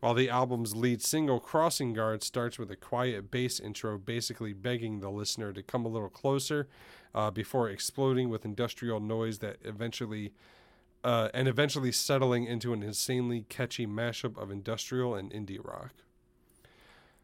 While 0.00 0.14
the 0.14 0.30
album's 0.30 0.76
lead 0.76 1.02
single 1.02 1.40
Crossing 1.40 1.92
Guard 1.92 2.22
starts 2.22 2.58
with 2.58 2.70
a 2.70 2.76
quiet 2.76 3.30
bass 3.30 3.58
intro 3.58 3.98
basically 3.98 4.52
begging 4.52 5.00
the 5.00 5.10
listener 5.10 5.52
to 5.52 5.62
come 5.62 5.84
a 5.84 5.88
little 5.88 6.08
closer 6.08 6.68
uh, 7.14 7.32
before 7.32 7.68
exploding 7.68 8.28
with 8.28 8.44
industrial 8.44 9.00
noise 9.00 9.38
that 9.38 9.56
eventually 9.64 10.32
uh, 11.04 11.28
and 11.34 11.48
eventually 11.48 11.92
settling 11.92 12.44
into 12.44 12.72
an 12.72 12.82
insanely 12.82 13.44
catchy 13.48 13.86
mashup 13.86 14.36
of 14.40 14.50
industrial 14.50 15.14
and 15.14 15.32
indie 15.32 15.64
rock. 15.64 15.92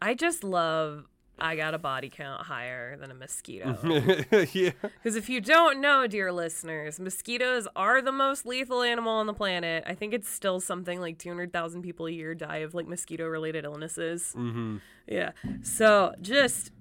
I 0.01 0.13
just 0.13 0.43
love 0.43 1.07
I 1.37 1.55
got 1.55 1.73
a 1.73 1.77
body 1.77 2.09
count 2.09 2.43
higher 2.43 2.95
than 2.97 3.11
a 3.11 3.13
mosquito. 3.13 3.77
yeah. 4.53 4.71
Because 4.81 5.15
if 5.15 5.27
you 5.29 5.41
don't 5.41 5.81
know, 5.81 6.07
dear 6.07 6.31
listeners, 6.31 6.99
mosquitoes 6.99 7.67
are 7.75 8.01
the 8.01 8.11
most 8.11 8.45
lethal 8.45 8.81
animal 8.81 9.11
on 9.11 9.27
the 9.27 9.33
planet. 9.33 9.83
I 9.85 9.95
think 9.95 10.13
it's 10.13 10.29
still 10.29 10.59
something 10.59 11.01
like 11.01 11.17
200,000 11.17 11.81
people 11.81 12.05
a 12.07 12.11
year 12.11 12.35
die 12.35 12.57
of 12.57 12.73
like 12.73 12.87
mosquito 12.87 13.27
related 13.27 13.65
illnesses. 13.65 14.33
Mm-hmm. 14.35 14.77
Yeah. 15.07 15.31
So 15.61 16.15
just. 16.21 16.71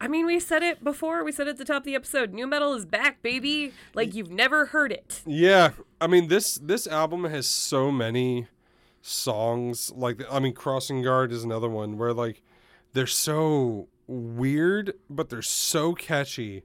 I 0.00 0.06
mean, 0.06 0.26
we 0.26 0.38
said 0.38 0.62
it 0.62 0.84
before. 0.84 1.24
We 1.24 1.32
said 1.32 1.48
it 1.48 1.50
at 1.50 1.58
the 1.58 1.64
top 1.64 1.78
of 1.78 1.84
the 1.84 1.96
episode. 1.96 2.32
Nu 2.32 2.46
metal 2.46 2.72
is 2.74 2.86
back, 2.86 3.20
baby. 3.20 3.72
Like 3.94 4.14
you've 4.14 4.30
never 4.30 4.66
heard 4.66 4.92
it. 4.92 5.22
Yeah, 5.26 5.72
I 6.00 6.06
mean 6.06 6.28
this 6.28 6.54
this 6.56 6.86
album 6.86 7.24
has 7.24 7.46
so 7.48 7.90
many 7.90 8.46
songs. 9.02 9.92
Like 9.94 10.22
I 10.30 10.38
mean, 10.38 10.54
Crossing 10.54 11.02
Guard 11.02 11.32
is 11.32 11.42
another 11.42 11.68
one 11.68 11.98
where 11.98 12.12
like 12.12 12.42
they're 12.92 13.06
so 13.06 13.88
weird, 14.08 14.94
but 15.08 15.28
they're 15.28 15.42
so 15.42 15.92
catchy, 15.94 16.64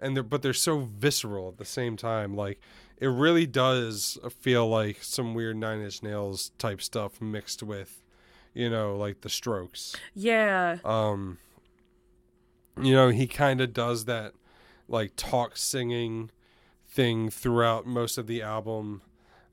and 0.00 0.14
they're 0.14 0.22
but 0.22 0.42
they're 0.42 0.52
so 0.52 0.78
visceral 0.80 1.48
at 1.48 1.58
the 1.58 1.64
same 1.64 1.96
time. 1.96 2.36
Like 2.36 2.60
it 2.98 3.08
really 3.08 3.46
does 3.46 4.18
feel 4.38 4.68
like 4.68 5.02
some 5.02 5.34
weird 5.34 5.56
Nine 5.56 5.80
Inch 5.80 6.04
Nails 6.04 6.52
type 6.58 6.80
stuff 6.80 7.20
mixed 7.20 7.62
with, 7.62 8.00
you 8.54 8.70
know, 8.70 8.96
like 8.96 9.22
the 9.22 9.28
Strokes. 9.28 9.96
Yeah. 10.14 10.78
Um, 10.84 11.38
you 12.80 12.92
know, 12.92 13.08
he 13.08 13.26
kind 13.26 13.60
of 13.60 13.72
does 13.72 14.04
that 14.04 14.34
like 14.86 15.14
talk 15.16 15.56
singing 15.56 16.30
thing 16.88 17.30
throughout 17.30 17.86
most 17.86 18.18
of 18.18 18.26
the 18.28 18.42
album. 18.42 19.02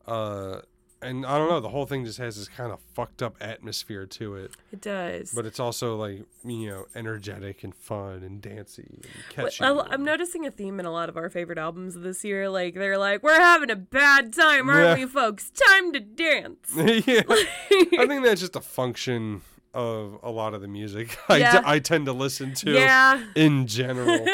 Uh, 0.06 0.62
and 1.02 1.26
I 1.26 1.38
don't 1.38 1.50
know, 1.50 1.60
the 1.60 1.70
whole 1.70 1.86
thing 1.86 2.04
just 2.06 2.18
has 2.18 2.36
this 2.38 2.48
kind 2.48 2.72
of 2.72 2.80
fucked 2.94 3.22
up 3.24 3.36
atmosphere 3.40 4.06
to 4.06 4.36
it. 4.36 4.52
It 4.72 4.82
does. 4.82 5.32
But 5.34 5.46
it's 5.46 5.60
also 5.60 5.96
like, 5.96 6.24
you 6.44 6.68
know, 6.70 6.86
energetic 6.96 7.64
and 7.64 7.74
fun 7.74 8.22
and 8.24 8.42
dancey 8.42 8.86
and 8.90 9.06
catchy. 9.30 9.64
I- 9.64 9.88
I'm 9.92 10.04
noticing 10.04 10.46
a 10.46 10.52
theme 10.52 10.80
in 10.80 10.86
a 10.86 10.92
lot 10.92 11.08
of 11.10 11.16
our 11.18 11.30
favorite 11.30 11.58
albums 11.58 11.96
this 11.96 12.24
year. 12.26 12.50
Like 12.50 12.74
they're 12.74 12.98
like, 12.98 13.24
"We're 13.24 13.40
having 13.40 13.72
a 13.72 13.76
bad 13.76 14.34
time, 14.34 14.70
aren't 14.70 15.00
Yeah. 15.00 15.06
we, 15.06 15.10
folks? 15.12 15.52
Time 15.52 15.94
to 15.94 16.00
dance." 16.00 16.72
yeah. 16.76 17.22
I 17.30 18.06
think 18.08 18.24
that's 18.24 18.42
just 18.42 18.56
a 18.56 18.62
function 18.62 19.42
of 19.74 20.18
a 20.24 20.32
lot 20.32 20.54
of 20.54 20.62
the 20.62 20.68
music 20.68 21.16
I, 21.30 21.38
Yeah. 21.38 21.62
I 21.64 21.80
tend 21.80 22.08
to 22.08 22.14
listen 22.14 22.54
to 22.56 22.72
Yeah. 22.72 23.24
in 23.36 23.68
general. 23.68 24.26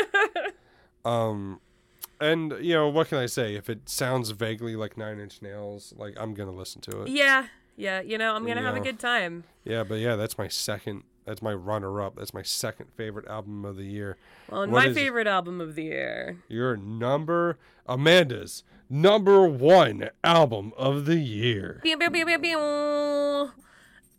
um, 1.04 1.60
and 2.20 2.54
you 2.62 2.74
know 2.74 2.90
what 2.90 3.10
can 3.10 3.18
I 3.18 3.26
say? 3.26 3.56
If 3.56 3.70
it 3.70 3.88
sounds 3.90 4.30
vaguely 4.32 4.76
like 4.76 4.98
Nine 4.98 5.20
Inch 5.20 5.42
Nails, 5.42 5.94
like 5.98 6.16
I'm 6.20 6.34
gonna 6.34 6.52
listen 6.52 6.82
to 6.82 7.04
it. 7.04 7.10
yeah, 7.10 7.48
yeah. 7.76 8.02
You 8.02 8.18
know, 8.18 8.36
I'm 8.36 8.46
gonna 8.46 8.62
have 8.62 8.76
a 8.76 8.80
good 8.82 9.00
time. 9.00 9.44
Yeah, 9.64 9.84
but 9.84 9.96
yeah, 9.96 10.16
that's 10.16 10.38
my 10.38 10.48
second. 10.48 11.04
That's 11.26 11.42
my 11.42 11.54
runner-up. 11.56 12.18
That's 12.18 12.36
my 12.36 12.44
second 12.44 12.88
favorite 12.96 13.28
album 13.28 13.66
of 13.66 13.78
the 13.78 13.84
year. 13.86 14.16
Well, 14.48 14.62
and 14.62 14.72
What 14.72 14.86
my 14.86 14.94
favorite 14.94 15.26
album 15.26 15.60
of 15.60 15.74
the 15.74 15.86
year. 15.86 16.38
Your 16.48 16.78
number, 16.78 17.58
Amanda's 17.88 18.64
number 18.92 19.48
one 19.48 20.10
album 20.24 20.72
of 20.78 21.06
the 21.06 21.16
year. 21.16 21.80
Pew, 21.82 21.98
pew, 21.98 22.12
pew, 22.12 22.26
pew, 22.28 22.38
pew. 22.40 23.52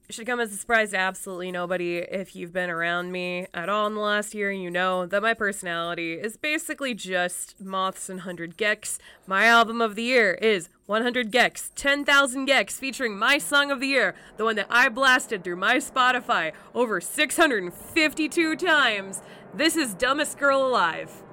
Should 0.09 0.27
come 0.28 0.39
as 0.39 0.53
a 0.53 0.57
surprise 0.57 0.93
to 0.93 0.99
absolutely 0.99 1.51
nobody. 1.51 1.97
If 1.97 2.37
you've 2.37 2.53
been 2.53 2.70
around 2.70 3.11
me 3.11 3.49
at 3.53 3.69
all 3.69 3.89
in 3.89 3.95
the 3.95 4.01
last 4.01 4.35
year, 4.35 4.53
you 4.53 4.70
know 4.70 5.05
that 5.05 5.20
my 5.20 5.35
personality 5.35 6.12
is 6.12 6.37
basically 6.37 6.95
just 6.95 7.61
moths 7.61 8.09
and 8.09 8.20
100 8.20 8.57
gecs. 8.57 8.99
My 9.27 9.47
album 9.47 9.81
of 9.81 9.97
the 9.97 10.05
year 10.05 10.35
is 10.35 10.69
100 10.87 11.33
gecs, 11.33 11.73
10,000 11.74 12.47
gecs, 12.47 12.74
featuring 12.74 13.19
my 13.19 13.39
song 13.39 13.73
of 13.73 13.81
the 13.81 13.89
year, 13.89 14.15
the 14.37 14.45
one 14.45 14.55
that 14.55 14.69
I 14.70 14.89
blasted 14.89 15.43
through 15.43 15.57
my 15.57 15.78
Spotify 15.78 16.53
over 16.73 17.01
652 17.01 18.55
times. 18.55 19.23
This 19.53 19.74
is 19.74 19.93
Dumbest 19.93 20.39
Girl 20.39 20.65
Alive. 20.65 21.24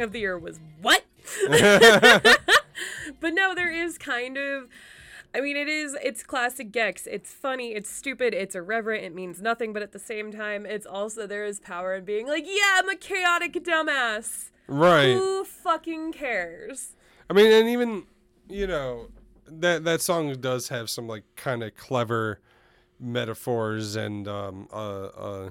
Song 0.00 0.06
of 0.06 0.12
the 0.12 0.20
year 0.20 0.38
was 0.38 0.60
what?" 0.80 1.04
but 3.20 3.34
no, 3.34 3.54
there 3.54 3.72
is 3.72 3.98
kind 3.98 4.36
of. 4.38 4.68
I 5.32 5.40
mean, 5.40 5.56
it 5.56 5.68
is. 5.68 5.96
It's 6.02 6.22
classic 6.22 6.72
gecs. 6.72 7.06
It's 7.06 7.32
funny. 7.32 7.74
It's 7.74 7.88
stupid. 7.88 8.34
It's 8.34 8.54
irreverent. 8.54 9.04
It 9.04 9.14
means 9.14 9.40
nothing. 9.40 9.72
But 9.72 9.82
at 9.82 9.92
the 9.92 9.98
same 9.98 10.32
time, 10.32 10.66
it's 10.66 10.86
also 10.86 11.26
there 11.26 11.44
is 11.44 11.60
power 11.60 11.94
in 11.94 12.04
being 12.04 12.26
like, 12.26 12.44
"Yeah, 12.46 12.78
I'm 12.78 12.88
a 12.88 12.96
chaotic 12.96 13.52
dumbass." 13.52 14.50
Right. 14.66 15.12
Who 15.12 15.44
fucking 15.44 16.12
cares? 16.12 16.96
I 17.28 17.32
mean, 17.32 17.52
and 17.52 17.68
even 17.68 18.04
you 18.48 18.66
know 18.66 19.08
that 19.46 19.84
that 19.84 20.00
song 20.00 20.34
does 20.40 20.68
have 20.68 20.88
some 20.88 21.06
like 21.06 21.24
kind 21.36 21.62
of 21.62 21.76
clever 21.76 22.40
metaphors 22.98 23.96
and 23.96 24.28
um 24.28 24.68
uh 24.72 25.06
uh 25.06 25.50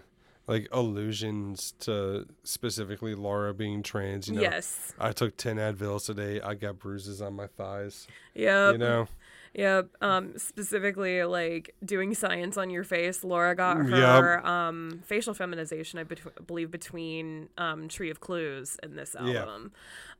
like 0.49 0.67
allusions 0.71 1.73
to 1.81 2.26
specifically 2.43 3.15
Laura 3.15 3.53
being 3.53 3.84
trans. 3.84 4.27
You 4.27 4.35
know, 4.35 4.41
Yes. 4.41 4.93
I 4.99 5.11
took 5.11 5.38
ten 5.38 5.57
Advils 5.57 6.05
today. 6.05 6.41
I 6.41 6.55
got 6.55 6.80
bruises 6.80 7.21
on 7.21 7.35
my 7.35 7.47
thighs. 7.47 8.07
Yep. 8.34 8.73
You 8.73 8.77
know. 8.80 9.07
Yep. 9.53 9.89
Um, 10.01 10.38
specifically, 10.38 11.23
like 11.23 11.73
doing 11.84 12.13
science 12.13 12.55
on 12.57 12.69
your 12.69 12.84
face. 12.84 13.23
Laura 13.23 13.55
got 13.55 13.77
Yep. 13.77 13.88
her 13.88 14.45
um, 14.45 15.01
facial 15.05 15.34
feminization, 15.34 15.99
I 15.99 16.03
bet- 16.03 16.45
believe, 16.47 16.69
between 16.71 17.49
um, 17.57 17.88
Tree 17.88 18.09
of 18.11 18.19
Clues 18.19 18.77
and 18.84 18.97
this 18.97 19.15
Yeah. 19.23 19.39
album. 19.39 19.71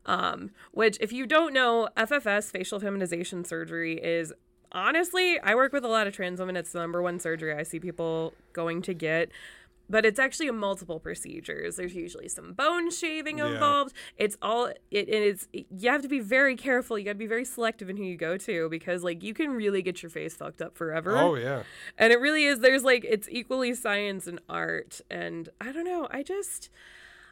Um, 0.06 0.51
which, 0.72 0.97
if 1.01 1.11
you 1.11 1.27
don't 1.27 1.53
know, 1.53 1.89
FFS, 1.97 2.49
facial 2.51 2.80
feminization 2.80 3.45
surgery, 3.45 3.99
is 4.01 4.34
honestly, 4.72 5.39
I 5.39 5.56
work 5.56 5.73
with 5.73 5.84
a 5.84 5.88
lot 5.88 6.07
of 6.07 6.14
trans 6.14 6.39
women. 6.39 6.56
It's 6.56 6.72
the 6.72 6.80
number 6.80 7.01
one 7.01 7.19
surgery 7.19 7.53
I 7.53 7.64
see 7.64 7.80
people 7.80 8.34
going 8.53 8.81
to 8.84 8.93
get. 8.93 9.30
But 9.91 10.06
it's 10.06 10.20
actually 10.20 10.52
multiple 10.52 10.99
procedures. 10.99 11.78
There's 11.78 11.95
usually 11.95 12.28
some 12.28 12.53
bone 12.53 12.91
shaving 12.91 13.40
Yeah. 13.40 13.48
involved. 13.53 13.94
It's 14.18 14.38
all 14.41 14.66
it, 14.68 14.78
it 14.91 15.10
is. 15.10 15.48
You 15.52 15.90
have 15.90 16.03
to 16.03 16.07
be 16.07 16.20
very 16.20 16.56
careful. 16.56 16.99
You 16.99 17.06
got 17.06 17.14
to 17.14 17.18
be 17.18 17.26
very 17.26 17.44
selective 17.45 17.90
in 17.90 17.98
who 17.98 18.03
you 18.03 18.16
go 18.16 18.38
to 18.38 18.70
because 18.70 19.03
like 19.03 19.24
you 19.24 19.34
can 19.34 19.49
really 19.52 19.82
get 19.82 20.03
your 20.03 20.11
face 20.11 20.36
fucked 20.36 20.61
up 20.61 20.78
forever. 20.78 21.18
Oh 21.18 21.34
yeah. 21.36 21.64
And 21.98 22.14
it 22.14 22.20
really 22.20 22.45
is. 22.45 22.60
There's 22.60 22.84
like, 22.84 23.03
it's 23.03 23.28
equally 23.32 23.74
science 23.74 24.28
and 24.28 24.40
art. 24.48 25.02
And 25.10 25.49
I 25.60 25.72
don't 25.72 25.86
know. 25.86 26.07
I 26.11 26.22
just, 26.22 26.70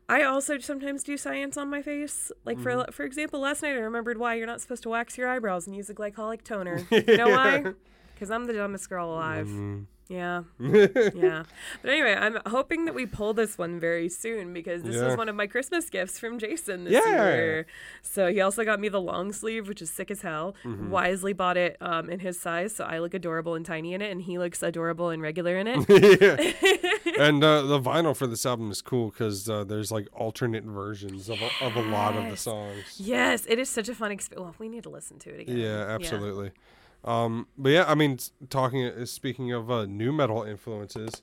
I 0.09 0.23
also 0.23 0.57
sometimes 0.57 1.03
do 1.03 1.15
science 1.17 1.57
on 1.57 1.69
my 1.69 1.81
face. 1.83 2.31
Like, 2.43 2.59
for 2.59 2.71
Mm-hmm. 2.71 2.91
for 2.91 3.03
example, 3.03 3.39
last 3.41 3.61
night 3.61 3.73
I 3.75 3.79
remembered 3.81 4.17
why 4.17 4.33
you're 4.33 4.47
not 4.47 4.61
supposed 4.61 4.81
to 4.83 4.89
wax 4.89 5.15
your 5.17 5.27
eyebrows 5.27 5.67
and 5.67 5.75
use 5.75 5.89
a 5.89 5.93
glycolic 5.93 6.43
toner. 6.43 6.87
You 6.91 7.17
know 7.17 7.29
why? 7.29 7.65
Because 8.15 8.31
I'm 8.31 8.45
the 8.45 8.53
dumbest 8.53 8.89
girl 8.89 9.11
alive. 9.13 9.45
Mm-hmm. 9.45 9.83
Yeah. 10.09 10.43
yeah. 10.59 11.43
But 11.81 11.91
anyway, 11.91 12.15
I'm 12.15 12.37
hoping 12.45 12.85
that 12.85 12.95
we 12.95 13.05
pull 13.05 13.33
this 13.33 13.57
one 13.57 13.79
very 13.79 14.09
soon 14.09 14.53
because 14.53 14.83
this 14.83 14.95
Yeah. 14.95 15.07
was 15.07 15.17
one 15.17 15.29
of 15.29 15.35
my 15.35 15.47
Christmas 15.47 15.89
gifts 15.89 16.17
from 16.19 16.39
Jason 16.39 16.85
this 16.85 16.93
Yeah. 16.93 17.09
year. 17.33 17.65
So 18.01 18.31
he 18.31 18.39
also 18.41 18.63
got 18.63 18.79
me 18.79 18.89
the 18.89 19.01
long 19.01 19.33
sleeve, 19.33 19.67
which 19.67 19.81
is 19.81 19.89
sick 19.89 20.09
as 20.09 20.21
hell. 20.21 20.55
Mm-hmm. 20.63 20.89
Wisely 20.89 21.33
bought 21.33 21.57
it 21.57 21.77
um, 21.81 22.09
in 22.09 22.19
his 22.19 22.39
size, 22.39 22.75
so 22.75 22.85
I 22.85 22.99
look 22.99 23.13
adorable 23.13 23.55
and 23.55 23.65
tiny 23.65 23.93
in 23.93 24.01
it, 24.01 24.11
and 24.11 24.21
he 24.21 24.37
looks 24.37 24.63
adorable 24.63 25.09
and 25.09 25.21
regular 25.21 25.57
in 25.57 25.67
it. 25.67 25.85
yeah. 26.21 27.17
and 27.19 27.43
uh, 27.43 27.63
the 27.63 27.79
vinyl 27.79 28.15
for 28.15 28.27
this 28.27 28.45
album 28.45 28.71
is 28.71 28.81
cool 28.81 29.09
because 29.09 29.49
uh, 29.49 29.63
there's 29.63 29.91
like 29.91 30.07
alternate 30.13 30.63
versions 30.63 31.29
of 31.29 31.39
a, 31.41 31.65
of 31.65 31.75
a 31.75 31.81
lot 31.81 32.15
of 32.15 32.29
the 32.29 32.37
songs. 32.37 32.95
yes, 32.97 33.45
it 33.47 33.59
is 33.59 33.69
such 33.69 33.89
a 33.89 33.95
fun 33.95 34.11
experience. 34.11 34.43
Well, 34.43 34.55
we 34.59 34.69
need 34.69 34.83
to 34.83 34.89
listen 34.89 35.19
to 35.19 35.29
it 35.33 35.41
again. 35.41 35.57
Yeah, 35.57 35.85
absolutely. 35.89 36.51
Um, 37.03 37.47
but 37.57 37.69
yeah, 37.69 37.85
I 37.87 37.95
mean, 37.95 38.19
talking 38.49 38.85
uh, 38.85 39.05
speaking 39.05 39.51
of 39.53 39.71
uh, 39.71 39.85
nu 39.85 40.11
metal 40.11 40.43
influences, 40.43 41.21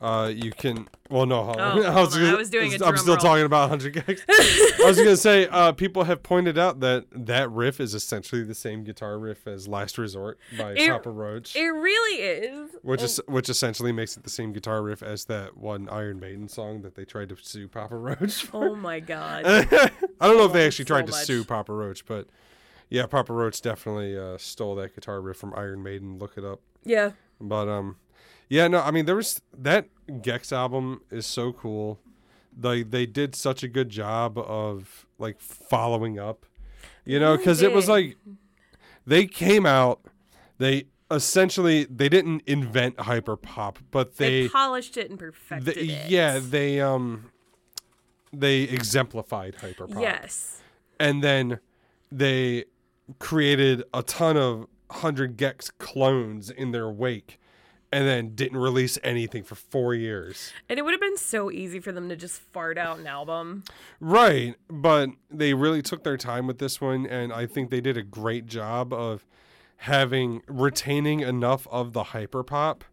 uh, 0.00 0.30
you 0.34 0.52
can. 0.52 0.88
Well, 1.10 1.26
no, 1.26 1.42
hold 1.44 1.56
on. 1.60 1.78
Oh, 1.78 1.82
hold 1.92 2.14
on, 2.14 2.24
I 2.24 2.34
was 2.34 2.48
doing 2.50 2.72
I'm 2.82 2.96
still 2.96 3.14
roll. 3.14 3.16
talking 3.16 3.44
about 3.44 3.68
Hundred 3.68 3.94
gecs. 3.94 4.22
I 4.80 4.86
was 4.86 4.96
gonna 4.96 5.16
say, 5.16 5.46
uh, 5.48 5.72
people 5.72 6.04
have 6.04 6.22
pointed 6.22 6.56
out 6.56 6.80
that 6.80 7.06
that 7.12 7.50
riff 7.50 7.80
is 7.80 7.94
essentially 7.94 8.42
the 8.44 8.54
same 8.54 8.84
guitar 8.84 9.18
riff 9.18 9.46
as 9.46 9.66
"Last 9.68 9.98
Resort" 9.98 10.38
by 10.56 10.72
It- 10.72 10.88
Papa 10.88 11.10
Roach, 11.10 11.56
It 11.56 11.68
really 11.68 12.22
is. 12.22 12.70
which 12.82 13.02
is 13.02 13.20
which 13.26 13.48
essentially 13.50 13.92
makes 13.92 14.16
it 14.16 14.22
the 14.22 14.30
same 14.30 14.52
guitar 14.52 14.82
riff 14.82 15.02
as 15.02 15.24
that 15.26 15.56
one 15.58 15.88
Iron 15.90 16.20
Maiden 16.20 16.48
song 16.48 16.80
that 16.82 16.94
they 16.94 17.04
tried 17.04 17.28
to 17.30 17.36
sue 17.42 17.68
Papa 17.68 17.96
Roach. 17.96 18.44
for. 18.44 18.68
Oh 18.68 18.76
my 18.76 19.00
god. 19.00 19.44
I 19.46 19.90
don't 20.20 20.38
know 20.38 20.44
if 20.46 20.52
they 20.52 20.64
Oh, 20.64 20.66
actually 20.68 20.84
so 20.86 20.94
tried 20.94 21.06
to 21.06 21.12
much. 21.12 21.24
sue 21.24 21.44
Papa 21.44 21.72
Roach, 21.72 22.06
but 22.06 22.28
yeah, 22.90 23.06
Papa 23.06 23.32
Roach 23.32 23.60
definitely 23.60 24.16
uh, 24.18 24.38
stole 24.38 24.74
that 24.76 24.94
guitar 24.94 25.20
riff 25.20 25.36
from 25.36 25.52
Iron 25.56 25.82
Maiden. 25.82 26.18
Look 26.18 26.36
it 26.38 26.44
up. 26.44 26.60
yeah. 26.84 27.12
But 27.40 27.68
um, 27.68 27.96
yeah, 28.48 28.66
no, 28.66 28.80
I 28.80 28.90
mean 28.90 29.04
there 29.06 29.14
was 29.16 29.40
that 29.56 29.86
gecs 30.08 30.52
album 30.52 31.02
is 31.10 31.24
so 31.26 31.52
cool. 31.52 32.00
They 32.56 32.82
they 32.82 33.06
did 33.06 33.36
such 33.36 33.62
a 33.62 33.68
good 33.68 33.88
job 33.90 34.36
of 34.38 35.06
like 35.18 35.40
following 35.40 36.18
up, 36.18 36.44
you 37.04 37.20
know, 37.20 37.36
because 37.36 37.62
it 37.62 37.72
was 37.72 37.88
like 37.88 38.16
they 39.06 39.26
came 39.26 39.66
out, 39.66 40.00
they 40.58 40.86
essentially 41.10 41.84
they 41.84 42.08
didn't 42.08 42.42
invent 42.46 42.98
hyper 43.00 43.36
pop, 43.36 43.78
but 43.92 44.16
They, 44.16 44.42
they, 44.42 44.48
polished 44.48 44.96
it 44.96 45.08
and 45.10 45.18
perfected 45.18 45.74
they 45.76 45.80
it. 45.80 46.10
yeah 46.10 46.38
they 46.42 46.80
um 46.80 47.30
they 48.32 48.62
exemplified 48.62 49.54
hyper 49.54 49.86
pop 49.86 50.02
Yes. 50.02 50.60
and 51.00 51.22
then 51.24 51.60
they 52.12 52.64
created 53.18 53.82
a 53.94 54.02
ton 54.02 54.36
of 54.36 54.66
100 54.88 55.36
gecs 55.36 55.70
clones 55.78 56.50
in 56.50 56.70
their 56.72 56.88
wake 56.90 57.38
and 57.90 58.06
then 58.06 58.34
didn't 58.34 58.58
release 58.58 58.98
anything 59.02 59.42
for 59.42 59.54
four 59.54 59.94
years 59.94 60.52
And 60.68 60.78
it 60.78 60.82
would 60.82 60.92
have 60.92 61.00
been 61.00 61.16
so 61.16 61.50
easy 61.50 61.80
for 61.80 61.90
them 61.90 62.08
to 62.10 62.16
just 62.16 62.40
fart 62.52 62.76
out 62.76 62.98
an 62.98 63.06
album. 63.06 63.64
right 64.00 64.54
but 64.68 65.10
they 65.30 65.54
really 65.54 65.80
took 65.82 66.04
their 66.04 66.16
time 66.18 66.46
with 66.46 66.58
this 66.58 66.80
one 66.80 67.06
and 67.06 67.32
i 67.32 67.46
think 67.46 67.70
they 67.70 67.80
did 67.80 67.96
a 67.96 68.02
great 68.02 68.46
job 68.46 68.92
of 68.92 69.26
having 69.82 70.42
retaining 70.48 71.20
enough 71.20 71.66
of 71.70 71.92
the 71.92 72.02
hyper 72.04 72.42
pop 72.42 72.84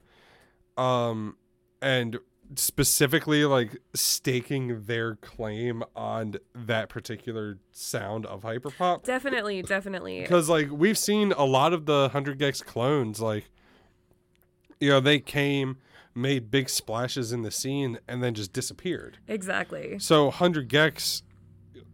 um 0.77 1.35
and 1.81 2.17
specifically 2.55 3.43
like 3.45 3.77
staking 3.93 4.83
their 4.85 5.15
claim 5.15 5.83
on 5.95 6.35
that 6.53 6.89
particular 6.89 7.57
sound 7.71 8.25
of 8.27 8.43
hyperpop 8.43 9.03
Definitely, 9.03 9.61
definitely. 9.63 10.21
because 10.21 10.47
like 10.47 10.69
we've 10.71 10.97
seen 10.97 11.31
a 11.33 11.43
lot 11.45 11.73
of 11.73 11.85
the 11.85 12.01
100 12.01 12.37
gecs 12.39 12.63
clones 12.63 13.19
like 13.19 13.49
you 14.79 14.89
know 14.89 14.99
they 14.99 15.19
came 15.19 15.77
made 16.13 16.49
big 16.51 16.69
splashes 16.69 17.33
in 17.33 17.41
the 17.41 17.51
scene 17.51 17.97
and 18.07 18.23
then 18.23 18.33
just 18.33 18.53
disappeared 18.53 19.17
Exactly. 19.27 19.97
so 19.99 20.25
100 20.25 20.69
gecs 20.69 21.23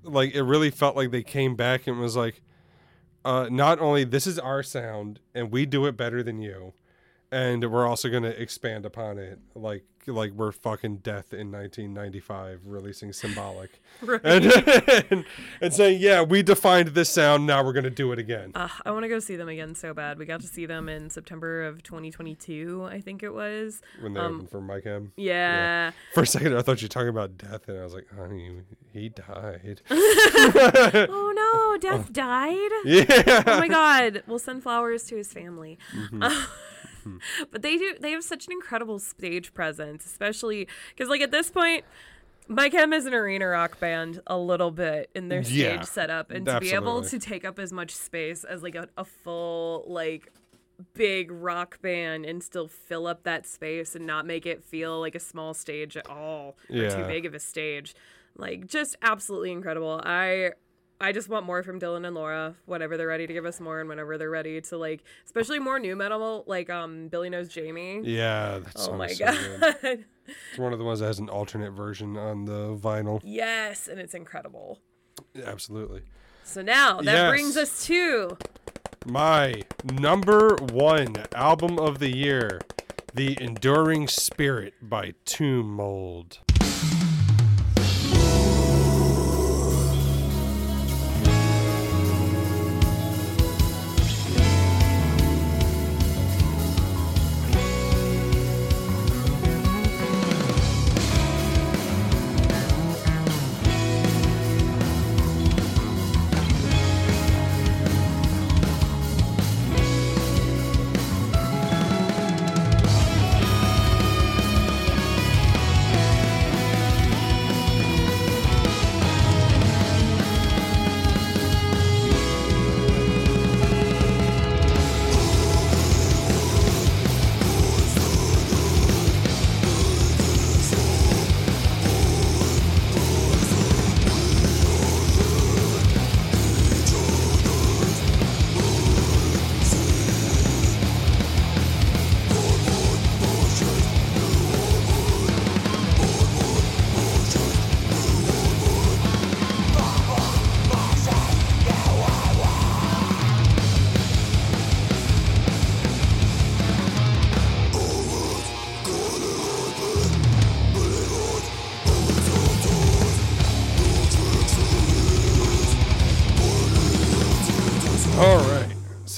like 0.04 0.34
it 0.36 0.44
really 0.44 0.70
felt 0.70 0.96
like 0.96 1.12
they 1.12 1.24
came 1.24 1.56
back 1.56 1.88
and 1.88 2.00
was 2.00 2.16
like 2.16 2.42
uh 3.24 3.48
not 3.50 3.80
only 3.80 4.04
this 4.04 4.28
is 4.28 4.38
our 4.38 4.62
sound 4.64 5.20
and 5.34 5.52
we 5.52 5.66
do 5.66 5.86
it 5.86 5.96
better 5.96 6.22
than 6.22 6.40
you 6.42 6.74
and 7.32 7.72
we're 7.72 7.88
also 7.88 8.10
going 8.10 8.24
to 8.24 8.42
expand 8.42 8.86
upon 8.86 9.18
it 9.18 9.40
like 9.56 9.86
like 10.08 10.32
we're 10.32 10.52
fucking 10.52 10.98
death 10.98 11.34
in 11.34 11.52
1995 11.52 12.62
releasing 12.66 13.14
symbolic 13.14 13.82
Right. 14.02 14.22
and, 14.24 14.46
and, 15.10 15.26
and 15.62 15.74
saying 15.74 16.02
yeah 16.02 16.22
we 16.22 16.42
defined 16.44 16.90
this 16.90 17.10
sound 17.10 17.46
now 17.46 17.64
we're 17.64 17.74
to 17.84 17.90
do 17.90 18.12
it 18.12 18.20
again 18.20 18.52
Ugh, 18.56 18.72
I 18.86 18.92
want 18.92 19.04
to 19.04 19.10
go 19.10 19.20
see 19.20 19.36
them 19.36 19.50
again 19.50 19.76
so 19.76 19.94
bad. 19.94 20.18
We 20.18 20.26
got 20.26 20.42
to 20.42 20.48
see 20.48 20.66
them 20.66 20.90
in 20.90 21.10
September 21.10 21.64
of 21.64 21.84
2022, 21.84 22.88
I 22.90 23.02
think 23.02 23.24
it 23.24 23.34
was. 23.34 23.82
when 24.02 24.14
they 24.14 24.20
um, 24.20 24.36
opened 24.36 24.50
for 24.52 24.62
My 24.62 24.80
Chem 24.82 25.12
Yeah. 25.16 25.92
For 26.14 26.24
a 26.24 26.28
second, 26.28 26.56
I 26.58 26.62
thought 26.62 26.82
you 26.82 26.86
were 26.86 26.90
talking 26.90 27.10
about 27.10 27.38
death, 27.38 27.68
and 27.68 27.80
I 27.80 27.84
was 27.84 27.94
like, 27.94 28.08
honey, 28.16 28.62
he 28.94 29.10
died. 29.10 29.82
Oh 29.92 31.34
no, 31.36 31.78
Death 31.80 32.12
died. 32.14 32.72
Yeah. 32.86 33.44
Oh 33.48 33.60
my 33.60 33.68
god. 33.68 34.24
We'll 34.28 34.40
send 34.40 34.64
flowers 34.64 35.04
to 35.06 35.16
his 35.16 35.32
family. 35.32 35.78
Mm-hmm. 35.96 36.24
but 37.52 37.62
they 37.62 37.78
do. 37.78 37.96
They 38.00 38.12
have 38.12 38.24
such 38.24 38.46
an 38.48 38.52
incredible 38.54 39.00
stage 39.00 39.54
presence, 39.54 40.06
especially 40.06 40.68
because, 40.90 41.10
like, 41.10 41.22
at 41.22 41.32
this 41.32 41.50
point. 41.50 41.86
My 42.48 42.70
Chem 42.70 42.92
is 42.92 43.06
an 43.06 43.14
arena 43.14 43.48
rock 43.48 43.80
band 43.80 44.20
a 44.28 44.38
little 44.38 44.72
bit 44.72 45.10
in 45.16 45.30
their 45.30 45.42
stage 45.42 45.56
Yeah, 45.58 45.82
setup, 45.84 46.32
and 46.32 46.46
to 46.46 46.60
be 46.60 46.72
able 46.72 47.02
to 47.04 47.20
take 47.20 47.46
up 47.46 47.60
as 47.60 47.72
much 47.72 47.96
space 47.96 48.44
as 48.44 48.62
like 48.62 48.76
a, 48.76 48.90
a 48.98 49.06
full 49.06 49.86
like 49.88 50.34
big 50.94 51.32
rock 51.32 51.82
band 51.82 52.26
and 52.26 52.44
still 52.44 52.68
fill 52.68 53.08
up 53.08 53.24
that 53.24 53.46
space 53.46 53.96
and 53.96 54.06
not 54.06 54.26
make 54.26 54.46
it 54.46 54.64
feel 54.64 55.00
like 55.00 55.16
a 55.16 55.20
small 55.20 55.54
stage 55.54 55.96
at 55.96 56.10
all 56.10 56.58
or 56.70 56.90
too 56.90 57.08
big 57.08 57.26
of 57.26 57.34
a 57.34 57.40
stage, 57.40 57.96
like 58.36 58.68
just 58.68 58.98
absolutely 59.02 59.52
incredible. 59.52 60.02
I 60.04 60.52
I 61.02 61.12
just 61.12 61.28
want 61.30 61.46
more 61.46 61.64
from 61.64 61.80
Dylan 61.80 62.06
and 62.06 62.16
Laura 62.16 62.56
whenever 62.66 62.96
they're 62.96 63.08
ready 63.08 63.26
to 63.28 63.34
give 63.34 63.46
us 63.46 63.60
more 63.60 63.80
and 63.80 63.90
whenever 63.90 64.18
they're 64.18 64.30
ready 64.30 64.62
to 64.62 64.78
like 64.78 65.04
especially 65.26 65.60
more 65.60 65.80
nu 65.80 65.96
metal 65.96 66.44
like 66.48 66.70
um 66.70 67.08
Billy 67.08 67.30
Knows 67.30 67.50
Jamie. 67.50 68.02
Yeah, 68.04 68.60
that 68.60 68.74
Oh 68.78 68.96
my 68.96 69.08
so 69.08 69.26
god. 69.26 69.78
good. 69.82 70.06
It's 70.52 70.60
one 70.60 70.72
of 70.72 70.80
the 70.80 70.86
ones 70.86 71.00
that 71.00 71.08
has 71.08 71.20
an 71.20 71.28
alternate 71.30 71.72
version 71.72 72.16
on 72.16 72.46
the 72.46 72.76
vinyl. 72.78 73.20
yes, 73.24 73.88
and 73.88 74.00
it's 74.00 74.14
incredible. 74.14 74.80
Absolutely. 75.44 76.04
So 76.44 76.62
now 76.62 76.98
that 77.02 77.06
Yes. 77.06 77.30
brings 77.30 77.58
us 77.58 77.86
to 77.88 78.38
My 79.06 79.64
number 79.84 80.56
one 80.72 81.16
album 81.34 81.80
of 81.80 81.98
the 82.00 82.16
year, 82.16 82.62
The 83.16 83.36
Enduring 83.42 84.08
Spirit 84.08 84.76
by 84.82 85.14
Tomb 85.26 85.74
Mold. 85.74 86.40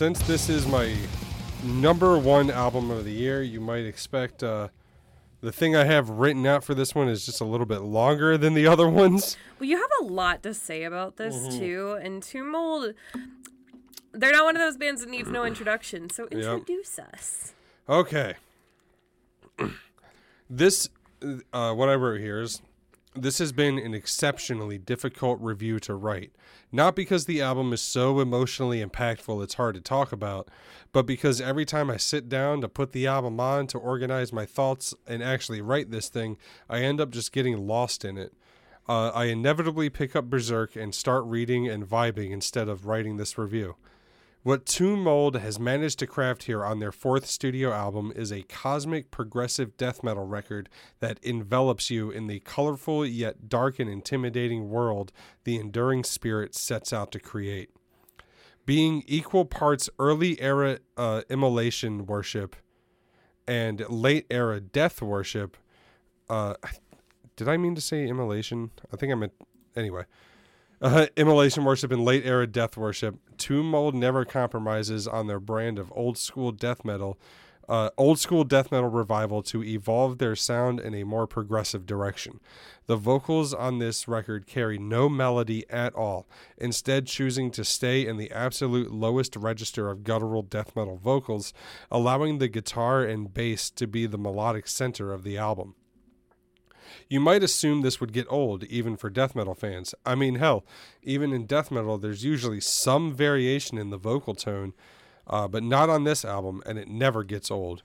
Since 0.03 0.19
this 0.23 0.49
is 0.49 0.67
my 0.67 0.93
number 1.63 2.17
one 2.17 2.51
album 2.51 2.91
of 2.91 3.05
the 3.05 3.11
year, 3.13 3.41
you 3.41 3.61
might 3.61 3.85
expect 3.85 4.43
uh, 4.43 4.67
the 5.39 5.49
thing 5.49 5.77
I 5.77 5.85
have 5.85 6.09
written 6.09 6.45
out 6.45 6.61
for 6.65 6.75
this 6.75 6.93
one 6.93 7.07
is 7.07 7.25
just 7.25 7.39
a 7.39 7.45
little 7.45 7.65
bit 7.65 7.84
longer 7.84 8.38
than 8.38 8.53
the 8.53 8.67
other 8.73 8.89
ones. 8.89 9.38
Well, 9.61 9.69
you 9.69 9.77
have 9.77 9.89
a 10.01 10.03
lot 10.03 10.43
to 10.43 10.53
say 10.53 10.84
about 10.84 11.15
this 11.15 11.34
Mhm. 11.47 11.57
too, 11.57 11.97
and 12.01 12.21
Tomb 12.21 12.51
Mold. 12.51 12.95
They're 14.11 14.34
not 14.34 14.43
one 14.43 14.57
of 14.57 14.61
those 14.61 14.75
bands 14.75 14.99
that 14.99 15.09
needs 15.09 15.30
no 15.30 15.45
introduction, 15.45 16.09
so 16.09 16.23
Yep. 16.23 16.34
introduce 16.34 16.99
us. 16.99 17.53
Okay. 17.88 18.34
this, 20.49 20.89
uh, 21.53 21.73
what 21.73 21.88
I 21.88 21.95
wrote 21.95 22.19
here 22.19 22.41
is 22.41 22.61
this 23.15 23.38
has 23.40 23.52
been 23.52 23.77
an 23.77 23.94
exceptionally 23.94 24.77
difficult 24.77 25.40
review 25.41 25.80
to 25.81 25.94
write. 25.94 26.31
Not 26.72 26.95
because 26.95 27.26
the 27.26 27.41
album 27.41 27.72
is 27.73 27.81
so 27.81 28.19
emotionally 28.19 28.84
impactful 28.84 29.44
it's 29.44 29.53
hard 29.56 29.76
to 29.76 29.81
talk 29.81 30.11
about, 30.11 30.49
but 30.91 31.06
because 31.06 31.40
every 31.40 31.65
time 31.65 31.90
I 31.90 31.98
sit 31.98 32.30
down 32.30 32.61
to 32.61 32.68
put 32.68 32.91
the 32.91 33.07
album 33.07 33.40
on 33.40 33.68
to 33.68 33.77
organize 33.77 34.34
my 34.34 34.45
thoughts 34.45 34.94
and 35.07 35.22
actually 35.22 35.61
write 35.61 35.91
this 35.91 36.10
thing, 36.10 36.38
I 36.69 36.80
end 36.80 36.99
up 36.99 37.11
just 37.11 37.31
getting 37.31 37.68
lost 37.68 38.03
in 38.03 38.18
it. 38.18 38.34
Uh, 38.88 39.10
I 39.10 39.26
inevitably 39.26 39.90
pick 39.90 40.15
up 40.15 40.30
Berserk 40.30 40.76
and 40.76 40.94
start 40.94 41.23
reading 41.26 41.69
and 41.69 41.88
vibing 41.88 42.31
instead 42.31 42.68
of 42.68 42.85
writing 42.85 43.18
this 43.18 43.38
review. 43.38 43.76
What 44.44 44.65
Tomb 44.65 45.03
Mold 45.03 45.38
has 45.38 45.57
managed 45.57 45.99
to 45.99 46.07
craft 46.07 46.44
here 46.44 46.65
on 46.65 46.80
their 46.80 46.91
fourth 46.91 47.26
studio 47.28 47.72
album 47.72 48.11
is 48.14 48.30
a 48.30 48.41
cosmic 48.44 49.10
progressive 49.10 49.78
death 49.78 50.03
metal 50.03 50.26
record 50.28 50.68
that 50.99 51.18
envelops 51.24 51.90
you 51.90 52.11
in 52.11 52.28
the 52.28 52.41
colorful 52.41 53.06
yet 53.06 53.48
dark 53.48 53.80
and 53.80 53.90
intimidating 53.90 54.70
world 54.70 55.14
the 55.45 55.56
enduring 55.56 56.03
spirit 56.03 56.56
sets 56.56 56.91
out 56.91 57.10
to 57.14 57.22
create. 57.22 57.70
Being 58.65 59.03
equal 59.07 59.45
parts 59.45 59.90
early 59.98 60.41
era 60.41 60.80
uh, 60.98 61.22
immolation 61.30 62.06
worship 62.06 62.57
and 63.48 63.86
late 63.88 64.26
era 64.30 64.60
death 64.60 65.02
worship, 65.02 65.56
uh, 66.30 66.56
did 67.38 67.48
I 67.48 67.56
mean 67.56 67.76
to 67.76 67.82
say 67.82 68.06
immolation? 68.10 68.72
I 68.91 68.98
think 68.98 69.14
I 69.14 69.15
meant 69.15 69.34
anyway. 69.74 70.03
Uh, 70.84 71.07
immolation 71.15 71.64
worship 71.64 71.93
and 71.93 72.03
late 72.03 72.26
era 72.26 72.45
death 72.45 72.76
worship. 72.76 73.15
Tomb 73.38 73.72
Mold 73.72 73.95
never 73.95 74.26
compromises 74.26 75.07
on 75.07 75.27
their 75.27 75.39
brand 75.39 75.80
of 75.80 75.93
old 75.95 76.18
school 76.18 76.51
death 76.51 76.84
metal, 76.84 77.18
uh, 77.69 77.89
old 77.97 78.19
school 78.19 78.43
death 78.43 78.69
metal 78.69 78.89
revival 78.89 79.41
to 79.43 79.64
evolve 79.64 80.18
their 80.18 80.35
sound 80.35 80.81
in 80.81 80.93
a 80.93 81.05
more 81.05 81.26
progressive 81.26 81.85
direction. 81.85 82.41
The 82.88 82.97
vocals 82.97 83.53
on 83.53 83.80
this 83.80 84.10
record 84.10 84.45
carry 84.45 84.77
no 84.77 85.07
melody 85.07 85.64
at 85.69 85.95
all, 85.95 86.27
instead, 86.57 87.07
choosing 87.07 87.49
to 87.51 87.64
stay 87.64 88.05
in 88.05 88.18
the 88.18 88.31
absolute 88.31 88.91
lowest 88.91 89.38
register 89.38 89.89
of 89.89 90.03
guttural 90.03 90.41
death 90.41 90.76
metal 90.76 90.97
vocals, 90.97 91.53
allowing 91.89 92.39
the 92.39 92.49
guitar 92.49 93.05
and 93.05 93.34
bass 93.34 93.69
to 93.69 93.88
be 93.88 94.05
the 94.05 94.18
melodic 94.18 94.68
center 94.68 95.14
of 95.14 95.23
the 95.23 95.38
album. 95.38 95.76
You 97.14 97.19
might 97.19 97.44
assume 97.44 97.84
this 97.84 98.02
would 98.02 98.11
get 98.11 98.26
old, 98.27 98.64
even 98.64 98.98
for 98.98 99.07
death 99.07 99.35
metal 99.35 99.53
fans. 99.53 99.94
I 100.03 100.15
mean, 100.15 100.38
hell, 100.38 100.65
even 101.03 101.31
in 101.31 101.45
death 101.45 101.69
metal, 101.69 101.99
there's 101.99 102.26
usually 102.26 102.60
some 102.60 103.14
variation 103.14 103.77
in 103.77 103.91
the 103.91 103.99
vocal 103.99 104.34
tone, 104.34 104.73
uh, 105.27 105.48
but 105.48 105.61
not 105.61 105.91
on 105.91 106.06
this 106.06 106.26
album, 106.26 106.64
and 106.65 106.80
it 106.80 106.88
never 106.88 107.23
gets 107.23 107.52
old. 107.52 107.84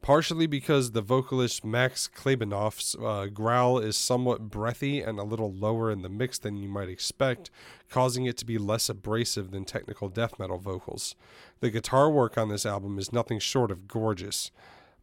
Partially 0.00 0.46
because 0.46 0.92
the 0.92 1.00
vocalist 1.00 1.64
Max 1.64 2.08
Klebanoff's 2.08 2.94
uh, 2.94 3.26
growl 3.26 3.80
is 3.80 3.96
somewhat 3.96 4.48
breathy 4.48 5.00
and 5.00 5.18
a 5.18 5.24
little 5.24 5.52
lower 5.52 5.90
in 5.90 6.02
the 6.02 6.08
mix 6.08 6.38
than 6.38 6.56
you 6.56 6.68
might 6.68 6.88
expect, 6.88 7.50
causing 7.90 8.26
it 8.26 8.36
to 8.36 8.46
be 8.46 8.58
less 8.58 8.88
abrasive 8.88 9.50
than 9.50 9.64
technical 9.64 10.08
death 10.08 10.38
metal 10.38 10.58
vocals. 10.58 11.16
The 11.58 11.70
guitar 11.70 12.08
work 12.08 12.38
on 12.38 12.48
this 12.48 12.64
album 12.64 12.96
is 13.00 13.12
nothing 13.12 13.40
short 13.40 13.72
of 13.72 13.88
gorgeous 13.88 14.52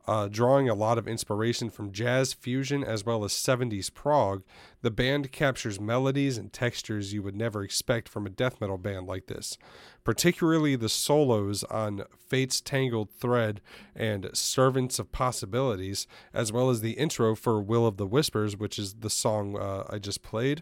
uh, 0.08 0.28
drawing 0.28 0.70
a 0.70 0.76
lot 0.76 0.98
of 0.98 1.08
inspiration 1.08 1.70
from 1.70 1.92
jazz 1.92 2.34
fusion 2.34 2.84
as 2.84 3.06
well 3.06 3.24
as 3.24 3.32
70s 3.32 3.94
prog, 3.94 4.44
the 4.82 4.92
band 4.92 5.32
captures 5.32 5.80
melodies 5.80 6.38
and 6.38 6.54
textures 6.54 7.14
you 7.14 7.24
would 7.24 7.36
never 7.36 7.64
expect 7.64 8.08
from 8.08 8.26
a 8.26 8.30
death 8.30 8.62
metal 8.62 8.78
band 8.78 9.08
like 9.08 9.28
this. 9.28 9.58
Particularly 10.04 10.76
the 10.76 10.90
solos 10.90 11.64
on 11.66 12.04
Fate's 12.28 12.62
Tangled 12.62 13.10
Thread 13.10 13.62
and 13.96 14.30
Servants 14.34 15.00
of 15.00 15.12
Possibilities, 15.12 16.06
as 16.34 16.52
well 16.52 16.70
as 16.70 16.82
the 16.82 16.92
intro 16.92 17.36
for 17.36 17.60
Will 17.62 17.88
of 17.88 17.98
the 17.98 18.06
Whispers, 18.06 18.56
which 18.56 18.78
is 18.78 18.96
the 18.96 19.10
song 19.10 19.58
uh, 19.58 19.86
I 19.90 19.98
just 19.98 20.22
played. 20.22 20.62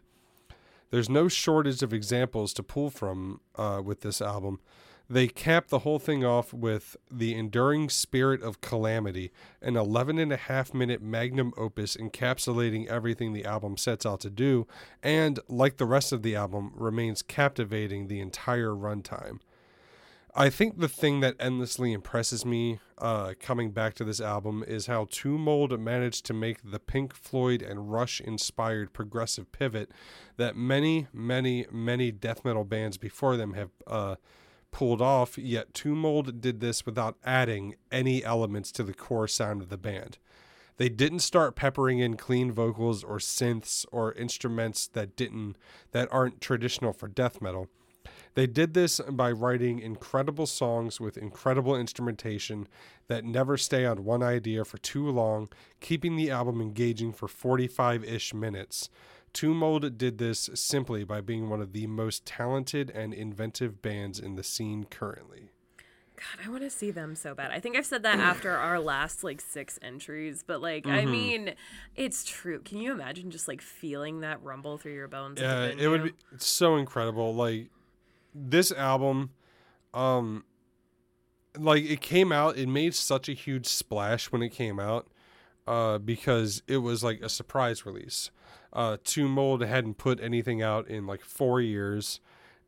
There's 0.91 1.09
no 1.09 1.27
shortage 1.27 1.81
of 1.81 1.91
examples 1.91 2.53
to 2.53 2.63
pull 2.63 2.91
from 2.91 3.41
uh, 3.55 3.81
with 3.83 4.01
this 4.01 4.21
album. 4.21 4.59
They 5.13 5.27
cap 5.27 5.67
the 5.67 5.79
whole 5.79 5.99
thing 5.99 6.25
off 6.25 6.55
with 6.55 6.97
The 7.11 7.35
Enduring 7.35 7.89
Spirit 7.89 8.41
of 8.41 8.61
Calamity, 8.61 9.31
an 9.61 9.77
11 9.77 10.17
and 10.17 10.33
a 10.33 10.37
half 10.37 10.73
minute 10.73 11.03
magnum 11.03 11.53
opus 11.55 11.95
encapsulating 11.95 12.87
everything 12.87 13.31
the 13.31 13.45
album 13.45 13.77
sets 13.77 14.07
out 14.07 14.21
to 14.21 14.31
do, 14.31 14.65
and, 15.03 15.39
like 15.47 15.77
the 15.77 15.85
rest 15.85 16.13
of 16.13 16.23
the 16.23 16.35
album, 16.35 16.71
remains 16.73 17.21
captivating 17.21 18.07
the 18.07 18.19
entire 18.19 18.71
runtime. 18.71 19.37
I 20.33 20.49
think 20.49 20.79
the 20.79 20.87
thing 20.87 21.19
that 21.19 21.35
endlessly 21.39 21.93
impresses 21.93 22.43
me 22.43 22.79
uh, 22.97 23.35
coming 23.39 23.69
back 23.69 23.93
to 23.95 24.03
this 24.03 24.19
album 24.19 24.63
is 24.67 24.87
how 24.87 25.05
Tomb 25.11 25.41
Mold 25.41 25.79
managed 25.79 26.25
to 26.25 26.33
make 26.33 26.71
the 26.71 26.79
Pink 26.79 27.13
Floyd 27.13 27.61
and 27.61 27.91
Rush 27.91 28.19
inspired 28.19 28.93
progressive 28.93 29.51
pivot 29.51 29.91
that 30.37 30.55
many, 30.55 31.05
many, 31.13 31.67
many 31.71 32.11
death 32.11 32.43
metal 32.43 32.63
bands 32.63 32.97
before 32.97 33.37
them 33.37 33.53
have 33.53 33.69
uh, 33.85 34.15
pulled 34.73 35.01
off, 35.01 35.37
yet 35.37 35.73
Tomb 35.73 35.99
Mold 35.99 36.41
did 36.41 36.59
this 36.59 36.85
without 36.85 37.15
adding 37.23 37.75
any 37.91 38.25
elements 38.25 38.71
to 38.73 38.83
the 38.83 38.93
core 38.93 39.27
sound 39.29 39.61
of 39.61 39.69
the 39.69 39.77
band. 39.77 40.17
They 40.77 40.89
didn't 40.89 41.19
start 41.19 41.55
peppering 41.55 41.99
in 41.99 42.17
clean 42.17 42.51
vocals 42.51 43.03
or 43.03 43.19
synths 43.19 43.85
or 43.91 44.11
instruments 44.13 44.87
that 44.87 45.15
didn't 45.15 45.55
that 45.91 46.09
aren't 46.11 46.41
traditional 46.41 46.91
for 46.91 47.07
death 47.07 47.41
metal. 47.41 47.69
They 48.35 48.47
did 48.47 48.73
this 48.73 48.99
by 48.99 49.31
writing 49.31 49.79
incredible 49.79 50.47
songs 50.47 50.99
with 50.99 51.17
incredible 51.17 51.75
instrumentation 51.75 52.67
that 53.07 53.23
never 53.23 53.57
stay 53.57 53.85
on 53.85 54.03
one 54.03 54.23
idea 54.23 54.65
for 54.65 54.79
too 54.79 55.07
long, 55.07 55.49
keeping 55.79 56.15
the 56.15 56.31
album 56.31 56.59
engaging 56.59 57.13
for 57.13 57.27
45 57.27 58.03
ish 58.03 58.33
minutes. 58.33 58.89
Tomb 59.33 59.57
Mold 59.57 59.97
did 59.97 60.19
this 60.19 60.49
simply 60.53 61.03
by 61.03 61.19
being 61.19 61.49
one 61.49 61.59
of 61.61 61.73
the 61.73 61.87
most 61.87 62.25
talented 62.25 62.89
and 62.91 63.13
inventive 63.13 63.81
bands 63.81 64.19
in 64.19 64.35
the 64.35 64.43
scene 64.43 64.85
currently. 64.85 65.49
God, 66.15 66.45
I 66.45 66.49
want 66.49 66.61
to 66.61 66.69
see 66.69 66.91
them 66.91 67.15
so 67.15 67.33
bad. 67.33 67.51
I 67.51 67.59
think 67.59 67.75
I've 67.75 67.85
said 67.87 68.03
that 68.03 68.19
after 68.19 68.51
our 68.51 68.79
last 68.79 69.23
like 69.23 69.41
six 69.41 69.79
entries, 69.81 70.43
but 70.45 70.61
like, 70.61 70.85
I 70.87 71.03
Mhm. 71.03 71.11
mean, 71.11 71.55
it's 71.95 72.23
true. 72.23 72.59
Can 72.59 72.77
you 72.77 72.91
imagine 72.91 73.31
just 73.31 73.47
like 73.47 73.61
feeling 73.61 74.21
that 74.21 74.41
rumble 74.43 74.77
through 74.77 74.93
your 74.93 75.07
bones? 75.07 75.41
Yeah, 75.41 75.65
it 75.65 75.87
would 75.87 76.03
be 76.03 76.13
it's 76.31 76.47
so 76.47 76.77
incredible. 76.77 77.33
Like 77.33 77.69
this 78.33 78.71
album, 78.71 79.31
um, 79.93 80.45
like 81.57 81.83
it 81.83 82.01
came 82.01 82.31
out, 82.31 82.57
it 82.57 82.67
made 82.67 82.93
such 82.93 83.27
a 83.27 83.33
huge 83.33 83.65
splash 83.65 84.31
when 84.31 84.41
it 84.43 84.49
came 84.49 84.79
out, 84.79 85.07
uh, 85.67 85.97
because 85.97 86.63
it 86.67 86.77
was 86.77 87.03
like 87.03 87.21
a 87.21 87.29
surprise 87.29 87.85
release. 87.85 88.31
Uh, 88.71 88.97
Tomb 89.03 89.31
Mold 89.31 89.61
hadn't 89.63 89.97
put 89.97 90.19
anything 90.19 90.61
out 90.61 90.87
in 90.87 91.05
like 91.05 91.23
four 91.23 91.61
years, 91.61 92.19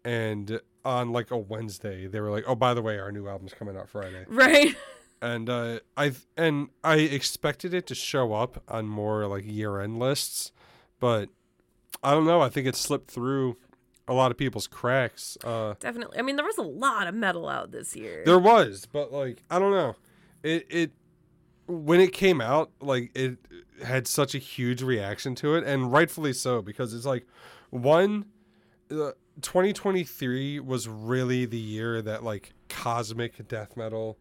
and 0.04 0.60
on 0.84 1.12
like 1.12 1.32
a 1.32 1.38
Wednesday, 1.38 2.08
they 2.08 2.20
were 2.20 2.30
like, 2.32 2.44
"Oh, 2.48 2.56
by 2.56 2.74
the 2.74 2.82
way, 2.82 3.00
our 3.00 3.12
new 3.12 3.28
album's 3.28 3.54
coming 3.54 3.76
out 3.78 3.90
Friday." 3.90 4.26
Right. 4.30 4.76
and 5.22 5.50
uh, 5.50 5.80
I 5.98 6.14
and 6.38 6.70
I 6.84 6.98
expected 6.98 7.74
it 7.74 7.88
to 7.88 7.96
show 7.96 8.34
up 8.34 8.62
on 8.68 8.88
more 8.88 9.26
like 9.28 9.44
year 9.46 9.80
end 9.82 9.98
lists, 10.00 10.52
but 11.00 11.30
I 12.04 12.12
don't 12.12 12.26
know. 12.26 12.42
I 12.42 12.50
think 12.50 12.68
it 12.68 12.76
slipped 12.76 13.10
through 13.10 13.58
a 14.08 14.14
lot 14.14 14.30
of 14.30 14.38
people's 14.38 14.68
cracks. 14.68 15.36
Uh, 15.44 15.74
Definitely. 15.80 16.20
I 16.20 16.22
mean, 16.22 16.36
there 16.36 16.46
was 16.46 16.60
a 16.60 16.64
lot 16.64 17.08
of 17.08 17.16
metal 17.16 17.50
out 17.50 17.72
this 17.72 17.96
year. 17.96 18.22
there 18.26 18.38
was, 18.38 18.86
but 18.86 19.12
like 19.12 19.42
I 19.50 19.58
don't 19.58 19.72
know. 19.72 19.96
It 20.44 20.68
it 20.70 20.92
when 21.68 22.00
it 22.00 22.14
came 22.14 22.42
out, 22.42 22.72
like 22.82 23.12
it 23.16 23.38
had 23.84 24.08
such 24.08 24.36
a 24.36 24.38
huge 24.38 24.82
reaction 24.82 25.36
to 25.36 25.56
it, 25.56 25.64
and 25.64 25.92
rightfully 25.92 26.34
so 26.34 26.62
because 26.62 26.94
it's 26.94 27.06
like 27.06 27.26
one. 27.70 28.26
Uh, 28.92 29.12
2023 29.42 30.62
was 30.62 30.88
really 30.88 31.44
the 31.46 31.58
year 31.58 32.02
that 32.02 32.24
like 32.24 32.54
cosmic 32.70 33.46
death 33.50 33.76
metal 33.76 34.18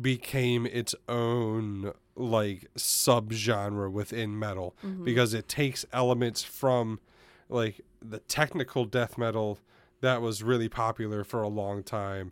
became 0.00 0.64
its 0.66 0.94
own 1.08 1.92
like 2.14 2.68
subgenre 2.76 3.90
within 3.90 4.38
metal 4.38 4.76
Mhm. 4.84 5.04
because 5.04 5.34
it 5.34 5.48
takes 5.48 5.84
elements 5.92 6.42
from 6.44 7.00
like 7.48 7.80
the 8.00 8.20
technical 8.20 8.84
death 8.84 9.18
metal 9.18 9.58
that 10.02 10.22
was 10.22 10.42
really 10.44 10.68
popular 10.68 11.24
for 11.24 11.42
a 11.42 11.48
long 11.48 11.82
time 11.82 12.30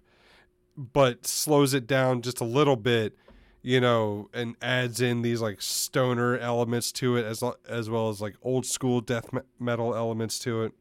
but 0.76 1.26
slows 1.26 1.74
it 1.74 1.86
down 1.88 2.22
just 2.22 2.40
a 2.40 2.44
little 2.44 2.76
bit 2.76 3.16
you 3.62 3.80
know 3.80 4.28
and 4.34 4.56
adds 4.60 5.00
in 5.00 5.22
these 5.22 5.40
like 5.40 5.62
stoner 5.62 6.36
elements 6.38 6.90
to 6.92 7.16
it 7.16 7.24
as 7.24 7.42
as 7.68 7.88
well 7.88 8.08
as 8.08 8.20
like 8.20 8.34
old 8.42 8.66
school 8.66 9.00
death 9.00 9.26
metal 9.58 9.94
elements 9.94 10.38
to 10.38 10.62
it 10.62 10.72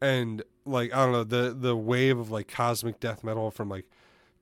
and 0.00 0.42
like 0.64 0.92
I 0.94 1.04
don't 1.04 1.12
know 1.12 1.24
the 1.24 1.54
the 1.58 1.76
wave 1.76 2.18
of 2.18 2.30
like 2.30 2.48
cosmic 2.48 3.00
death 3.00 3.24
metal 3.24 3.50
from 3.50 3.68
like 3.68 3.86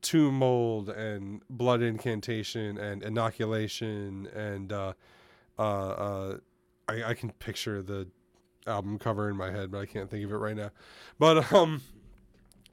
Tomb 0.03 0.39
Mold 0.39 0.89
and 0.91 1.41
Blood 1.49 1.83
Incantation 1.83 2.79
and 2.79 3.03
Inoculation 3.03 4.29
and 4.35 4.73
uh, 4.73 4.93
uh, 5.59 5.63
uh, 5.63 6.39
I, 6.89 7.05
I 7.05 7.15
can 7.15 7.31
picture 7.31 7.83
the 7.83 8.07
album 8.67 8.99
cover 8.99 9.29
in 9.31 9.37
my 9.37 9.51
head, 9.51 9.71
but 9.71 9.79
I 9.79 9.87
can't 9.87 10.11
think 10.11 10.25
of 10.25 10.33
it 10.33 10.37
right 10.37 10.57
now. 10.57 10.71
But 11.19 11.53
um, 11.53 11.83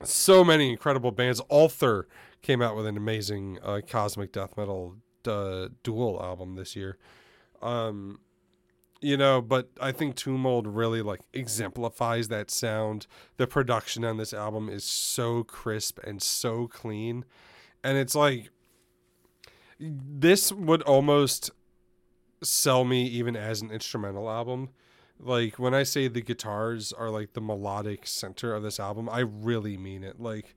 so 0.04 0.44
many 0.44 0.70
incredible 0.70 1.12
bands. 1.12 1.42
Althor 1.50 2.06
came 2.44 2.62
out 2.62 2.76
with 2.76 2.86
an 2.86 2.98
amazing 2.98 3.58
uh, 3.64 3.82
cosmic 3.88 4.32
death 4.32 4.56
metal 4.56 4.98
uh, 5.26 5.70
dual 5.82 6.22
album 6.22 6.56
this 6.56 6.76
year. 6.76 6.98
Um, 7.62 8.20
you 9.02 9.18
know, 9.18 9.42
but 9.42 9.70
I 9.82 9.92
think 9.92 10.16
Tomb 10.16 10.42
Mold 10.42 10.68
really 10.68 11.02
like 11.02 11.22
exemplifies 11.34 12.28
that 12.28 12.52
sound. 12.52 13.08
The 13.38 13.48
production 13.48 14.06
on 14.06 14.18
this 14.18 14.34
album 14.34 14.70
is 14.70 14.84
so 14.84 15.44
crisp 15.44 16.00
and 16.04 16.22
so 16.22 16.68
clean, 16.68 17.26
and 17.84 17.98
it's 17.98 18.16
like 18.16 18.50
this 19.80 20.52
would 20.52 20.82
almost 20.84 21.52
sell 22.42 22.86
me 22.86 23.06
even 23.06 23.36
as 23.36 23.62
an 23.62 23.72
instrumental 23.72 24.30
album. 24.30 24.70
Like 25.20 25.60
when 25.60 25.74
I 25.74 25.84
say 25.84 26.08
the 26.08 26.22
guitars 26.22 26.94
are 26.94 27.10
like 27.10 27.34
the 27.34 27.42
melodic 27.42 28.08
center 28.08 28.54
of 28.54 28.64
this 28.64 28.80
album, 28.80 29.10
I 29.10 29.20
really 29.20 29.78
mean 29.78 30.04
it. 30.04 30.20
Like 30.20 30.56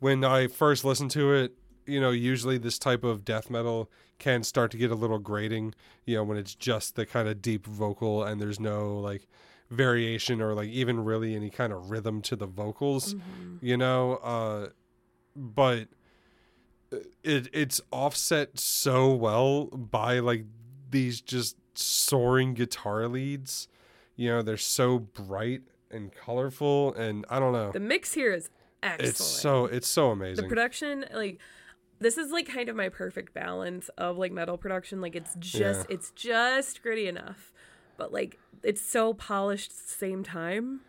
when 0.00 0.24
I 0.24 0.46
first 0.46 0.84
listened 0.84 1.10
to 1.12 1.32
it, 1.32 1.52
you 1.86 2.00
know, 2.00 2.10
usually 2.10 2.58
this 2.58 2.78
type 2.78 3.02
of 3.04 3.24
death 3.24 3.50
metal 3.50 3.90
can 4.18 4.42
start 4.42 4.70
to 4.72 4.76
get 4.76 4.90
a 4.90 4.94
little 4.94 5.18
grating, 5.18 5.74
you 6.04 6.16
know, 6.16 6.24
when 6.24 6.36
it's 6.36 6.54
just 6.54 6.96
the 6.96 7.06
kind 7.06 7.28
of 7.28 7.40
deep 7.40 7.66
vocal 7.66 8.22
and 8.24 8.40
there's 8.40 8.60
no 8.60 8.98
like 8.98 9.26
variation 9.70 10.40
or 10.40 10.54
like 10.54 10.68
even 10.68 11.04
really 11.04 11.34
any 11.34 11.50
kind 11.50 11.72
of 11.72 11.90
rhythm 11.90 12.20
to 12.22 12.36
the 12.36 12.46
vocals, 12.46 13.14
you 13.60 13.76
know, 13.76 14.14
uh 14.16 14.68
but 15.36 15.88
it 17.22 17.48
it's 17.52 17.80
offset 17.92 18.58
so 18.58 19.12
well 19.14 19.66
by 19.66 20.18
like 20.18 20.44
these 20.90 21.20
just 21.20 21.56
soaring 21.74 22.54
guitar 22.54 23.06
leads. 23.08 23.68
You 24.16 24.30
know, 24.30 24.42
they're 24.42 24.56
so 24.56 24.98
bright 24.98 25.62
and 25.90 26.12
colorful 26.12 26.92
and 26.94 27.24
I 27.30 27.38
don't 27.38 27.52
know. 27.52 27.70
The 27.70 27.80
mix 27.80 28.14
here 28.14 28.32
is 28.32 28.50
excellent. 28.82 29.10
It's 29.10 29.24
so 29.24 29.64
it's 29.66 29.88
so 29.88 30.10
amazing. 30.10 30.42
the 30.44 30.48
production 30.48 31.04
like 31.12 31.38
this 32.00 32.16
is 32.16 32.30
like 32.30 32.46
kind 32.48 32.68
of 32.68 32.76
my 32.76 32.88
perfect 32.88 33.34
balance 33.34 33.88
of 33.98 34.16
like 34.18 34.32
metal 34.32 34.56
production 34.56 35.00
like 35.00 35.16
it's 35.16 35.34
just 35.38 35.88
Yeah. 35.88 35.94
it's 35.94 36.10
just 36.12 36.82
gritty 36.82 37.08
enough 37.08 37.52
but 37.96 38.12
like 38.12 38.38
it's 38.62 38.80
so 38.80 39.14
polished 39.14 39.70
at 39.72 39.76
the 39.78 39.92
same 39.94 40.22
time 40.22 40.80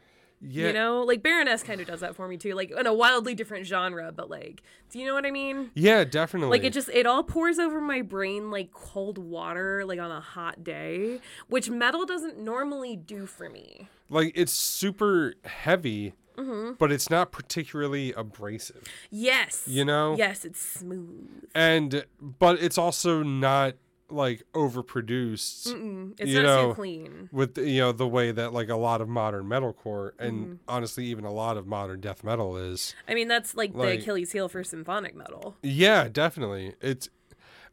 yeah. 0.41 0.67
you 0.67 0.73
know 0.73 1.01
like 1.01 1.21
baroness 1.23 1.63
kind 1.63 1.81
of 1.81 1.87
does 1.87 1.99
that 2.01 2.15
for 2.15 2.27
me 2.27 2.37
too 2.37 2.53
like 2.53 2.71
in 2.71 2.85
a 2.87 2.93
wildly 2.93 3.33
different 3.35 3.65
genre 3.65 4.11
but 4.11 4.29
like 4.29 4.61
do 4.91 4.99
you 4.99 5.05
know 5.05 5.13
what 5.13 5.25
i 5.25 5.31
mean 5.31 5.71
Yeah, 5.73 6.03
definitely. 6.05 6.49
like 6.57 6.63
it 6.63 6.71
just 6.73 6.89
it 6.89 7.05
all 7.05 7.23
pours 7.23 7.59
over 7.59 7.81
my 7.81 8.01
brain 8.03 8.49
like 8.51 8.71
cold 8.71 9.17
water 9.17 9.83
like 9.85 9.99
on 9.99 10.11
a 10.11 10.21
hot 10.21 10.63
day 10.63 11.19
which 11.47 11.69
metal 11.69 12.05
doesn't 12.05 12.37
normally 12.39 12.95
do 12.95 13.25
for 13.25 13.49
me 13.49 13.89
like 14.11 14.31
it's 14.35 14.53
super 14.53 15.33
heavy, 15.43 16.13
Mm-hmm. 16.39 16.73
but 16.79 16.91
it's 16.91 17.09
not 17.09 17.31
particularly 17.31 18.13
abrasive. 18.13 18.83
yes 19.11 19.63
You 19.67 19.83
know? 19.85 20.15
yes 20.17 20.45
it's 20.45 20.61
smooth 20.61 21.27
And 21.53 22.05
but 22.21 22.61
it's 22.61 22.77
also 22.77 23.23
not 23.23 23.75
like 24.11 24.41
overproduced. 24.53 25.67
Mm, 25.67 26.13
it's 26.19 26.31
you 26.31 26.41
not 26.41 26.43
know, 26.47 26.67
too 26.69 26.73
clean 26.73 27.29
with 27.31 27.57
you 27.59 27.79
know 27.81 27.91
the 27.91 28.07
way 28.07 28.31
that 28.31 28.53
like 28.53 28.69
a 28.69 28.75
lot 28.75 29.01
of 29.01 29.07
modern 29.07 29.45
metalcore 29.45 30.11
and 30.17 30.45
Mm-hmm. 30.45 30.53
honestly 30.67 31.05
even 31.05 31.25
a 31.25 31.31
lot 31.31 31.57
of 31.57 31.67
modern 31.67 31.99
death 31.99 32.23
metal 32.23 32.57
is. 32.57 32.95
i 33.07 33.13
mean 33.13 33.27
that's 33.27 33.55
like, 33.55 33.73
Like- 33.75 33.87
the 33.99 34.03
achilles 34.03 34.31
heel 34.31 34.49
for 34.49 34.63
symphonic 34.63 35.15
metal 35.15 35.57
Yeah, 35.61 36.07
definitely. 36.09 36.73
It's 36.81 37.09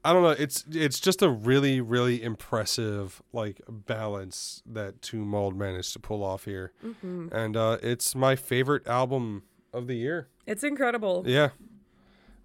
I 0.06 0.12
don't 0.12 0.22
know, 0.22 0.30
it's 0.30 0.64
it's 0.70 1.00
just 1.00 1.20
a 1.22 1.28
really 1.28 1.80
really 1.80 2.22
impressive 2.22 3.20
like 3.32 3.60
balance 3.68 4.62
that 4.66 5.02
Tomb 5.02 5.28
Mold 5.28 5.56
managed 5.56 5.92
to 5.94 5.98
pull 5.98 6.22
off 6.22 6.44
here. 6.44 6.72
Mm-hmm. 6.84 7.28
And 7.32 7.56
uh 7.56 7.78
it's 7.82 8.14
my 8.14 8.36
favorite 8.36 8.86
album 8.86 9.42
of 9.72 9.86
the 9.88 9.96
year. 9.96 10.28
It's 10.46 10.62
incredible. 10.62 11.24
Yeah. 11.26 11.50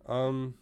Um 0.07 0.55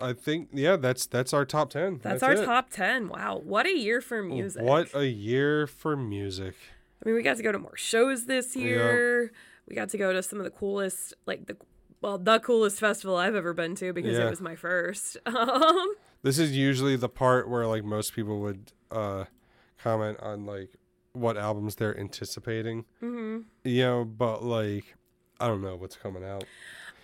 I 0.00 0.12
think 0.12 0.50
yeah, 0.52 0.76
that's 0.76 1.06
that's 1.06 1.32
our 1.32 1.44
top 1.44 1.70
10. 1.70 2.00
That's, 2.02 2.22
our 2.22 2.32
it. 2.32 2.44
top 2.44 2.70
10. 2.70 3.08
Wow. 3.08 3.40
What 3.42 3.66
a 3.66 3.76
year 3.76 4.00
for 4.00 4.22
music. 4.22 4.62
What 4.62 4.94
a 4.94 5.06
year 5.06 5.66
for 5.66 5.96
music. 5.96 6.54
I 7.02 7.08
mean, 7.08 7.14
we 7.16 7.22
got 7.22 7.36
to 7.38 7.42
go 7.42 7.52
to 7.52 7.58
more 7.58 7.76
shows 7.76 8.26
this 8.26 8.54
year. 8.54 9.32
We 9.68 9.74
got 9.74 9.88
to 9.90 9.98
go 9.98 10.12
to 10.12 10.22
some 10.22 10.38
of 10.40 10.44
the 10.44 10.50
coolest, 10.50 11.14
like 11.26 11.46
the, 11.46 11.56
well, 12.00 12.18
the 12.18 12.38
coolest 12.40 12.80
festival 12.80 13.16
I've 13.16 13.34
ever 13.36 13.52
been 13.54 13.74
to 13.76 13.92
because 13.92 14.16
Yeah. 14.18 14.26
it 14.26 14.30
was 14.30 14.40
my 14.40 14.56
first. 14.56 15.16
Um, 15.26 15.94
This 16.22 16.38
is 16.38 16.56
usually 16.56 16.96
the 16.96 17.08
part 17.08 17.48
where 17.48 17.66
like 17.66 17.84
most 17.84 18.14
people 18.14 18.40
would 18.40 18.72
uh 18.90 19.24
comment 19.78 20.18
on 20.20 20.46
like 20.46 20.70
what 21.12 21.36
albums 21.36 21.76
they're 21.76 21.98
anticipating. 21.98 22.84
mhm. 23.02 23.44
You 23.64 23.82
know, 23.82 24.04
but 24.04 24.42
like 24.44 24.96
I 25.40 25.46
don't 25.46 25.62
know 25.62 25.76
what's 25.76 25.96
coming 25.96 26.24
out. 26.24 26.44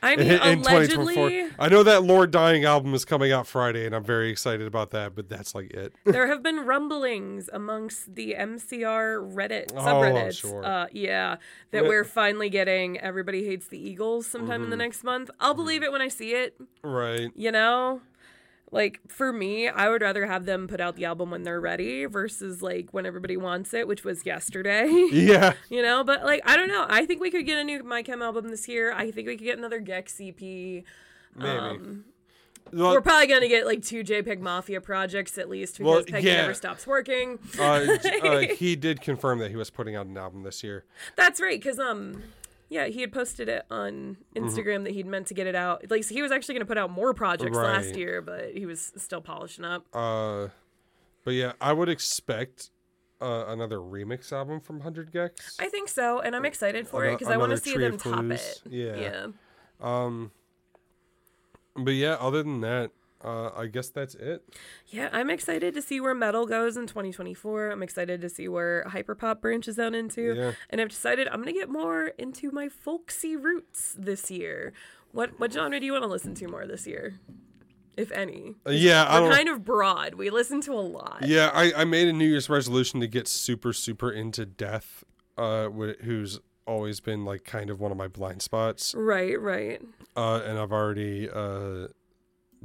I 0.03 0.17
mean, 0.17 0.27
in 0.33 0.39
allegedly, 0.59 1.15
2024. 1.15 1.51
I 1.59 1.69
know 1.71 1.83
that 1.83 2.03
Lord 2.03 2.31
Dying 2.31 2.65
album 2.67 2.93
is 2.93 3.07
coming 3.07 3.33
out 3.33 3.47
Friday 3.47 3.87
and 3.87 3.95
I'm 3.95 4.05
very 4.05 4.29
excited 4.31 4.67
about 4.67 4.91
that, 4.91 5.15
but 5.15 5.31
that's 5.31 5.55
like 5.55 5.71
it. 5.71 5.95
there 6.05 6.27
have 6.27 6.43
been 6.43 6.67
rumblings 6.67 7.49
amongst 7.51 8.15
the 8.15 8.35
MCR 8.39 9.33
Reddit 9.35 9.73
Oh, 9.75 9.81
subreddits. 9.81 10.41
sure. 10.41 10.63
Uh, 10.63 10.89
yeah, 10.93 11.37
that. 11.71 11.79
Mm-hmm. 11.79 11.89
we're 11.89 12.05
finally 12.05 12.51
getting 12.51 12.99
Everybody 13.01 13.47
Hates 13.47 13.69
the 13.69 13.79
Eagles 13.79 14.27
sometime 14.27 14.63
in 14.65 14.69
the 14.69 14.77
next 14.77 15.05
month. 15.05 15.31
I'll 15.41 15.55
believe 15.55 15.83
it 15.83 15.91
when 15.91 16.03
I 16.03 16.09
see 16.09 16.33
it. 16.35 16.55
right. 16.83 17.31
you 17.35 17.51
know 17.53 18.03
like 18.75 19.01
for 19.09 19.33
me 19.33 19.69
i 19.69 19.89
would 19.89 20.03
rather 20.03 20.27
have 20.27 20.45
them 20.45 20.67
put 20.67 20.81
out 20.81 20.97
the 20.97 21.05
album 21.05 21.31
when 21.31 21.45
they're 21.45 21.61
ready 21.61 22.05
versus 22.07 22.61
like 22.61 22.89
when 22.91 23.07
everybody 23.07 23.37
wants 23.37 23.73
it 23.73 23.87
which 23.87 24.05
was 24.05 24.27
yesterday 24.27 24.87
Yeah. 25.13 25.55
you 25.71 25.81
know 25.81 26.03
but 26.05 26.25
like 26.25 26.43
i 26.45 26.57
don't 26.57 26.69
know 26.69 26.85
i 26.89 27.07
think 27.07 27.21
we 27.21 27.31
could 27.31 27.47
get 27.47 27.57
a 27.57 27.65
new 27.65 27.83
my 27.85 28.03
chem 28.03 28.21
album 28.21 28.49
this 28.49 28.69
year 28.69 28.93
i 28.93 29.11
think 29.11 29.29
we 29.29 29.37
could 29.37 29.45
get 29.45 29.57
another 29.57 29.81
gecs 29.81 30.21
ep 30.21 30.85
Maybe. 31.37 31.49
Um, 31.59 32.05
Well, 32.73 32.93
we're 32.93 33.01
probably 33.01 33.27
gonna 33.27 33.49
get 33.49 33.67
like 33.67 33.83
two 33.83 34.03
JPEGMAFIA 34.05 34.83
projects 34.83 35.37
at 35.39 35.49
least 35.49 35.79
because 35.79 35.95
Well, 35.95 36.05
peggy 36.05 36.29
yeah. 36.29 36.43
never 36.43 36.55
stops 36.55 36.87
working 36.87 37.39
uh, 37.59 37.63
uh, 38.23 38.39
he 38.57 38.77
did 38.77 39.01
confirm 39.01 39.39
that 39.41 39.51
he 39.51 39.57
was 39.57 39.71
putting 39.71 39.97
out 39.97 40.07
an 40.07 40.17
album 40.17 40.43
this 40.43 40.63
year. 40.65 40.85
That's 41.17 41.41
right, 41.41 41.61
because 41.61 41.79
um, 41.79 42.23
yeah, 42.75 42.87
he 42.87 43.01
had 43.03 43.13
posted 43.13 43.49
it 43.49 43.65
on 43.71 44.17
Mm-hmm. 44.35 44.47
Instagram 44.47 44.83
that 44.83 44.93
he'd 44.93 45.07
meant 45.07 45.29
to 45.29 45.35
get 45.35 45.47
it 45.47 45.55
out. 45.55 45.89
Like 45.89 46.05
he 46.09 46.21
was 46.21 46.33
actually 46.33 46.55
going 46.55 46.67
to 46.67 46.67
put 46.67 46.77
out 46.77 46.91
more 46.91 47.15
projects 47.15 47.57
last 47.57 47.95
year, 47.95 48.21
but 48.21 48.53
he 48.53 48.67
was 48.67 48.93
still 48.97 49.21
polishing 49.21 49.65
up. 49.65 49.87
Uh, 49.95 50.49
but 51.25 51.35
yeah, 51.35 51.53
I 51.61 51.73
would 51.73 51.89
expect 51.89 52.71
uh, 53.23 53.45
another 53.47 53.79
remix 53.79 54.33
album 54.33 54.59
from 54.59 54.81
Hundred 54.81 55.13
gecs. 55.13 55.55
I 55.61 55.69
think 55.69 55.89
so, 55.89 56.19
and 56.19 56.35
I'm 56.35 56.45
excited 56.45 56.89
for 56.89 57.05
it 57.05 57.13
because 57.13 57.33
I 57.33 57.37
want 57.37 57.53
to 57.53 57.59
see 57.59 57.77
them 57.77 57.97
top 57.97 58.25
it. 58.25 58.63
Yeah. 58.69 58.97
yeah. 58.97 59.27
Um, 59.81 60.33
but 61.77 61.93
yeah, 61.95 62.15
other 62.15 62.43
than 62.43 62.61
that, 62.63 62.91
uh, 63.25 63.51
I 63.57 63.67
guess 63.67 63.89
that's 63.89 64.15
it. 64.15 64.45
Yeah, 64.89 65.09
I'm 65.13 65.31
excited 65.31 65.75
to 65.75 65.83
see 65.83 66.01
where 66.01 66.15
metal 66.15 66.47
goes 66.47 66.77
in 66.77 66.87
2024. 66.87 67.71
I'm 67.71 67.83
excited 67.83 68.21
to 68.21 68.29
see 68.29 68.49
where 68.49 68.85
hyperpop 68.89 69.41
branches 69.41 69.79
out 69.79 69.95
into. 69.95 70.35
Yeah. 70.35 70.53
And 70.71 70.81
I've 70.81 70.91
decided 70.91 71.29
I'm 71.29 71.43
going 71.43 71.53
to 71.55 71.59
get 71.59 71.69
more 71.69 72.09
into 72.19 72.51
my 72.51 72.69
folksy 72.69 73.37
roots 73.37 73.95
this 73.99 74.31
year. 74.31 74.73
What 75.13 75.39
what 75.41 75.53
genre 75.53 75.79
do 75.81 75.87
you 75.87 75.93
want 75.93 76.05
to 76.05 76.09
listen 76.09 76.35
to 76.35 76.49
more 76.49 76.67
this 76.67 76.87
year? 76.87 77.19
If 77.97 78.11
any. 78.11 78.57
Uh, 78.67 78.71
yeah, 78.73 79.21
We're 79.21 79.31
kind 79.31 79.49
of 79.49 79.65
broad. 79.65 80.15
We 80.15 80.29
listen 80.29 80.61
to 80.63 80.73
a 80.73 80.83
lot. 80.83 81.19
Yeah, 81.25 81.51
I, 81.55 81.73
I 81.77 81.85
made 81.85 82.09
a 82.09 82.13
New 82.13 82.27
Year's 82.27 82.49
resolution 82.51 82.99
to 83.01 83.07
get 83.07 83.29
super 83.29 83.73
super 83.73 84.11
into 84.11 84.45
Death, 84.45 85.05
uh, 85.39 85.69
wh- 85.69 86.03
who's 86.03 86.41
always 86.67 86.99
been 86.99 87.25
like 87.25 87.45
kind 87.45 87.71
of 87.71 87.79
one 87.79 87.93
of 87.93 87.97
my 87.97 88.09
blind 88.09 88.43
spots. 88.43 88.95
Right, 88.97 89.41
right. 89.41 89.81
uh, 90.17 90.41
and 90.45 90.59
I've 90.59 90.73
already 90.73 91.29
uh, 91.31 91.89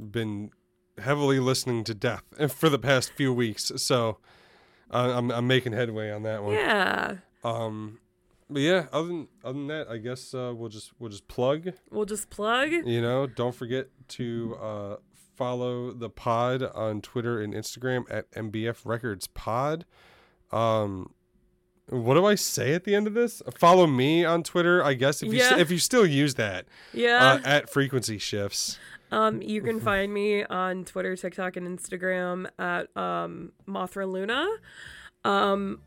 been 0.00 0.50
heavily 0.98 1.38
listening 1.40 1.84
to 1.84 1.94
Death 1.94 2.22
for 2.52 2.68
the 2.68 2.78
past 2.78 3.12
few 3.12 3.32
weeks. 3.32 3.70
So 3.76 4.18
uh, 4.92 5.14
I'm 5.16 5.30
I'm 5.30 5.46
making 5.46 5.72
headway 5.72 6.10
on 6.10 6.22
that 6.24 6.42
one. 6.42 6.54
Yeah. 6.54 7.16
Um, 7.44 7.98
but 8.48 8.62
yeah, 8.62 8.86
other 8.92 9.08
than 9.08 9.28
other 9.44 9.52
than 9.58 9.66
that, 9.68 9.88
I 9.88 9.98
guess 9.98 10.34
uh, 10.34 10.52
we'll 10.56 10.68
just 10.70 10.90
we'll 10.98 11.10
just 11.10 11.28
plug. 11.28 11.72
We'll 11.90 12.04
just 12.04 12.30
plug. 12.30 12.70
You 12.72 13.00
know, 13.00 13.26
don't 13.26 13.54
forget 13.54 13.88
to 14.08 14.56
uh, 14.60 14.96
follow 15.36 15.92
the 15.92 16.10
pod 16.10 16.62
on 16.62 17.00
Twitter 17.00 17.40
and 17.40 17.54
Instagram 17.54 18.04
at 18.10 18.30
MBF 18.32 18.80
Records 18.84 19.26
Pod. 19.28 19.84
Um, 20.52 21.14
what 21.88 22.14
do 22.14 22.24
I 22.26 22.34
say 22.36 22.74
at 22.74 22.84
the 22.84 22.94
end 22.94 23.06
of 23.06 23.14
this? 23.14 23.40
Follow 23.56 23.86
me 23.86 24.24
on 24.24 24.42
Twitter, 24.42 24.82
I 24.84 24.94
guess 24.94 25.22
if 25.22 25.32
you 25.32 25.38
Yeah. 25.38 25.48
st- 25.50 25.60
if 25.60 25.70
you 25.70 25.78
still 25.78 26.06
use 26.06 26.34
that 26.34 26.66
Yeah. 26.92 27.40
uh, 27.44 27.48
at 27.48 27.70
Frequency 27.70 28.18
Shifts. 28.18 28.78
Um, 29.12 29.42
you 29.42 29.60
can 29.60 29.80
find 29.80 30.12
me 30.12 30.44
on 30.44 30.84
Twitter, 30.84 31.16
TikTok, 31.16 31.56
and 31.56 31.66
Instagram 31.66 32.48
at 32.58 32.94
um, 32.96 33.52
Mothra 33.68 34.10
Luna. 34.10 34.48
Um, 35.24 35.80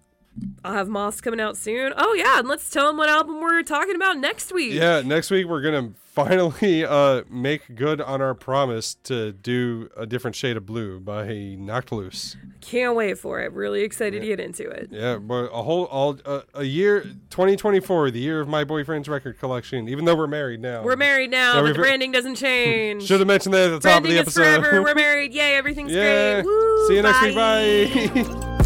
I'll 0.63 0.73
have 0.73 0.87
Moss 0.89 1.21
coming 1.21 1.39
out 1.39 1.57
soon. 1.57 1.93
Oh 1.97 2.13
yeah, 2.13 2.39
and 2.39 2.47
let's 2.47 2.69
tell 2.69 2.87
them 2.87 2.97
what 2.97 3.09
album 3.09 3.39
we're 3.41 3.61
talking 3.63 3.95
about 3.95 4.17
next 4.17 4.51
week. 4.53 4.73
Yeah, 4.73 5.01
next 5.01 5.29
week 5.29 5.47
we're 5.47 5.61
gonna 5.61 5.91
finally 6.13 6.85
uh 6.85 7.23
make 7.29 7.75
good 7.75 7.99
on 7.99 8.21
our 8.21 8.33
promise 8.35 8.93
to 9.03 9.31
do 9.31 9.89
a 9.97 10.05
different 10.05 10.35
shade 10.35 10.55
of 10.57 10.65
blue 10.65 10.99
by 10.99 11.55
Knocked 11.57 11.91
Loose. 11.91 12.35
Can't 12.61 12.95
wait 12.95 13.17
for 13.19 13.41
it. 13.41 13.51
Really 13.51 13.81
excited 13.81 14.21
to 14.21 14.25
get 14.27 14.39
into 14.39 14.67
it. 14.69 14.87
Yeah, 14.91 15.17
but 15.17 15.45
a 15.51 15.61
whole 15.63 15.85
all 15.85 16.17
uh, 16.25 16.41
a 16.53 16.63
year 16.63 17.01
2024, 17.29 18.11
the 18.11 18.19
year 18.19 18.39
of 18.39 18.47
my 18.47 18.63
boyfriend's 18.63 19.09
record 19.09 19.37
collection. 19.39 19.87
Even 19.89 20.05
though 20.05 20.15
we're 20.15 20.27
married 20.27 20.61
now, 20.61 20.81
We're 20.83 20.95
married 20.95 21.29
now, 21.31 21.55
Yeah, 21.55 21.61
but 21.61 21.67
the 21.73 21.79
branding 21.79 22.11
doesn't 22.11 22.35
change. 22.37 23.03
Should 23.03 23.19
have 23.19 23.27
mentioned 23.27 23.53
that 23.53 23.71
at 23.71 23.81
the 23.81 23.87
top 23.89 23.97
of 23.97 24.03
Branding 24.03 24.11
the 24.13 24.21
is 24.21 24.37
episode. 24.37 24.61
forever. 24.63 24.81
We're 24.81 24.95
married. 24.95 25.33
Yay, 25.33 25.55
everything's 25.55 25.91
yeah. 25.93 26.41
great. 26.41 26.45
Woo, 26.45 26.87
See 26.87 26.95
you 26.95 27.01
next 27.01 27.21
week. 27.21 27.35
bye. 27.35 28.21
Bye. 28.23 28.59